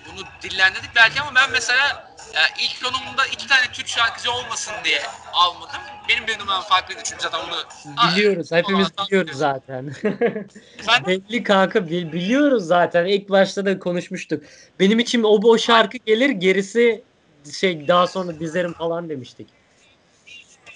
bunu 0.05 0.27
dillendirdik 0.41 0.95
belki 0.95 1.21
ama 1.21 1.35
ben 1.35 1.51
mesela 1.51 2.09
e, 2.35 2.64
ilk 2.64 2.84
konumda 2.84 3.26
iki 3.26 3.47
tane 3.47 3.72
Türk 3.73 3.88
şarkıcı 3.88 4.31
olmasın 4.31 4.73
diye 4.84 5.01
almadım. 5.34 5.81
Benim 6.10 6.27
bir 6.27 6.39
numaram 6.39 6.61
farklıydı 6.61 7.01
çünkü 7.03 7.22
zaten 7.22 7.39
onu 7.39 7.64
Biliyoruz. 8.15 8.51
Hepimiz 8.51 8.88
biliyoruz 8.97 9.38
zaten. 9.38 9.93
Belli 11.07 11.43
kanka 11.43 11.89
bil- 11.89 12.11
biliyoruz 12.14 12.64
zaten. 12.68 13.06
İlk 13.06 13.30
başta 13.30 13.65
da 13.65 13.80
konuşmuştuk. 13.80 14.43
Benim 14.80 14.99
için 14.99 15.23
o, 15.23 15.27
o 15.27 15.57
şarkı 15.57 15.97
gelir 15.97 16.30
gerisi 16.30 17.06
şey 17.60 17.88
daha 17.88 18.07
sonra 18.07 18.39
dizerim 18.39 18.73
falan 18.73 19.10
demiştik. 19.10 19.49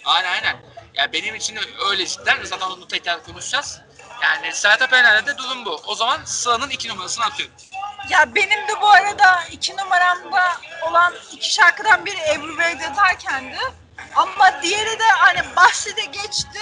Aynen 0.06 0.32
aynen. 0.32 0.56
Ya 0.96 1.14
benim 1.14 1.36
için 1.36 1.58
öyle 1.90 2.06
cidden. 2.06 2.44
Zaten 2.44 2.70
onu 2.70 2.88
tekrar 2.88 3.24
konuşacağız. 3.24 3.82
Yani 4.24 4.54
Sertab 4.54 4.92
Erener'de 4.92 5.38
durum 5.38 5.66
bu. 5.66 5.82
O 5.88 5.96
zaman 5.96 6.22
sıranın 6.26 6.70
iki 6.70 6.90
numarasını 6.90 7.26
atıyorum. 7.26 7.56
Ya 8.10 8.36
benim 8.36 8.68
de 8.68 8.82
bu 8.82 8.90
arada 8.90 9.44
iki 9.52 9.78
numaramda 9.78 10.58
olan 10.82 11.14
iki 11.32 11.54
şarkıdan 11.54 12.06
biri 12.06 12.18
Every 12.18 12.58
Day'de 12.58 12.94
terkendi. 12.96 13.58
Ama 14.16 14.62
diğeri 14.64 15.00
de 15.00 15.08
hani 15.18 15.56
bahsi 15.56 15.96
de 15.96 16.06
geçti. 16.06 16.60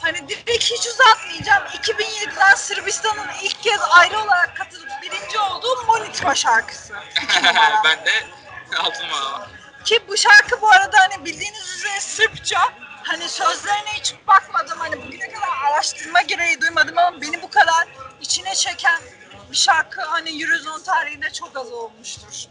Hani 0.00 0.28
direkt 0.28 0.64
hiç 0.64 0.86
uzatmayacağım. 0.86 1.62
2007'den 1.64 2.54
Sırbistan'ın 2.54 3.28
ilk 3.42 3.62
kez 3.62 3.80
ayrı 3.90 4.18
olarak 4.18 4.56
katılıp 4.56 4.88
birinci 5.02 5.38
olduğu 5.38 5.84
Molitva 5.86 6.34
şarkısı. 6.34 6.94
Ben 7.84 8.04
de 8.04 8.24
altı 8.78 9.04
numara. 9.04 9.48
Ki 9.84 10.00
bu 10.08 10.16
şarkı 10.16 10.60
bu 10.60 10.70
arada 10.70 10.98
hani 10.98 11.24
bildiğiniz 11.24 11.74
üzere 11.76 12.00
Sırpça. 12.00 12.60
Hani 13.08 13.28
sözlerine 13.28 13.90
hiç 13.98 14.14
bakmadım. 14.28 14.78
Hani 14.78 14.96
bugüne 15.06 15.28
kadar 15.28 15.48
araştırma 15.72 16.22
gereği 16.22 16.60
duymadım 16.60 16.98
ama 16.98 17.20
beni 17.20 17.42
bu 17.42 17.50
kadar 17.50 17.86
içine 18.20 18.54
çeken 18.54 19.00
bir 19.50 19.56
şarkı 19.56 20.00
hani 20.00 20.42
Eurovision 20.42 20.82
tarihinde 20.82 21.30
çok 21.32 21.56
az 21.56 21.72
olmuştur. 21.72 22.46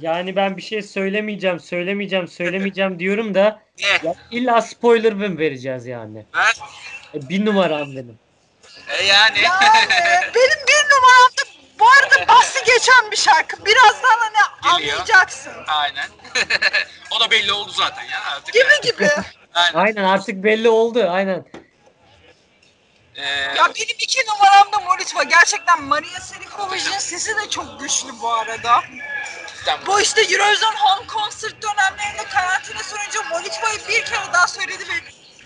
Yani 0.00 0.36
ben 0.36 0.56
bir 0.56 0.62
şey 0.62 0.82
söylemeyeceğim, 0.82 1.60
söylemeyeceğim, 1.60 2.28
söylemeyeceğim 2.28 2.98
diyorum 2.98 3.34
da 3.34 3.62
ya 4.04 4.14
illa 4.30 4.62
spoiler 4.62 5.12
mı 5.12 5.38
vereceğiz 5.38 5.86
yani? 5.86 6.26
Ha? 6.30 6.50
E, 7.14 7.28
Bir 7.28 7.44
numaram 7.44 7.92
benim. 7.96 8.18
E 8.88 9.04
yani. 9.04 9.38
Yani 9.42 9.88
benim 10.34 10.66
bir 10.68 10.84
numaramda 10.96 11.42
bu 11.78 11.84
arada 11.88 12.28
bahsi 12.28 12.64
geçen 12.64 13.10
bir 13.10 13.16
şarkı. 13.16 13.64
Birazdan 13.66 14.18
hani 14.18 14.78
Geliyor. 14.78 14.94
anlayacaksın. 14.96 15.52
Aynen. 15.68 16.08
o 17.10 17.20
da 17.20 17.30
belli 17.30 17.52
oldu 17.52 17.70
zaten 17.72 18.04
ya 18.04 18.22
artık. 18.36 18.54
Gibi 18.54 18.92
gibi. 18.92 19.08
Aynen. 19.54 19.78
Aynen 19.78 20.04
artık 20.04 20.34
belli 20.44 20.68
oldu. 20.68 21.06
Aynen. 21.10 21.44
Ee, 23.14 23.22
Ya 23.32 23.64
benim 23.76 23.96
iki 24.00 24.20
numaramda 24.26 24.80
Molitva. 24.80 25.22
Gerçekten 25.22 25.82
Maria 25.82 26.20
Serikovic'in 26.20 26.98
sesi 26.98 27.36
de 27.36 27.50
çok 27.50 27.80
güçlü 27.80 28.08
bu 28.22 28.28
arada. 28.32 28.80
bu. 29.86 30.00
İşte 30.00 30.20
Eurovision 30.22 30.74
Home 30.74 31.06
Concert 31.08 31.62
dönemlerinde 31.62 32.24
karantina 32.32 32.82
sonucu 32.82 33.28
Molitva'yı 33.30 33.78
bir 33.88 34.04
kere 34.04 34.32
daha 34.32 34.46
söyledi 34.48 34.82
ve 34.88 34.94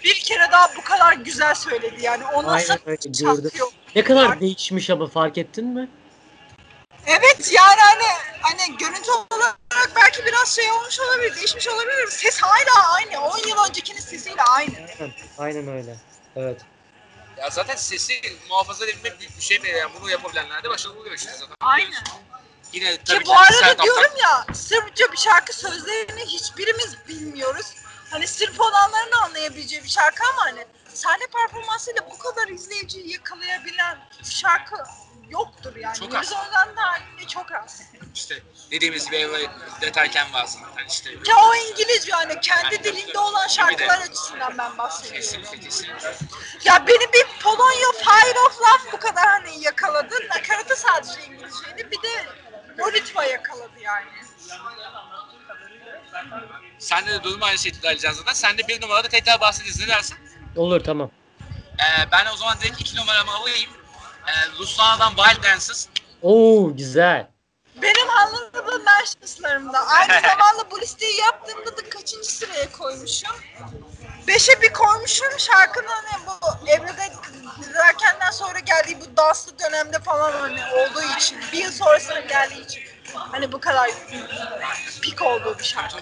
bir 0.05 0.15
kere 0.21 0.49
daha 0.53 0.77
bu 0.77 0.81
kadar 0.85 1.13
güzel 1.13 1.55
söyledi 1.55 1.97
yani. 2.03 2.25
O 2.27 2.43
nasıl 2.45 2.71
Aynen 2.73 2.83
öyle 2.89 2.97
gördüm. 3.21 3.43
çakıyor. 3.45 3.69
Ne 3.97 4.05
kadar 4.05 4.41
değişmiş 4.41 4.91
ama 4.91 5.07
fark 5.07 5.39
ettin 5.39 5.67
mi? 5.67 5.91
Evet 7.07 7.53
yani 7.53 7.81
hani 7.81 8.05
hani 8.41 8.77
görüntü 8.77 9.11
olarak 9.11 9.57
belki 9.97 10.27
biraz 10.27 10.55
şey 10.57 10.73
olmuş 10.73 11.01
olabilir, 11.01 11.37
değişmiş 11.37 11.69
olabilir. 11.69 12.09
Ses 12.11 12.41
hala 12.43 12.93
aynı. 12.95 13.21
10 13.21 13.49
yıl 13.49 13.69
öncekinin 13.69 14.01
sesiyle 14.01 14.43
aynı. 14.43 14.75
Aynen, 15.01 15.13
aynen 15.39 15.69
öyle. 15.69 15.97
Evet. 16.37 16.61
Ya 17.37 17.51
zaten 17.51 17.77
sesi 17.77 18.21
muhafaza 18.49 18.85
edebilmek 18.85 19.21
büyük 19.21 19.37
bir 19.37 19.43
şey. 19.43 19.61
Yani 19.63 19.91
bunu 20.01 20.11
yapabilenler 20.11 20.65
de 20.65 20.71
başarılı 20.71 21.01
oluyor 21.01 21.15
işte 21.15 21.33
zaten. 21.33 21.55
Aynen. 21.61 22.05
Yine 22.73 23.05
tabii 23.05 23.19
Ki 23.19 23.27
bu 23.27 23.39
arada 23.39 23.83
diyorum 23.83 24.13
ya 24.23 24.55
Sırpça 24.55 25.13
bir 25.13 25.17
şarkı 25.17 25.53
sözlerini 25.53 26.25
hiçbirimiz 26.25 26.97
bilmiyoruz. 27.09 27.67
Hani 28.11 28.27
Sırp 28.27 28.61
olanların 28.61 29.13
anlayabileceği 29.13 29.85
bir 29.85 29.89
şarkı 29.89 30.23
ama 30.33 30.43
hani 30.45 30.67
sahne 30.95 31.27
performansıyla 31.33 32.11
bu 32.11 32.19
kadar 32.19 32.49
izleyiciyi 32.49 33.13
yakalayabilen 33.13 33.99
şarkı 34.25 34.77
yoktur 35.31 35.77
yani. 35.77 35.97
Çok 35.99 36.15
az. 36.15 36.31
Da 36.31 36.37
halinde 36.77 37.27
çok 37.27 37.53
az. 37.53 37.83
işte 38.15 38.43
dediğimiz 38.71 39.07
gibi 39.07 39.17
eve 39.17 39.47
deterken 39.81 40.33
var 40.33 40.47
zaten 40.47 40.87
işte. 40.89 41.11
Ki 41.23 41.33
o 41.35 41.55
İngilizce 41.55 42.13
hani 42.13 42.41
kendi 42.41 42.75
Yani 42.75 42.85
dilinde 42.85 43.19
olan 43.19 43.47
şarkılar 43.47 43.99
açısından 44.01 44.59
ben 44.59 44.79
bahsediyorum. 44.79 45.21
Kesinlikle 45.21 45.59
kesinlikle. 45.59 46.09
Ya 46.65 46.87
beni 46.87 47.13
bir 47.13 47.27
Polonya 47.43 47.93
Fire 47.93 48.39
of 48.47 48.61
Love 48.61 48.93
bu 48.93 48.99
kadar 48.99 49.27
hani 49.29 49.63
yakaladı. 49.63 50.15
Nakaratı 50.29 50.77
sadece 50.77 51.25
İngilizceydi. 51.27 51.91
Bir 51.91 52.03
de 52.03 52.27
Molitva 52.79 53.25
yakaladı 53.25 53.81
yani. 53.81 54.07
Sende 56.79 57.11
de 57.11 57.23
durum 57.23 57.43
aynı 57.43 57.59
şekilde 57.59 57.89
Ali 57.89 57.99
zaten. 57.99 58.33
Sen 58.33 58.59
de 58.59 58.69
bir 58.69 58.83
numarada 58.83 59.09
tekrar 59.09 59.41
bahsederiz. 59.41 59.81
Ne 59.81 59.89
dersin? 59.89 60.19
Olur 60.57 60.81
tamam. 60.85 61.11
Ee, 61.79 62.13
ben 62.13 62.27
o 62.35 62.37
zaman 62.37 62.61
direkt 62.61 62.81
iki 62.81 62.97
numaramı 62.97 63.31
alayım. 63.31 63.71
Ee, 64.31 64.59
Ruslana'dan 64.59 65.15
Wild 65.17 65.45
Dances. 65.45 65.89
Oo 66.23 66.77
güzel. 66.77 67.31
Benim 67.83 68.11
anladığım 68.11 68.85
Nationals'larımda. 68.85 69.87
Aynı 69.87 70.13
zamanda 70.29 70.71
bu 70.71 70.81
listeyi 70.81 71.21
yaptığımda 71.21 71.77
da 71.77 71.91
kaçıncı 71.91 72.33
sıraya 72.33 72.73
koymuşum? 72.73 73.37
Beşe 74.29 74.61
bir 74.63 74.73
koymuşum 74.73 75.39
şarkının 75.39 75.89
hani 75.89 76.27
bu 76.27 76.69
Emre'de 76.69 77.13
dizerkenden 77.61 78.31
sonra 78.31 78.59
geldiği 78.59 79.01
bu 79.01 79.17
danslı 79.17 79.59
dönemde 79.59 79.99
falan 79.99 80.33
hani 80.33 80.61
olduğu 80.75 81.17
için. 81.19 81.39
Bir 81.53 81.59
yıl 81.59 81.73
sonrasına 81.73 82.21
geldiği 82.21 82.65
için. 82.65 82.83
Hani 83.15 83.53
bu 83.53 83.61
kadar 83.61 83.91
pik 85.03 85.23
olduğu 85.23 85.59
bir 85.59 85.65
şarkı. 85.65 85.97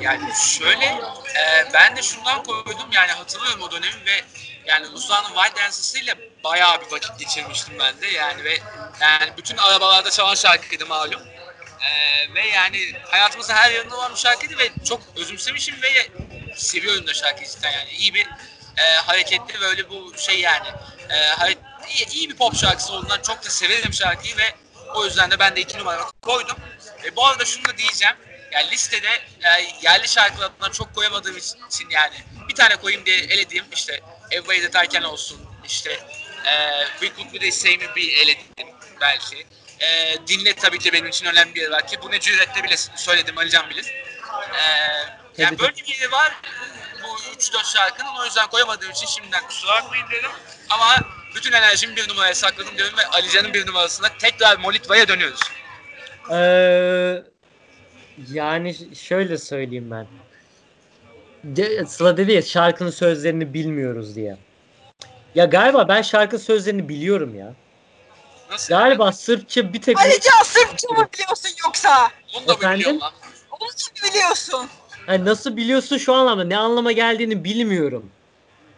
Yani 0.00 0.32
şöyle, 0.34 0.84
e, 0.84 1.72
ben 1.74 1.96
de 1.96 2.02
şundan 2.02 2.42
koydum 2.42 2.88
yani 2.92 3.12
hatırlıyorum 3.12 3.62
o 3.62 3.70
dönemi 3.70 4.06
ve 4.06 4.24
yani 4.66 4.86
Wild 4.86 5.56
Dances 5.56 5.94
ile 5.94 6.14
bayağı 6.44 6.80
bir 6.80 6.92
vakit 6.92 7.18
geçirmiştim 7.18 7.78
ben 7.78 8.00
de 8.00 8.06
yani 8.06 8.44
ve 8.44 8.58
yani 9.00 9.32
bütün 9.36 9.56
arabalarda 9.56 10.10
çalan 10.10 10.34
şarkıydı 10.34 10.86
malum. 10.86 11.22
E, 11.82 11.90
ve 12.34 12.46
yani 12.46 12.92
hayatımızın 13.04 13.54
her 13.54 13.70
yanında 13.70 13.96
olan 13.96 14.12
bir 14.12 14.18
şarkıydı 14.18 14.58
ve 14.58 14.70
çok 14.88 15.02
özümsemişim 15.16 15.82
ve 15.82 15.88
seviyorum 16.56 17.06
da 17.06 17.14
şarkıyı 17.14 17.48
cidden 17.48 17.70
yani 17.70 17.90
iyi 17.90 18.14
bir 18.14 18.26
e, 18.76 18.82
hareketli 19.06 19.60
böyle 19.60 19.90
bu 19.90 20.12
şey 20.18 20.40
yani 20.40 20.68
e, 21.10 21.54
iyi, 21.88 22.08
iyi 22.08 22.30
bir 22.30 22.36
pop 22.36 22.56
şarkısı 22.56 22.92
olduğundan 22.92 23.22
çok 23.22 23.44
da 23.44 23.50
severim 23.50 23.92
şarkıyı 23.92 24.36
ve 24.36 24.54
o 24.94 25.04
yüzden 25.04 25.30
de 25.30 25.38
ben 25.38 25.56
de 25.56 25.60
iki 25.60 25.78
numara 25.78 26.10
koydum. 26.22 26.56
E, 27.04 27.16
bu 27.16 27.26
arada 27.26 27.44
şunu 27.44 27.64
da 27.64 27.78
diyeceğim. 27.78 28.16
Yani 28.52 28.70
listede 28.70 29.08
e, 29.44 29.48
yerli 29.82 30.08
şarkılarından 30.08 30.70
çok 30.70 30.94
koyamadığım 30.94 31.36
için 31.36 31.90
yani 31.90 32.14
bir 32.48 32.54
tane 32.54 32.76
koyayım 32.76 33.06
diye 33.06 33.16
elediğim 33.16 33.64
işte 33.72 34.00
Everyday 34.32 34.62
Deterken 34.62 35.02
olsun 35.02 35.40
işte 35.66 35.90
e, 36.46 36.86
We 37.00 37.16
Could 37.16 37.34
Be 37.34 37.38
The 37.38 37.52
Same'i 37.52 37.94
bir 37.96 38.16
eledim 38.16 38.66
belki. 39.00 39.46
E, 39.80 40.16
dinle 40.26 40.52
tabii 40.52 40.78
ki 40.78 40.92
benim 40.92 41.06
için 41.06 41.26
önemli 41.26 41.54
bir 41.54 41.60
yer 41.60 41.70
var 41.70 41.86
ki 41.86 41.96
bu 42.02 42.10
ne 42.10 42.20
cüretle 42.20 42.64
bile 42.64 42.76
söyledim 42.96 43.38
Alican 43.38 43.70
bilir. 43.70 43.86
E, 44.54 44.62
yani 45.38 45.58
böyle 45.58 45.74
bir 45.76 45.86
yeri 45.86 46.12
var 46.12 46.32
bu 47.02 47.06
3-4 47.38 47.72
şarkının 47.72 48.20
o 48.20 48.24
yüzden 48.24 48.46
koyamadığım 48.46 48.90
için 48.90 49.06
şimdiden 49.06 49.46
kusura 49.46 49.72
bakmayın 49.72 50.06
dedim. 50.10 50.30
Ama 50.70 50.98
bütün 51.34 51.52
enerjimi 51.52 51.96
bir 51.96 52.08
numaraya 52.08 52.34
sakladım 52.34 52.78
diyorum 52.78 52.96
ve 52.98 53.06
Alican'ın 53.06 53.54
bir 53.54 53.66
numarasına 53.66 54.08
tekrar 54.18 54.58
Molitva'ya 54.58 55.08
dönüyoruz. 55.08 55.40
Ee, 56.30 57.22
yani 58.32 58.76
şöyle 58.96 59.38
söyleyeyim 59.38 59.90
ben. 59.90 60.06
De, 61.44 61.86
Sıla 61.86 62.16
dedi 62.16 62.32
ya 62.32 62.42
şarkının 62.42 62.90
sözlerini 62.90 63.54
bilmiyoruz 63.54 64.16
diye. 64.16 64.36
Ya 65.34 65.44
galiba 65.44 65.88
ben 65.88 66.02
şarkı 66.02 66.38
sözlerini 66.38 66.88
biliyorum 66.88 67.38
ya. 67.38 67.54
Nasıl? 68.50 68.74
Galiba 68.74 69.12
Sırpça 69.12 69.72
bir 69.72 69.82
tek 69.82 69.98
Alican 70.00 70.42
Sırpça 70.44 70.88
mı 70.88 71.08
biliyorsun 71.14 71.50
yoksa? 71.66 72.10
Onu 72.36 72.48
da 72.48 72.52
Efendim? 72.52 72.78
biliyorum 72.78 73.00
lan. 73.00 73.12
Onu 73.50 73.68
da 73.68 74.08
biliyorsun. 74.08 74.68
Hani 75.06 75.24
nasıl 75.24 75.56
biliyorsun 75.56 75.98
şu 75.98 76.14
anlamda 76.14 76.44
ne 76.44 76.56
anlama 76.56 76.92
geldiğini 76.92 77.44
bilmiyorum. 77.44 78.10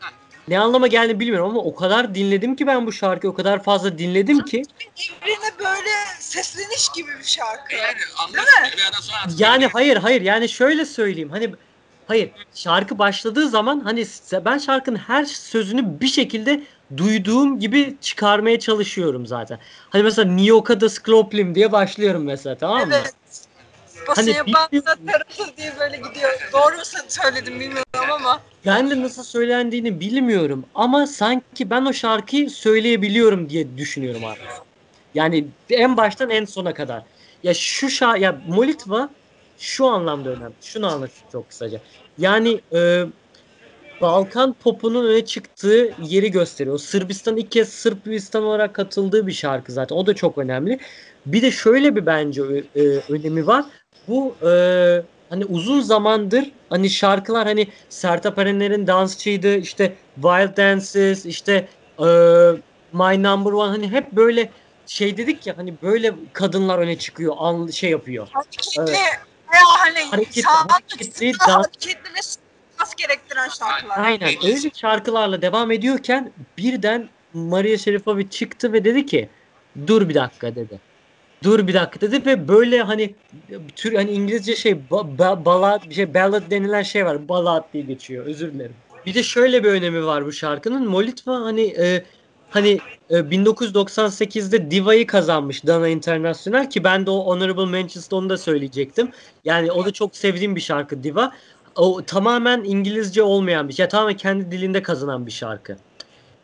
Ha. 0.01 0.11
Ne 0.49 0.59
anlama 0.59 0.87
geldiğini 0.87 1.21
bilmiyorum 1.21 1.51
ama 1.51 1.61
o 1.61 1.75
kadar 1.75 2.15
dinledim 2.15 2.57
ki 2.57 2.67
ben 2.67 2.87
bu 2.87 2.93
şarkıyı 2.93 3.33
o 3.33 3.37
kadar 3.37 3.63
fazla 3.63 3.99
dinledim 3.99 4.45
ki 4.45 4.63
Evrene 5.23 5.59
böyle 5.59 5.91
sesleniş 6.21 6.89
gibi 6.89 7.11
bir 7.19 7.25
şarkı. 7.25 7.77
Yani 7.77 7.99
Değil 8.35 8.47
mi? 8.47 9.35
Yani 9.37 9.67
hayır 9.67 9.97
hayır 9.97 10.21
yani 10.21 10.49
şöyle 10.49 10.85
söyleyeyim 10.85 11.31
hani 11.31 11.55
hayır 12.07 12.33
şarkı 12.55 12.99
başladığı 12.99 13.49
zaman 13.49 13.81
hani 13.81 14.07
ben 14.45 14.59
şarkının 14.59 14.97
her 14.97 15.25
sözünü 15.25 16.01
bir 16.01 16.07
şekilde 16.07 16.63
duyduğum 16.97 17.59
gibi 17.61 17.97
çıkarmaya 18.01 18.59
çalışıyorum 18.59 19.27
zaten. 19.27 19.59
Hani 19.91 20.03
mesela 20.03 20.33
Niyoka'da 20.33 20.89
Skloplim 20.89 21.55
diye 21.55 21.73
başlıyorum 21.73 22.25
mesela 22.25 22.59
tamam 22.59 22.89
mı? 22.89 22.95
Evet. 22.95 23.15
Basaya 24.09 24.41
Hani 24.41 24.55
banda 24.55 24.71
bilmiyorum. 24.71 25.07
tarafı 25.07 25.57
diye 25.57 25.73
böyle 25.79 25.97
gidiyor. 25.97 26.51
Doğru 26.53 26.77
mu 26.77 26.83
söyledim 27.09 27.61
bilmiyorum 27.61 28.11
ama. 28.13 28.41
Ben 28.67 28.91
de 28.91 29.03
nasıl 29.03 29.23
söylendiğini 29.23 30.01
bilmiyorum 30.01 30.65
ama 30.75 31.07
sanki 31.07 31.71
ben 31.71 31.85
o 31.85 31.93
şarkıyı 31.93 32.51
söyleyebiliyorum 32.51 33.49
diye 33.49 33.77
düşünüyorum 33.79 34.25
abi. 34.25 34.39
Yani 35.15 35.45
en 35.71 35.97
baştan 35.97 36.31
en 36.31 36.45
sona 36.45 36.75
kadar. 36.75 37.03
Ya 37.43 37.55
şu 37.55 37.91
şa 37.91 38.17
ya 38.17 38.41
Molitva 38.49 39.09
şu 39.59 39.87
anlamda 39.87 40.31
önemli. 40.31 40.55
Şunu 40.61 40.87
anlatayım 40.87 41.29
çok 41.33 41.49
kısaca. 41.49 41.81
Yani 42.19 42.61
e, 42.73 43.05
Balkan 44.01 44.53
popunun 44.53 45.07
öne 45.07 45.25
çıktığı 45.25 45.95
yeri 46.03 46.31
gösteriyor. 46.31 46.79
Sırbistan 46.79 47.37
ilk 47.37 47.51
kez 47.51 47.69
Sırbistan 47.69 48.45
olarak 48.45 48.75
katıldığı 48.75 49.27
bir 49.27 49.33
şarkı 49.33 49.73
zaten. 49.73 49.97
O 49.97 50.07
da 50.07 50.15
çok 50.15 50.39
önemli. 50.39 50.79
Bir 51.27 51.43
de 51.43 51.51
şöyle 51.51 51.97
bir 51.97 52.07
bence 52.07 52.43
e, 52.77 52.83
önemi 53.09 53.47
var. 53.47 53.65
Bu 54.09 54.35
e, 54.43 54.51
hani 55.31 55.45
uzun 55.45 55.81
zamandır 55.81 56.51
hani 56.71 56.91
şarkılar 56.91 57.47
hani 57.47 57.69
Sertab 57.89 58.39
Erener'in 58.39 58.87
dansçıydı 58.87 59.57
işte 59.57 59.95
Wild 60.15 60.57
Dances 60.57 61.27
işte 61.27 61.69
e, 61.99 62.07
My 62.93 63.23
Number 63.23 63.53
One 63.53 63.71
hani 63.71 63.91
hep 63.91 64.13
böyle 64.13 64.51
şey 64.87 65.17
dedik 65.17 65.47
ya 65.47 65.57
hani 65.57 65.75
böyle 65.83 66.15
kadınlar 66.33 66.79
öne 66.79 66.99
çıkıyor 66.99 67.35
an, 67.39 67.67
şey 67.67 67.91
yapıyor. 67.91 68.29
Hareketli 68.33 68.83
Evet. 68.83 68.99
Veya 69.55 69.65
hani 70.15 70.27
sağlık 70.27 70.71
hareketli, 70.73 71.31
dans- 71.31 71.51
hareketli 71.51 72.11
ve 72.11 72.21
dans 72.81 72.95
gerektiren 72.95 73.49
şarkılar. 73.49 73.99
Aynen 73.99 74.29
öyle 74.45 74.71
şarkılarla 74.75 75.43
devam 75.43 75.71
ediyorken 75.71 76.33
birden 76.59 77.09
Maria 77.33 77.77
Şerifovic 77.77 78.31
çıktı 78.31 78.73
ve 78.73 78.85
dedi 78.85 79.07
ki 79.07 79.29
dur 79.87 80.09
bir 80.09 80.15
dakika 80.15 80.57
dedi. 80.57 80.81
Dur 81.45 81.67
bir 81.67 81.75
dakika 81.75 82.01
dedi 82.01 82.27
ve 82.27 82.49
böyle 82.49 82.83
hani 82.83 83.15
tür 83.77 83.95
hani 83.95 84.11
İngilizce 84.11 84.57
şey 84.57 84.73
ba- 84.73 85.19
ba- 85.19 85.45
ballad 85.45 85.91
bir 85.91 85.95
şey 85.95 86.15
ballad 86.15 86.51
denilen 86.51 86.83
şey 86.83 87.07
var. 87.07 87.29
Ballad 87.29 87.73
diye 87.73 87.85
geçiyor. 87.85 88.27
Özür 88.27 88.53
dilerim. 88.55 88.77
Bir 89.07 89.15
de 89.15 89.23
şöyle 89.23 89.65
bir 89.65 89.69
önemi 89.69 90.07
var 90.07 90.27
bu 90.27 90.33
şarkının. 90.33 90.89
Molitva 90.89 91.41
hani 91.41 91.63
e, 91.63 92.05
hani 92.51 92.81
1998'de 93.11 94.71
Diva'yı 94.71 95.07
kazanmış 95.07 95.67
Dana 95.67 95.89
International 95.89 96.71
ki 96.71 96.85
ben 96.85 97.07
de 97.07 97.11
o 97.11 97.27
Honorable 97.27 97.67
Mention'da 97.67 98.17
onu 98.17 98.29
da 98.29 98.39
söyleyecektim. 98.39 99.11
Yani 99.45 99.73
o 99.73 99.85
da 99.85 99.91
çok 99.91 100.17
sevdiğim 100.17 100.57
bir 100.57 100.61
şarkı 100.61 101.03
Diva. 101.03 101.33
O 101.77 102.03
tamamen 102.03 102.65
İngilizce 102.65 103.23
olmayan 103.23 103.69
bir 103.69 103.75
şey. 103.75 103.89
Tamamen 103.89 104.17
kendi 104.17 104.51
dilinde 104.51 104.83
kazanan 104.83 105.27
bir 105.27 105.31
şarkı. 105.31 105.77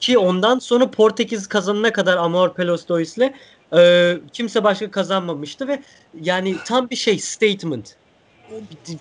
Ki 0.00 0.18
ondan 0.18 0.58
sonra 0.58 0.90
Portekiz 0.90 1.46
kazanana 1.46 1.92
kadar 1.92 2.16
Amor 2.16 2.54
Pelos 2.54 2.88
Dois'le 2.88 3.32
e, 3.76 4.14
kimse 4.32 4.64
başka 4.64 4.90
kazanmamıştı 4.90 5.68
ve 5.68 5.82
yani 6.22 6.56
tam 6.66 6.90
bir 6.90 6.96
şey 6.96 7.18
statement. 7.18 7.96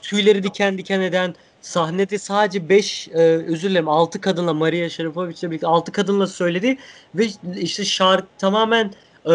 Tüyleri 0.02 0.44
diken 0.44 0.78
diken 0.78 1.02
eden 1.02 1.36
sahnede 1.62 2.18
sadece 2.18 2.70
5 2.70 3.08
özür 3.08 3.70
dilerim 3.70 3.90
6 3.90 4.22
kadınla 4.22 4.54
Maria 4.54 4.90
Sharapovic'le 4.90 5.44
birlikte 5.44 5.68
6 5.68 5.92
kadınla 5.92 6.28
söyledi 6.28 6.78
ve 7.16 7.28
işte 7.56 7.86
şarkı 7.86 8.28
tamamen 8.38 8.94
e, 9.26 9.34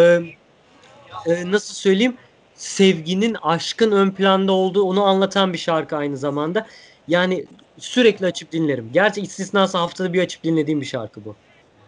e, 1.27 1.51
nasıl 1.51 1.75
söyleyeyim 1.75 2.17
sevginin 2.55 3.37
aşkın 3.43 3.93
ön 3.93 4.11
planda 4.11 4.53
olduğu 4.53 4.83
onu 4.83 5.05
anlatan 5.05 5.53
bir 5.53 5.59
şarkı 5.59 5.97
aynı 5.97 6.17
zamanda. 6.17 6.67
Yani 7.09 7.47
sürekli 7.79 8.27
açıp 8.27 8.53
dinlerim. 8.53 8.91
Gerçi 8.93 9.21
istisnası 9.21 9.79
haftada 9.79 10.13
bir 10.13 10.23
açıp 10.23 10.45
dinlediğim 10.45 10.81
bir 10.81 10.87
şarkı 10.87 11.25
bu. 11.25 11.37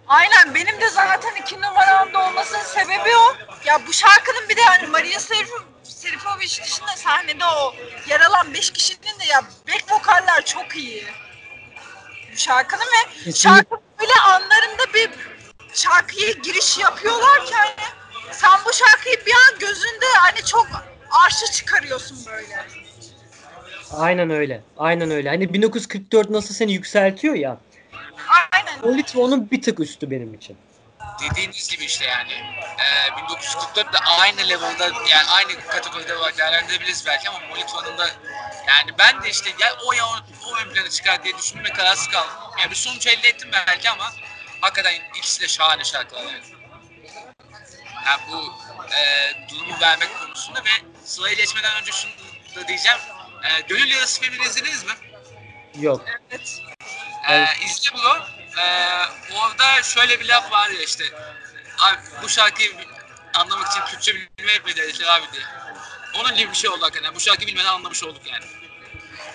Aynen 0.09 0.55
benim 0.55 0.81
de 0.81 0.89
zaten 0.91 1.43
iki 1.43 1.57
numaramda 1.57 2.29
olmasının 2.29 2.63
sebebi 2.63 3.17
o. 3.17 3.55
Ya 3.67 3.81
bu 3.89 3.93
şarkının 3.93 4.49
bir 4.49 4.57
de 4.57 4.61
hani 4.63 4.87
Maria 4.87 5.19
Serif- 5.19 5.63
Serifovic 6.07 6.63
dışında 6.65 6.97
sahnede 6.97 7.45
o 7.45 7.75
yer 8.09 8.21
alan 8.21 8.55
beş 8.55 8.71
kişinin 8.71 9.19
de 9.21 9.25
ya 9.31 9.43
back 9.69 9.93
vokaller 9.93 10.45
çok 10.45 10.77
iyi. 10.77 11.05
Şarkının 12.37 12.81
ve 12.83 13.09
Kesinlikle. 13.15 13.33
şarkı 13.39 13.77
böyle 14.01 14.13
anlarında 14.15 14.95
bir 14.95 15.11
şarkıya 15.75 16.31
giriş 16.31 16.79
yapıyorlar 16.79 17.47
ki 17.47 17.55
hani 17.55 17.71
sen 18.33 18.51
bu 18.67 18.73
şarkıyı 18.73 19.27
bir 19.27 19.33
an 19.33 19.59
gözünde 19.59 20.07
hani 20.21 20.45
çok 20.45 20.67
arşı 21.11 21.53
çıkarıyorsun 21.53 22.19
böyle. 22.27 22.67
Aynen 23.93 24.31
öyle. 24.31 24.63
Aynen 24.77 25.11
öyle. 25.11 25.29
Hani 25.29 25.55
1944 25.55 26.31
nasıl 26.31 26.55
seni 26.55 26.73
yükseltiyor 26.73 27.35
ya. 27.35 27.61
Aynen. 28.53 28.79
O 28.83 28.99
Litva 28.99 29.21
onun 29.21 29.51
bir 29.51 29.63
tık 29.63 29.81
üstü 29.81 30.11
benim 30.11 30.35
için. 30.35 30.57
Dediğiniz 31.21 31.69
gibi 31.69 31.85
işte 31.85 32.05
yani 32.05 32.33
e, 33.13 33.17
1944 33.23 33.93
de 33.93 33.99
aynı 33.99 34.49
level'da 34.49 34.85
yani 34.85 35.29
aynı 35.31 35.67
kategoride 35.67 36.17
olarak 36.17 36.39
değerlendirebiliriz 36.39 37.07
belki 37.07 37.29
ama 37.29 37.41
Molitva'nın 37.49 37.99
da 37.99 38.07
yani 38.69 38.99
ben 38.99 39.23
de 39.23 39.31
işte 39.31 39.51
ya 39.59 39.77
o 39.87 39.93
ya 39.93 40.07
o, 40.07 40.17
o 40.47 40.57
ön 40.57 40.75
plana 40.75 40.91
çıkar 40.91 41.25
diye 41.25 41.39
düşündüm 41.39 41.65
ve 41.65 41.73
kararsız 41.73 42.09
kaldım. 42.09 42.31
Yani 42.61 42.71
bir 42.71 42.77
sonuç 42.77 43.07
elde 43.07 43.29
ettim 43.29 43.51
belki 43.53 43.91
ama 43.91 44.13
hakikaten 44.61 44.95
ikisi 45.17 45.43
de 45.43 45.49
şahane 45.49 45.85
şarkılar 45.85 46.23
yani. 46.23 46.45
Yani 48.07 48.21
bu 48.31 48.55
e, 48.95 49.33
durumu 49.49 49.81
vermek 49.81 50.21
konusunda 50.21 50.61
ve 50.65 50.71
sırayı 51.05 51.37
geçmeden 51.37 51.81
önce 51.81 51.93
şunu 51.93 52.13
da 52.57 52.69
diyeceğim. 52.69 52.99
E, 53.45 53.61
Gönül 53.61 53.91
Yarası 53.91 54.21
filmini 54.21 54.45
izlediniz 54.45 54.85
mi? 54.85 54.93
Yok. 55.81 56.05
Evet. 56.31 56.63
Ee, 57.31 57.47
izle 57.65 57.91
bunu. 57.95 58.36
Ee, 58.59 59.35
orada 59.35 59.83
şöyle 59.83 60.21
bir 60.21 60.29
laf 60.29 60.53
var 60.53 60.71
ya 60.71 60.83
işte. 60.83 61.05
Abi 61.79 61.97
bu 62.23 62.29
şarkıyı 62.29 62.73
anlamak 63.35 63.67
için 63.73 63.81
Türkçe 63.81 64.15
bilmek 64.15 64.67
mi 64.67 64.75
gerekir 64.75 65.07
abi 65.15 65.33
diye. 65.33 65.43
Onun 66.15 66.35
gibi 66.35 66.51
bir 66.51 66.57
şey 66.57 66.71
oldu 66.71 66.85
hakikaten. 66.85 67.15
Bu 67.15 67.21
şarkıyı 67.21 67.47
bilmeden 67.49 67.69
anlamış 67.69 68.05
olduk 68.05 68.23
yani. 68.27 68.45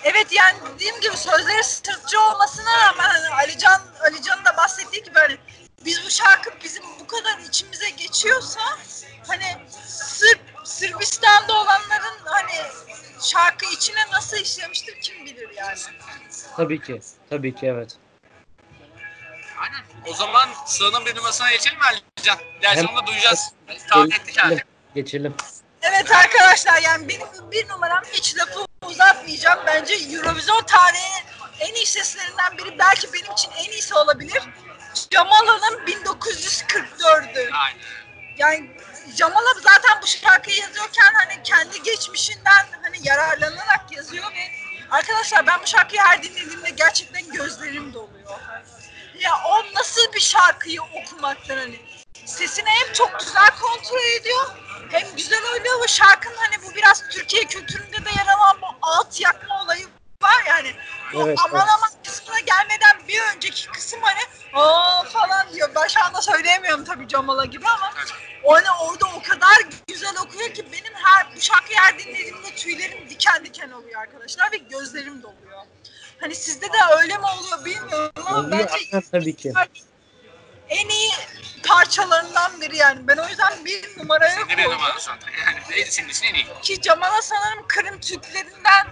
Evet 0.03 0.27
yani 0.31 0.57
dediğim 0.76 1.02
gibi 1.02 1.18
sözleri 1.18 1.64
Sırpça 1.64 2.19
olmasına 2.19 2.80
rağmen 2.80 3.10
hani 3.10 3.30
Alican 3.30 3.81
Alican'ın 4.02 4.45
da 4.45 4.57
bahsettiği 4.57 5.03
gibi 5.03 5.19
hani 5.19 5.38
biz 5.85 6.06
bu 6.06 6.10
şarkı 6.10 6.49
bizim 6.64 6.84
bu 6.99 7.07
kadar 7.07 7.39
içimize 7.39 7.89
geçiyorsa 7.89 8.60
hani 9.27 9.57
Sırp 9.88 10.39
Sırbistan'da 10.64 11.53
olanların 11.53 12.18
hani 12.26 12.72
şarkı 13.22 13.65
içine 13.65 14.11
nasıl 14.11 14.38
işlemiştir 14.38 15.02
kim 15.02 15.26
bilir 15.26 15.49
yani. 15.56 15.80
Tabii 16.57 16.81
ki. 16.81 17.02
Tabii 17.30 17.56
ki 17.56 17.68
evet. 17.68 17.98
Aynen. 19.61 19.81
O 20.07 20.13
zaman 20.13 20.49
sıranın 20.65 21.05
bir 21.05 21.15
numarasına 21.15 21.51
geçelim 21.51 21.77
mi 21.77 21.83
Alican? 21.85 22.38
Hem- 22.61 22.88
onu 22.88 22.97
da 22.97 23.07
duyacağız. 23.07 23.53
Tahmin 23.89 24.11
ettik 24.11 24.25
Geçelim. 24.25 24.51
artık. 24.51 24.67
Geçelim. 24.95 25.35
Evet 25.81 26.11
arkadaşlar 26.11 26.81
yani 26.81 27.09
benim 27.09 27.27
bir 27.51 27.69
numaram 27.69 28.03
hiç 28.13 28.38
lafı 28.38 28.65
uzatmayacağım. 28.85 29.59
Bence 29.65 29.93
Eurovision 29.93 30.63
tarihinin 30.63 31.25
en 31.59 31.73
iyi 31.73 31.85
seslerinden 31.85 32.57
biri 32.57 32.79
belki 32.79 33.13
benim 33.13 33.31
için 33.31 33.51
en 33.57 33.71
iyisi 33.71 33.93
olabilir. 33.95 34.43
Jamala'nın 35.11 35.85
1944'ü. 35.88 37.51
Aynen. 37.53 37.79
Yani 38.38 38.71
Jamal'a 39.15 39.53
zaten 39.53 40.01
bu 40.01 40.07
şarkıyı 40.07 40.59
yazıyorken 40.59 41.13
hani 41.13 41.43
kendi 41.43 41.83
geçmişinden 41.83 42.65
hani 42.83 42.97
yararlanarak 43.01 43.85
yazıyor 43.91 44.31
ve 44.31 44.51
arkadaşlar 44.91 45.47
ben 45.47 45.61
bu 45.61 45.67
şarkıyı 45.67 46.01
her 46.01 46.23
dinlediğimde 46.23 46.69
gerçekten 46.69 47.31
gözlerim 47.31 47.93
doluyor. 47.93 48.39
Ya 49.22 49.31
o 49.45 49.76
nasıl 49.76 50.14
bir 50.14 50.19
şarkıyı 50.19 50.81
okumaktan 50.81 51.57
hani 51.57 51.80
sesini 52.26 52.69
hem 52.69 52.93
çok 52.93 53.19
güzel 53.19 53.49
kontrol 53.61 54.19
ediyor 54.19 54.48
hem 54.91 55.15
güzel 55.18 55.43
oynuyor 55.53 55.84
ve 55.84 55.88
şarkının 55.88 56.38
hani 56.38 56.64
bu 56.64 56.76
biraz 56.76 57.03
Türkiye 57.10 57.43
kültüründe 57.43 58.06
de 58.06 58.10
yer 58.10 58.27
alan 58.27 58.61
bu 58.61 58.65
alt 58.81 59.22
yakma 59.22 59.64
olayı 59.64 59.88
var 60.23 60.43
yani. 60.48 60.76
Bu 61.14 61.22
Evet, 61.27 61.39
aman 61.45 61.61
evet. 61.61 61.72
aman 61.77 61.89
kısmına 62.06 62.39
gelmeden 62.39 63.07
bir 63.07 63.22
önceki 63.35 63.68
kısım 63.68 63.99
hani 64.02 64.22
aa 64.53 65.03
falan 65.03 65.53
diyor. 65.53 65.69
Ben 65.76 65.88
şu 65.88 66.03
anda 66.03 66.22
söyleyemiyorum 66.22 66.85
tabii 66.85 67.10
Jamala 67.10 67.45
gibi 67.45 67.68
ama 67.68 67.93
o 68.43 68.53
hani 68.56 68.72
orada 68.72 69.06
o 69.15 69.22
kadar 69.22 69.57
güzel 69.88 70.14
okuyor 70.26 70.53
ki 70.53 70.72
benim 70.72 70.93
her 71.03 71.35
bu 71.35 71.41
şarkıyı 71.41 71.80
her 71.80 71.99
dinlediğimde 71.99 72.56
tüylerim 72.56 73.10
diken 73.10 73.45
diken 73.45 73.72
oluyor 73.72 74.02
arkadaşlar 74.02 74.52
ve 74.52 74.57
gözlerim 74.57 75.23
doluyor. 75.23 75.40
Hani 76.22 76.35
sizde 76.35 76.65
de 76.65 76.77
öyle 77.02 77.18
mi 77.18 77.26
oluyor 77.26 77.65
bilmiyorum 77.65 78.11
ama 78.26 78.38
Oluyor, 78.39 78.52
bence 78.52 79.02
tabii 79.11 79.35
ki. 79.35 79.53
en 80.69 80.89
iyi 80.89 81.11
parçalarından 81.68 82.61
biri 82.61 82.77
yani. 82.77 83.07
Ben 83.07 83.18
o 83.18 83.27
yüzden 83.27 83.65
bir 83.65 83.98
numaraya 83.98 84.35
koydum. 84.48 84.64
numaran 84.72 84.98
zaten. 84.99 85.31
Yani 85.48 85.60
neydi 85.69 85.91
senin 85.91 86.10
için 86.10 86.26
en 86.26 86.34
iyi. 86.34 86.48
Ki 86.61 86.81
Jamal'a 86.84 87.22
sanırım 87.22 87.68
Kırım 87.68 87.99
Türklerinden 87.99 88.88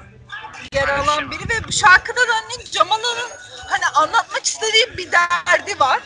yer 0.74 0.88
alan 0.88 1.32
biri 1.32 1.50
ve 1.50 1.68
bu 1.68 1.72
şarkıda 1.72 2.22
da 2.28 2.34
hani 2.36 2.66
Jamal'ın 2.66 3.30
hani 3.70 3.86
anlatmak 3.86 4.46
istediği 4.46 4.98
bir 4.98 5.12
derdi 5.12 5.80
var. 5.80 6.00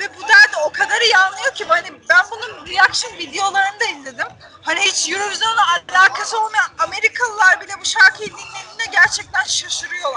Ve 0.00 0.16
bu 0.16 0.22
derdi 0.22 0.56
o 0.64 0.72
kadar 0.72 1.00
iyi 1.00 1.16
anlıyor 1.16 1.54
ki 1.54 1.64
hani 1.68 1.92
ben 2.08 2.24
bunun 2.30 2.66
reaction 2.66 3.18
videolarını 3.18 3.80
da 3.80 3.84
izledim. 3.84 4.26
Hani 4.62 4.80
hiç 4.80 5.10
Eurovision'la 5.10 5.62
alakası 5.90 6.40
olmayan 6.40 6.70
Amerikalılar 6.78 7.60
bile 7.60 7.72
bu 7.80 7.84
şarkıyı 7.84 8.28
dinlediğinde 8.28 8.84
gerçekten 8.92 9.44
şaşırıyorlar. 9.44 10.15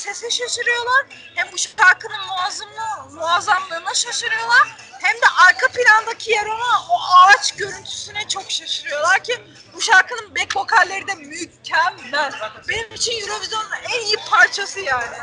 Sese 0.00 0.30
şaşırıyorlar 0.30 1.06
hem 1.34 1.52
bu 1.52 1.58
şarkının 1.58 2.26
muazzamlığı, 2.28 3.14
muazzamlığına 3.14 3.94
şaşırıyorlar. 3.94 4.68
Hem 5.02 5.16
de 5.16 5.26
arka 5.48 5.66
plandaki 5.68 6.30
yer 6.30 6.46
ona 6.46 6.80
o 6.90 6.98
ağaç 7.16 7.56
görüntüsüne 7.56 8.28
çok 8.28 8.50
şaşırıyorlar 8.50 9.24
ki 9.24 9.32
bu 9.74 9.80
şarkının 9.80 10.34
back 10.36 10.56
vokalleri 10.56 11.08
de 11.08 11.14
mükemmel. 11.14 12.32
Benim 12.68 12.92
için 12.92 13.12
Eurovision'un 13.20 13.70
en 13.92 14.06
iyi 14.06 14.16
parçası 14.30 14.80
yani. 14.80 15.16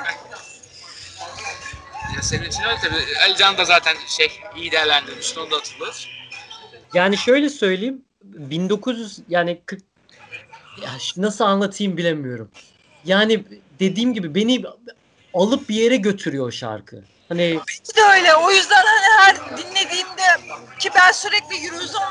Ya 2.15 2.21
senin 2.21 2.45
için 2.45 2.63
öyle 2.63 2.77
tabii. 2.81 3.19
Ali 3.25 3.37
Can 3.37 3.57
da 3.57 3.65
zaten 3.65 3.97
şey 4.07 4.39
iyi 4.55 4.71
değerlendirmişti. 4.71 5.39
Onu 5.39 5.51
da 5.51 5.55
hatırlıyoruz. 5.55 6.09
Yani 6.93 7.17
şöyle 7.17 7.49
söyleyeyim. 7.49 8.05
1900 8.23 9.19
yani 9.27 9.61
40 9.65 9.81
ya 10.81 10.89
nasıl 11.17 11.43
anlatayım 11.43 11.97
bilemiyorum. 11.97 12.51
Yani 13.07 13.43
dediğim 13.79 14.13
gibi 14.13 14.35
beni 14.35 14.63
alıp 15.33 15.69
bir 15.69 15.75
yere 15.75 15.95
götürüyor 15.95 16.51
şarkı. 16.51 17.03
Hani 17.29 17.39
Benimki 17.39 17.95
de 17.97 18.01
öyle. 18.13 18.35
O 18.35 18.51
yüzden 18.51 18.83
hani 18.85 19.19
her 19.19 19.57
dinlediğimde 19.57 20.21
ki 20.79 20.89
ben 20.95 21.11
sürekli 21.11 21.67
Eurovision 21.67 22.03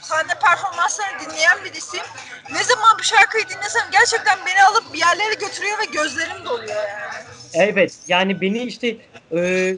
sahne 0.00 0.32
performanslarını 0.42 1.20
dinleyen 1.20 1.64
birisiyim. 1.64 2.06
Ne 2.52 2.64
zaman 2.64 2.98
bu 2.98 3.02
şarkıyı 3.02 3.44
dinlesem 3.44 3.82
gerçekten 3.92 4.38
beni 4.46 4.62
alıp 4.62 4.92
bir 4.92 4.98
yerlere 4.98 5.34
götürüyor 5.34 5.78
ve 5.78 5.84
gözlerim 5.92 6.44
doluyor 6.44 6.68
yani. 6.88 7.24
evet 7.54 7.98
yani 8.08 8.40
beni 8.40 8.62
işte 8.62 8.96
e, 9.32 9.76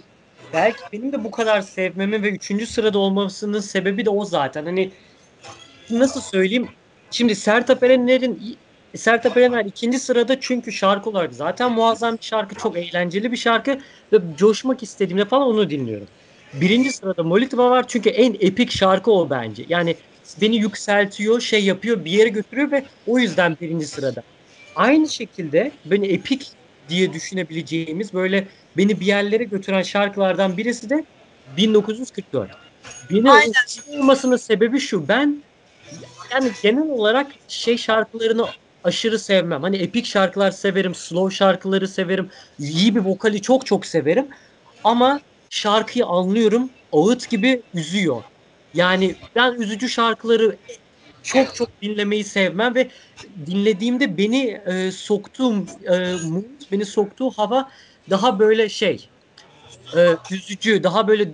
belki 0.53 0.79
benim 0.93 1.13
de 1.13 1.25
bu 1.25 1.31
kadar 1.31 1.61
sevmemin 1.61 2.23
ve 2.23 2.31
üçüncü 2.31 2.67
sırada 2.67 2.99
olmasının 2.99 3.61
sebebi 3.61 4.05
de 4.05 4.11
o 4.11 4.25
zaten. 4.25 4.65
Hani 4.65 4.91
nasıl 5.91 6.21
söyleyeyim? 6.21 6.69
Şimdi 7.11 7.37
Sertab 7.37 7.83
Erener'in 7.83 8.59
Sertab 8.97 9.37
Erener 9.37 9.65
ikinci 9.65 9.99
sırada 9.99 10.41
çünkü 10.41 10.73
şarkı 10.73 11.11
olarak 11.11 11.35
zaten 11.35 11.73
muazzam 11.73 12.17
bir 12.17 12.25
şarkı, 12.25 12.55
çok 12.55 12.77
eğlenceli 12.77 13.33
bir 13.33 13.37
şarkı 13.37 13.79
ve 14.13 14.19
coşmak 14.39 14.83
istediğimde 14.83 15.25
falan 15.25 15.49
onu 15.49 15.71
dinliyorum. 15.71 16.07
Birinci 16.55 16.93
sırada 16.93 17.23
Molitva 17.23 17.71
var 17.71 17.89
çünkü 17.89 18.09
en 18.09 18.37
epik 18.41 18.71
şarkı 18.71 19.11
o 19.11 19.31
bence. 19.31 19.65
Yani 19.69 19.97
beni 20.41 20.57
yükseltiyor, 20.57 21.41
şey 21.41 21.65
yapıyor, 21.65 22.05
bir 22.05 22.11
yere 22.11 22.29
götürüyor 22.29 22.71
ve 22.71 22.85
o 23.07 23.19
yüzden 23.19 23.57
birinci 23.61 23.87
sırada. 23.87 24.23
Aynı 24.77 25.09
şekilde 25.09 25.73
beni 25.85 26.07
epik 26.07 26.47
diye 26.89 27.13
düşünebileceğimiz 27.13 28.15
böyle 28.15 28.47
beni 28.77 29.01
bir 29.01 29.07
yerlere 29.07 29.45
götüren 29.45 29.83
şarkılardan 29.83 30.57
birisi 30.57 30.91
de 30.91 31.05
1944. 31.57 32.51
Beni 33.11 33.31
olmasının 33.99 34.37
sebebi 34.37 34.81
şu. 34.81 35.09
Ben 35.09 35.43
yani 36.33 36.51
genel 36.63 36.89
olarak 36.89 37.27
şey 37.49 37.77
şarkılarını 37.77 38.47
aşırı 38.85 39.19
sevmem. 39.19 39.63
Hani 39.63 39.77
epik 39.77 40.07
şarkılar 40.07 40.51
severim, 40.51 40.95
slow 40.95 41.37
şarkıları 41.37 41.89
severim, 41.89 42.31
iyi 42.59 42.95
bir 42.95 43.01
vokali 43.01 43.43
çok 43.43 43.67
çok 43.67 43.87
severim. 43.87 44.29
Ama 44.85 45.21
şarkıyı 45.51 46.07
anlıyorum, 46.07 46.71
ağıt 46.93 47.31
gibi 47.31 47.63
üzüyor. 47.75 48.23
Yani 48.75 49.15
ben 49.37 49.53
üzücü 49.53 49.89
şarkıları 49.89 50.57
çok 51.23 51.55
çok 51.55 51.83
dinlemeyi 51.83 52.25
sevmem 52.25 52.75
ve 52.75 52.89
dinlediğimde 53.47 54.17
beni 54.17 54.61
e, 54.67 54.93
soktuğum 54.93 55.67
e, 55.91 56.15
beni 56.73 56.87
soktuğu 56.87 57.31
hava 57.31 57.71
daha 58.11 58.39
böyle 58.39 58.69
şey 58.69 59.09
e, 59.97 60.17
üzücü, 60.31 60.83
daha 60.83 61.09
böyle 61.09 61.31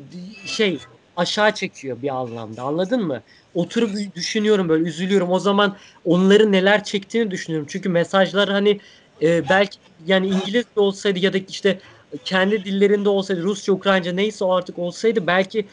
şey 0.46 0.78
aşağı 1.16 1.54
çekiyor 1.54 2.02
bir 2.02 2.08
anlamda. 2.08 2.62
Anladın 2.62 3.02
mı? 3.06 3.22
Oturup 3.54 4.14
düşünüyorum 4.14 4.68
böyle 4.68 4.88
üzülüyorum. 4.88 5.30
O 5.30 5.38
zaman 5.38 5.76
onların 6.04 6.52
neler 6.52 6.84
çektiğini 6.84 7.30
düşünüyorum. 7.30 7.66
Çünkü 7.70 7.88
mesajlar 7.88 8.48
hani 8.48 8.80
e, 9.22 9.48
belki 9.48 9.78
yani 9.98 10.28
İngilizce 10.28 10.70
olsaydı 10.80 11.18
ya 11.18 11.32
da 11.32 11.38
işte 11.38 11.80
kendi 12.24 12.64
dillerinde 12.64 13.08
olsaydı 13.08 13.42
Rusça, 13.42 13.72
Ukraynaca 13.72 14.12
neyse 14.12 14.44
o 14.44 14.52
artık 14.52 14.78
olsaydı 14.78 15.26
belki 15.26 15.68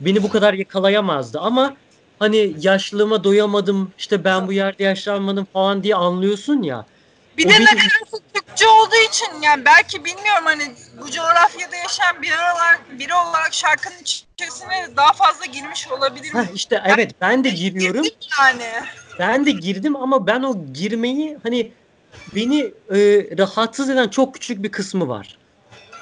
beni 0.00 0.22
bu 0.22 0.28
kadar 0.28 0.54
yakalayamazdı. 0.54 1.38
Ama 1.40 1.76
hani 2.18 2.54
yaşlılığıma 2.56 3.24
doyamadım 3.24 3.94
işte 3.96 4.24
ben 4.24 4.48
bu 4.48 4.52
yerde 4.52 4.82
yaşlanmadım 4.84 5.46
falan 5.52 5.82
diye 5.82 5.94
anlıyorsun 5.94 6.62
ya. 6.62 6.86
Bir 7.38 7.44
de 7.44 7.48
benim- 7.48 7.64
nakaratı 7.64 8.22
Türkçe 8.34 8.68
olduğu 8.68 9.08
için 9.08 9.42
yani 9.42 9.64
belki 9.64 10.04
bilmiyorum 10.04 10.44
hani 10.44 10.74
bu 11.00 11.10
coğrafyada 11.10 11.76
yaşayan 11.76 12.22
biri 12.22 12.34
olarak, 12.34 12.80
biri 12.98 13.14
olarak 13.14 13.54
şarkının 13.54 13.96
içerisine 14.00 14.88
daha 14.96 15.12
fazla 15.12 15.46
girmiş 15.46 15.88
olabilirim. 15.88 16.38
Heh, 16.38 16.54
işte 16.54 16.82
evet 16.86 17.10
ben 17.20 17.44
de 17.44 17.48
giriyorum. 17.50 18.06
Yani. 18.40 18.64
Ben 19.18 19.46
de 19.46 19.50
girdim 19.50 19.96
ama 19.96 20.26
ben 20.26 20.42
o 20.42 20.72
girmeyi 20.72 21.38
hani 21.42 21.72
beni 22.34 22.60
e, 22.90 22.96
rahatsız 23.38 23.90
eden 23.90 24.08
çok 24.08 24.34
küçük 24.34 24.62
bir 24.62 24.72
kısmı 24.72 25.08
var. 25.08 25.38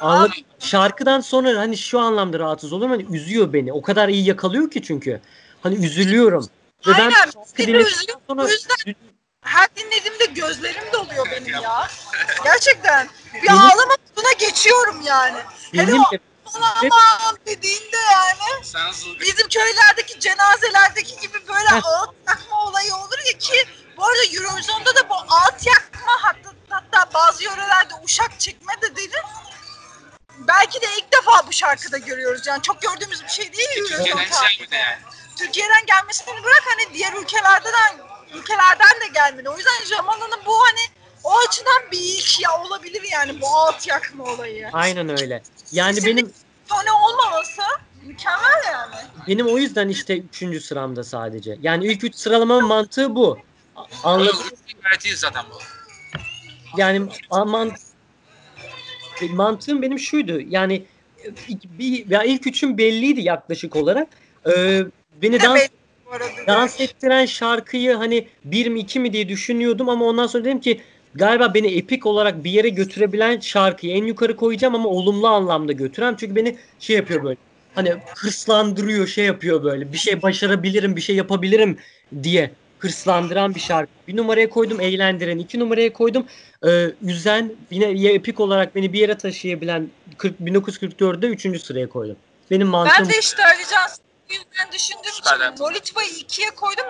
Mı? 0.02 0.28
Şarkıdan 0.58 1.20
sonra 1.20 1.58
hani 1.58 1.76
şu 1.76 2.00
anlamda 2.00 2.38
rahatsız 2.38 2.72
oluyorum 2.72 2.96
hani 3.00 3.16
üzüyor 3.16 3.52
beni. 3.52 3.72
O 3.72 3.82
kadar 3.82 4.08
iyi 4.08 4.24
yakalıyor 4.24 4.70
ki 4.70 4.82
çünkü. 4.82 5.20
Hani 5.62 5.86
üzülüyorum. 5.86 6.48
Ve 6.86 6.92
ben 6.98 7.10
şarkı 7.10 7.32
dinledikten 7.58 8.14
sonra 8.28 8.50
yüzden 8.50 8.94
her 9.46 9.68
dinlediğimde 9.76 10.24
gözlerim 10.24 10.92
doluyor 10.92 11.26
benim 11.30 11.62
ya. 11.62 11.88
Gerçekten. 12.44 13.08
Bir 13.34 13.42
Benim- 13.42 13.58
ağlama 13.58 13.94
moduna 14.16 14.32
geçiyorum 14.32 15.00
yani. 15.02 15.38
Hele 15.72 15.86
benim 15.86 16.02
o 16.02 16.10
de 16.82 16.90
dediğinde 17.46 17.96
yani 18.12 18.64
Sen 18.64 18.90
bizim 19.20 19.48
köylerdeki 19.48 20.20
cenazelerdeki 20.20 21.20
gibi 21.20 21.48
böyle 21.48 21.68
Heh. 21.68 21.86
ağıt 21.86 22.14
yakma 22.28 22.64
olayı 22.64 22.94
olur 22.94 23.18
ya 23.26 23.38
ki 23.38 23.68
bu 23.96 24.04
arada 24.04 24.24
Eurovision'da 24.24 24.96
da 24.96 25.08
bu 25.08 25.14
ağıt 25.14 25.66
yakma 25.66 26.12
hatta, 26.20 26.50
hatta 26.70 27.14
bazı 27.14 27.44
yörelerde 27.44 27.94
uşak 28.04 28.40
çekme 28.40 28.74
de 28.82 28.96
denir. 28.96 29.22
Belki 30.38 30.80
de 30.80 30.86
ilk 30.98 31.12
defa 31.12 31.46
bu 31.46 31.52
şarkıda 31.52 31.98
görüyoruz 31.98 32.46
yani 32.46 32.62
çok 32.62 32.82
gördüğümüz 32.82 33.24
bir 33.24 33.28
şey 33.28 33.52
değil 33.52 33.68
Eurovision 33.76 33.98
Türkiye'den 33.98 34.22
şey 34.22 34.30
tarihinde. 34.30 34.64
mi 34.64 34.70
de 34.70 34.76
yani? 34.76 34.98
Türkiye'den 35.38 35.86
gelmesini 35.86 36.44
bırak 36.44 36.62
hani 36.66 36.94
diğer 36.94 37.12
ülkelerden 37.12 37.72
ülkelerden 38.34 39.00
de 39.00 39.08
gelmedi. 39.14 39.48
O 39.48 39.56
yüzden 39.56 39.96
Jamala'nın 39.96 40.40
bu 40.46 40.52
hani 40.52 40.80
o 41.24 41.30
açıdan 41.48 41.82
bir 41.92 41.98
ilk 41.98 42.40
ya 42.40 42.50
olabilir 42.66 43.02
yani 43.12 43.40
bu 43.40 43.46
ağıt 43.56 43.86
yakma 43.86 44.24
olayı. 44.24 44.68
aynen 44.72 45.08
öyle. 45.20 45.42
Yani 45.72 46.04
benim 46.04 46.32
Tone 46.68 46.92
olmaması 46.92 47.62
mükemmel 48.02 48.64
yani. 48.72 48.94
benim 49.28 49.46
o 49.46 49.58
yüzden 49.58 49.88
işte 49.88 50.18
üçüncü 50.18 50.60
sıramda 50.60 51.04
sadece. 51.04 51.56
Yani 51.60 51.86
ilk 51.86 52.04
üç 52.04 52.14
sıralamanın 52.16 52.64
mantığı 52.64 53.14
bu. 53.14 53.38
A- 53.76 53.84
Anladın 54.04 54.36
mı? 54.36 54.42
Gayet 54.82 55.04
iyi 55.04 55.16
zaten 55.16 55.44
bu. 55.50 55.58
Yani 56.76 57.06
aman 57.30 57.72
mantığım 59.30 59.82
benim 59.82 59.98
şuydu. 59.98 60.40
Yani 60.40 60.86
ilk, 61.48 61.64
bir, 61.64 62.10
ya 62.10 62.22
ilk 62.22 62.46
üçüm 62.46 62.78
belliydi 62.78 63.20
yaklaşık 63.20 63.76
olarak. 63.76 64.08
Ee, 64.56 64.84
beni 65.22 65.42
dans. 65.42 65.68
Dans 66.46 66.80
ettiren 66.80 67.26
şarkıyı 67.26 67.94
hani 67.94 68.28
bir 68.44 68.66
mi 68.66 68.80
iki 68.80 69.00
mi 69.00 69.12
diye 69.12 69.28
düşünüyordum 69.28 69.88
ama 69.88 70.04
ondan 70.04 70.26
sonra 70.26 70.44
dedim 70.44 70.60
ki 70.60 70.80
galiba 71.14 71.54
beni 71.54 71.66
epik 71.66 72.06
olarak 72.06 72.44
bir 72.44 72.50
yere 72.50 72.68
götürebilen 72.68 73.40
şarkıyı 73.40 73.92
en 73.92 74.04
yukarı 74.04 74.36
koyacağım 74.36 74.74
ama 74.74 74.88
olumlu 74.88 75.26
anlamda 75.26 75.72
götüren 75.72 76.14
çünkü 76.20 76.36
beni 76.36 76.56
şey 76.78 76.96
yapıyor 76.96 77.24
böyle 77.24 77.36
hani 77.74 77.94
hırslandırıyor 78.16 79.06
şey 79.06 79.24
yapıyor 79.24 79.64
böyle 79.64 79.92
bir 79.92 79.98
şey 79.98 80.22
başarabilirim 80.22 80.96
bir 80.96 81.00
şey 81.00 81.16
yapabilirim 81.16 81.78
diye 82.22 82.50
hırslandıran 82.78 83.54
bir 83.54 83.60
şarkı. 83.60 83.90
Bir 84.08 84.16
numaraya 84.16 84.50
koydum 84.50 84.80
eğlendiren, 84.80 85.38
iki 85.38 85.58
numaraya 85.58 85.92
koydum 85.92 86.26
e, 86.66 86.90
üzen 87.02 87.52
yine 87.70 88.12
epik 88.12 88.40
olarak 88.40 88.74
beni 88.74 88.92
bir 88.92 89.00
yere 89.00 89.18
taşıyabilen 89.18 89.88
40, 90.18 90.40
1944'de 90.40 91.26
üçüncü 91.26 91.58
sıraya 91.58 91.88
koydum. 91.88 92.16
Benim 92.50 92.68
mantığım 92.68 93.04
Ben 93.04 93.12
de 93.14 93.18
işte 93.18 93.44
Ali 93.44 93.62
Can 93.72 94.05
yüzden 94.34 94.72
düşündüğüm 94.72 95.12
Süper. 95.12 95.36
için 95.36 95.58
Molitva'yı 95.58 96.08
ikiye 96.08 96.50
koydum 96.50 96.84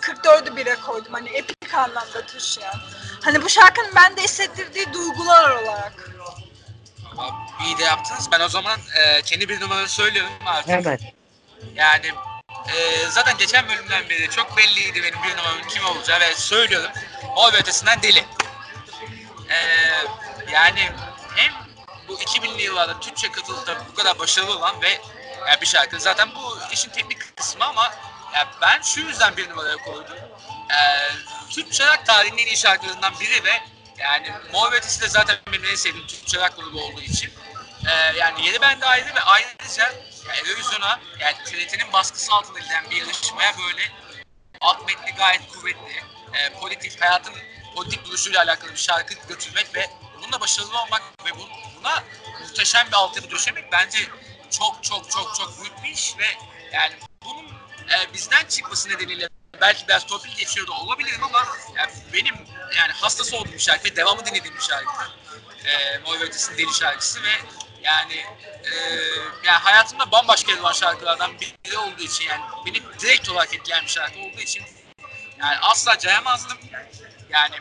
1944'ü 0.00 0.56
bire 0.56 0.74
koydum. 0.74 1.12
Hani 1.12 1.28
epik 1.28 1.74
anlamda 1.74 2.26
taşıyan. 2.26 2.74
Hani 3.20 3.42
bu 3.42 3.48
şarkının 3.48 3.94
bende 3.96 4.22
hissettirdiği 4.22 4.92
duygular 4.92 5.50
olarak. 5.50 6.10
Ama 7.10 7.46
iyi 7.64 7.78
de 7.78 7.84
yaptınız. 7.84 8.28
Ben 8.32 8.40
o 8.40 8.48
zaman 8.48 8.80
e, 8.96 9.22
kendi 9.22 9.48
bir 9.48 9.60
numaranı 9.60 9.88
söylüyorum 9.88 10.32
artık. 10.46 10.68
hemen. 10.68 10.98
Yani 11.74 12.12
e, 12.76 13.06
zaten 13.08 13.38
geçen 13.38 13.68
bölümden 13.68 14.08
beri 14.08 14.30
çok 14.30 14.56
belliydi 14.56 15.02
benim 15.02 15.22
bir 15.22 15.36
numaramın 15.36 15.68
kim 15.68 15.84
olacağı 15.84 16.20
ve 16.20 16.34
söylüyorum. 16.34 16.90
O 17.36 17.52
ve 17.52 17.56
ötesinden 17.56 18.02
deli. 18.02 18.24
E, 19.48 19.56
yani 20.52 20.88
hem 21.36 21.52
bu 22.08 22.14
2000'li 22.14 22.62
yıllarda 22.62 23.00
Türkçe 23.00 23.32
katılıda 23.32 23.76
bu 23.90 23.94
kadar 23.94 24.18
başarılı 24.18 24.56
olan 24.58 24.82
ve 24.82 25.00
yani 25.48 25.60
bir 25.60 25.66
şarkı 25.66 26.00
zaten 26.00 26.28
bu 26.34 26.58
işin 26.72 26.90
teknik 26.90 27.36
kısmı 27.36 27.64
ama 27.64 27.94
yani 28.34 28.48
ben 28.62 28.82
şu 28.82 29.00
yüzden 29.00 29.36
bir 29.36 29.50
numaraya 29.50 29.76
koydum. 29.76 30.16
E, 30.70 30.78
Türkçe 31.50 31.86
rock 31.86 32.06
tarihinin 32.06 32.38
en 32.38 32.46
iyi 32.46 32.56
şarkılarından 32.56 33.20
biri 33.20 33.44
ve 33.44 33.62
yani 33.98 34.32
Mor 34.52 34.72
ve 34.72 34.82
de 34.82 35.08
zaten 35.08 35.36
benim 35.52 35.64
en 35.64 35.74
sevdiğim 35.74 36.06
Türkçe 36.06 36.38
rock 36.38 36.56
grubu 36.56 36.82
olduğu 36.82 37.00
için 37.00 37.32
e, 37.86 38.18
yani 38.18 38.46
yeri 38.46 38.60
bende 38.60 38.86
ayrı 38.86 39.14
ve 39.14 39.20
ayrıca 39.20 39.92
yani 40.28 40.38
Eurovision'a 40.48 41.00
yani 41.18 41.36
TRT'nin 41.44 41.92
baskısı 41.92 42.32
altında 42.32 42.58
giden 42.58 42.90
bir 42.90 42.96
yarışmaya 42.96 43.54
böyle 43.58 43.82
alt 44.60 44.86
metni 44.86 45.14
gayet 45.14 45.48
kuvvetli, 45.48 46.04
e, 46.34 46.52
politik, 46.60 47.00
hayatın 47.02 47.34
politik 47.76 48.04
duruşuyla 48.04 48.42
alakalı 48.42 48.72
bir 48.72 48.76
şarkı 48.76 49.14
götürmek 49.28 49.74
ve 49.74 49.90
bununla 50.18 50.40
başarılı 50.40 50.82
olmak 50.82 51.02
ve 51.24 51.38
bu, 51.38 51.48
buna 51.80 52.04
muhteşem 52.40 52.86
bir 52.86 52.92
altyapı 52.92 53.30
döşemek 53.30 53.72
bence 53.72 53.98
çok 54.50 54.84
çok 54.84 55.10
çok 55.10 55.34
çok 55.36 55.60
büyük 55.60 55.82
bir 55.84 55.88
iş 55.88 56.18
ve 56.18 56.26
yani 56.72 56.94
bunun 57.24 57.46
e, 57.90 58.14
bizden 58.14 58.44
çıkması 58.46 58.88
nedeniyle 58.88 59.28
belki 59.60 59.88
biraz 59.88 60.06
torpil 60.06 60.36
geçiyor 60.36 60.66
da 60.66 60.72
olabilirim 60.72 61.24
ama 61.24 61.46
yani 61.76 61.92
benim 62.12 62.34
yani 62.76 62.92
hastası 62.92 63.36
olduğum 63.36 63.52
bir 63.52 63.58
şarkı 63.58 63.84
ve 63.84 63.96
devamı 63.96 64.26
dinlediğim 64.26 64.56
bir 64.56 64.62
şarkı. 64.62 64.92
E, 65.64 66.00
Ötesi'nin 66.20 66.58
Deli 66.58 66.74
şarkısı 66.74 67.22
ve 67.22 67.32
yani 67.82 68.14
e, 68.64 68.74
yani 69.44 69.58
hayatımda 69.58 70.12
bambaşka 70.12 70.60
olan 70.60 70.72
şarkılardan 70.72 71.30
biri 71.40 71.78
olduğu 71.78 72.02
için 72.02 72.24
yani 72.24 72.42
beni 72.66 72.82
direkt 73.00 73.28
olarak 73.28 73.54
etkileyen 73.54 73.84
bir 73.84 73.90
şarkı 73.90 74.18
olduğu 74.18 74.40
için 74.40 74.62
yani 75.40 75.58
asla 75.58 75.98
cayamazdım. 75.98 76.58
Yani 77.30 77.54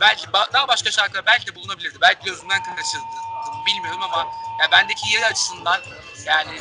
belki 0.00 0.26
daha 0.32 0.68
başka 0.68 0.90
şarkılar 0.90 1.26
belki 1.26 1.46
de 1.46 1.54
bulunabilirdi. 1.54 1.98
Belki 2.00 2.24
gözümden 2.24 2.62
kaçırdım 2.62 3.29
bilmiyorum 3.66 4.02
ama 4.02 4.28
ya 4.60 4.70
bendeki 4.72 5.10
yeri 5.14 5.26
açısından 5.26 5.80
yani 6.24 6.60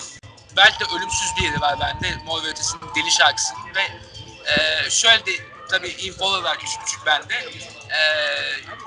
belki 0.58 0.80
de 0.80 0.84
ölümsüz 0.96 1.36
bir 1.38 1.42
yeri 1.42 1.62
var 1.62 1.80
bende 1.80 2.16
Mor 2.26 2.44
ve 2.44 2.48
Ötesi'nin 2.48 2.96
Deli 2.96 3.12
şarkısının 3.12 3.76
ve 3.76 3.88
e, 4.52 4.90
şöyle 4.90 5.26
de 5.26 5.32
tabii 5.70 5.88
infolar 5.90 6.44
var 6.44 6.58
küçük 6.60 6.86
küçük 6.86 7.06
bende. 7.06 7.36
E, 7.92 8.00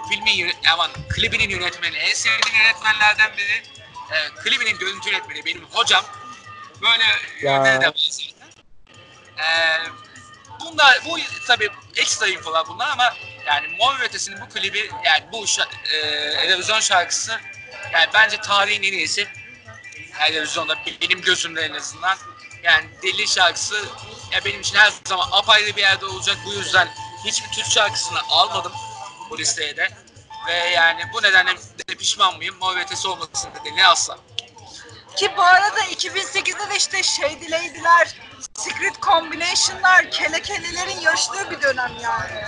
filmin 0.08 0.52
aman 0.72 0.90
klibinin 1.08 1.48
yönetmeni 1.50 1.96
en 1.96 2.14
sevdiğim 2.14 2.58
yönetmenlerden 2.58 3.36
biri. 3.36 3.62
E, 4.12 4.28
klibinin 4.42 4.78
görüntü 4.78 5.10
yönetmeni 5.10 5.44
benim 5.44 5.64
hocam. 5.70 6.04
Böyle 6.82 7.04
Ya. 7.04 7.52
yönetmeni 7.52 7.80
de 7.80 7.86
var 7.86 7.94
zaten. 8.10 8.48
E, 9.38 9.78
bunda 10.64 10.94
bu 11.04 11.18
tabii 11.46 11.68
ekstra 11.96 12.26
infolar 12.26 12.68
bunlar 12.68 12.90
ama 12.90 13.14
yani 13.46 13.68
Mor 13.78 14.00
Ötesi'nin 14.00 14.40
bu 14.40 14.48
klibi 14.48 14.90
yani 15.04 15.24
bu 15.32 15.44
şa- 15.44 15.68
e, 15.92 15.96
Eurovision 16.46 16.80
şarkısı 16.80 17.40
yani 17.92 18.06
bence 18.14 18.36
tarihin 18.36 18.82
en 18.82 18.92
iyisi. 18.92 19.28
Eurovision'da 20.30 20.76
benim 21.02 21.20
gözümde 21.22 21.62
en 21.62 21.72
azından. 21.74 22.18
Yani 22.62 22.88
Deli 23.02 23.28
şarkısı 23.28 23.74
ya 24.32 24.44
benim 24.44 24.60
için 24.60 24.76
her 24.76 24.92
zaman 25.04 25.28
apayrı 25.32 25.76
bir 25.76 25.80
yerde 25.80 26.06
olacak. 26.06 26.36
Bu 26.46 26.52
yüzden 26.54 26.88
hiçbir 27.24 27.48
Türk 27.50 27.66
şarkısını 27.66 28.18
almadım 28.28 28.72
bu 29.30 29.38
listeye 29.38 29.76
de. 29.76 29.88
Ve 30.46 30.52
yani 30.52 31.02
bu 31.12 31.22
nedenle 31.22 31.56
de 31.88 31.94
pişman 31.94 32.36
mıyım? 32.36 32.56
Mor 32.60 32.76
ve 32.76 32.80
Ötesi 32.80 33.08
olmasın 33.08 33.50
nedeniyle 33.60 33.86
asla. 33.86 34.18
Ki 35.16 35.32
bu 35.36 35.42
arada 35.42 35.80
2008'de 35.80 36.70
de 36.70 36.76
işte 36.76 37.02
Shady 37.02 37.50
Lady'ler, 37.50 38.16
Secret 38.54 39.02
Combination'lar, 39.02 40.10
kelekelilerin 40.10 41.00
yarıştığı 41.00 41.50
bir 41.50 41.62
dönem 41.62 41.92
yani. 42.02 42.44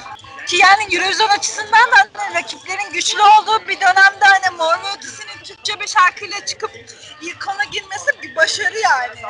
Ki 0.47 0.57
yani 0.57 0.97
Eurovision 0.97 1.28
açısından 1.28 1.91
da 1.93 1.97
hani 2.15 2.35
rakiplerin 2.35 2.93
güçlü 2.93 3.23
olduğu 3.23 3.69
bir 3.69 3.81
dönemde 3.81 4.24
hani 4.24 4.57
Mor 4.57 4.97
Ötesi'nin 4.97 5.45
Türkçe 5.45 5.81
bir 5.81 5.86
şarkıyla 5.86 6.47
çıkıp 6.47 6.70
ilk 7.20 7.49
ona 7.49 7.65
girmesi 7.65 8.23
bir 8.23 8.36
başarı 8.36 8.78
yani. 8.78 9.23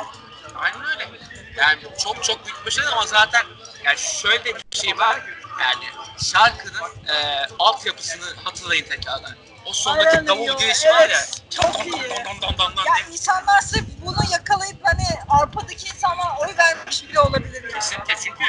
Aynen 0.55 0.85
öyle. 0.85 1.09
Yani 1.57 1.79
çok 2.03 2.23
çok 2.23 2.45
büyük 2.45 2.61
bir 2.61 2.65
başarı 2.65 2.91
ama 2.91 3.05
zaten 3.05 3.45
yani 3.83 3.97
şöyle 3.97 4.45
bir 4.45 4.63
şey 4.71 4.97
var. 4.97 5.21
Yani 5.61 5.85
şarkının 6.23 6.91
e, 7.07 7.47
altyapısını 7.59 8.35
hatırlayın 8.43 8.85
tekrardan. 8.85 9.35
O 9.65 9.73
sondaki 9.73 10.09
Aynen 10.09 10.27
davul 10.27 10.47
ya, 10.47 10.53
girişi 10.53 10.87
var 10.89 10.99
ya. 10.99 11.05
evet, 11.07 11.41
çok 11.49 11.85
iyi. 11.85 11.91
Don 11.93 12.01
don 12.01 12.41
don 12.41 12.57
don 12.57 12.77
don 12.77 12.85
Ya 12.85 12.95
diye. 13.05 13.13
insanlar 13.13 13.61
sırf 13.61 13.85
bunu 14.05 14.17
yakalayıp 14.31 14.77
hani 14.83 15.03
Avrupa'daki 15.29 15.87
insanlar 15.87 16.37
oy 16.41 16.57
vermiş 16.57 17.09
bile 17.09 17.19
olabilir 17.19 17.63
yani. 17.63 17.73
Kesinlikle 17.73 18.15
çünkü 18.15 18.43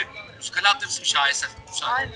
bir 1.00 1.04
şaheser. 1.06 1.50
bu 1.72 1.76
şarkı. 1.76 1.94
Aynen. 1.94 2.12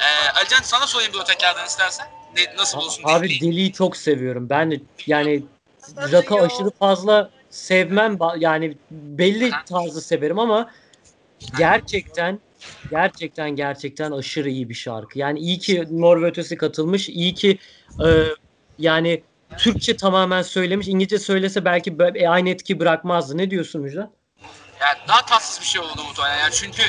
Ee, 0.00 0.30
Alican 0.34 0.62
sana 0.62 0.86
sorayım 0.86 1.12
bunu 1.12 1.24
tekrardan 1.24 1.66
istersen. 1.66 2.06
Ne, 2.36 2.56
nasıl 2.56 2.78
bulursun 2.78 3.02
Abi 3.06 3.28
dinleyin. 3.28 3.40
Deli'yi 3.40 3.72
çok 3.72 3.96
seviyorum. 3.96 4.50
Ben 4.50 4.70
de 4.70 4.80
yani 5.06 5.42
rock'ı 5.96 6.34
aşırı 6.34 6.70
fazla 6.78 7.30
sevmem. 7.50 8.18
Yani 8.38 8.78
belli 8.90 9.52
tarzı 9.68 10.00
severim 10.02 10.38
ama 10.38 10.70
gerçekten 11.58 12.40
gerçekten 12.90 13.50
gerçekten 13.50 14.10
aşırı 14.10 14.50
iyi 14.50 14.68
bir 14.68 14.74
şarkı. 14.74 15.18
Yani 15.18 15.38
iyi 15.38 15.58
ki 15.58 15.84
Mor 15.90 16.32
katılmış. 16.58 17.08
İyi 17.08 17.34
ki 17.34 17.58
e, 18.06 18.24
yani 18.78 19.24
Türkçe 19.56 19.96
tamamen 19.96 20.42
söylemiş. 20.42 20.88
İngilizce 20.88 21.18
söylese 21.18 21.64
belki 21.64 21.92
bö- 21.92 22.28
aynı 22.28 22.48
etki 22.48 22.80
bırakmazdı. 22.80 23.38
Ne 23.38 23.50
diyorsun 23.50 23.82
Müjdat? 23.82 24.10
Yani 24.80 24.98
daha 25.08 25.26
tatsız 25.26 25.60
bir 25.60 25.66
şey 25.66 25.80
oldu 25.80 26.04
muhtemelen. 26.08 26.38
Yani 26.38 26.52
çünkü 26.52 26.82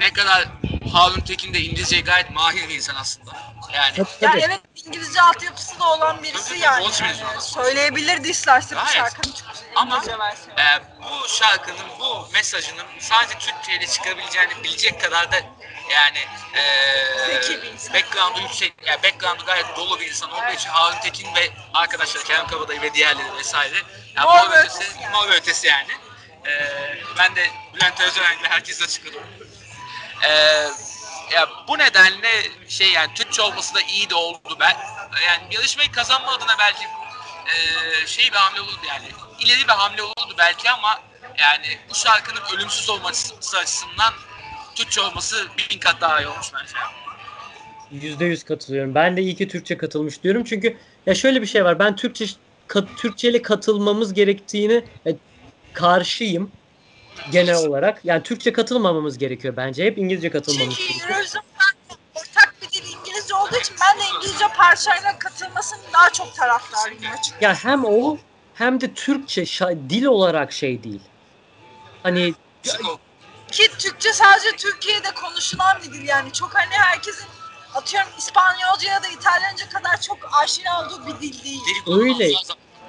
ne 0.00 0.12
kadar 0.12 0.48
Harun 0.92 1.20
Tekin 1.20 1.54
de 1.54 1.60
İngilizceyi 1.60 2.04
gayet 2.04 2.30
mahir 2.30 2.68
bir 2.68 2.74
insan 2.74 2.94
aslında. 2.94 3.30
Yani 3.74 3.94
Tabii, 3.96 4.08
Ya 4.20 4.30
tabii. 4.30 4.40
evet 4.40 4.60
İngilizce 4.86 5.22
altyapısı 5.22 5.80
da 5.80 5.88
olan 5.88 6.22
birisi 6.22 6.48
Tabii, 6.48 6.58
yani. 6.58 6.84
Yani. 7.00 7.40
Söyleyebilirdi 7.40 8.28
isterse 8.28 8.70
bir 8.70 8.80
Gayet. 8.80 8.92
şarkının 8.94 9.34
Ama 9.76 9.96
İngilizce 9.96 10.18
versiyonu. 10.18 10.60
e, 10.60 10.82
bu 11.02 11.28
şarkının, 11.28 11.86
bu 12.00 12.28
mesajının 12.32 12.86
sadece 13.00 13.38
Türkçe 13.38 13.72
ile 13.76 13.86
çıkabileceğini 13.86 14.64
bilecek 14.64 15.00
kadar 15.00 15.32
da 15.32 15.36
yani 15.90 16.18
e, 16.54 16.62
Zeki 17.26 17.62
bir 17.62 17.66
insan. 17.72 17.94
background'u 17.94 18.40
yüksek, 18.40 18.74
yani 18.86 19.02
background'u 19.02 19.44
gayet 19.44 19.76
dolu 19.76 20.00
bir 20.00 20.06
insan 20.08 20.30
olduğu 20.32 20.52
için 20.54 20.68
Harun 20.70 21.00
Tekin 21.00 21.34
ve 21.34 21.50
arkadaşları 21.74 22.24
Kerem 22.24 22.46
Kabadayı 22.46 22.82
ve 22.82 22.94
diğerleri 22.94 23.36
vesaire. 23.38 23.76
Yani 24.16 24.26
Mor 24.26 24.50
ve 24.50 24.58
ötesi 24.58 24.76
ötesi, 24.76 25.02
yani. 25.02 25.12
mor 25.12 25.28
ve 25.28 25.34
ötesi 25.34 25.66
yani. 25.66 25.92
E, 26.46 26.52
ben 27.18 27.36
de 27.36 27.50
Bülent 27.74 28.00
Özören'le 28.00 28.44
herkesle 28.48 28.84
açıkladım. 28.84 29.22
E, 30.24 30.30
ya 31.34 31.48
bu 31.68 31.78
nedenle 31.78 32.42
şey 32.68 32.92
yani 32.92 33.14
Türkçe 33.14 33.42
olması 33.42 33.74
da 33.74 33.80
iyi 33.80 34.10
de 34.10 34.14
oldu 34.14 34.56
ben. 34.60 34.76
Yani 35.26 35.54
yarışmayı 35.54 35.92
kazanma 35.92 36.32
adına 36.32 36.58
belki 36.58 36.84
e, 37.46 38.06
şey 38.06 38.24
bir 38.24 38.36
hamle 38.36 38.60
olurdu 38.60 38.80
yani. 38.88 39.04
ileri 39.40 39.62
bir 39.64 39.72
hamle 39.72 40.02
olurdu 40.02 40.34
belki 40.38 40.70
ama 40.70 41.00
yani 41.38 41.66
bu 41.90 41.94
şarkının 41.94 42.40
ölümsüz 42.56 42.90
olması 42.90 43.56
açısından 43.58 44.14
Türkçe 44.74 45.00
olması 45.00 45.48
bin 45.70 45.78
kat 45.78 46.00
daha 46.00 46.20
iyi 46.22 46.26
olmuş 46.28 46.46
bence. 46.54 46.72
Yüzde 47.90 48.24
yüz 48.24 48.44
katılıyorum. 48.44 48.94
Ben 48.94 49.16
de 49.16 49.22
iyi 49.22 49.36
ki 49.36 49.48
Türkçe 49.48 49.76
katılmış 49.76 50.22
diyorum. 50.22 50.44
Çünkü 50.44 50.78
ya 51.06 51.14
şöyle 51.14 51.42
bir 51.42 51.46
şey 51.46 51.64
var. 51.64 51.78
Ben 51.78 51.96
Türkçe 51.96 52.24
ka- 52.68 52.94
Türkçeli 52.94 53.42
katılmamız 53.42 54.14
gerektiğini 54.14 54.88
e, 55.06 55.10
karşıyım 55.72 56.59
genel 57.32 57.56
olarak. 57.56 58.04
Yani 58.04 58.22
Türkçe 58.22 58.52
katılmamamız 58.52 59.18
gerekiyor 59.18 59.56
bence. 59.56 59.84
Hep 59.84 59.98
İngilizce 59.98 60.30
katılmamız 60.30 60.76
Çünkü 60.76 60.92
gerekiyor. 60.92 61.10
Eurovision'da 61.10 61.46
ortak 62.14 62.54
bir 62.62 62.68
dil 62.68 62.92
İngilizce 63.00 63.34
olduğu 63.34 63.56
için 63.56 63.76
ben 63.80 63.98
de 64.00 64.02
İngilizce 64.16 64.44
parçayla 64.56 65.18
katılmasını 65.18 65.80
daha 65.92 66.10
çok 66.10 66.34
taraftarıyım 66.34 67.02
açıkçası. 67.12 67.44
Ya 67.44 67.54
hem 67.64 67.84
o 67.84 68.18
hem 68.54 68.80
de 68.80 68.94
Türkçe 68.94 69.42
şa- 69.42 69.90
dil 69.90 70.04
olarak 70.04 70.52
şey 70.52 70.82
değil. 70.84 71.00
Hani 72.02 72.34
ol. 72.88 72.96
Ki 73.52 73.68
Türkçe 73.78 74.12
sadece 74.12 74.56
Türkiye'de 74.56 75.10
konuşulan 75.14 75.78
bir 75.82 75.92
dil 75.92 76.08
yani. 76.08 76.32
Çok 76.32 76.54
hani 76.54 76.70
herkesin 76.70 77.26
atıyorum 77.74 78.08
İspanyolca 78.18 78.90
ya 78.90 79.02
da 79.02 79.08
İtalyanca 79.08 79.68
kadar 79.68 80.00
çok 80.00 80.18
aşina 80.42 80.80
olduğu 80.80 81.06
bir 81.06 81.20
dil 81.20 81.44
değil. 81.44 81.60
Öyle. 81.86 82.32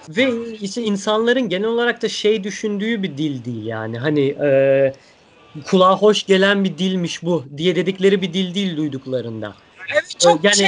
Ve 0.09 0.53
işte 0.61 0.81
insanların 0.81 1.49
genel 1.49 1.67
olarak 1.67 2.01
da 2.01 2.09
şey 2.09 2.43
düşündüğü 2.43 3.03
bir 3.03 3.17
dil 3.17 3.45
değil 3.45 3.65
yani. 3.65 3.99
Hani 3.99 4.27
e, 4.43 4.93
kulağa 5.65 5.97
hoş 5.97 6.23
gelen 6.23 6.63
bir 6.63 6.77
dilmiş 6.77 7.23
bu 7.23 7.45
diye 7.57 7.75
dedikleri 7.75 8.21
bir 8.21 8.33
dil 8.33 8.55
değil 8.55 8.77
duyduklarında. 8.77 9.55
Evet 9.93 10.19
çok 10.19 10.43
Yani- 10.43 10.55
şey, 10.55 10.67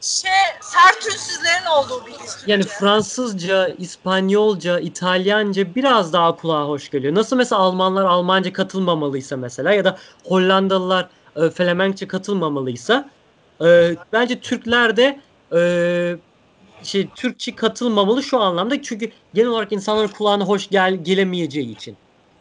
şey 0.00 0.30
sert 0.60 1.06
ünsüzlerin 1.06 1.66
olduğu 1.78 2.06
bir 2.06 2.12
dil 2.12 2.18
Türkçe. 2.18 2.52
Yani 2.52 2.62
Fransızca, 2.62 3.68
İspanyolca, 3.68 4.78
İtalyanca 4.78 5.74
biraz 5.74 6.12
daha 6.12 6.36
kulağa 6.36 6.64
hoş 6.64 6.90
geliyor. 6.90 7.14
Nasıl 7.14 7.36
mesela 7.36 7.60
Almanlar 7.60 8.04
Almanca 8.04 8.52
katılmamalıysa 8.52 9.36
mesela 9.36 9.72
ya 9.72 9.84
da 9.84 9.98
Hollandalılar 10.24 11.08
e, 11.36 11.50
Flemenkçe 11.50 12.08
katılmamalıysa 12.08 13.10
e, 13.64 13.96
bence 14.12 14.40
Türkler 14.40 14.96
de 14.96 15.20
e, 15.52 15.60
şey 16.82 17.08
Türkçe 17.08 17.54
katılmamalı 17.54 18.22
şu 18.22 18.40
anlamda 18.40 18.82
çünkü 18.82 19.10
genel 19.34 19.48
olarak 19.48 19.72
insanların 19.72 20.08
kulağına 20.08 20.44
hoş 20.44 20.68
gel 20.68 20.94
gelemeyeceği 20.94 21.72
için 21.74 21.96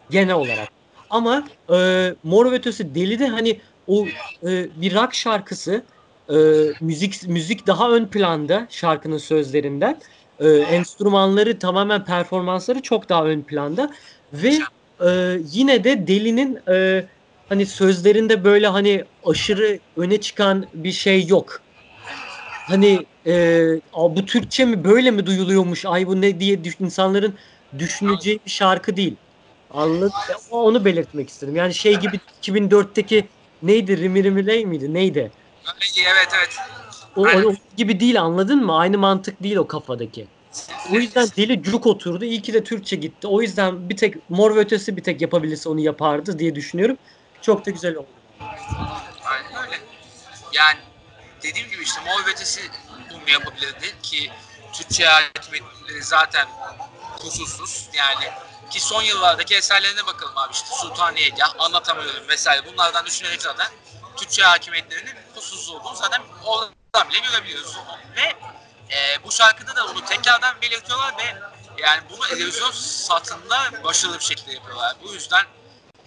genel 0.10 0.36
olarak. 0.36 0.70
Ama 1.10 1.44
e, 1.74 2.14
Mor 2.24 2.52
ve 2.52 2.56
Ötesi 2.56 2.96
Deli 2.96 3.20
de 3.20 3.28
hani 3.28 3.60
o 3.88 4.06
e, 4.44 4.82
bir 4.82 4.96
rock 4.96 5.14
şarkısı 5.14 5.84
e, 6.30 6.36
müzik 6.82 7.28
müzik 7.28 7.68
daha 7.68 7.92
ön 7.92 8.06
planda 8.06 8.68
şarkının 8.70 9.18
sözlerinden. 9.18 10.02
E, 10.40 10.50
enstrümanları 10.50 11.60
tamamen 11.60 12.06
performansları 12.06 12.82
çok 12.82 13.10
daha 13.10 13.26
ön 13.26 13.42
planda 13.42 13.94
ve 14.34 14.60
e, 15.08 15.40
yine 15.52 15.84
de 15.84 16.08
Deli'nin 16.08 16.60
e, 16.70 17.06
hani 17.50 17.66
sözlerinde 17.66 18.44
böyle 18.44 18.68
hani 18.68 19.04
aşırı 19.26 19.80
öne 19.98 20.22
çıkan 20.22 20.66
bir 20.74 20.92
şey 20.92 21.28
yok. 21.28 21.62
Hani 22.68 23.06
e, 23.28 23.34
"Aa, 23.94 24.16
bu 24.16 24.26
Türkçe 24.26 24.66
mi 24.66 24.84
böyle 24.84 25.12
mi 25.12 25.26
duyuluyormuş 25.26 25.86
ay 25.86 26.08
bu 26.08 26.22
ne 26.22 26.40
diye 26.40 26.64
düş- 26.64 26.80
insanların 26.80 27.38
düşüneceği 27.78 28.40
bir 28.46 28.52
şarkı 28.52 28.98
değil. 28.98 29.16
Anladın? 29.70 30.12
Onu 30.52 30.86
belirtmek 30.86 31.30
istedim. 31.30 31.56
Yani 31.56 31.74
şey 31.74 32.00
gibi 32.00 32.20
2004'teki 32.42 33.30
neydi 33.62 33.98
Rimi 33.98 34.24
Rimi 34.24 34.48
Ley 34.48 34.66
miydi 34.66 34.94
neydi? 34.94 35.32
Evet 35.98 36.28
evet. 36.38 36.56
O, 37.16 37.28
Aynen. 37.28 37.44
o 37.44 37.54
gibi 37.78 38.00
değil 38.00 38.22
anladın 38.22 38.66
mı? 38.66 38.78
Aynı 38.78 38.98
mantık 38.98 39.44
değil 39.44 39.56
o 39.56 39.68
kafadaki. 39.68 40.28
O 40.92 40.96
yüzden 40.96 41.28
deli 41.38 41.64
cuk 41.64 41.88
oturdu. 41.88 42.26
İyi 42.26 42.42
ki 42.42 42.54
de 42.54 42.64
Türkçe 42.64 42.96
gitti. 42.96 43.28
O 43.28 43.42
yüzden 43.42 43.90
bir 43.90 43.98
tek 43.98 44.30
Mor 44.30 44.56
ve 44.56 44.60
Ötesi 44.60 44.98
bir 44.98 45.04
tek 45.04 45.22
yapabilirse 45.22 45.70
onu 45.70 45.80
yapardı 45.80 46.40
diye 46.40 46.56
düşünüyorum. 46.56 46.98
Çok 47.42 47.66
da 47.66 47.72
güzel 47.72 47.96
oldu. 47.96 48.08
Aynen 48.40 49.66
öyle. 49.66 49.76
Yani 50.54 50.78
dediğim 51.44 51.70
gibi 51.70 51.84
işte 51.84 52.02
Mor 52.02 52.28
ve 52.28 52.32
Ötesi 52.32 52.62
bunu 53.28 53.34
yapabilirdi 53.34 54.02
ki 54.02 54.32
Türkçe 54.74 55.06
hakimiyetleri 55.06 56.04
zaten 56.04 56.48
kusursuz. 57.20 57.90
Yani 57.94 58.32
ki 58.70 58.80
son 58.80 59.02
yıllardaki 59.02 59.56
eserlerine 59.56 60.06
bakalım 60.08 60.38
abi 60.38 60.54
işte 60.54 60.68
Sultaniyegah, 60.82 61.54
Anlatamıyorum 61.60 62.28
vesaire 62.28 62.66
bunlardan 62.66 63.06
düşünerek 63.06 63.42
zaten 63.42 63.68
Türkçe 64.18 64.44
hakimiyetlerinin 64.44 65.16
kusursuz 65.36 65.70
olduğunu 65.70 65.96
zaten 65.96 66.22
oradan 66.46 67.10
bile 67.10 67.20
görebiliyoruz. 67.20 67.78
Ve 68.16 68.36
e, 68.96 69.24
bu 69.24 69.32
şarkıda 69.32 69.76
da 69.76 69.88
bunu 69.90 70.06
tekrardan 70.06 70.62
belirtiyorlar 70.62 71.14
ve 71.18 71.36
yani 71.78 72.02
bunu 72.10 72.28
televizyon 72.28 72.72
satında 72.72 73.84
başarılı 73.84 74.20
bir 74.20 74.24
şekilde 74.24 74.54
yapıyorlar. 74.54 74.96
Bu 75.04 75.14
yüzden 75.14 75.46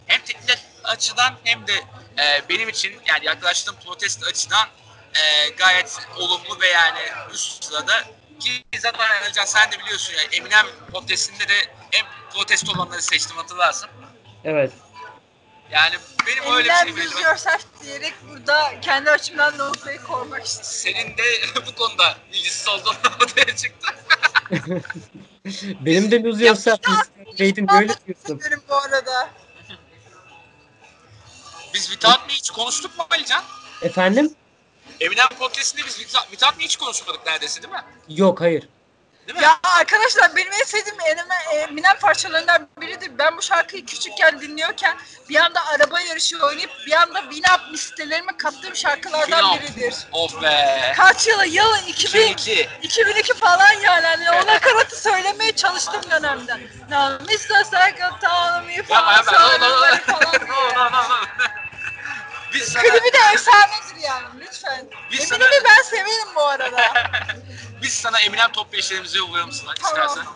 hem 0.07 0.21
teknik 0.25 0.59
açıdan 0.85 1.35
hem 1.45 1.67
de 1.67 1.75
e, 2.19 2.49
benim 2.49 2.69
için 2.69 3.01
yani 3.07 3.27
yaklaştığım 3.27 3.77
protest 3.77 4.25
açıdan 4.25 4.69
e, 5.15 5.49
gayet 5.49 5.99
olumlu 6.17 6.61
ve 6.61 6.67
yani 6.67 6.99
üst 7.33 7.65
sırada 7.65 8.05
ki 8.41 8.65
zaten 8.79 9.07
Ercan 9.25 9.45
sen 9.45 9.73
de 9.73 9.79
biliyorsun 9.79 10.15
ya 10.15 10.23
Eminem 10.33 10.67
protestinde 10.93 11.49
de 11.49 11.55
en 11.93 12.07
protesto 12.35 12.73
olanları 12.73 13.03
seçtim 13.03 13.37
hatırlarsın. 13.37 13.91
Evet. 14.45 14.73
Yani 15.71 15.95
benim 16.27 16.53
öyle 16.55 16.69
bir 16.69 16.75
şey 16.75 16.97
bildim. 16.97 17.23
yourself 17.25 17.65
diyerek 17.83 18.15
burada 18.29 18.81
kendi 18.81 19.11
açımdan 19.11 19.59
noktayı 19.59 20.03
koymak 20.03 20.47
istedim. 20.47 20.71
Senin 20.71 21.17
de 21.17 21.23
bu 21.67 21.75
konuda 21.75 22.17
bilgisiz 22.33 22.69
olduğun 22.69 22.97
ortaya 23.23 23.57
çıktı. 23.57 23.95
Benim 25.81 26.11
de 26.11 26.23
Lose 26.23 26.47
Yourself 26.47 26.81
listeydin 26.89 27.69
öyle 27.73 27.95
diyorsun. 28.07 28.39
Severim 28.39 28.63
bu 28.69 28.75
arada. 28.75 29.31
Biz 31.75 31.91
Vitat 31.91 32.27
mı 32.27 32.33
hiç 32.33 32.51
konuştuk 32.51 32.99
mu 32.99 33.07
Alican? 33.11 33.45
Efendim? 33.83 34.35
Eminem 35.01 35.29
protestinde 35.39 35.83
biz 35.87 35.99
mı 36.57 36.61
hiç 36.61 36.77
konuşmadık 36.77 37.27
neredeyse 37.27 37.63
değil 37.63 37.75
mi? 37.75 37.81
Yok 38.09 38.41
hayır. 38.41 38.69
Değil 39.29 39.39
mi? 39.39 39.45
Ya 39.45 39.59
arkadaşlar 39.79 40.37
benim 40.37 40.53
en 40.53 40.65
sevdiğim 40.65 41.01
Eminem, 41.01 41.27
Eminem 41.55 41.99
parçalarından 41.99 42.69
biridir. 42.81 43.11
Ben 43.19 43.37
bu 43.37 43.43
şarkıyı 43.43 43.87
küçükken 43.87 44.41
dinliyorken 44.41 44.97
bir 45.29 45.37
anda 45.37 45.67
araba 45.67 46.01
yarışı 46.01 46.39
oynayıp 46.47 46.71
bir 46.87 46.93
anda 46.93 47.21
Winamp 47.21 47.73
listelerime 47.73 48.37
kattığım 48.37 48.77
şarkılardan 48.77 49.27
Winamp. 49.27 49.63
biridir. 49.63 49.95
Of 50.13 50.43
be. 50.43 50.93
Kaç 50.97 51.27
yılı? 51.27 51.47
Yıl 51.47 51.77
2000, 51.87 52.21
2002. 52.21 52.69
2002 52.83 53.35
falan 53.35 53.73
yani. 53.73 54.07
Hani 54.07 54.31
o 54.31 54.47
nakaratı 54.47 55.03
söylemeye 55.03 55.53
çalıştım 55.57 56.01
dönemden. 56.11 56.61
Now 56.91 57.25
Mr. 57.35 57.65
Cycle 57.65 58.11
Town 58.21 58.67
me 58.67 58.83
falan. 58.89 59.25
No, 59.27 59.33
no, 59.33 59.35
no. 59.35 59.49
söylemeleri 59.49 60.01
falan 60.01 60.41
Biz 62.55 62.63
sana, 62.73 62.83
Klibi 62.83 63.13
de 63.13 63.19
efsanedir 63.35 64.03
yani 64.03 64.27
lütfen. 64.41 64.87
Biz 65.13 65.33
Eminem'i 65.33 65.55
sana- 65.55 65.65
ben 65.77 65.83
severim 65.83 66.35
bu 66.35 66.43
arada. 66.45 67.11
biz 67.83 67.93
sana 67.93 68.21
Eminem 68.21 68.53
top 68.53 68.75
5'lerimizi 68.75 69.19
yollayalım 69.19 69.53
sana 69.53 69.75
Tamam. 69.75 70.07
istersen. 70.09 70.31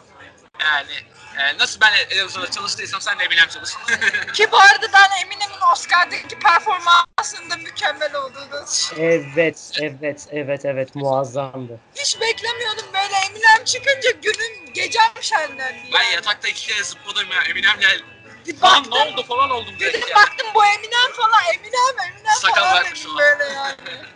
Yani 0.60 0.92
e, 1.38 1.58
nasıl 1.58 1.80
ben 1.80 1.92
Elazığ'da 2.10 2.50
çalıştıysam 2.50 3.00
sen 3.00 3.18
de 3.18 3.24
Eminem 3.24 3.48
çalış. 3.48 3.70
Ki 4.34 4.50
bu 4.52 4.56
arada 4.58 4.86
ben 4.92 5.22
Eminem'in 5.22 5.72
Oscar'daki 5.72 6.38
performansının 6.38 7.50
da 7.50 7.56
mükemmel 7.56 8.14
olduğunu 8.14 8.64
Evet, 8.98 9.70
evet, 9.80 10.26
evet, 10.32 10.64
evet 10.64 10.94
muazzamdı. 10.94 11.80
hiç 11.94 12.20
beklemiyordum 12.20 12.86
böyle 12.94 13.14
Eminem 13.30 13.64
çıkınca 13.64 14.10
günüm 14.10 14.72
gecem 14.72 15.12
şenlendi. 15.20 15.90
ben 15.94 16.02
yani. 16.02 16.14
yatakta 16.14 16.48
iki 16.48 16.66
kere 16.66 16.84
zıpladım 16.84 17.30
ya 17.30 17.42
Eminem 17.42 17.80
geldi. 17.80 18.04
Bir 18.46 18.60
Lan 18.62 18.84
baktım, 18.84 18.92
ne 18.94 18.98
oldu 19.12 19.22
falan 19.22 19.50
oldum 19.50 19.74
dedim 19.80 19.92
direkt 19.92 20.10
ya. 20.10 20.16
baktım 20.16 20.46
bu 20.54 20.64
Eminem 20.64 21.12
falan 21.16 21.42
Eminem 21.54 22.12
Eminem 22.12 22.34
Sakal 22.40 22.54
falan 22.62 22.74
bırakmış 22.74 23.00
dedim 23.00 23.12
falan. 23.16 23.18
böyle 23.38 23.52
yani. 23.52 23.76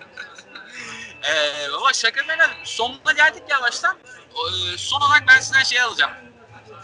Ee, 1.28 1.72
baba 1.72 1.92
şaka 1.92 2.32
yana 2.32 2.50
sonuna 2.64 3.12
geldik 3.16 3.42
yavaştan. 3.50 3.96
Ee, 4.30 4.76
son 4.78 5.00
olarak 5.00 5.24
ben 5.28 5.40
sizden 5.40 5.62
şey 5.62 5.80
alacağım. 5.80 6.12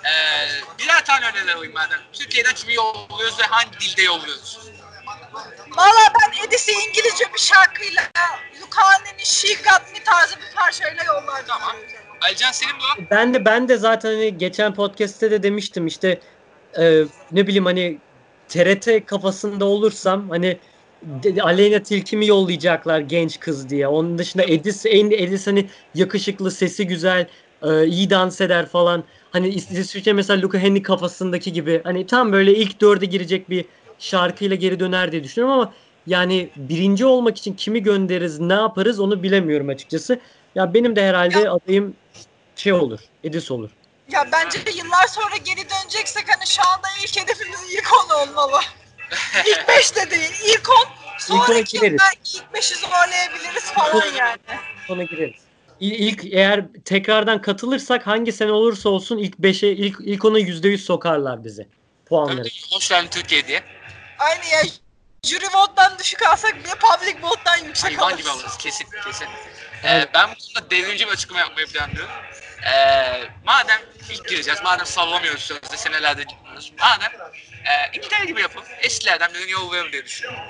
Ee, 0.05 0.49
birer 0.79 1.05
tane 1.05 1.27
öneriler 1.27 1.55
alayım 1.55 1.75
madem. 1.75 1.99
Türkiye'den 2.13 2.55
kimi 2.55 2.75
yolluyoruz 2.75 3.39
ve 3.41 3.43
hangi 3.43 3.81
dilde 3.81 4.03
yolluyoruz? 4.03 4.59
Valla 5.77 6.13
ben 6.21 6.47
Edis'i 6.49 6.73
İngilizce 6.73 7.25
bir 7.35 7.39
şarkıyla 7.39 8.03
Lukane'nin 8.63 9.25
She 9.25 9.55
Got 9.55 9.93
Me 9.93 10.05
tarzı 10.05 10.37
bir 10.37 10.55
parçayla 10.57 11.05
yollardım. 11.05 11.47
Tamam. 11.49 11.77
Alican 12.21 12.53
senin 12.53 12.75
bu. 12.75 13.11
Ben 13.11 13.35
de 13.35 13.45
ben 13.45 13.69
de 13.69 13.77
zaten 13.77 14.09
hani 14.11 14.39
geçen 14.39 14.75
podcast'te 14.75 15.31
de 15.31 15.43
demiştim 15.43 15.87
işte 15.87 16.21
e, 16.79 17.05
ne 17.31 17.47
bileyim 17.47 17.65
hani 17.65 18.03
TRT 18.49 19.05
kafasında 19.05 19.65
olursam 19.65 20.31
hani 20.31 20.61
Aleyna 21.43 21.83
Tilki 21.83 22.17
yollayacaklar 22.27 23.01
genç 23.01 23.39
kız 23.41 23.69
diye. 23.69 23.89
Onun 23.89 24.19
dışında 24.19 24.45
Edis, 24.45 24.87
Edis 24.87 25.47
hani 25.47 25.71
yakışıklı, 25.95 26.51
sesi 26.51 26.87
güzel, 26.87 27.29
e, 27.63 27.87
iyi 27.87 28.11
dans 28.11 28.41
eder 28.41 28.67
falan. 28.67 29.05
Hani 29.31 29.49
İs- 29.49 29.81
İsviçre 29.81 30.13
mesela 30.13 30.43
Luca 30.43 30.59
Henny 30.59 30.83
kafasındaki 30.83 31.53
gibi. 31.53 31.81
Hani 31.85 32.07
tam 32.07 32.33
böyle 32.33 32.55
ilk 32.57 32.81
dörde 32.81 33.07
girecek 33.07 33.51
bir 33.51 33.69
şarkıyla 33.99 34.57
geri 34.57 34.81
döner 34.81 35.13
diye 35.13 35.25
düşünüyorum 35.25 35.59
ama 35.61 35.75
yani 36.07 36.53
birinci 36.57 37.07
olmak 37.07 37.39
için 37.39 37.57
kimi 37.57 37.83
göndeririz, 37.83 38.41
ne 38.41 38.53
yaparız 38.53 39.01
onu 39.01 39.23
bilemiyorum 39.23 39.69
açıkçası. 39.69 40.21
Ya 40.55 40.75
benim 40.75 40.97
de 40.97 41.03
herhalde 41.05 41.51
adayım 41.51 41.99
şey 42.57 42.73
olur, 42.73 43.01
Edis 43.23 43.51
olur. 43.51 43.77
Ya 44.11 44.29
bence 44.33 44.59
yıllar 44.75 45.07
sonra 45.07 45.37
geri 45.37 45.71
döneceksek 45.71 46.25
hani 46.37 46.47
şu 46.47 46.63
anda 46.69 46.89
ilk 47.05 47.17
hedefimiz 47.21 47.61
ilk 47.73 47.89
10 48.11 48.29
olmalı. 48.29 48.61
ilk 49.47 49.69
5 49.69 49.97
de 49.97 50.11
değil, 50.11 50.33
ilk 50.45 50.71
10. 50.71 50.87
Sonraki 51.19 51.83
belki 51.83 52.37
ilk 52.39 52.45
5'i 52.55 52.79
zorlayabiliriz 52.79 53.73
falan 53.73 54.15
yani. 54.15 54.39
Sona 54.87 55.03
gireriz. 55.03 55.37
İlk 55.81 56.25
eğer 56.25 56.65
tekrardan 56.85 57.43
katılırsak 57.43 58.07
hangi 58.07 58.33
sene 58.33 58.53
olursa 58.53 58.89
olsun 58.89 59.19
ilk 59.19 59.35
5'e 59.35 59.69
ilk 59.69 59.97
ilk 60.01 60.25
ona 60.25 60.39
%100 60.39 60.79
sokarlar 60.79 61.45
bizi 61.45 61.69
puanları. 62.07 62.37
Tabii, 62.37 62.75
Hoş 62.75 62.89
geldin 62.89 63.09
Türkiye 63.11 63.47
diye. 63.47 63.63
Aynı 64.19 64.45
ya. 64.47 64.63
Jüri 65.23 65.47
vote'dan 65.47 65.99
düşük 65.99 66.23
alsak 66.23 66.55
bile 66.65 66.73
public 66.75 67.17
vote'dan 67.23 67.57
yüksek 67.57 67.99
Hayvan 67.99 68.17
gibi 68.17 68.29
alırız. 68.29 68.43
alırız 68.45 68.59
kesin 68.59 68.87
kesin. 69.05 69.27
Ee, 69.85 70.09
ben 70.15 70.31
bu 70.31 70.35
konuda 70.35 70.71
devrimci 70.71 71.07
bir 71.07 71.13
açıklama 71.13 71.41
yapmayı 71.41 71.67
planlıyorum. 71.67 72.11
Ee, 72.63 73.25
madem 73.45 73.81
ilk 74.11 74.29
gireceğiz, 74.29 74.63
madem 74.63 74.87
sallamıyoruz 74.87 75.43
sözde 75.43 75.77
senelerde 75.77 76.23
gitmiyoruz. 76.23 76.73
Madem 76.79 77.13
e, 77.65 77.97
İngiltere 77.97 78.25
gibi 78.25 78.41
yapalım. 78.41 78.69
Eskilerden 78.81 79.35
birini 79.35 79.51
yollayalım 79.51 79.93
diye 79.93 80.05
düşünüyorum. 80.05 80.41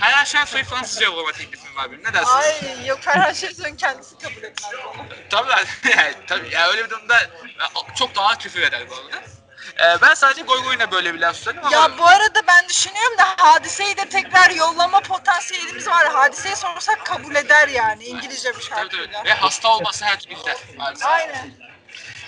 Ferhan 0.00 0.24
Şensoy 0.24 0.64
Fransızca 0.64 1.06
yollama 1.06 1.32
teklifim 1.32 1.76
var 1.76 1.92
benim. 1.92 2.04
Ne 2.04 2.12
dersiniz? 2.12 2.64
Ay 2.74 2.86
yok 2.86 3.02
Ferhan 3.02 3.32
Şensoy'un 3.32 3.76
kendisi 3.76 4.18
kabul 4.18 4.42
etmez. 4.42 4.70
Tabii 5.30 5.50
yani, 5.96 6.14
tabii 6.26 6.54
ya 6.54 6.68
öyle 6.68 6.84
bir 6.84 6.90
durumda 6.90 7.20
e, 7.20 7.94
çok 7.98 8.14
daha 8.16 8.38
küfür 8.38 8.62
eder 8.62 8.90
bu 8.90 8.94
arada. 8.94 9.35
Ee, 9.78 10.00
ben 10.02 10.14
sadece 10.14 10.42
goy 10.42 10.62
goyuna 10.62 10.90
böyle 10.90 11.14
bir 11.14 11.20
laf 11.20 11.36
söyledim 11.36 11.66
ama 11.66 11.76
Ya 11.76 11.98
bu 11.98 12.06
arada 12.06 12.46
ben 12.48 12.68
düşünüyorum 12.68 13.18
da 13.18 13.24
hadiseyi 13.44 13.96
de 13.96 14.08
tekrar 14.08 14.50
yollama 14.50 15.00
potansiyelimiz 15.00 15.86
var. 15.88 16.06
Hadiseyi 16.12 16.56
sorsak 16.56 17.06
kabul 17.06 17.34
eder 17.34 17.68
yani 17.68 18.04
İngilizce 18.04 18.48
bir 18.48 18.54
tabii, 18.54 18.68
tabii. 18.68 18.80
şarkıyla. 18.80 19.24
ve 19.24 19.32
hasta 19.32 19.68
olmasa 19.76 20.06
her 20.06 20.20
türlü 20.20 20.34
gider. 20.34 20.56
Hadise. 20.78 21.06
Aynen. 21.06 21.50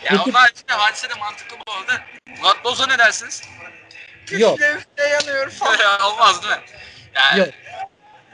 Ya 0.03 0.09
Peki- 0.11 0.23
onun 0.23 0.33
haricinde 0.33 0.73
hadise 0.73 1.11
de 1.11 1.15
mantıklı 1.15 1.57
bu 1.67 1.73
arada. 1.73 2.01
Murat 2.43 2.65
Boz'a 2.65 2.87
ne 2.87 2.99
dersiniz? 2.99 3.43
Yok. 4.31 4.61
Üfle 4.61 4.73
üfle 4.73 5.09
yanıyor 5.09 5.51
falan. 5.51 6.01
Olmaz 6.13 6.43
değil 6.43 6.55
mi? 6.55 6.61
Yani 7.15 7.39
Yok. 7.39 7.49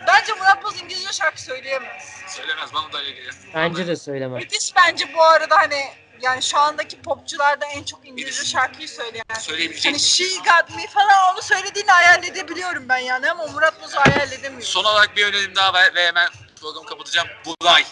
Bence 0.07 0.33
Murat 0.33 0.65
Boz 0.65 0.83
İngilizce 0.83 1.13
şarkı 1.13 1.43
söyleyemez. 1.43 2.03
söylemez 2.29 2.75
bana 2.75 2.93
da 2.93 2.99
öyle 2.99 3.11
geliyor. 3.11 3.35
Bence 3.55 3.87
de 3.87 3.97
söylemem. 3.97 4.39
Edis 4.43 4.73
bence 4.77 5.15
bu 5.15 5.23
arada 5.23 5.57
hani 5.59 5.85
yani 6.23 6.43
şu 6.43 6.59
andaki 6.59 7.03
popçularda 7.03 7.67
en 7.67 7.83
çok 7.83 8.07
İngilizce 8.09 8.45
şarkıyı 8.45 8.89
söyleyen. 8.89 9.25
Söyleyebilecek. 9.41 9.93
Hani 9.93 10.01
She 10.01 10.25
Got 10.25 10.77
Me 10.77 10.87
falan 10.87 11.35
onu 11.35 11.43
söylediğini 11.43 11.91
hayal 11.91 12.25
edebiliyorum 12.25 12.89
ben 12.89 12.99
yani 12.99 13.31
ama 13.31 13.47
Murat 13.47 13.83
Boz'u 13.83 13.97
hayal 13.97 14.33
edemiyorum. 14.33 14.63
Son 14.63 14.85
olarak 14.85 15.17
bir 15.17 15.27
önerim 15.27 15.57
daha 15.57 15.73
var 15.73 15.95
ve 15.95 16.07
hemen 16.07 16.29
programı 16.61 16.87
kapatacağım. 16.87 17.29
Bulay. 17.47 17.85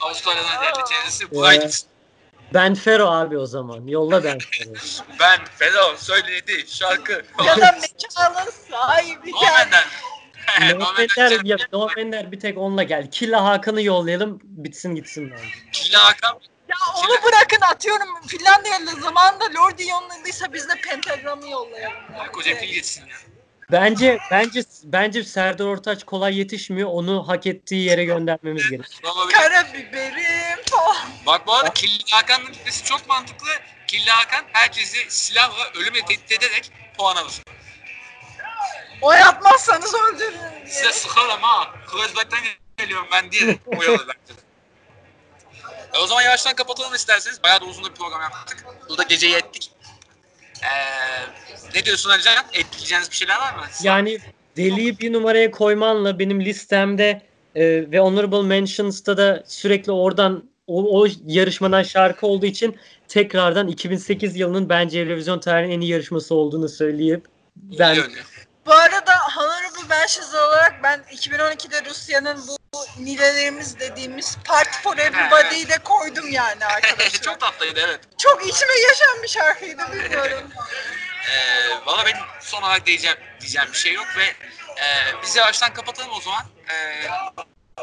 Avustralya'dan 0.00 0.62
geldi 0.62 0.78
kendisi. 0.90 1.30
Bulay 1.30 1.56
Ee, 1.56 1.60
gitsin. 1.60 1.88
Ben 2.54 2.74
Fero 2.74 3.06
abi 3.06 3.38
o 3.38 3.46
zaman. 3.46 3.86
Yolla 3.86 4.24
ben 4.24 4.38
Fero. 4.38 4.72
Ben 5.20 5.44
Fero 5.58 5.96
söyledi 5.96 6.64
şarkı. 6.68 7.24
ya 7.44 7.56
da 7.60 7.78
mekanın 7.80 8.50
sahibi. 8.70 9.32
Noam 10.78 10.94
Ender, 10.98 11.44
ya, 11.44 11.56
Noam 11.72 11.90
Ender 11.98 12.32
bir 12.32 12.40
tek 12.40 12.58
onunla 12.58 12.82
gel. 12.82 13.10
Killa 13.10 13.44
Hakan'ı 13.44 13.82
yollayalım 13.82 14.40
bitsin 14.42 14.94
gitsin 14.94 15.30
bence. 15.30 15.44
Killa 15.72 16.04
Hakan 16.04 16.40
Ya 16.68 16.76
onu 16.98 17.22
bırakın 17.24 17.60
atıyorum 17.60 18.08
Finlandiyalı 18.26 19.00
zamanında 19.00 19.44
Lordi 19.44 19.88
yolladıysa 19.88 20.52
biz 20.52 20.68
de 20.68 20.72
pentagramı 20.74 21.50
yollayalım. 21.50 21.96
ya. 22.18 22.32
koca 22.32 22.58
pil 22.58 22.68
geçsin 22.72 23.06
ya. 23.06 23.16
Bence 23.72 24.18
bence 24.30 24.62
bence 24.84 25.24
Serdar 25.24 25.64
Ortaç 25.64 26.04
kolay 26.04 26.38
yetişmiyor. 26.38 26.88
Onu 26.92 27.28
hak 27.28 27.46
ettiği 27.46 27.84
yere 27.84 28.04
göndermemiz 28.04 28.70
gerek. 28.70 29.00
Karabiberim 29.32 30.64
falan. 30.70 30.96
Bak 31.26 31.46
bu 31.46 31.54
arada 31.54 31.72
Killa 31.72 32.04
Hakan'ın 32.10 32.52
gitmesi 32.52 32.84
çok 32.84 33.08
mantıklı. 33.08 33.48
Killa 33.86 34.18
Hakan 34.18 34.44
herkesi 34.52 34.96
silahla 35.08 35.70
ölümle 35.74 36.00
tehdit 36.00 36.32
ederek 36.32 36.72
puan 36.98 37.16
alır. 37.16 37.42
O 39.02 39.12
yapmazsanız 39.12 39.94
öldürürüm 39.94 40.40
diye. 40.64 40.66
Size 40.66 40.92
sıkarım 40.92 41.42
ha. 41.42 41.74
Kreuzberg'den 41.86 42.40
geliyorum 42.76 43.08
ben 43.12 43.32
diye 43.32 43.58
uyarır 43.66 44.08
bence. 44.08 44.40
E 45.94 45.98
o 45.98 46.06
zaman 46.06 46.22
yavaştan 46.22 46.54
kapatalım 46.54 46.94
isterseniz. 46.94 47.42
Bayağı 47.42 47.60
da 47.60 47.64
uzun 47.64 47.84
da 47.84 47.88
bir 47.90 47.94
program 47.94 48.22
yaptık. 48.22 48.64
Burada 48.88 49.02
geceyi 49.02 49.34
ettik. 49.34 49.70
Ee, 50.62 50.68
ne 51.74 51.84
diyorsun 51.84 52.10
Alican? 52.10 52.44
Ekleyeceğiniz 52.52 53.10
bir 53.10 53.16
şeyler 53.16 53.38
var 53.38 53.54
mı? 53.54 53.62
Yani 53.82 54.18
deliği 54.56 54.98
bir 54.98 55.12
numaraya 55.12 55.50
koymanla 55.50 56.18
benim 56.18 56.44
listemde 56.44 57.22
e, 57.54 57.90
ve 57.90 57.98
Honorable 58.00 58.42
Mentions'ta 58.42 59.16
da 59.16 59.44
sürekli 59.46 59.92
oradan 59.92 60.44
o, 60.66 61.00
o 61.00 61.06
yarışmadan 61.26 61.82
şarkı 61.82 62.26
olduğu 62.26 62.46
için 62.46 62.78
tekrardan 63.08 63.68
2008 63.68 64.36
yılının 64.36 64.68
bence 64.68 65.04
televizyon 65.04 65.40
tarihinin 65.40 65.76
en 65.76 65.80
iyi 65.80 65.90
yarışması 65.92 66.34
olduğunu 66.34 66.68
söyleyip 66.68 67.26
ben. 67.56 67.96
Bu 68.66 68.72
arada 68.72 69.12
Honorable 69.36 69.88
Mentions 69.88 70.34
olarak 70.34 70.80
ben 70.82 71.00
2012'de 71.00 71.90
Rusya'nın 71.90 72.38
bu 72.48 72.57
Nilelerimiz 72.98 73.80
dediğimiz 73.80 74.36
Party 74.44 74.78
for 74.82 74.98
Everybody'yi 74.98 75.68
de 75.68 75.78
koydum 75.78 76.28
yani 76.28 76.66
arkadaşlar. 76.74 77.20
çok 77.20 77.40
tatlıydı 77.40 77.80
evet. 77.84 78.00
Çok 78.18 78.46
içime 78.46 78.72
yaşayan 78.88 79.22
bir 79.22 79.28
şarkıydı 79.28 79.92
bilmiyorum. 79.92 80.50
Ee, 81.30 81.86
Valla 81.86 82.06
benim 82.06 82.22
son 82.40 82.62
olarak 82.62 82.86
diyeceğim, 82.86 83.16
diyeceğim 83.40 83.68
bir 83.72 83.78
şey 83.78 83.92
yok 83.92 84.06
ve 84.16 84.24
e, 84.82 84.86
biz 85.22 85.36
yavaştan 85.36 85.74
kapatalım 85.74 86.10
o 86.12 86.20
zaman. 86.20 86.42
Ee, 86.70 87.08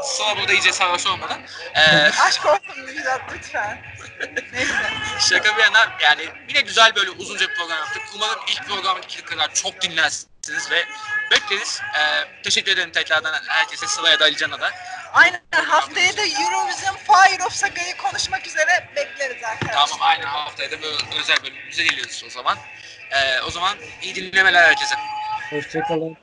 sonra 0.03 0.37
burada 0.37 0.53
iyice 0.53 0.73
sarhoş 0.73 1.07
olmadan. 1.07 1.41
Ee, 1.75 1.81
Aşk 2.21 2.45
olsun 2.45 2.79
Müjdat 2.85 3.21
lütfen. 3.33 3.81
Neyse. 4.53 4.73
Şaka 5.29 5.57
bir 5.57 5.63
yana 5.63 5.89
yani 6.01 6.29
yine 6.49 6.61
güzel 6.61 6.95
böyle 6.95 7.09
uzunca 7.09 7.49
bir 7.49 7.55
program 7.55 7.77
yaptık. 7.79 8.01
Umarım 8.15 8.39
ilk 8.47 8.67
programdaki 8.67 9.21
kadar 9.25 9.53
çok 9.53 9.81
dinlersiniz 10.47 10.71
ve 10.71 10.85
bekleriz. 11.31 11.81
Ee, 11.95 12.41
teşekkür 12.43 12.71
ederim 12.71 12.91
tekrardan 12.91 13.33
herkese 13.47 13.87
Sıla'ya 13.87 14.19
da 14.19 14.23
Alican'a 14.23 14.61
da. 14.61 14.71
Aynen 15.13 15.41
haftaya 15.51 16.17
da 16.17 16.21
Eurovision 16.21 16.95
Fire 16.95 17.43
of 17.45 17.53
Saga'yı 17.53 17.97
konuşmak 17.97 18.47
üzere 18.47 18.89
bekleriz 18.95 19.43
arkadaşlar. 19.43 19.87
Tamam 19.87 20.07
aynı 20.07 20.25
haftaya 20.25 20.71
da 20.71 20.81
böyle 20.81 20.95
özel 21.19 21.37
bölümümüze 21.43 21.83
geliyoruz 21.83 22.23
o 22.27 22.29
zaman. 22.29 22.57
Ee, 23.11 23.41
o 23.41 23.51
zaman 23.51 23.77
iyi 24.01 24.15
dinlemeler 24.15 24.63
herkese. 24.63 24.95
hoşçakalın. 25.49 26.17